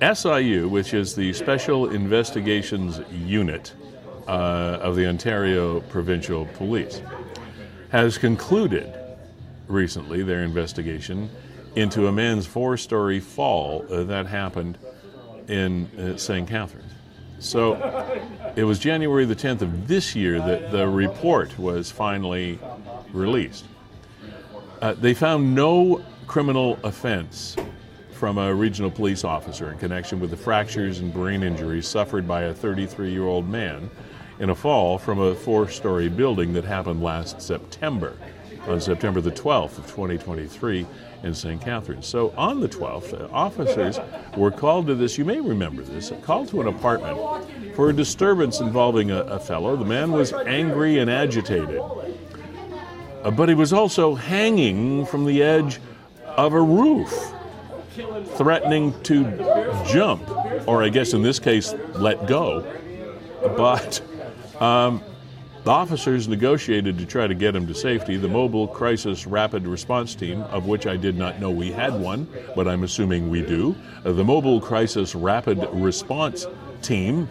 SIU, 0.00 0.68
which 0.68 0.94
is 0.94 1.14
the 1.14 1.32
Special 1.32 1.90
Investigations 1.90 3.00
Unit 3.10 3.74
uh, 4.26 4.78
of 4.80 4.96
the 4.96 5.06
Ontario 5.06 5.80
Provincial 5.80 6.46
Police, 6.54 7.02
has 7.90 8.16
concluded 8.16 8.94
recently 9.66 10.22
their 10.22 10.42
investigation 10.42 11.28
into 11.76 12.06
a 12.06 12.12
man's 12.12 12.46
four 12.46 12.76
story 12.76 13.20
fall 13.20 13.84
uh, 13.90 14.04
that 14.04 14.26
happened 14.26 14.78
in 15.48 15.86
uh, 15.98 16.16
St. 16.16 16.48
Catharines. 16.48 16.92
So 17.38 17.74
it 18.54 18.64
was 18.64 18.78
January 18.78 19.24
the 19.24 19.36
10th 19.36 19.62
of 19.62 19.88
this 19.88 20.14
year 20.14 20.40
that 20.40 20.70
the 20.70 20.86
report 20.86 21.58
was 21.58 21.90
finally 21.90 22.58
released. 23.12 23.64
Uh, 24.82 24.94
they 24.94 25.14
found 25.14 25.54
no 25.54 26.04
criminal 26.26 26.78
offense 26.84 27.56
from 28.12 28.36
a 28.36 28.54
regional 28.54 28.90
police 28.90 29.24
officer 29.24 29.72
in 29.72 29.78
connection 29.78 30.20
with 30.20 30.30
the 30.30 30.36
fractures 30.36 30.98
and 30.98 31.12
brain 31.12 31.42
injuries 31.42 31.88
suffered 31.88 32.28
by 32.28 32.42
a 32.42 32.54
33 32.54 33.10
year 33.10 33.24
old 33.24 33.48
man 33.48 33.88
in 34.38 34.50
a 34.50 34.54
fall 34.54 34.98
from 34.98 35.18
a 35.18 35.34
four 35.34 35.68
story 35.68 36.08
building 36.08 36.52
that 36.52 36.64
happened 36.64 37.02
last 37.02 37.40
September 37.40 38.14
on 38.66 38.80
September 38.80 39.20
the 39.20 39.30
12th 39.30 39.78
of 39.78 39.86
2023 39.86 40.86
in 41.22 41.34
St. 41.34 41.60
Catharines. 41.60 42.06
So 42.06 42.32
on 42.36 42.60
the 42.60 42.68
12th, 42.68 43.20
uh, 43.20 43.28
officers 43.32 43.98
were 44.36 44.50
called 44.50 44.86
to 44.86 44.94
this, 44.94 45.18
you 45.18 45.24
may 45.24 45.40
remember 45.40 45.82
this, 45.82 46.12
called 46.22 46.48
to 46.48 46.60
an 46.60 46.66
apartment 46.66 47.74
for 47.74 47.90
a 47.90 47.92
disturbance 47.92 48.60
involving 48.60 49.10
a, 49.10 49.20
a 49.22 49.38
fellow. 49.38 49.76
The 49.76 49.84
man 49.84 50.12
was 50.12 50.32
angry 50.32 50.98
and 50.98 51.10
agitated, 51.10 51.80
uh, 51.80 53.30
but 53.30 53.48
he 53.48 53.54
was 53.54 53.72
also 53.72 54.14
hanging 54.14 55.06
from 55.06 55.26
the 55.26 55.42
edge 55.42 55.80
of 56.24 56.54
a 56.54 56.62
roof, 56.62 57.32
threatening 58.36 59.00
to 59.02 59.24
jump, 59.86 60.28
or 60.66 60.82
I 60.82 60.88
guess 60.88 61.12
in 61.12 61.22
this 61.22 61.38
case, 61.38 61.74
let 61.94 62.26
go. 62.26 62.64
But 63.56 64.00
um, 64.60 65.02
the 65.64 65.70
officers 65.70 66.26
negotiated 66.26 66.98
to 66.98 67.06
try 67.06 67.26
to 67.26 67.34
get 67.34 67.54
him 67.54 67.66
to 67.66 67.74
safety. 67.74 68.16
The 68.16 68.28
Mobile 68.28 68.66
Crisis 68.66 69.26
Rapid 69.26 69.66
Response 69.66 70.14
Team, 70.14 70.42
of 70.42 70.66
which 70.66 70.86
I 70.86 70.96
did 70.96 71.16
not 71.16 71.40
know 71.40 71.50
we 71.50 71.70
had 71.70 71.92
one, 71.92 72.26
but 72.56 72.66
I'm 72.66 72.82
assuming 72.82 73.28
we 73.28 73.42
do, 73.42 73.76
uh, 74.04 74.12
the 74.12 74.24
Mobile 74.24 74.60
Crisis 74.60 75.14
Rapid 75.14 75.68
Response 75.72 76.46
Team 76.80 77.28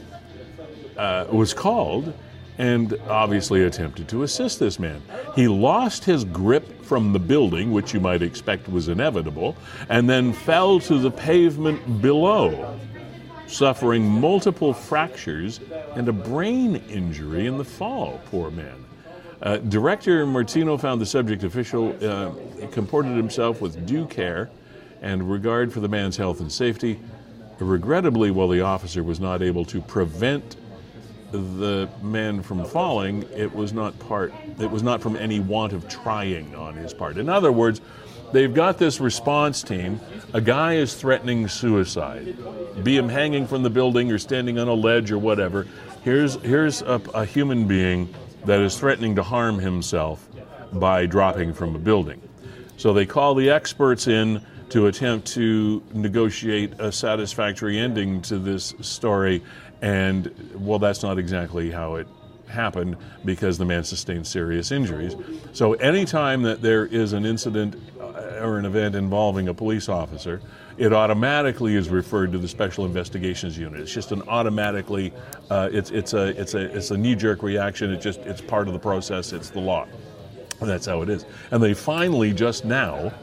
uh, 0.98 1.26
was 1.32 1.54
called 1.54 2.14
and 2.60 3.00
obviously 3.08 3.64
attempted 3.64 4.10
to 4.10 4.24
assist 4.24 4.60
this 4.60 4.80
man. 4.80 5.02
He 5.34 5.48
lost 5.48 6.04
his 6.04 6.26
grip 6.26 6.84
from 6.84 7.14
the 7.14 7.20
building, 7.20 7.72
which 7.72 7.94
you 7.94 8.02
might 8.02 8.22
expect 8.22 8.68
was 8.68 8.90
inevitable, 8.90 9.56
and 9.88 10.10
then 10.10 10.34
fell 10.34 10.80
to 10.82 11.00
the 11.00 11.10
pavement 11.10 12.02
below 12.02 12.78
suffering 13.50 14.08
multiple 14.08 14.74
fractures 14.74 15.60
and 15.96 16.08
a 16.08 16.14
brain 16.14 16.78
injury 16.90 17.48
in 17.48 17.58
the 17.58 17.66
fall, 17.66 18.22
poor 18.30 18.52
man. 18.52 18.86
Uh, 19.42 19.58
Director 19.58 20.26
Martino 20.26 20.78
found 20.78 21.02
the 21.02 21.06
subject 21.06 21.44
official 21.44 21.96
uh, 22.06 22.32
comported 22.72 23.16
himself 23.16 23.62
with 23.62 23.86
due 23.86 24.06
care 24.06 24.50
and 25.02 25.32
regard 25.32 25.72
for 25.72 25.80
the 25.80 25.88
man's 25.88 26.18
health 26.18 26.42
and 26.42 26.52
safety. 26.52 27.00
Regrettably, 27.60 28.32
while 28.32 28.48
the 28.48 28.62
officer 28.62 29.04
was 29.04 29.20
not 29.20 29.42
able 29.42 29.66
to 29.66 29.82
prevent 29.82 30.58
the 31.32 31.90
man 32.02 32.42
from 32.42 32.66
falling, 32.66 33.24
it 33.36 33.54
was 33.54 33.74
not 33.74 33.98
part. 34.00 34.34
It 34.60 34.70
was 34.70 34.84
not 34.84 35.02
from 35.02 35.16
any 35.16 35.40
want 35.40 35.74
of 35.74 35.88
trying 35.88 36.56
on 36.56 36.76
his 36.76 36.94
part. 36.94 37.18
In 37.18 37.30
other 37.30 37.52
words, 37.52 37.82
they've 38.32 38.54
got 38.54 38.78
this 38.78 39.00
response 39.00 39.64
team. 39.64 40.00
A 40.34 40.42
guy 40.42 40.76
is 40.76 40.94
threatening 40.94 41.48
suicide, 41.48 42.38
be 42.84 42.98
him 42.98 43.10
hanging 43.10 43.48
from 43.48 43.64
the 43.64 43.70
building 43.70 44.12
or 44.12 44.18
standing 44.18 44.60
on 44.60 44.68
a 44.68 44.74
ledge 44.74 45.12
or 45.12 45.18
whatever. 45.18 45.68
Here's, 46.04 46.36
here's 46.36 46.82
a, 46.82 47.02
a 47.14 47.26
human 47.26 47.68
being 47.68 48.14
that 48.46 48.60
is 48.62 48.78
threatening 48.78 49.16
to 49.16 49.24
harm 49.24 49.60
himself 49.60 50.28
by 50.74 51.06
dropping 51.06 51.54
from 51.54 51.76
a 51.76 51.80
building. 51.80 52.22
So 52.78 52.94
they 52.94 53.06
call 53.06 53.36
the 53.36 53.50
experts 53.50 54.08
in 54.08 54.42
to 54.70 54.88
attempt 54.88 55.28
to 55.28 55.84
negotiate 55.94 56.80
a 56.80 56.92
satisfactory 56.92 57.78
ending 57.80 58.22
to 58.24 58.38
this 58.38 58.74
story. 58.82 59.44
And, 59.82 60.34
well, 60.56 60.80
that's 60.80 61.04
not 61.04 61.18
exactly 61.18 61.72
how 61.72 61.96
it 61.96 62.08
happened 62.48 62.98
because 63.26 63.58
the 63.58 63.66
man 63.66 63.84
sustained 63.84 64.28
serious 64.28 64.72
injuries. 64.72 65.16
So, 65.54 65.74
anytime 65.74 66.44
that 66.44 66.62
there 66.62 66.86
is 66.86 67.14
an 67.14 67.26
incident 67.26 67.76
or 68.40 68.58
an 68.58 68.66
event 68.66 68.96
involving 68.96 69.48
a 69.48 69.54
police 69.54 69.90
officer, 69.90 70.42
it 70.78 70.94
automatically 70.94 71.76
is 71.76 71.90
referred 71.90 72.32
to 72.32 72.38
the 72.38 72.48
Special 72.48 72.86
Investigations 72.86 73.58
Unit. 73.58 73.82
It's 73.82 73.94
just 73.94 74.12
an 74.12 74.22
automatically, 74.28 75.14
uh, 75.50 75.70
it's 75.72 75.92
it's 75.92 76.14
a 76.14 76.40
it's 76.40 76.54
a 76.54 76.76
it's 76.76 76.92
a 76.92 76.98
knee 76.98 77.16
jerk 77.16 77.44
reaction. 77.44 77.92
It 77.92 78.02
just 78.02 78.20
it's 78.22 78.42
part 78.42 78.68
of 78.68 78.74
the 78.74 78.80
process. 78.80 79.34
It's 79.34 79.50
the 79.50 79.60
law. 79.60 79.88
And 80.62 80.70
that's 80.70 80.86
how 80.86 81.02
it 81.02 81.10
is. 81.10 81.26
And 81.52 81.64
they 81.64 81.74
finally 81.74 82.34
just 82.34 82.66
now, 82.66 83.14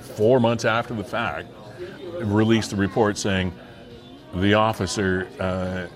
four 0.00 0.40
months 0.40 0.64
after 0.64 0.94
the 0.94 1.04
fact, 1.04 1.48
released 2.20 2.72
a 2.72 2.76
report 2.76 3.18
saying 3.18 3.52
the 4.34 4.54
officer 4.54 5.28
uh, 5.40 5.86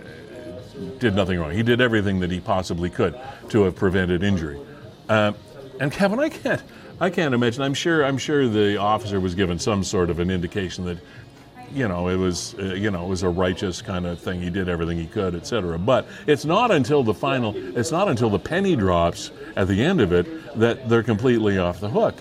did 0.98 1.14
nothing 1.14 1.38
wrong. 1.38 1.52
He 1.52 1.62
did 1.62 1.80
everything 1.80 2.20
that 2.20 2.30
he 2.30 2.40
possibly 2.40 2.90
could 2.90 3.18
to 3.48 3.62
have 3.62 3.76
prevented 3.76 4.22
injury. 4.22 4.60
Uh, 5.08 5.32
and 5.80 5.90
Kevin, 5.92 6.20
I 6.20 6.28
can't, 6.28 6.62
I 7.00 7.10
can't 7.10 7.32
imagine. 7.32 7.62
I'm 7.62 7.74
sure, 7.74 8.04
I'm 8.04 8.18
sure 8.18 8.48
the 8.48 8.76
officer 8.76 9.20
was 9.20 9.34
given 9.34 9.58
some 9.58 9.84
sort 9.84 10.10
of 10.10 10.18
an 10.18 10.30
indication 10.30 10.84
that, 10.86 10.98
you 11.72 11.86
know, 11.86 12.08
it 12.08 12.16
was, 12.16 12.54
uh, 12.58 12.74
you 12.74 12.90
know, 12.90 13.04
it 13.04 13.08
was 13.08 13.22
a 13.22 13.28
righteous 13.28 13.80
kind 13.80 14.04
of 14.04 14.18
thing. 14.20 14.42
He 14.42 14.50
did 14.50 14.68
everything 14.68 14.98
he 14.98 15.06
could, 15.06 15.36
etc. 15.36 15.78
But 15.78 16.08
it's 16.26 16.44
not 16.44 16.72
until 16.72 17.04
the 17.04 17.14
final, 17.14 17.54
it's 17.76 17.92
not 17.92 18.08
until 18.08 18.30
the 18.30 18.38
penny 18.38 18.74
drops 18.74 19.30
at 19.54 19.68
the 19.68 19.80
end 19.80 20.00
of 20.00 20.12
it 20.12 20.26
that 20.58 20.88
they're 20.88 21.04
completely 21.04 21.58
off 21.58 21.78
the 21.78 21.88
hook. 21.88 22.16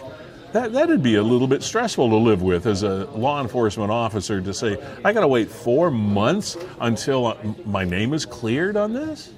That, 0.53 0.73
that'd 0.73 1.01
be 1.01 1.15
a 1.15 1.23
little 1.23 1.47
bit 1.47 1.63
stressful 1.63 2.09
to 2.09 2.15
live 2.15 2.41
with 2.41 2.67
as 2.67 2.83
a 2.83 3.05
law 3.15 3.41
enforcement 3.41 3.91
officer 3.91 4.41
to 4.41 4.53
say, 4.53 4.77
I 5.03 5.11
got 5.11 5.21
to 5.21 5.27
wait 5.27 5.49
four 5.49 5.89
months 5.89 6.55
until 6.79 7.27
uh, 7.27 7.37
my 7.65 7.83
name 7.83 8.13
is 8.13 8.25
cleared 8.25 8.77
on 8.77 8.93
this? 8.93 9.33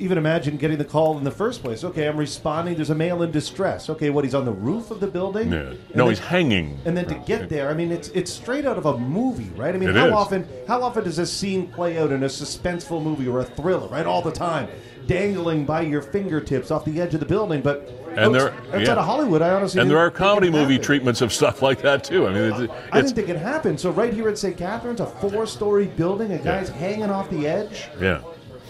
Even 0.00 0.16
imagine 0.16 0.56
getting 0.56 0.78
the 0.78 0.84
call 0.84 1.18
in 1.18 1.24
the 1.24 1.30
first 1.30 1.62
place. 1.62 1.82
Okay, 1.82 2.06
I'm 2.06 2.16
responding. 2.16 2.76
There's 2.76 2.90
a 2.90 2.94
male 2.94 3.22
in 3.22 3.32
distress. 3.32 3.90
Okay, 3.90 4.10
what? 4.10 4.24
He's 4.24 4.34
on 4.34 4.44
the 4.44 4.52
roof 4.52 4.90
of 4.90 5.00
the 5.00 5.06
building. 5.06 5.50
No, 5.50 5.70
no 5.70 5.76
then, 5.94 6.08
he's 6.08 6.18
hanging. 6.18 6.78
And 6.84 6.96
then 6.96 7.06
to 7.06 7.14
get 7.26 7.48
there, 7.48 7.68
I 7.68 7.74
mean, 7.74 7.90
it's 7.90 8.08
it's 8.10 8.32
straight 8.32 8.64
out 8.64 8.78
of 8.78 8.86
a 8.86 8.96
movie, 8.96 9.50
right? 9.56 9.74
I 9.74 9.78
mean, 9.78 9.90
it 9.90 9.96
how 9.96 10.06
is. 10.06 10.12
often 10.12 10.48
how 10.68 10.82
often 10.82 11.04
does 11.04 11.16
this 11.16 11.32
scene 11.32 11.66
play 11.68 11.98
out 11.98 12.12
in 12.12 12.22
a 12.22 12.26
suspenseful 12.26 13.02
movie 13.02 13.26
or 13.26 13.40
a 13.40 13.44
thriller? 13.44 13.88
Right, 13.88 14.06
all 14.06 14.22
the 14.22 14.32
time, 14.32 14.68
dangling 15.08 15.64
by 15.64 15.80
your 15.80 16.02
fingertips 16.02 16.70
off 16.70 16.84
the 16.84 17.00
edge 17.00 17.14
of 17.14 17.20
the 17.20 17.26
building, 17.26 17.60
but. 17.60 17.92
And 18.16 18.34
there, 18.34 18.52
outside 18.52 18.82
yeah. 18.82 18.92
of 18.94 19.04
Hollywood, 19.04 19.42
I 19.42 19.50
honestly 19.50 19.80
and 19.80 19.88
there 19.88 19.98
are 19.98 20.10
comedy 20.10 20.50
movie 20.50 20.78
treatments 20.78 21.20
of 21.20 21.32
stuff 21.32 21.62
like 21.62 21.82
that 21.82 22.02
too. 22.02 22.26
I 22.26 22.32
mean, 22.32 22.42
it's, 22.52 22.60
it's, 22.60 22.72
I 22.90 23.00
didn't 23.00 23.14
think 23.14 23.28
it 23.28 23.36
happened. 23.36 23.78
So 23.78 23.90
right 23.90 24.12
here 24.12 24.28
at 24.28 24.36
St. 24.36 24.56
Catharines, 24.56 25.00
a 25.00 25.06
four-story 25.06 25.86
building, 25.86 26.32
a 26.32 26.38
guy's 26.38 26.68
yeah. 26.70 26.76
hanging 26.76 27.10
off 27.10 27.30
the 27.30 27.46
edge. 27.46 27.88
Yeah, 28.00 28.22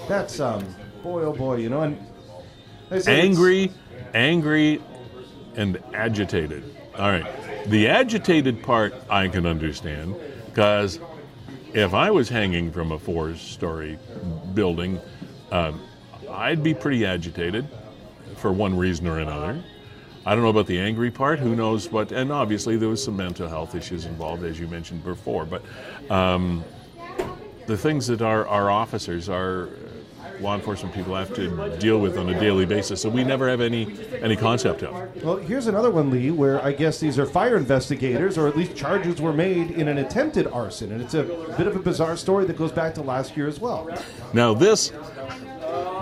that's 0.07 0.39
um, 0.39 0.67
boy, 1.03 1.23
oh 1.23 1.33
boy, 1.33 1.57
you 1.57 1.69
know, 1.69 1.83
and 1.83 1.99
angry, 3.07 3.73
angry, 4.15 4.81
and 5.57 5.83
agitated. 5.95 6.65
All 6.97 7.11
right, 7.11 7.27
the 7.67 7.89
agitated 7.89 8.63
part 8.63 8.95
I 9.09 9.29
can 9.29 9.47
understand 9.47 10.17
because 10.47 11.01
if 11.75 11.95
I 11.95 12.11
was 12.11 12.29
hanging 12.29 12.73
from 12.73 12.93
a 12.93 12.99
four-story 12.99 13.99
building, 14.55 15.01
um, 15.53 15.81
I'd 16.31 16.63
be 16.63 16.75
pretty 16.75 17.05
agitated 17.05 17.67
for 18.37 18.53
one 18.53 18.77
reason 18.77 19.07
or 19.07 19.19
another. 19.19 19.63
I 20.27 20.35
don't 20.35 20.43
know 20.43 20.51
about 20.51 20.67
the 20.67 20.79
angry 20.79 21.11
part. 21.11 21.39
Who 21.39 21.57
knows 21.57 21.91
what? 21.91 22.13
And 22.13 22.31
obviously, 22.31 22.77
there 22.77 22.89
was 22.89 23.03
some 23.03 23.17
mental 23.17 23.49
health 23.49 23.75
issues 23.75 24.05
involved, 24.05 24.45
as 24.45 24.61
you 24.61 24.67
mentioned 24.67 25.03
before. 25.05 25.47
But 25.47 25.63
um, 26.11 26.65
the 27.67 27.77
things 27.77 28.07
that 28.09 28.21
our, 28.21 28.47
our 28.47 28.71
officers, 28.71 29.29
our 29.29 29.69
law 30.41 30.55
enforcement 30.55 30.95
people 30.95 31.15
have 31.15 31.35
to 31.35 31.77
deal 31.79 31.99
with 31.99 32.17
on 32.17 32.29
a 32.29 32.41
daily 32.41 32.67
basis. 32.67 33.01
So 33.03 33.09
we 33.09 33.25
never 33.25 33.49
have 33.49 33.61
any 33.61 33.97
any 34.21 34.37
concept 34.37 34.83
of. 34.83 35.25
Well, 35.25 35.37
here's 35.37 35.67
another 35.67 35.91
one, 35.91 36.11
Lee, 36.11 36.31
where 36.31 36.63
I 36.65 36.73
guess 36.73 37.01
these 37.01 37.19
are 37.19 37.27
fire 37.27 37.57
investigators, 37.57 38.39
or 38.39 38.49
at 38.49 38.57
least 38.57 38.77
charges 38.77 39.21
were 39.21 39.33
made 39.33 39.73
in 39.73 39.89
an 39.89 39.99
attempted 39.99 40.47
arson, 40.47 40.93
and 40.93 41.01
it's 41.01 41.15
a 41.15 41.25
bit 41.57 41.67
of 41.67 41.77
a 41.77 41.81
bizarre 41.81 42.17
story 42.17 42.45
that 42.47 42.57
goes 42.57 42.73
back 42.73 42.95
to 42.95 43.03
last 43.03 43.37
year 43.37 43.49
as 43.49 43.61
well. 43.61 43.89
Now 44.33 44.55
this, 44.55 44.93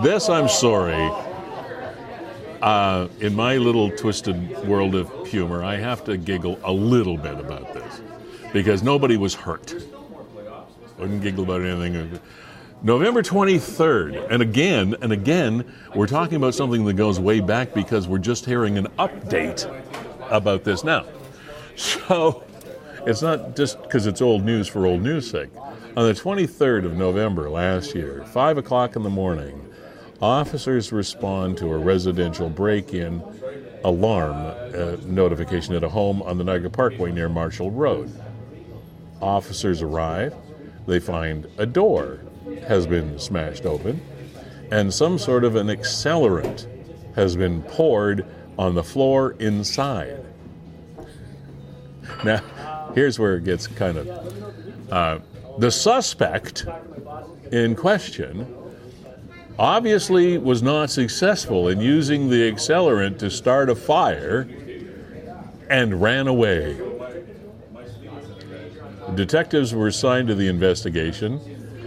this 0.02 0.28
I'm 0.28 0.48
sorry. 0.48 1.10
Uh, 2.62 3.06
in 3.20 3.34
my 3.34 3.58
little 3.58 3.90
twisted 3.90 4.66
world 4.66 4.94
of 4.94 5.28
humor, 5.28 5.62
I 5.62 5.76
have 5.76 6.02
to 6.04 6.16
giggle 6.16 6.58
a 6.64 6.72
little 6.72 7.16
bit 7.16 7.38
about 7.38 7.74
this 7.74 8.00
because 8.52 8.82
nobody 8.82 9.16
was 9.16 9.34
hurt. 9.34 9.74
I 10.96 11.00
wouldn't 11.00 11.22
giggle 11.22 11.44
about 11.44 11.60
anything. 11.60 12.18
November 12.86 13.20
23rd, 13.20 14.30
and 14.30 14.40
again 14.40 14.94
and 15.02 15.10
again, 15.10 15.64
we're 15.96 16.06
talking 16.06 16.36
about 16.36 16.54
something 16.54 16.84
that 16.84 16.92
goes 16.92 17.18
way 17.18 17.40
back 17.40 17.74
because 17.74 18.06
we're 18.06 18.16
just 18.16 18.46
hearing 18.46 18.78
an 18.78 18.86
update 18.96 19.66
about 20.30 20.62
this 20.62 20.84
now. 20.84 21.04
So 21.74 22.44
it's 23.04 23.22
not 23.22 23.56
just 23.56 23.82
because 23.82 24.06
it's 24.06 24.22
old 24.22 24.44
news 24.44 24.68
for 24.68 24.86
old 24.86 25.02
news' 25.02 25.28
sake. 25.28 25.50
On 25.96 26.06
the 26.06 26.14
23rd 26.14 26.86
of 26.86 26.94
November 26.94 27.50
last 27.50 27.92
year, 27.94 28.24
5 28.24 28.58
o'clock 28.58 28.94
in 28.94 29.02
the 29.02 29.10
morning, 29.10 29.68
officers 30.22 30.92
respond 30.92 31.58
to 31.58 31.72
a 31.72 31.76
residential 31.76 32.48
break 32.48 32.94
in 32.94 33.20
alarm 33.82 34.36
uh, 34.36 34.96
notification 35.04 35.74
at 35.74 35.82
a 35.82 35.88
home 35.88 36.22
on 36.22 36.38
the 36.38 36.44
Niagara 36.44 36.70
Parkway 36.70 37.10
near 37.10 37.28
Marshall 37.28 37.72
Road. 37.72 38.10
Officers 39.20 39.82
arrive, 39.82 40.34
they 40.86 41.00
find 41.00 41.46
a 41.58 41.66
door 41.66 42.20
has 42.65 42.87
been 42.87 43.19
smashed 43.19 43.66
open, 43.66 44.01
and 44.70 44.93
some 44.93 45.19
sort 45.19 45.45
of 45.45 45.57
an 45.57 45.69
accelerant 45.69 46.66
has 47.15 47.37
been 47.37 47.62
poured 47.62 48.27
on 48.59 48.74
the 48.74 48.83
floor 48.83 49.33
inside. 49.39 50.24
Now, 52.24 52.91
here's 52.95 53.19
where 53.19 53.37
it 53.37 53.45
gets 53.45 53.66
kind 53.66 53.99
of. 53.99 54.93
Uh, 54.93 55.19
the 55.59 55.70
suspect 55.70 56.66
in 57.53 57.74
question 57.74 58.47
obviously 59.59 60.37
was 60.39 60.62
not 60.62 60.91
successful 60.91 61.69
in 61.69 61.81
using 61.81 62.28
the 62.28 62.51
accelerant 62.51 63.19
to 63.19 63.31
start 63.31 63.70
a 63.70 63.74
fire 63.74 64.49
and 65.70 66.01
ran 66.01 66.27
away. 66.27 66.78
Detectives 69.15 69.74
were 69.74 69.87
assigned 69.87 70.28
to 70.28 70.35
the 70.35 70.49
investigation 70.49 71.41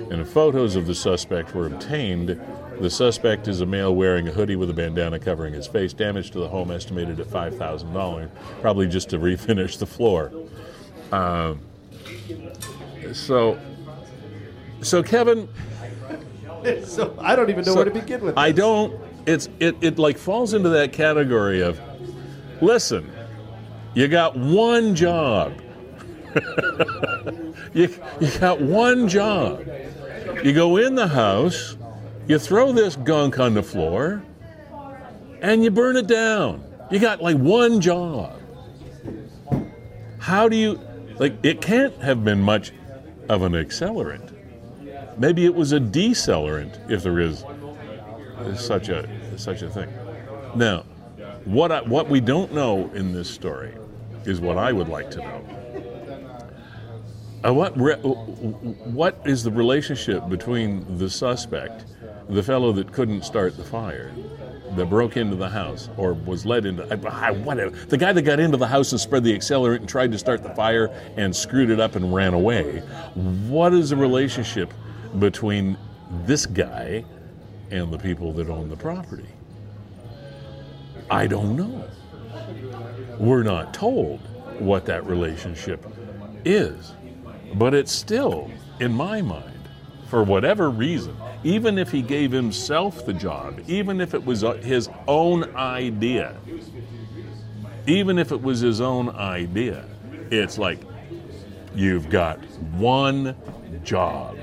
and 0.09 0.27
photos 0.27 0.75
of 0.75 0.87
the 0.87 0.95
suspect 0.95 1.53
were 1.53 1.67
obtained. 1.67 2.39
The 2.79 2.89
suspect 2.89 3.47
is 3.47 3.61
a 3.61 3.65
male 3.65 3.93
wearing 3.93 4.27
a 4.27 4.31
hoodie 4.31 4.55
with 4.55 4.69
a 4.69 4.73
bandana 4.73 5.19
covering 5.19 5.53
his 5.53 5.67
face. 5.67 5.93
Damage 5.93 6.31
to 6.31 6.39
the 6.39 6.47
home 6.47 6.71
estimated 6.71 7.19
at 7.19 7.27
$5,000, 7.27 8.29
probably 8.61 8.87
just 8.87 9.09
to 9.09 9.19
refinish 9.19 9.77
the 9.77 9.85
floor. 9.85 10.31
Um, 11.11 11.59
so, 13.13 13.59
so 14.81 15.03
Kevin. 15.03 15.47
so 16.83 17.15
I 17.19 17.35
don't 17.35 17.49
even 17.49 17.65
know 17.65 17.71
so 17.71 17.75
where 17.75 17.85
to 17.85 17.91
begin 17.91 18.21
with. 18.21 18.35
This. 18.35 18.41
I 18.41 18.51
don't. 18.51 18.99
It's 19.25 19.49
it, 19.59 19.75
it 19.81 19.99
like 19.99 20.17
falls 20.17 20.53
into 20.53 20.69
that 20.69 20.93
category 20.93 21.61
of, 21.61 21.79
listen, 22.61 23.09
you 23.93 24.07
got 24.07 24.35
one 24.37 24.95
job. 24.95 25.53
you, 27.73 27.93
you 28.19 28.39
got 28.39 28.61
one 28.61 29.07
job. 29.07 29.67
You 30.43 30.53
go 30.53 30.77
in 30.77 30.95
the 30.95 31.07
house, 31.07 31.75
you 32.27 32.39
throw 32.39 32.71
this 32.71 32.95
gunk 32.95 33.39
on 33.39 33.53
the 33.53 33.63
floor, 33.63 34.23
and 35.41 35.63
you 35.63 35.71
burn 35.71 35.97
it 35.97 36.07
down. 36.07 36.63
You 36.89 36.99
got 36.99 37.21
like 37.21 37.37
one 37.37 37.81
job. 37.81 38.39
How 40.19 40.47
do 40.47 40.55
you, 40.55 40.79
like, 41.17 41.33
it 41.43 41.61
can't 41.61 41.95
have 42.01 42.23
been 42.23 42.41
much 42.41 42.71
of 43.27 43.41
an 43.41 43.53
accelerant. 43.53 44.33
Maybe 45.17 45.45
it 45.45 45.53
was 45.53 45.73
a 45.73 45.79
decelerant, 45.79 46.89
if 46.89 47.03
there 47.03 47.19
is 47.19 47.43
such 48.55 48.89
a 48.89 49.07
such 49.37 49.61
a 49.61 49.69
thing. 49.69 49.89
Now, 50.55 50.83
what 51.45 51.71
I, 51.71 51.81
what 51.81 52.09
we 52.09 52.21
don't 52.21 52.53
know 52.53 52.89
in 52.93 53.11
this 53.11 53.29
story 53.29 53.73
is 54.25 54.39
what 54.39 54.57
I 54.57 54.71
would 54.71 54.87
like 54.87 55.11
to 55.11 55.19
know. 55.19 55.58
Uh, 57.45 57.53
what 57.53 57.79
re- 57.79 57.95
what 57.95 59.21
is 59.25 59.43
the 59.43 59.51
relationship 59.51 60.27
between 60.27 60.97
the 60.97 61.09
suspect, 61.09 61.85
the 62.29 62.43
fellow 62.43 62.73
that 62.73 62.91
couldn't 62.91 63.23
start 63.23 63.55
the 63.55 63.63
fire, 63.63 64.11
that 64.75 64.89
broke 64.89 65.15
into 65.15 65.37
the 65.37 65.47
house 65.47 65.89
or 65.95 66.13
was 66.13 66.45
led 66.45 66.65
into 66.65 66.83
uh, 66.83 67.33
whatever 67.35 67.71
the 67.71 67.97
guy 67.97 68.11
that 68.11 68.21
got 68.23 68.39
into 68.39 68.57
the 68.57 68.67
house 68.67 68.91
and 68.91 68.99
spread 68.99 69.23
the 69.23 69.35
accelerant 69.35 69.77
and 69.77 69.89
tried 69.89 70.11
to 70.11 70.17
start 70.17 70.43
the 70.43 70.53
fire 70.53 70.89
and 71.15 71.33
screwed 71.33 71.69
it 71.69 71.79
up 71.79 71.95
and 71.95 72.13
ran 72.13 72.33
away? 72.33 72.79
What 73.47 73.73
is 73.73 73.91
the 73.91 73.95
relationship 73.95 74.73
between 75.17 75.77
this 76.25 76.45
guy 76.45 77.05
and 77.71 77.91
the 77.91 77.97
people 77.97 78.33
that 78.33 78.49
own 78.49 78.69
the 78.69 78.75
property? 78.75 79.29
I 81.09 81.25
don't 81.25 81.55
know. 81.55 81.87
We're 83.17 83.43
not 83.43 83.73
told 83.73 84.19
what 84.59 84.85
that 84.87 85.05
relationship 85.05 85.85
is. 86.45 86.93
But 87.53 87.73
it's 87.73 87.91
still, 87.91 88.49
in 88.79 88.93
my 88.93 89.21
mind, 89.21 89.69
for 90.07 90.23
whatever 90.23 90.69
reason, 90.69 91.15
even 91.43 91.77
if 91.77 91.91
he 91.91 92.01
gave 92.01 92.31
himself 92.31 93.05
the 93.05 93.13
job, 93.13 93.61
even 93.67 94.01
if 94.01 94.13
it 94.13 94.25
was 94.25 94.43
uh, 94.43 94.53
his 94.53 94.89
own 95.07 95.55
idea, 95.55 96.35
even 97.87 98.17
if 98.17 98.31
it 98.31 98.41
was 98.41 98.59
his 98.59 98.81
own 98.81 99.09
idea, 99.09 99.85
it's 100.31 100.57
like 100.57 100.79
You've 101.75 102.09
got 102.09 102.43
one 102.73 103.35
job. 103.83 104.37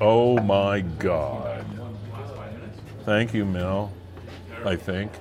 Oh 0.00 0.38
my 0.40 0.80
God. 0.80 1.64
Thank 3.04 3.34
you, 3.34 3.44
Mel. 3.44 3.92
I 4.64 4.76
think. 4.76 5.12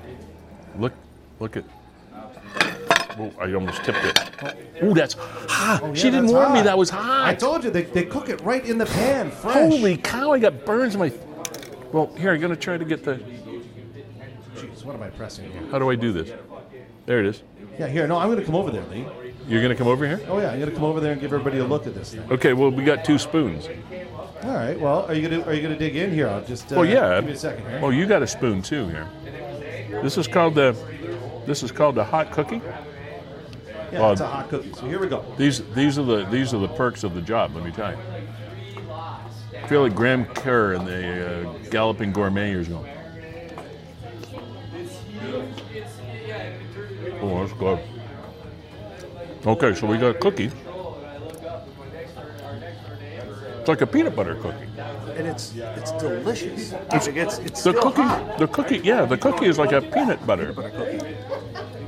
Look, 0.77 0.93
look 1.39 1.57
at. 1.57 1.65
Oh, 3.19 3.31
I 3.39 3.53
almost 3.53 3.83
tipped 3.83 4.03
it. 4.03 4.55
Oh, 4.81 4.93
that's 4.93 5.13
hot. 5.15 5.81
Oh, 5.83 5.93
she 5.93 6.03
didn't 6.03 6.27
that's 6.27 6.33
warn 6.33 6.51
me 6.53 6.59
hot. 6.59 6.65
that 6.65 6.77
was 6.77 6.89
hot. 6.89 7.27
I 7.27 7.33
told 7.35 7.63
you 7.63 7.71
they, 7.71 7.83
they 7.83 8.03
cook 8.05 8.29
it 8.29 8.41
right 8.41 8.65
in 8.65 8.77
the 8.77 8.85
pan, 8.85 9.31
fresh. 9.31 9.53
Holy 9.55 9.97
cow! 9.97 10.31
I 10.31 10.39
got 10.39 10.65
burns 10.65 10.93
in 10.95 10.99
my. 10.99 11.11
Well, 11.91 12.07
here 12.15 12.33
I'm 12.33 12.39
gonna 12.39 12.55
try 12.55 12.77
to 12.77 12.85
get 12.85 13.03
the. 13.03 13.15
Jeez, 14.55 14.83
what 14.85 14.95
am 14.95 15.03
I 15.03 15.09
pressing 15.09 15.51
here? 15.51 15.61
How 15.71 15.79
do 15.79 15.89
I 15.89 15.95
do 15.95 16.11
this? 16.13 16.31
There 17.05 17.19
it 17.19 17.25
is. 17.25 17.43
Yeah, 17.79 17.88
here. 17.88 18.07
No, 18.07 18.17
I'm 18.17 18.27
going 18.27 18.39
to 18.39 18.45
come 18.45 18.55
over 18.55 18.69
there, 18.69 18.83
Lee. 18.91 19.05
You're 19.47 19.61
gonna 19.61 19.75
come 19.75 19.88
over 19.88 20.05
here? 20.05 20.21
Oh 20.27 20.39
yeah, 20.39 20.51
I'm 20.51 20.59
going 20.59 20.69
to 20.69 20.75
come 20.75 20.83
over 20.83 20.99
there 20.99 21.13
and 21.13 21.21
give 21.21 21.33
everybody 21.33 21.57
a 21.57 21.65
look 21.65 21.88
at 21.88 21.95
this 21.95 22.13
thing. 22.13 22.31
Okay. 22.31 22.53
Well, 22.53 22.69
we 22.69 22.83
got 22.83 23.03
two 23.03 23.17
spoons. 23.17 23.67
All 24.43 24.53
right. 24.53 24.79
Well, 24.79 25.05
are 25.07 25.13
you 25.13 25.27
going 25.27 25.41
to 25.41 25.49
are 25.49 25.53
you 25.53 25.61
going 25.61 25.73
to 25.73 25.79
dig 25.79 25.95
in 25.95 26.11
here? 26.13 26.27
I'll 26.27 26.43
just. 26.43 26.71
Uh, 26.71 26.75
Well, 26.77 26.85
yeah. 26.85 27.15
Give 27.15 27.25
me 27.25 27.31
a 27.31 27.38
second 27.38 27.67
here. 27.67 27.79
Well, 27.81 27.91
you 27.91 28.05
got 28.05 28.21
a 28.21 28.27
spoon 28.27 28.61
too 28.61 28.88
here. 28.89 29.07
This 30.03 30.17
is 30.17 30.27
called 30.27 30.55
the. 30.55 30.75
This 31.45 31.63
is 31.63 31.71
called 31.71 31.95
the 31.95 32.03
hot 32.03 32.31
cookie. 32.31 32.61
Yeah, 33.91 33.99
well- 33.99 34.11
it's 34.11 34.22
a 34.22 34.27
hot 34.27 34.49
cookie. 34.49 34.72
So 34.73 34.85
here 34.88 34.99
we 34.99 35.07
go. 35.07 35.23
These 35.38 35.63
these 35.73 35.97
are 35.99 36.03
the 36.03 36.26
these 36.26 36.53
are 36.53 36.59
the 36.59 36.68
perks 36.69 37.03
of 37.03 37.13
the 37.13 37.22
job. 37.22 37.55
Let 37.55 37.63
me 37.65 37.72
tell 37.72 37.91
you. 37.91 37.97
I 39.63 39.68
feel 39.68 39.81
like 39.84 39.95
Graham 39.95 40.26
Kerr 40.26 40.73
and 40.73 40.85
the 40.88 41.47
uh, 41.49 41.53
Galloping 41.69 42.11
Gourmeters 42.11 42.68
going. 42.68 42.89
Oh, 47.22 47.39
that's 47.45 47.53
good. 47.53 47.80
Okay, 49.45 49.73
so 49.76 49.88
we 49.88 49.97
got 49.97 50.15
a 50.15 50.19
cookie. 50.19 50.51
It's 53.59 53.68
like 53.68 53.81
a 53.81 53.88
peanut 53.88 54.15
butter 54.15 54.35
cookie. 54.35 54.57
and 55.15 55.27
it's 55.27 55.53
it's 55.55 55.91
delicious. 55.93 56.73
It's 56.91 57.07
it's, 57.07 57.38
it's 57.39 57.63
The 57.63 57.73
cookie, 57.73 58.01
hot. 58.01 58.38
the 58.39 58.47
cookie, 58.47 58.80
yeah, 58.84 59.05
the 59.05 59.18
cookie 59.18 59.45
is 59.45 59.59
like 59.59 59.72
a 59.72 59.81
peanut 59.81 60.26
butter. 60.26 60.53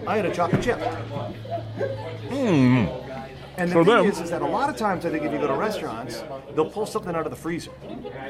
I 0.06 0.18
had 0.18 0.26
a 0.26 0.34
chocolate 0.34 0.62
chip. 0.62 0.80
And 3.56 3.70
the 3.70 3.74
So 3.74 3.84
thing 3.84 3.95
then- 3.95 4.06
is, 4.06 4.20
is 4.20 4.30
that 4.32 4.41
a 4.41 4.48
lot 4.48 4.70
of 4.70 4.78
times 4.78 5.06
I 5.06 5.12
think 5.12 5.24
if 5.24 5.32
you 5.32 5.38
go 5.38 5.48
to 5.48 5.54
restaurants, 5.54 6.24
they'll 6.56 6.70
pull 6.70 6.86
something 6.86 7.16
out 7.16 7.26
of 7.26 7.30
the 7.30 7.36
freezer. 7.36 7.72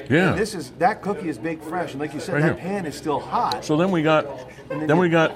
Yeah. 0.09 0.33
This 0.33 0.53
is 0.53 0.71
that 0.79 1.01
cookie 1.01 1.29
is 1.29 1.37
baked 1.37 1.63
fresh, 1.63 1.91
and 1.91 1.99
like 2.01 2.13
you 2.13 2.19
said, 2.19 2.35
Right 2.35 2.41
that 2.41 2.59
here. 2.59 2.63
pan 2.71 2.85
is 2.85 2.95
still 2.95 3.19
hot. 3.19 3.63
So 3.63 3.77
then 3.77 3.89
we 3.91 4.03
got, 4.03 4.25
then 4.69 4.97
we 4.97 5.07
got 5.09 5.31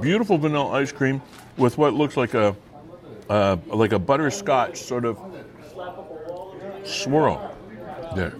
beautiful 0.00 0.38
vanilla 0.38 0.70
ice 0.72 0.90
cream 0.92 1.22
with 1.56 1.78
what 1.78 1.94
looks 1.94 2.16
like 2.16 2.34
a, 2.34 2.56
uh, 3.30 3.56
like 3.66 3.92
a 3.92 3.98
butterscotch 3.98 4.76
sort 4.78 5.04
of 5.04 5.18
swirl. 6.84 7.52
There. 8.14 8.32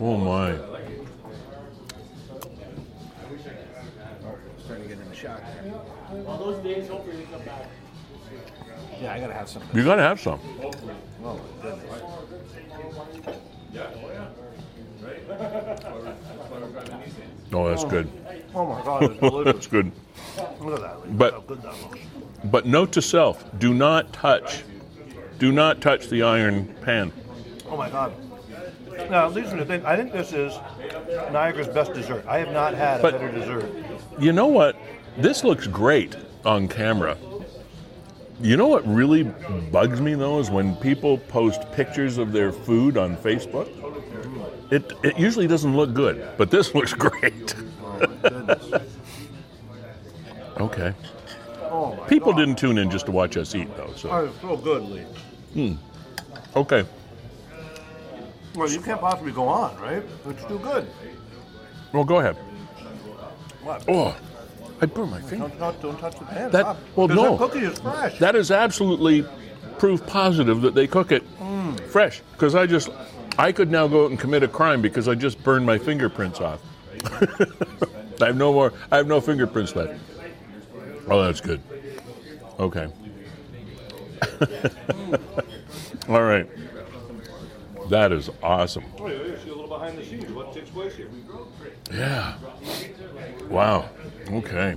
Oh 0.00 0.16
my. 0.16 0.56
starting 4.64 4.88
to 4.88 4.94
get 4.94 4.98
in 4.98 5.08
the 5.08 5.14
shock. 5.14 5.40
Yeah, 9.00 9.12
I 9.12 9.20
gotta 9.20 9.34
have 9.34 9.48
some. 9.48 9.62
You 9.74 9.84
gotta 9.84 10.02
have 10.02 10.20
some. 10.20 10.40
Oh. 11.24 11.40
Oh, 17.52 17.68
that's 17.68 17.84
good. 17.84 18.08
Oh 18.54 18.66
my 18.66 18.82
god, 18.82 19.44
that's 19.44 19.66
good. 19.66 19.90
Look 20.60 20.74
at 20.74 20.80
that. 20.82 21.18
But- 21.18 21.46
good 21.46 21.62
that. 21.62 21.74
But 22.44 22.66
note 22.66 22.92
to 22.92 23.02
self: 23.02 23.44
do 23.58 23.74
not 23.74 24.12
touch, 24.12 24.62
do 25.38 25.50
not 25.50 25.80
touch 25.80 26.08
the 26.08 26.22
iron 26.22 26.66
pan. 26.82 27.12
Oh 27.68 27.76
my 27.76 27.90
god. 27.90 28.12
Now, 29.10 29.28
these 29.28 29.52
are 29.52 29.56
the 29.56 29.64
thing. 29.64 29.84
I 29.86 29.96
think 29.96 30.12
this 30.12 30.32
is 30.32 30.52
Niagara's 31.32 31.68
best 31.68 31.94
dessert. 31.94 32.24
I 32.26 32.38
have 32.38 32.52
not 32.52 32.74
had 32.74 33.00
But- 33.02 33.14
a 33.14 33.18
better 33.18 33.32
dessert. 33.32 33.70
You 34.18 34.32
know 34.32 34.46
what? 34.48 34.76
This 35.16 35.44
looks 35.44 35.66
great 35.66 36.16
on 36.44 36.68
camera. 36.68 37.16
You 38.40 38.56
know 38.56 38.68
what 38.68 38.86
really 38.86 39.24
bugs 39.72 40.00
me 40.00 40.14
though 40.14 40.38
is 40.38 40.50
when 40.50 40.76
people 40.76 41.18
post 41.18 41.60
pictures 41.72 42.18
of 42.18 42.32
their 42.32 42.52
food 42.52 42.96
on 42.96 43.16
Facebook. 43.16 43.68
It 44.70 44.92
it 45.02 45.18
usually 45.18 45.46
doesn't 45.46 45.76
look 45.76 45.92
good, 45.94 46.28
but 46.36 46.50
this 46.50 46.74
looks 46.74 46.92
great. 46.94 47.54
Oh. 47.82 48.80
Okay. 50.60 50.92
Oh 51.70 51.94
my 51.94 52.08
People 52.08 52.32
god. 52.32 52.38
didn't 52.40 52.58
tune 52.58 52.78
in 52.78 52.90
just 52.90 53.06
to 53.06 53.12
watch 53.12 53.36
us 53.36 53.54
eat 53.54 53.68
though. 53.76 53.92
So 53.94 54.10
Oh, 54.10 54.24
it's 54.24 54.40
so 54.40 54.56
good, 54.56 54.82
Lee. 54.82 55.02
Hmm. 55.54 55.74
okay. 56.56 56.84
Well, 58.56 58.68
you 58.68 58.80
can't 58.80 59.00
possibly 59.00 59.30
go 59.30 59.46
on, 59.46 59.76
right? 59.80 60.02
It's 60.28 60.44
too 60.46 60.58
good. 60.58 60.84
Well, 61.92 62.02
go 62.02 62.18
ahead. 62.18 62.34
What? 63.62 63.84
Oh, 63.86 64.16
I 64.80 64.86
burned 64.86 65.10
my 65.10 65.20
finger. 65.20 65.48
Don't, 65.48 65.58
don't, 65.58 65.82
don't 65.82 65.98
touch 65.98 66.18
the 66.18 66.24
pan. 66.24 66.50
That- 66.50 66.60
Stop. 66.60 66.78
well, 66.94 67.08
'Cause 67.08 67.16
no. 67.16 67.36
That 67.36 67.38
cookie 67.38 67.64
is 67.64 67.78
fresh. 67.78 68.18
That 68.18 68.36
is 68.36 68.50
absolutely 68.50 69.26
proof 69.78 70.06
positive 70.06 70.60
that 70.62 70.74
they 70.74 70.86
cook 70.86 71.12
it 71.12 71.24
mm. 71.38 71.80
fresh. 71.88 72.22
Because 72.32 72.54
I 72.54 72.66
just, 72.66 72.90
I 73.38 73.52
could 73.52 73.70
now 73.70 73.86
go 73.88 74.04
out 74.04 74.10
and 74.10 74.18
commit 74.18 74.42
a 74.42 74.48
crime 74.48 74.82
because 74.82 75.08
I 75.08 75.14
just 75.14 75.42
burned 75.42 75.66
my 75.66 75.78
fingerprints 75.78 76.40
off. 76.40 76.60
I 78.20 78.26
have 78.26 78.36
no 78.36 78.52
more. 78.52 78.72
I 78.90 78.96
have 78.96 79.06
no 79.06 79.20
fingerprints 79.20 79.74
left. 79.76 80.00
Oh, 81.08 81.22
that's 81.24 81.40
good. 81.40 81.60
Okay. 82.58 82.88
All 86.08 86.22
right. 86.22 86.48
That 87.88 88.12
is 88.12 88.30
awesome. 88.42 88.84
Oh, 88.98 89.06
yeah, 89.06 89.14
you 89.14 89.38
see 89.42 89.50
a 89.50 89.54
little 89.54 89.68
behind 89.68 89.96
the 89.96 90.04
scenes. 90.04 90.30
What 90.32 90.52
takes 90.52 90.68
place 90.70 90.94
here? 90.96 91.08
Yeah. 91.92 92.34
Wow. 93.48 93.88
Okay. 94.30 94.76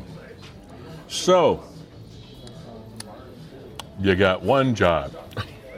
So, 1.08 1.64
you 4.00 4.16
got 4.16 4.42
one 4.42 4.74
job. 4.74 5.14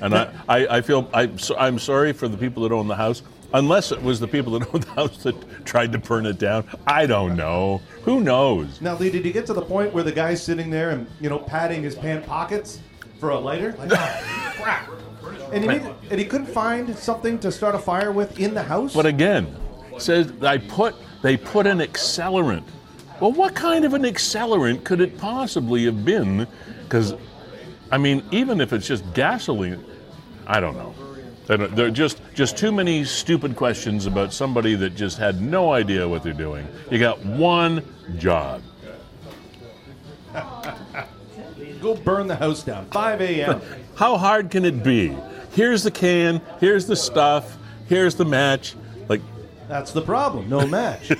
and 0.00 0.14
I, 0.14 0.32
I, 0.48 0.66
I 0.78 0.80
feel 0.82 1.08
I, 1.12 1.34
so, 1.36 1.56
I'm 1.56 1.78
sorry 1.78 2.12
for 2.12 2.28
the 2.28 2.36
people 2.36 2.62
that 2.64 2.72
own 2.72 2.86
the 2.86 2.94
house, 2.94 3.22
unless 3.54 3.92
it 3.92 4.02
was 4.02 4.20
the 4.20 4.28
people 4.28 4.58
that 4.58 4.68
own 4.74 4.82
the 4.82 4.90
house 4.90 5.22
that 5.22 5.64
tried 5.64 5.92
to 5.92 5.98
burn 5.98 6.26
it 6.26 6.38
down. 6.38 6.66
I 6.86 7.06
don't 7.06 7.36
know. 7.36 7.80
Who 8.02 8.20
knows? 8.20 8.80
Now, 8.80 8.96
Lee, 8.96 9.10
did 9.10 9.24
you 9.24 9.32
get 9.32 9.46
to 9.46 9.54
the 9.54 9.62
point 9.62 9.92
where 9.92 10.04
the 10.04 10.12
guy's 10.12 10.42
sitting 10.42 10.70
there 10.70 10.90
and 10.90 11.06
you 11.20 11.28
know 11.28 11.38
patting 11.38 11.82
his 11.82 11.94
pant 11.94 12.26
pockets 12.26 12.80
for 13.18 13.30
a 13.30 13.38
lighter? 13.38 13.74
Like, 13.78 13.90
"Ah, 13.94 14.54
crap. 14.60 14.90
And 15.52 15.64
he, 15.64 15.68
needed, 15.70 15.94
and 16.10 16.20
he 16.20 16.26
couldn't 16.26 16.48
find 16.48 16.94
something 16.96 17.38
to 17.38 17.50
start 17.50 17.74
a 17.74 17.78
fire 17.78 18.12
with 18.12 18.38
in 18.38 18.52
the 18.52 18.62
house. 18.62 18.94
But 18.94 19.06
again, 19.06 19.56
says 19.96 20.30
I 20.42 20.58
put 20.58 20.94
they 21.22 21.36
put 21.36 21.66
an 21.66 21.78
accelerant. 21.78 22.64
Well, 23.20 23.32
what 23.32 23.54
kind 23.54 23.84
of 23.84 23.94
an 23.94 24.02
accelerant 24.02 24.84
could 24.84 25.00
it 25.00 25.18
possibly 25.18 25.84
have 25.86 26.04
been? 26.04 26.46
Because, 26.84 27.14
I 27.90 27.98
mean, 27.98 28.22
even 28.30 28.60
if 28.60 28.72
it's 28.72 28.86
just 28.86 29.04
gasoline, 29.14 29.84
I 30.46 30.60
don't 30.60 30.76
know. 30.76 30.94
There 31.48 31.86
are 31.86 31.90
just 31.90 32.20
just 32.34 32.58
too 32.58 32.70
many 32.70 33.04
stupid 33.04 33.56
questions 33.56 34.04
about 34.04 34.34
somebody 34.34 34.74
that 34.74 34.94
just 34.94 35.16
had 35.16 35.40
no 35.40 35.72
idea 35.72 36.06
what 36.06 36.22
they're 36.22 36.34
doing. 36.34 36.68
You 36.90 36.98
got 36.98 37.24
one 37.24 37.82
job. 38.18 38.62
Go 41.80 41.94
burn 41.94 42.26
the 42.26 42.36
house 42.36 42.62
down. 42.62 42.86
5 42.90 43.20
a.m. 43.22 43.62
How 43.94 44.18
hard 44.18 44.50
can 44.50 44.66
it 44.66 44.82
be? 44.84 45.16
Here's 45.52 45.82
the 45.82 45.90
can. 45.90 46.42
Here's 46.60 46.86
the 46.86 46.96
stuff. 46.96 47.56
Here's 47.88 48.14
the 48.14 48.24
match. 48.26 48.74
Like, 49.08 49.22
That's 49.68 49.92
the 49.92 50.00
problem. 50.02 50.48
No 50.48 50.66
match. 50.66 51.12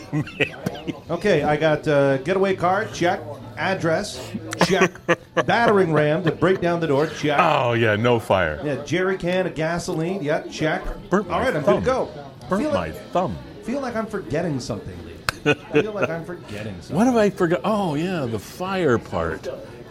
okay, 1.10 1.42
I 1.42 1.56
got 1.56 1.86
uh, 1.86 2.16
getaway 2.18 2.56
car, 2.56 2.86
Check. 2.86 3.20
Address. 3.56 4.32
Check. 4.66 4.92
Battering 5.46 5.92
ram 5.92 6.22
to 6.24 6.30
break 6.32 6.60
down 6.60 6.78
the 6.80 6.86
door. 6.86 7.08
Check. 7.08 7.38
oh 7.40 7.72
yeah, 7.72 7.96
no 7.96 8.18
fire. 8.20 8.60
Yeah, 8.64 8.76
jerry 8.84 9.18
can 9.18 9.46
of 9.48 9.54
gasoline. 9.54 10.22
Yeah, 10.22 10.42
check. 10.42 10.82
Burnt 11.10 11.26
All 11.28 11.40
my 11.40 11.46
right, 11.46 11.56
I'm 11.56 11.64
thumb. 11.64 11.74
good 11.74 11.80
to 11.80 11.86
go. 11.86 12.08
Burnt 12.48 12.62
feel 12.62 12.70
my 12.72 12.86
like, 12.86 13.10
thumb. 13.10 13.36
feel 13.64 13.80
like 13.80 13.96
I'm 13.96 14.06
forgetting 14.06 14.60
something, 14.60 14.96
Lee. 15.04 15.54
feel 15.72 15.92
like 15.92 16.08
I'm 16.08 16.24
forgetting 16.24 16.74
something. 16.74 16.96
What 16.96 17.06
have 17.06 17.16
I 17.16 17.30
forgot? 17.30 17.60
Oh 17.64 17.96
yeah, 17.96 18.26
the 18.26 18.38
fire 18.38 18.96
part. 18.96 19.48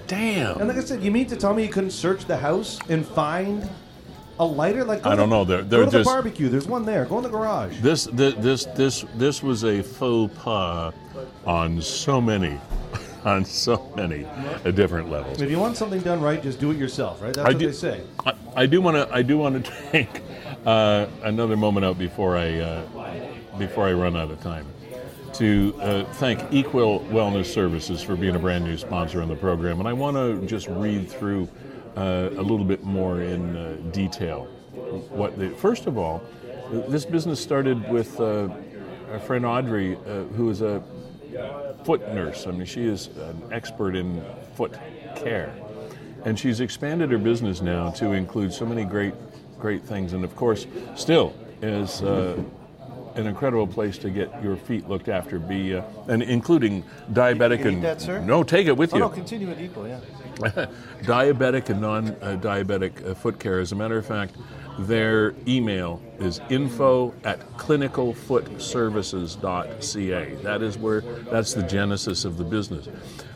Damn. 0.08 0.60
And 0.60 0.70
like 0.70 0.78
I 0.78 0.82
said, 0.82 1.04
you 1.04 1.12
mean 1.12 1.28
to 1.28 1.36
tell 1.36 1.54
me 1.54 1.64
you 1.64 1.70
couldn't 1.70 1.92
search 1.92 2.24
the 2.26 2.38
house 2.38 2.80
and 2.88 3.06
find 3.06 3.70
a 4.40 4.46
lighter? 4.46 4.84
Like 4.84 5.06
I 5.06 5.16
don't 5.16 5.30
the- 5.30 5.36
know. 5.38 5.44
They're- 5.46 5.62
they're 5.64 5.86
to 5.86 5.92
the 5.92 5.98
just- 6.00 6.06
barbecue. 6.10 6.50
There's 6.50 6.68
one 6.68 6.86
there. 6.86 7.06
Go 7.06 7.18
in 7.18 7.24
the 7.24 7.30
garage. 7.30 7.80
This, 7.82 8.06
this 8.06 8.34
this 8.36 8.66
this 8.76 9.06
this 9.16 9.44
was 9.44 9.64
a 9.64 9.82
faux 9.82 10.34
pas 10.40 10.94
on 11.46 11.82
so 11.82 12.22
many, 12.22 12.60
on 13.26 13.44
so 13.46 13.92
many 13.96 14.26
uh, 14.66 14.72
different 14.72 15.10
levels. 15.10 15.42
If 15.42 15.50
you 15.50 15.60
want 15.60 15.78
something 15.78 16.02
done 16.02 16.22
right, 16.22 16.42
just 16.42 16.60
do 16.60 16.72
it 16.72 16.78
yourself, 16.78 17.22
right? 17.22 17.34
That's 17.34 17.46
I 17.46 17.50
what 17.52 17.58
do- 17.60 17.66
they 17.68 17.72
say. 17.74 18.02
I, 18.26 18.34
I 18.56 18.66
do 18.66 18.82
want 18.82 18.96
to 18.98 19.14
I 19.14 19.22
do 19.22 19.38
want 19.38 19.64
to 19.66 19.72
take 19.92 20.22
uh, 20.66 21.08
another 21.24 21.56
moment 21.58 21.86
out 21.86 21.98
before 21.98 22.38
I 22.38 22.60
uh, 22.60 23.58
before 23.58 23.88
I 23.88 23.94
run 23.94 24.16
out 24.16 24.30
of 24.32 24.40
time. 24.42 24.66
to 25.34 25.74
uh, 25.82 26.04
thank 26.14 26.42
Equal 26.52 27.02
Wellness 27.12 27.46
Services 27.48 28.02
for 28.02 28.16
being 28.16 28.36
a 28.36 28.40
brand 28.40 28.64
new 28.64 28.78
sponsor 28.78 29.22
on 29.22 29.28
the 29.28 29.36
program. 29.36 29.80
And 29.80 29.88
I 29.88 29.94
want 29.94 30.16
to 30.18 30.44
just 30.48 30.68
read 30.68 31.10
through 31.12 31.48
uh, 31.98 32.30
a 32.38 32.42
little 32.42 32.64
bit 32.64 32.84
more 32.84 33.22
in 33.22 33.58
uh, 33.58 33.76
detail. 33.92 34.46
What 35.10 35.38
they, 35.38 35.50
first 35.50 35.88
of 35.88 35.98
all, 35.98 36.22
this 36.88 37.06
business 37.06 37.40
started 37.40 37.90
with 37.90 38.20
uh, 38.20 38.50
our 39.12 39.20
friend 39.20 39.46
Audrey, 39.46 39.96
uh, 39.96 40.24
who 40.36 40.50
is 40.50 40.62
a 40.62 40.84
foot 41.84 42.02
nurse. 42.14 42.46
I 42.46 42.52
mean, 42.52 42.66
she 42.66 42.86
is 42.86 43.08
an 43.08 43.42
expert 43.52 43.96
in 43.96 44.24
foot 44.54 44.78
care. 45.16 45.54
And 46.26 46.38
she's 46.38 46.60
expanded 46.60 47.12
her 47.12 47.18
business 47.18 47.62
now 47.62 47.90
to 47.92 48.12
include 48.12 48.54
so 48.54 48.66
many 48.66 48.84
great, 48.84 49.14
great 49.60 49.84
things. 49.84 50.14
And 50.14 50.24
of 50.24 50.36
course, 50.36 50.68
still 50.96 51.34
is 51.62 52.02
uh, 52.02 52.38
an 53.16 53.28
incredible 53.28 53.68
place 53.68 53.98
to 54.00 54.10
get 54.10 54.44
your 54.44 54.56
feet 54.56 54.88
looked 54.88 55.10
after, 55.10 55.40
be 55.40 55.76
uh, 55.76 55.84
and 56.08 56.22
including 56.22 56.84
diabetic 57.14 57.66
and 57.66 57.84
that, 57.84 58.02
sir? 58.02 58.20
no, 58.20 58.44
take 58.44 58.68
it 58.68 58.78
with 58.78 58.94
oh, 58.94 58.98
you. 58.98 59.02
No, 59.02 59.10
continue 59.10 59.48
with 59.48 59.62
equal, 59.62 59.88
yeah. 59.88 60.00
diabetic 61.04 61.70
and 61.70 61.82
non-diabetic 61.82 63.10
uh, 63.10 63.16
foot 63.16 63.40
care. 63.40 63.60
As 63.60 63.72
a 63.72 63.76
matter 63.76 63.98
of 63.98 64.06
fact, 64.06 64.36
their 64.80 65.34
email 65.48 66.02
is 66.20 66.40
info 66.50 67.14
at 67.24 67.40
clinicalfootservices.ca. 67.58 70.36
That 70.44 70.62
is 70.62 70.78
where 70.78 71.02
that's 71.02 71.54
the 71.54 71.64
genesis 71.64 72.26
of 72.26 72.38
the 72.38 72.44
business. 72.44 72.88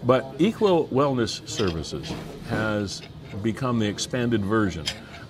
But 0.04 0.36
Equal 0.38 0.88
Wellness 0.90 1.48
Services 1.48 2.14
has 2.50 3.02
become 3.42 3.80
the 3.80 3.88
expanded 3.88 4.46
version 4.46 4.86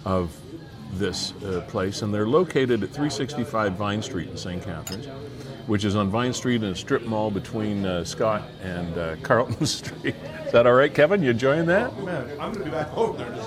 of 0.05 0.35
this 0.93 1.33
uh, 1.43 1.63
place, 1.69 2.01
and 2.01 2.13
they're 2.13 2.27
located 2.27 2.83
at 2.83 2.89
365 2.89 3.73
Vine 3.73 4.01
Street 4.01 4.29
in 4.29 4.37
St. 4.37 4.61
Catharines, 4.61 5.07
which 5.67 5.85
is 5.85 5.95
on 5.95 6.09
Vine 6.09 6.33
Street 6.33 6.63
in 6.63 6.69
a 6.69 6.75
strip 6.75 7.03
mall 7.03 7.31
between 7.31 7.85
uh, 7.85 8.03
Scott 8.03 8.43
and 8.61 8.97
uh, 8.97 9.15
Carlton 9.21 9.65
Street. 9.65 10.15
Is 10.45 10.51
that 10.51 10.65
all 10.67 10.73
right, 10.73 10.93
Kevin? 10.93 11.21
You 11.23 11.31
enjoying 11.31 11.65
that? 11.67 11.97
Man, 12.03 12.29
I'm 12.39 12.51
going 12.53 12.59
to 12.59 12.63
be 12.65 12.71
back 12.71 12.87
home 12.89 13.17
there 13.17 13.27
in 13.27 13.33
a 13.33 13.43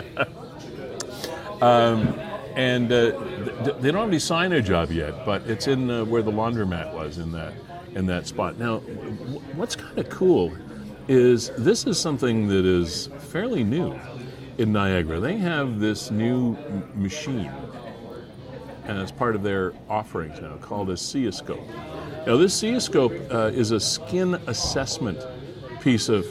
second. 0.00 1.62
um, 1.62 2.14
and 2.54 2.90
uh, 2.92 3.12
th- 3.64 3.76
they 3.80 3.90
don't 3.92 4.00
have 4.02 4.08
any 4.08 4.16
signage 4.18 4.70
up 4.70 4.90
yet, 4.90 5.24
but 5.24 5.42
it's 5.46 5.66
in 5.66 5.90
uh, 5.90 6.04
where 6.04 6.22
the 6.22 6.30
laundromat 6.32 6.92
was 6.94 7.18
in 7.18 7.32
that 7.32 7.52
in 7.94 8.06
that 8.06 8.26
spot. 8.26 8.58
Now, 8.58 8.78
w- 8.80 9.40
what's 9.54 9.74
kind 9.76 9.98
of 9.98 10.08
cool 10.10 10.52
is 11.08 11.50
this 11.56 11.86
is 11.86 11.98
something 11.98 12.48
that 12.48 12.64
is 12.66 13.08
fairly 13.18 13.64
new 13.64 13.98
in 14.58 14.72
Niagara. 14.72 15.20
They 15.20 15.36
have 15.38 15.80
this 15.80 16.10
new 16.10 16.54
m- 16.56 16.90
machine, 16.94 17.50
and 18.88 18.98
it's 18.98 19.12
part 19.12 19.36
of 19.36 19.42
their 19.42 19.74
offerings 19.88 20.40
now, 20.40 20.56
called 20.56 20.88
a 20.88 20.94
SIAscope. 20.94 22.26
Now, 22.26 22.36
this 22.38 22.60
SIAscope 22.60 23.32
uh, 23.32 23.50
is 23.54 23.70
a 23.70 23.78
skin 23.78 24.34
assessment 24.46 25.24
piece 25.80 26.08
of 26.08 26.26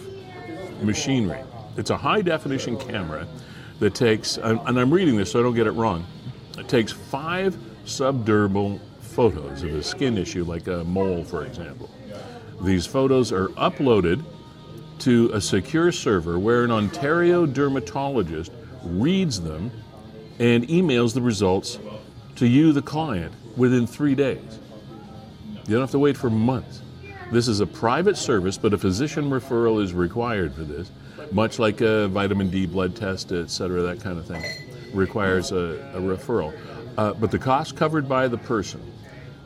machinery. 0.82 1.40
It's 1.78 1.92
a 1.92 1.98
high 1.98 2.22
definition 2.24 2.76
camera 2.78 3.28
that 3.80 3.94
takes, 3.94 4.38
and 4.38 4.80
I'm 4.80 4.92
reading 4.92 5.16
this 5.18 5.32
so 5.32 5.40
I 5.40 5.44
don't 5.44 5.56
get 5.56 5.68
it 5.68 5.72
wrong, 5.72 6.06
it 6.58 6.68
takes 6.68 6.92
five 6.92 7.56
subdermal 7.86 8.80
photos 9.02 9.62
of 9.62 9.76
a 9.76 9.84
skin 9.84 10.18
issue, 10.18 10.44
like 10.44 10.68
a 10.68 10.84
mole, 10.84 11.24
for 11.24 11.46
example. 11.46 11.90
These 12.62 12.88
photos 12.88 13.32
are 13.32 13.50
uploaded 13.50 14.24
to 15.00 15.30
a 15.32 15.40
secure 15.40 15.92
server 15.92 16.40
where 16.40 16.64
an 16.64 16.72
Ontario 16.72 17.46
dermatologist 17.46 18.52
reads 18.84 19.40
them 19.42 19.72
and 20.40 20.68
emails 20.68 21.14
the 21.14 21.22
results 21.22 21.78
to 22.38 22.48
you, 22.48 22.72
the 22.72 22.82
client, 22.82 23.34
within 23.56 23.86
three 23.86 24.16
days. 24.16 24.60
You 25.68 25.74
don't 25.74 25.82
have 25.82 25.92
to 25.92 26.00
wait 26.00 26.16
for 26.16 26.30
months. 26.30 26.82
This 27.32 27.48
is 27.48 27.60
a 27.60 27.68
private 27.68 28.16
service, 28.16 28.58
but 28.58 28.74
a 28.74 28.78
physician 28.78 29.30
referral 29.30 29.84
is 29.84 29.94
required 29.94 30.54
for 30.54 30.64
this, 30.64 30.92
much 31.32 31.60
like 31.60 31.82
a 31.82 32.08
vitamin 32.08 32.50
D 32.50 32.66
blood 32.66 32.96
test, 32.96 33.32
et 33.32 33.50
cetera, 33.50 33.82
that 33.82 34.00
kind 34.00 34.18
of 34.18 34.26
thing 34.26 34.44
requires 34.94 35.52
a, 35.52 35.92
a 35.94 36.00
referral. 36.00 36.58
Uh, 36.98 37.14
but 37.14 37.32
the 37.32 37.40
cost 37.40 37.76
covered 37.76 38.08
by 38.08 38.28
the 38.28 38.38
person. 38.38 38.82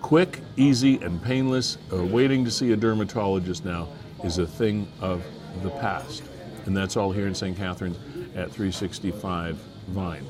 Quick, 0.01 0.39
easy, 0.57 0.97
and 0.97 1.21
painless. 1.23 1.77
Uh, 1.91 2.03
waiting 2.03 2.45
to 2.45 2.51
see 2.51 2.71
a 2.71 2.75
dermatologist 2.75 3.65
now 3.65 3.87
is 4.23 4.37
a 4.37 4.45
thing 4.45 4.87
of 4.99 5.23
the 5.63 5.69
past. 5.69 6.23
And 6.65 6.77
that's 6.77 6.95
all 6.95 7.11
here 7.11 7.27
in 7.27 7.35
St. 7.35 7.57
Catharines 7.57 7.97
at 8.35 8.51
365 8.51 9.57
Vine. 9.87 10.25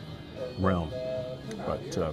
realm. 0.59 0.91
But 1.65 1.97
uh, 1.97 2.11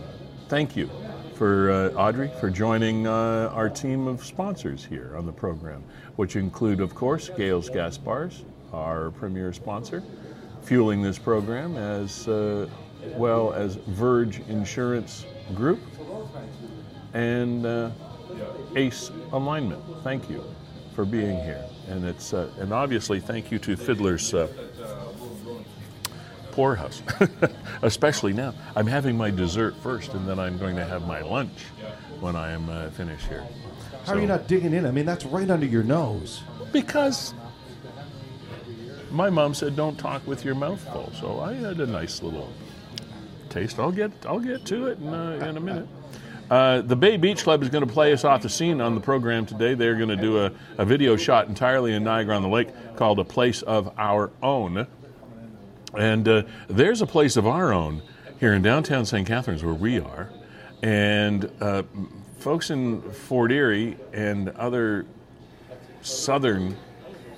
thank 0.49 0.77
you 0.77 0.89
for 1.35 1.71
uh, 1.71 1.91
Audrey 1.91 2.31
for 2.41 2.51
joining 2.51 3.07
uh, 3.07 3.51
our 3.53 3.69
team 3.69 4.07
of 4.07 4.25
sponsors 4.25 4.85
here 4.85 5.15
on 5.17 5.27
the 5.27 5.33
program, 5.33 5.83
which 6.17 6.37
include, 6.37 6.81
of 6.81 6.95
course, 6.95 7.31
Gales 7.37 7.69
Gas 7.69 7.99
Bars, 7.99 8.45
our 8.73 9.11
premier 9.11 9.53
sponsor, 9.53 10.03
fueling 10.63 11.03
this 11.03 11.19
program, 11.19 11.77
as 11.77 12.29
uh, 12.29 12.69
well 13.17 13.53
as 13.53 13.77
Verge 13.77 14.41
Insurance 14.49 15.27
Group 15.55 15.81
and 17.15 17.67
uh, 17.67 17.91
Ace 18.77 19.11
Alignment. 19.33 19.83
Thank 20.03 20.31
you 20.31 20.45
for 20.95 21.05
being 21.05 21.43
here, 21.43 21.65
and 21.89 22.05
it's 22.05 22.33
uh, 22.33 22.51
and 22.59 22.73
obviously 22.73 23.21
thank 23.21 23.51
you 23.51 23.59
to 23.61 23.77
Fiddler's 23.77 24.33
uh, 24.35 24.49
Poorhouse, 26.53 27.03
especially 27.83 28.33
now. 28.33 28.55
I'm 28.77 28.87
having 28.87 29.17
my 29.17 29.31
dessert 29.31 29.75
first, 29.83 30.13
and 30.13 30.29
then 30.29 30.39
I'm 30.39 30.59
going 30.59 30.77
to 30.77 30.85
have 30.85 31.07
my 31.07 31.23
lunch 31.23 31.65
when 32.21 32.37
I 32.37 32.53
am 32.53 32.69
uh, 32.69 32.91
finished 32.91 33.27
here. 33.27 33.47
How 34.05 34.05
so, 34.05 34.13
are 34.15 34.21
you 34.21 34.27
not 34.27 34.49
digging 34.49 34.75
in? 34.75 34.85
I 34.85 34.91
mean, 34.91 35.07
that's 35.07 35.25
right 35.25 35.49
under 35.49 35.67
your 35.67 35.83
nose. 35.83 36.43
Because 36.71 37.35
my 39.13 39.31
mom 39.31 39.55
said, 39.55 39.77
"Don't 39.77 39.99
talk 39.99 40.27
with 40.27 40.45
your 40.45 40.55
mouth 40.55 40.81
full." 40.93 41.13
So 41.21 41.41
I 41.41 41.55
had 41.55 41.81
a 41.81 41.87
nice 41.87 42.23
little 42.23 42.53
taste. 43.49 43.79
I'll 43.79 43.93
get 43.93 44.11
I'll 44.27 44.41
get 44.41 44.65
to 44.67 44.87
it 44.87 44.99
in, 44.99 45.09
uh, 45.09 45.47
in 45.49 45.57
a 45.57 45.61
minute. 45.61 45.89
Uh, 46.51 46.83
the 46.83 46.97
Bay 46.97 47.17
Beach 47.17 47.45
Club 47.45 47.63
is 47.63 47.71
going 47.71 47.87
to 47.87 47.91
play 47.91 48.13
us 48.13 48.25
off 48.25 48.43
the 48.43 48.49
scene 48.49 48.81
on 48.81 48.95
the 48.95 49.01
program 49.01 49.47
today. 49.47 49.75
They're 49.75 49.97
going 49.97 50.11
to 50.11 50.17
do 50.17 50.39
a, 50.39 50.53
a 50.77 50.85
video 50.85 51.17
shot 51.17 51.49
entirely 51.49 51.95
in 51.95 52.05
Niagara 52.05 52.37
on 52.37 52.43
the 52.43 52.49
Lake 52.49 52.69
called 52.95 53.19
A 53.21 53.25
Place 53.25 53.63
of 53.63 53.91
Our 53.97 54.31
Own. 54.43 54.87
And 55.97 56.29
uh, 56.29 56.43
there's 56.69 57.01
a 57.01 57.07
place 57.07 57.37
of 57.37 57.47
our 57.47 57.73
own 57.73 58.03
here 58.39 58.53
in 58.53 58.61
downtown 58.61 59.07
St. 59.07 59.27
Catharines 59.27 59.65
where 59.65 59.73
we 59.73 59.99
are. 60.01 60.31
And 60.83 61.51
uh, 61.61 61.85
folks 62.39 62.71
in 62.71 63.01
Fort 63.01 63.53
Erie 63.53 63.97
and 64.13 64.51
other 64.51 65.07
southern 66.03 66.77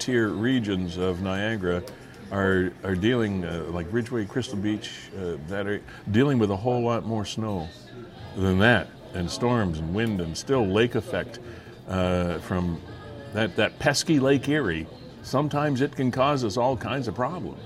tier 0.05 0.28
regions 0.28 0.98
of 0.98 1.22
Niagara 1.22 1.82
are, 2.31 2.70
are 2.82 2.94
dealing, 2.94 3.43
uh, 3.43 3.64
like 3.70 3.86
Ridgeway, 3.90 4.26
Crystal 4.26 4.59
Beach, 4.59 4.90
uh, 5.16 5.36
that 5.48 5.66
are 5.66 5.81
dealing 6.10 6.39
with 6.39 6.51
a 6.51 6.56
whole 6.56 6.82
lot 6.82 7.06
more 7.06 7.24
snow 7.24 7.68
than 8.36 8.59
that 8.59 8.89
and 9.14 9.31
storms 9.31 9.78
and 9.78 9.94
wind 9.94 10.20
and 10.20 10.36
still 10.36 10.66
lake 10.66 10.94
effect 10.94 11.39
uh, 11.89 12.39
from 12.40 12.82
that, 13.32 13.56
that 13.56 13.78
pesky 13.78 14.20
Lake 14.20 14.47
Erie, 14.47 14.86
sometimes 15.22 15.81
it 15.81 15.97
can 15.97 16.10
cause 16.10 16.44
us 16.44 16.59
all 16.59 16.76
kinds 16.76 17.09
of 17.09 17.14
problems. 17.14 17.62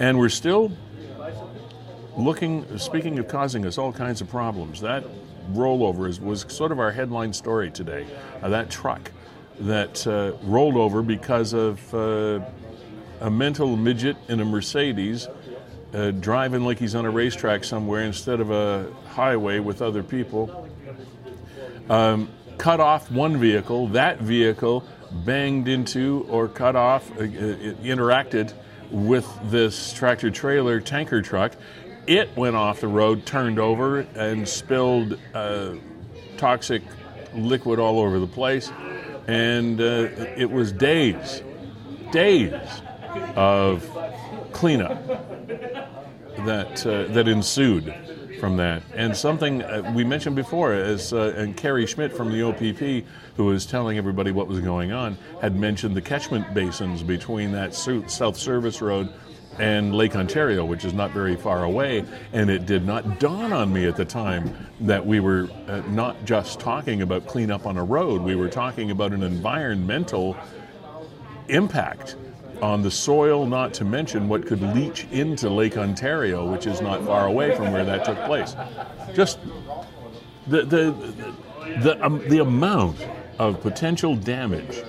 And 0.00 0.18
we're 0.18 0.28
still 0.28 0.72
looking, 2.16 2.66
speaking 2.78 3.16
of 3.20 3.28
causing 3.28 3.64
us 3.64 3.78
all 3.78 3.92
kinds 3.92 4.20
of 4.20 4.28
problems, 4.28 4.80
that 4.80 5.04
rollover 5.52 6.08
is, 6.08 6.20
was 6.20 6.46
sort 6.48 6.72
of 6.72 6.80
our 6.80 6.90
headline 6.90 7.32
story 7.32 7.70
today. 7.70 8.08
Uh, 8.42 8.48
that 8.48 8.70
truck 8.70 9.12
that 9.60 10.06
uh, 10.06 10.32
rolled 10.42 10.76
over 10.76 11.02
because 11.02 11.52
of 11.52 11.94
uh, 11.94 12.40
a 13.20 13.30
mental 13.30 13.76
midget 13.76 14.16
in 14.28 14.40
a 14.40 14.44
Mercedes 14.44 15.28
uh, 15.92 16.10
driving 16.12 16.64
like 16.64 16.78
he's 16.78 16.94
on 16.94 17.04
a 17.04 17.10
racetrack 17.10 17.64
somewhere 17.64 18.02
instead 18.02 18.40
of 18.40 18.50
a 18.50 18.90
highway 19.08 19.58
with 19.58 19.82
other 19.82 20.02
people. 20.02 20.68
Um, 21.88 22.30
cut 22.58 22.80
off 22.80 23.10
one 23.10 23.38
vehicle. 23.38 23.88
That 23.88 24.20
vehicle 24.20 24.84
banged 25.24 25.68
into 25.68 26.26
or 26.28 26.48
cut 26.48 26.76
off, 26.76 27.10
uh, 27.12 27.22
uh 27.22 27.26
interacted 27.82 28.52
with 28.90 29.26
this 29.44 29.92
tractor 29.92 30.30
trailer 30.30 30.80
tanker 30.80 31.22
truck. 31.22 31.52
It 32.06 32.34
went 32.36 32.56
off 32.56 32.80
the 32.80 32.88
road, 32.88 33.26
turned 33.26 33.58
over, 33.58 34.00
and 34.14 34.48
spilled 34.48 35.18
uh, 35.34 35.74
toxic 36.36 36.82
liquid 37.34 37.78
all 37.78 38.00
over 38.00 38.18
the 38.18 38.26
place. 38.26 38.72
And 39.30 39.80
uh, 39.80 40.08
it 40.36 40.50
was 40.50 40.72
days, 40.72 41.40
days 42.10 42.52
of 43.36 43.88
cleanup 44.52 45.06
that 46.46 46.84
uh, 46.84 47.04
that 47.12 47.28
ensued 47.28 47.94
from 48.40 48.56
that. 48.56 48.82
And 48.92 49.16
something 49.16 49.62
uh, 49.62 49.92
we 49.94 50.02
mentioned 50.02 50.34
before, 50.34 50.72
as 50.72 51.12
uh, 51.12 51.32
and 51.36 51.56
Kerry 51.56 51.86
Schmidt 51.86 52.12
from 52.12 52.32
the 52.32 52.42
OPP, 52.42 53.06
who 53.36 53.44
was 53.44 53.66
telling 53.66 53.98
everybody 53.98 54.32
what 54.32 54.48
was 54.48 54.58
going 54.58 54.90
on, 54.90 55.16
had 55.40 55.54
mentioned 55.54 55.94
the 55.94 56.02
catchment 56.02 56.52
basins 56.52 57.04
between 57.04 57.52
that 57.52 57.72
South 57.72 58.36
Service 58.36 58.82
Road 58.82 59.12
and 59.58 59.94
Lake 59.94 60.16
Ontario, 60.16 60.64
which 60.64 60.84
is 60.84 60.94
not 60.94 61.10
very 61.10 61.36
far 61.36 61.64
away. 61.64 62.04
And 62.32 62.48
it 62.48 62.66
did 62.66 62.86
not 62.86 63.18
dawn 63.18 63.52
on 63.52 63.72
me 63.72 63.86
at 63.86 63.96
the 63.96 64.04
time 64.04 64.54
that 64.80 65.04
we 65.04 65.20
were 65.20 65.48
uh, 65.66 65.82
not 65.88 66.24
just 66.24 66.60
talking 66.60 67.02
about 67.02 67.26
cleanup 67.26 67.66
on 67.66 67.76
a 67.76 67.84
road, 67.84 68.22
we 68.22 68.36
were 68.36 68.48
talking 68.48 68.90
about 68.90 69.12
an 69.12 69.22
environmental 69.22 70.36
impact 71.48 72.16
on 72.62 72.82
the 72.82 72.90
soil, 72.90 73.46
not 73.46 73.72
to 73.74 73.84
mention 73.84 74.28
what 74.28 74.46
could 74.46 74.62
leach 74.74 75.06
into 75.10 75.48
Lake 75.48 75.76
Ontario, 75.78 76.50
which 76.50 76.66
is 76.66 76.80
not 76.80 77.02
far 77.04 77.26
away 77.26 77.56
from 77.56 77.72
where 77.72 77.84
that 77.84 78.04
took 78.04 78.18
place. 78.24 78.54
Just 79.14 79.38
the 80.46 80.62
the 80.62 81.14
the, 81.82 82.04
um, 82.04 82.20
the 82.28 82.38
amount 82.38 83.06
of 83.38 83.60
potential 83.60 84.16
damage 84.16 84.82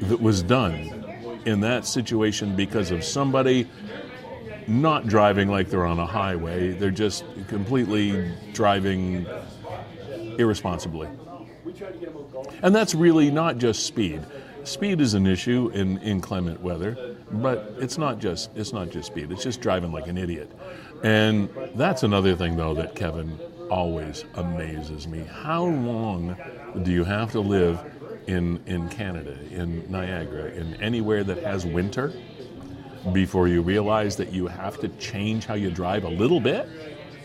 that 0.00 0.20
was 0.20 0.42
done 0.42 0.91
in 1.44 1.60
that 1.60 1.86
situation 1.86 2.56
because 2.56 2.90
of 2.90 3.04
somebody 3.04 3.68
not 4.66 5.06
driving 5.06 5.48
like 5.48 5.68
they're 5.68 5.86
on 5.86 5.98
a 5.98 6.06
highway. 6.06 6.72
They're 6.72 6.90
just 6.90 7.24
completely 7.48 8.32
driving 8.52 9.26
irresponsibly. 10.38 11.08
And 12.62 12.74
that's 12.74 12.94
really 12.94 13.30
not 13.30 13.58
just 13.58 13.86
speed. 13.86 14.24
Speed 14.64 15.00
is 15.00 15.14
an 15.14 15.26
issue 15.26 15.70
in 15.74 15.98
inclement 15.98 16.60
weather, 16.60 17.16
but 17.32 17.74
it's 17.78 17.98
not 17.98 18.20
just 18.20 18.50
it's 18.54 18.72
not 18.72 18.90
just 18.90 19.08
speed. 19.08 19.32
It's 19.32 19.42
just 19.42 19.60
driving 19.60 19.90
like 19.90 20.06
an 20.06 20.16
idiot. 20.16 20.50
And 21.02 21.48
that's 21.74 22.04
another 22.04 22.36
thing 22.36 22.56
though 22.56 22.74
that 22.74 22.94
Kevin 22.94 23.38
always 23.70 24.24
amazes 24.34 25.08
me. 25.08 25.24
How 25.24 25.64
long 25.64 26.36
do 26.82 26.92
you 26.92 27.02
have 27.04 27.32
to 27.32 27.40
live 27.40 27.80
in 28.26 28.60
in 28.66 28.88
Canada, 28.88 29.36
in 29.50 29.90
Niagara, 29.90 30.50
in 30.50 30.74
anywhere 30.80 31.24
that 31.24 31.42
has 31.42 31.66
winter 31.66 32.12
before 33.12 33.48
you 33.48 33.62
realize 33.62 34.16
that 34.16 34.32
you 34.32 34.46
have 34.46 34.78
to 34.80 34.88
change 34.88 35.44
how 35.44 35.54
you 35.54 35.70
drive 35.70 36.04
a 36.04 36.08
little 36.08 36.40
bit? 36.40 36.68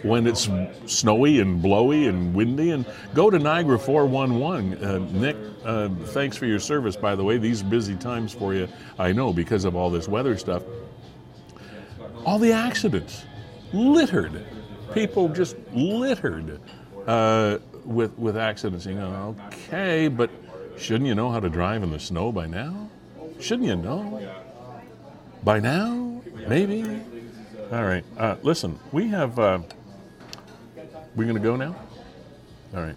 when 0.03 0.27
it's 0.27 0.49
snowy 0.85 1.39
and 1.39 1.61
blowy 1.61 2.07
and 2.07 2.33
windy. 2.33 2.71
And 2.71 2.85
go 3.13 3.29
to 3.29 3.39
Niagara 3.39 3.79
411. 3.79 4.83
Uh, 4.83 4.97
Nick, 5.11 5.35
uh, 5.63 5.89
thanks 6.07 6.37
for 6.37 6.45
your 6.45 6.59
service, 6.59 6.95
by 6.95 7.15
the 7.15 7.23
way. 7.23 7.37
These 7.37 7.63
busy 7.63 7.95
times 7.95 8.33
for 8.33 8.53
you, 8.53 8.67
I 8.97 9.11
know, 9.11 9.33
because 9.33 9.65
of 9.65 9.75
all 9.75 9.89
this 9.89 10.07
weather 10.07 10.37
stuff. 10.37 10.63
All 12.25 12.39
the 12.39 12.51
accidents, 12.51 13.25
littered. 13.73 14.45
People 14.93 15.29
just 15.29 15.55
littered 15.73 16.59
uh, 17.05 17.59
with, 17.85 18.17
with 18.17 18.37
accidents. 18.37 18.85
You 18.85 18.95
know, 18.95 19.35
okay, 19.47 20.07
but 20.07 20.29
shouldn't 20.77 21.07
you 21.07 21.15
know 21.15 21.31
how 21.31 21.39
to 21.39 21.49
drive 21.49 21.83
in 21.83 21.91
the 21.91 21.99
snow 21.99 22.31
by 22.31 22.47
now? 22.47 22.89
Shouldn't 23.39 23.67
you 23.67 23.75
know? 23.75 24.21
By 25.43 25.59
now? 25.59 26.21
Maybe? 26.47 27.01
All 27.71 27.83
right. 27.83 28.03
Uh, 28.17 28.35
listen, 28.43 28.79
we 28.91 29.09
have 29.09 29.37
uh, 29.37 29.59
we're 31.17 31.23
going 31.23 31.35
to 31.35 31.41
go 31.41 31.55
now? 31.55 31.75
All 32.75 32.81
right. 32.83 32.95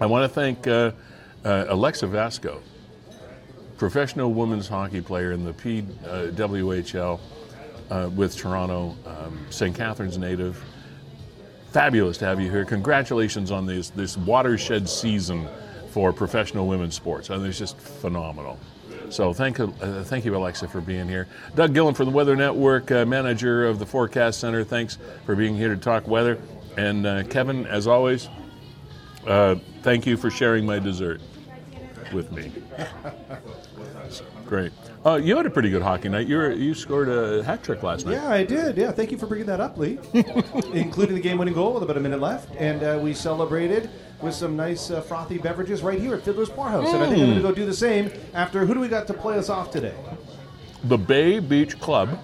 I 0.00 0.06
want 0.06 0.24
to 0.24 0.28
thank 0.28 0.66
uh, 0.66 0.92
uh, 1.44 1.64
Alexa 1.68 2.06
Vasko, 2.06 2.60
professional 3.78 4.32
women's 4.32 4.68
hockey 4.68 5.00
player 5.00 5.32
in 5.32 5.44
the 5.44 5.54
PWHL 5.54 7.20
uh, 7.90 8.10
with 8.14 8.36
Toronto, 8.36 8.96
um, 9.06 9.46
St. 9.48 9.74
Catharines 9.74 10.18
native. 10.18 10.62
Fabulous 11.70 12.18
to 12.18 12.26
have 12.26 12.38
you 12.38 12.50
here. 12.50 12.66
Congratulations 12.66 13.50
on 13.50 13.64
this, 13.64 13.88
this 13.88 14.18
watershed 14.18 14.86
season 14.86 15.48
for 15.92 16.10
professional 16.10 16.66
women's 16.66 16.94
sports. 16.94 17.28
I 17.28 17.36
mean, 17.36 17.46
it's 17.46 17.58
just 17.58 17.78
phenomenal. 17.78 18.58
So 19.10 19.34
thank, 19.34 19.60
uh, 19.60 19.66
thank 20.04 20.24
you, 20.24 20.34
Alexa, 20.34 20.68
for 20.68 20.80
being 20.80 21.06
here. 21.06 21.28
Doug 21.54 21.74
Gillham 21.74 21.94
from 21.94 22.06
the 22.06 22.12
Weather 22.12 22.34
Network, 22.34 22.90
uh, 22.90 23.04
manager 23.04 23.66
of 23.66 23.78
the 23.78 23.84
Forecast 23.84 24.40
Center. 24.40 24.64
Thanks 24.64 24.96
for 25.26 25.36
being 25.36 25.54
here 25.54 25.68
to 25.68 25.76
talk 25.76 26.08
weather. 26.08 26.38
And 26.78 27.06
uh, 27.06 27.24
Kevin, 27.24 27.66
as 27.66 27.86
always, 27.86 28.30
uh, 29.26 29.56
thank 29.82 30.06
you 30.06 30.16
for 30.16 30.30
sharing 30.30 30.64
my 30.64 30.78
dessert 30.78 31.20
with 32.14 32.32
me. 32.32 32.50
Great. 34.46 34.72
Uh, 35.04 35.16
you 35.16 35.36
had 35.36 35.44
a 35.44 35.50
pretty 35.50 35.68
good 35.68 35.82
hockey 35.82 36.08
night. 36.08 36.26
You 36.26 36.50
you 36.50 36.74
scored 36.74 37.08
a 37.08 37.42
hat 37.42 37.62
trick 37.64 37.82
last 37.82 38.06
night. 38.06 38.12
Yeah, 38.12 38.28
I 38.28 38.44
did. 38.44 38.76
Yeah, 38.76 38.92
thank 38.92 39.10
you 39.10 39.18
for 39.18 39.26
bringing 39.26 39.46
that 39.46 39.60
up, 39.60 39.76
Lee. 39.76 39.98
Including 40.72 41.14
the 41.14 41.20
game-winning 41.20 41.54
goal 41.54 41.74
with 41.74 41.82
about 41.82 41.96
a 41.96 42.00
minute 42.00 42.20
left, 42.20 42.54
and 42.56 42.82
uh, 42.82 42.98
we 43.02 43.12
celebrated 43.12 43.90
with 44.22 44.34
some 44.34 44.56
nice 44.56 44.90
uh, 44.90 45.00
frothy 45.00 45.38
beverages 45.38 45.82
right 45.82 46.00
here 46.00 46.14
at 46.14 46.22
Fiddler's 46.22 46.48
Poorhouse. 46.48 46.88
Mm. 46.88 46.94
And 46.94 47.02
I 47.02 47.08
think 47.08 47.20
I'm 47.20 47.26
going 47.26 47.36
to 47.36 47.42
go 47.42 47.52
do 47.52 47.66
the 47.66 47.74
same 47.74 48.10
after. 48.34 48.64
Who 48.64 48.74
do 48.74 48.80
we 48.80 48.88
got 48.88 49.06
to 49.08 49.14
play 49.14 49.36
us 49.36 49.48
off 49.48 49.70
today? 49.70 49.94
The 50.84 50.98
Bay 50.98 51.38
Beach 51.38 51.78
Club 51.80 52.18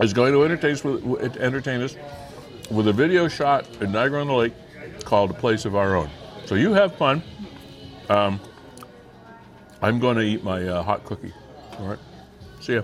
is 0.00 0.12
going 0.12 0.32
to 0.32 0.44
entertain 0.44 0.72
us, 0.72 0.84
entertain 1.36 1.80
us 1.82 1.96
with 2.70 2.88
a 2.88 2.92
video 2.92 3.28
shot 3.28 3.66
at 3.80 3.90
Niagara 3.90 4.20
on 4.20 4.26
the 4.26 4.34
Lake 4.34 4.52
called 5.04 5.30
A 5.30 5.34
Place 5.34 5.64
of 5.64 5.74
Our 5.74 5.96
Own. 5.96 6.10
So 6.44 6.54
you 6.54 6.72
have 6.72 6.94
fun. 6.96 7.22
Um, 8.08 8.40
I'm 9.82 9.98
going 9.98 10.16
to 10.16 10.22
eat 10.22 10.42
my 10.42 10.66
uh, 10.66 10.82
hot 10.82 11.04
cookie. 11.04 11.32
All 11.78 11.86
right. 11.86 11.98
See 12.60 12.74
ya. 12.74 12.82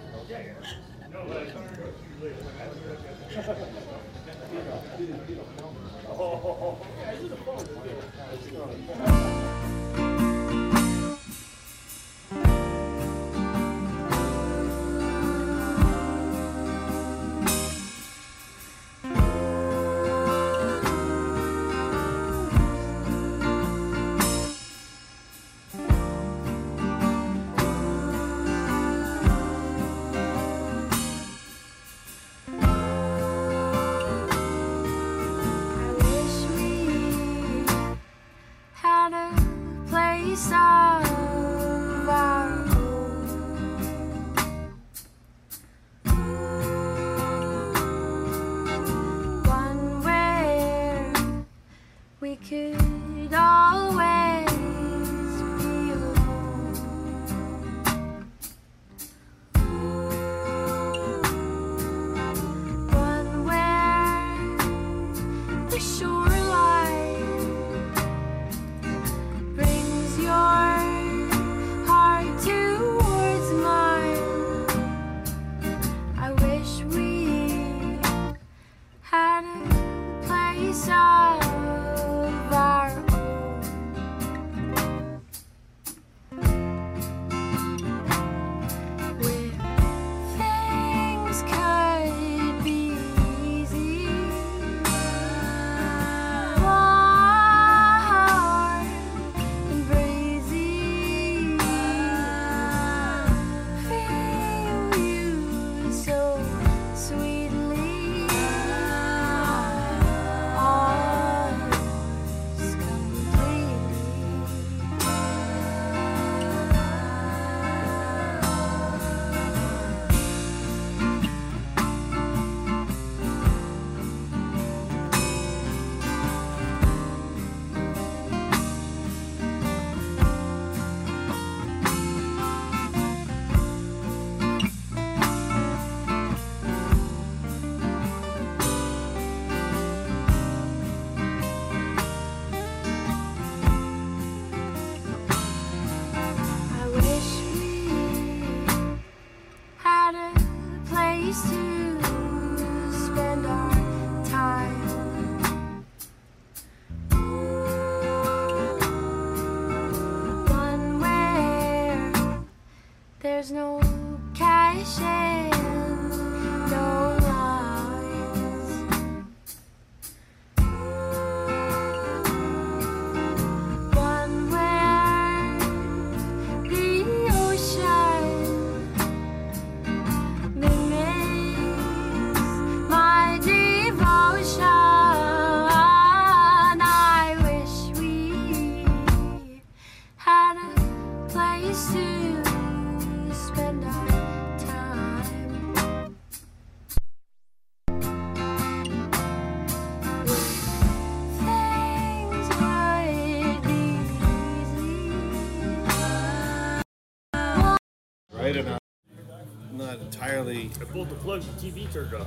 I 210.84 210.92
pulled 210.92 211.08
the 211.08 211.14
plug, 211.16 211.40
the 211.40 211.70
TV 211.70 211.90
turned 211.92 212.12
off. 212.14 212.26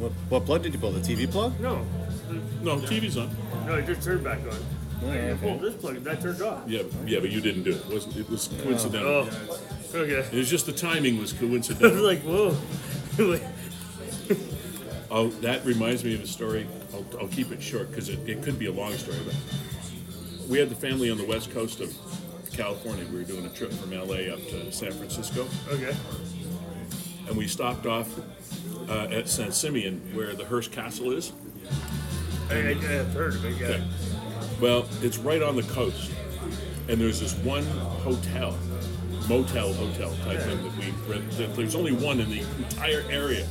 What, 0.00 0.12
what 0.28 0.44
plug 0.44 0.62
did 0.62 0.72
you 0.72 0.78
pull? 0.80 0.90
The 0.90 1.00
TV 1.00 1.30
plug? 1.30 1.58
No, 1.60 1.84
No, 2.62 2.78
TV's 2.78 3.16
on. 3.16 3.30
no, 3.66 3.74
it 3.76 3.86
just 3.86 4.02
turned 4.02 4.24
back 4.24 4.40
on. 4.40 4.58
Oh, 5.04 5.10
I 5.10 5.18
okay. 5.18 5.46
pulled 5.46 5.60
this 5.60 5.74
plug, 5.74 5.96
and 5.96 6.04
that 6.04 6.20
turned 6.20 6.42
off. 6.42 6.62
Yeah, 6.66 6.82
yeah, 7.06 7.20
but 7.20 7.30
you 7.30 7.40
didn't 7.40 7.62
do 7.62 7.70
it. 7.70 7.76
It 7.76 7.94
was, 7.94 8.16
it 8.16 8.28
was 8.28 8.48
oh. 8.52 8.62
coincidental. 8.64 9.08
Oh, 9.08 9.58
okay. 9.94 10.26
It 10.32 10.34
was 10.34 10.50
just 10.50 10.66
the 10.66 10.72
timing 10.72 11.18
was 11.18 11.32
coincidental. 11.32 11.98
I 11.98 12.10
was 12.10 12.22
coincidental. 12.22 12.58
like, 13.16 13.38
whoa. 14.28 14.38
oh, 15.10 15.28
that 15.28 15.64
reminds 15.64 16.02
me 16.02 16.14
of 16.14 16.22
a 16.22 16.26
story. 16.26 16.66
I'll, 16.92 17.06
I'll 17.20 17.28
keep 17.28 17.52
it 17.52 17.62
short 17.62 17.90
because 17.90 18.08
it, 18.08 18.28
it 18.28 18.42
could 18.42 18.58
be 18.58 18.66
a 18.66 18.72
long 18.72 18.92
story. 18.94 19.18
But 19.24 20.48
we 20.48 20.58
had 20.58 20.70
the 20.70 20.74
family 20.74 21.10
on 21.10 21.18
the 21.18 21.26
west 21.26 21.52
coast 21.52 21.80
of 21.80 21.94
California. 22.52 23.04
We 23.12 23.18
were 23.18 23.24
doing 23.24 23.46
a 23.46 23.50
trip 23.50 23.72
from 23.72 23.90
LA 23.90 24.32
up 24.32 24.40
to 24.48 24.72
San 24.72 24.92
Francisco, 24.92 25.46
okay. 25.68 25.94
And 27.28 27.36
we 27.36 27.46
stopped 27.46 27.86
off 27.86 28.08
uh, 28.88 29.08
at 29.10 29.28
San 29.28 29.52
Simeon, 29.52 30.00
where 30.14 30.34
the 30.34 30.44
Hearst 30.44 30.72
Castle 30.72 31.12
is. 31.12 31.32
I, 32.50 32.54
I, 32.54 32.70
I've 32.70 33.12
heard 33.12 33.34
of 33.34 33.44
it, 33.44 33.60
yeah. 33.60 33.66
Okay. 33.66 33.84
Well, 34.60 34.86
it's 35.02 35.18
right 35.18 35.42
on 35.42 35.56
the 35.56 35.62
coast, 35.62 36.10
and 36.88 37.00
there's 37.00 37.20
this 37.20 37.34
one 37.38 37.64
hotel, 37.64 38.56
motel 39.28 39.72
hotel 39.72 40.14
type 40.24 40.40
thing 40.40 40.62
that 40.62 40.76
we 40.76 41.12
rent. 41.12 41.30
that 41.32 41.56
There's 41.56 41.74
only 41.74 41.92
one 41.92 42.20
in 42.20 42.30
the 42.30 42.40
entire 42.58 43.04
area, 43.10 43.46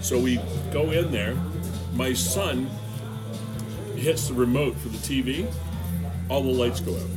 so 0.00 0.18
we 0.18 0.40
go 0.72 0.90
in 0.92 1.10
there. 1.10 1.34
My 1.94 2.12
son 2.12 2.70
hits 3.96 4.28
the 4.28 4.34
remote 4.34 4.76
for 4.76 4.88
the 4.88 4.98
TV, 4.98 5.50
all 6.28 6.42
the 6.42 6.50
lights 6.50 6.80
go 6.80 6.96
out. 6.96 7.10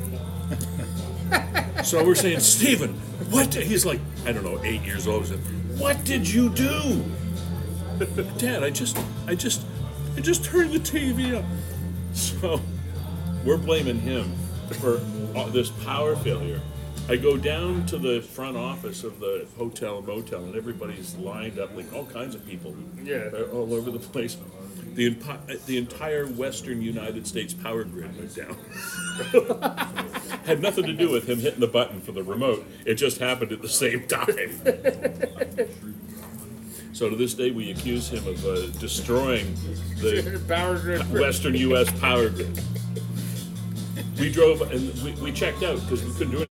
so 1.86 2.04
we're 2.04 2.16
saying, 2.16 2.40
Stephen, 2.40 2.94
what? 3.30 3.54
He's 3.54 3.86
like, 3.86 4.00
I 4.26 4.32
don't 4.32 4.44
know, 4.44 4.60
eight 4.64 4.82
years 4.82 5.08
old. 5.08 5.24
He 5.24 5.30
said, 5.30 5.40
What 5.80 6.04
did 6.04 6.30
you 6.30 6.50
do? 6.50 7.04
Dad, 8.38 8.64
I 8.64 8.70
just, 8.70 8.98
I 9.28 9.36
just, 9.36 9.66
I 10.18 10.20
just 10.20 10.44
turned 10.44 10.74
the 10.74 10.80
TV 10.80 11.36
up. 11.36 11.46
So 12.14 12.60
we're 13.46 13.58
blaming 13.58 14.00
him 14.00 14.36
for 14.82 14.98
this 15.52 15.70
power 15.70 16.16
failure. 16.18 16.60
I 17.08 17.16
go 17.16 17.38
down 17.38 17.86
to 17.88 17.98
the 17.98 18.22
front 18.22 18.58
office 18.58 19.04
of 19.04 19.20
the 19.20 19.48
hotel 19.58 20.00
and 20.00 20.08
motel, 20.08 20.44
and 20.44 20.56
everybody's 20.56 21.16
lined 21.16 21.58
up, 21.60 21.76
like 21.76 21.92
all 21.94 22.06
kinds 22.06 22.36
of 22.36 22.46
people, 22.46 22.76
Yeah. 23.02 23.30
All 23.54 23.74
over 23.74 23.90
the 23.90 24.00
place. 24.00 24.38
The, 24.95 25.11
empi- 25.16 25.66
the 25.66 25.78
entire 25.78 26.26
western 26.28 26.82
United 26.82 27.26
States 27.28 27.53
power 27.53 27.84
grid 27.84 28.18
went 28.18 28.36
down. 28.36 28.56
Had 30.45 30.61
nothing 30.61 30.86
to 30.86 30.94
do 30.94 31.10
with 31.10 31.28
him 31.28 31.40
hitting 31.40 31.60
the 31.60 31.68
button 31.68 32.02
for 32.02 32.11
the 32.11 32.24
remote. 32.24 32.66
It 32.86 32.95
just 32.95 33.20
happened 33.20 33.52
at 33.52 33.61
the 33.61 33.70
same 33.70 34.07
time. 34.07 34.28
so 36.94 37.10
to 37.10 37.16
this 37.16 37.34
day, 37.34 37.52
we 37.52 37.72
accuse 37.72 38.10
him 38.10 38.28
of 38.28 38.45
uh, 38.45 38.68
destroying 38.80 39.53
the 40.02 40.41
Power 40.48 40.78
grid. 40.80 41.11
Western 41.11 41.56
U.S. 41.56 41.91
power 41.99 42.30
grid. 42.30 42.60
We 44.20 44.32
drove 44.32 44.61
and 44.61 44.94
we, 45.03 45.11
we 45.24 45.32
checked 45.32 45.64
out 45.64 45.80
because 45.82 46.03
we 46.03 46.11
couldn't 46.14 46.32
do 46.32 46.41
it. 46.41 46.49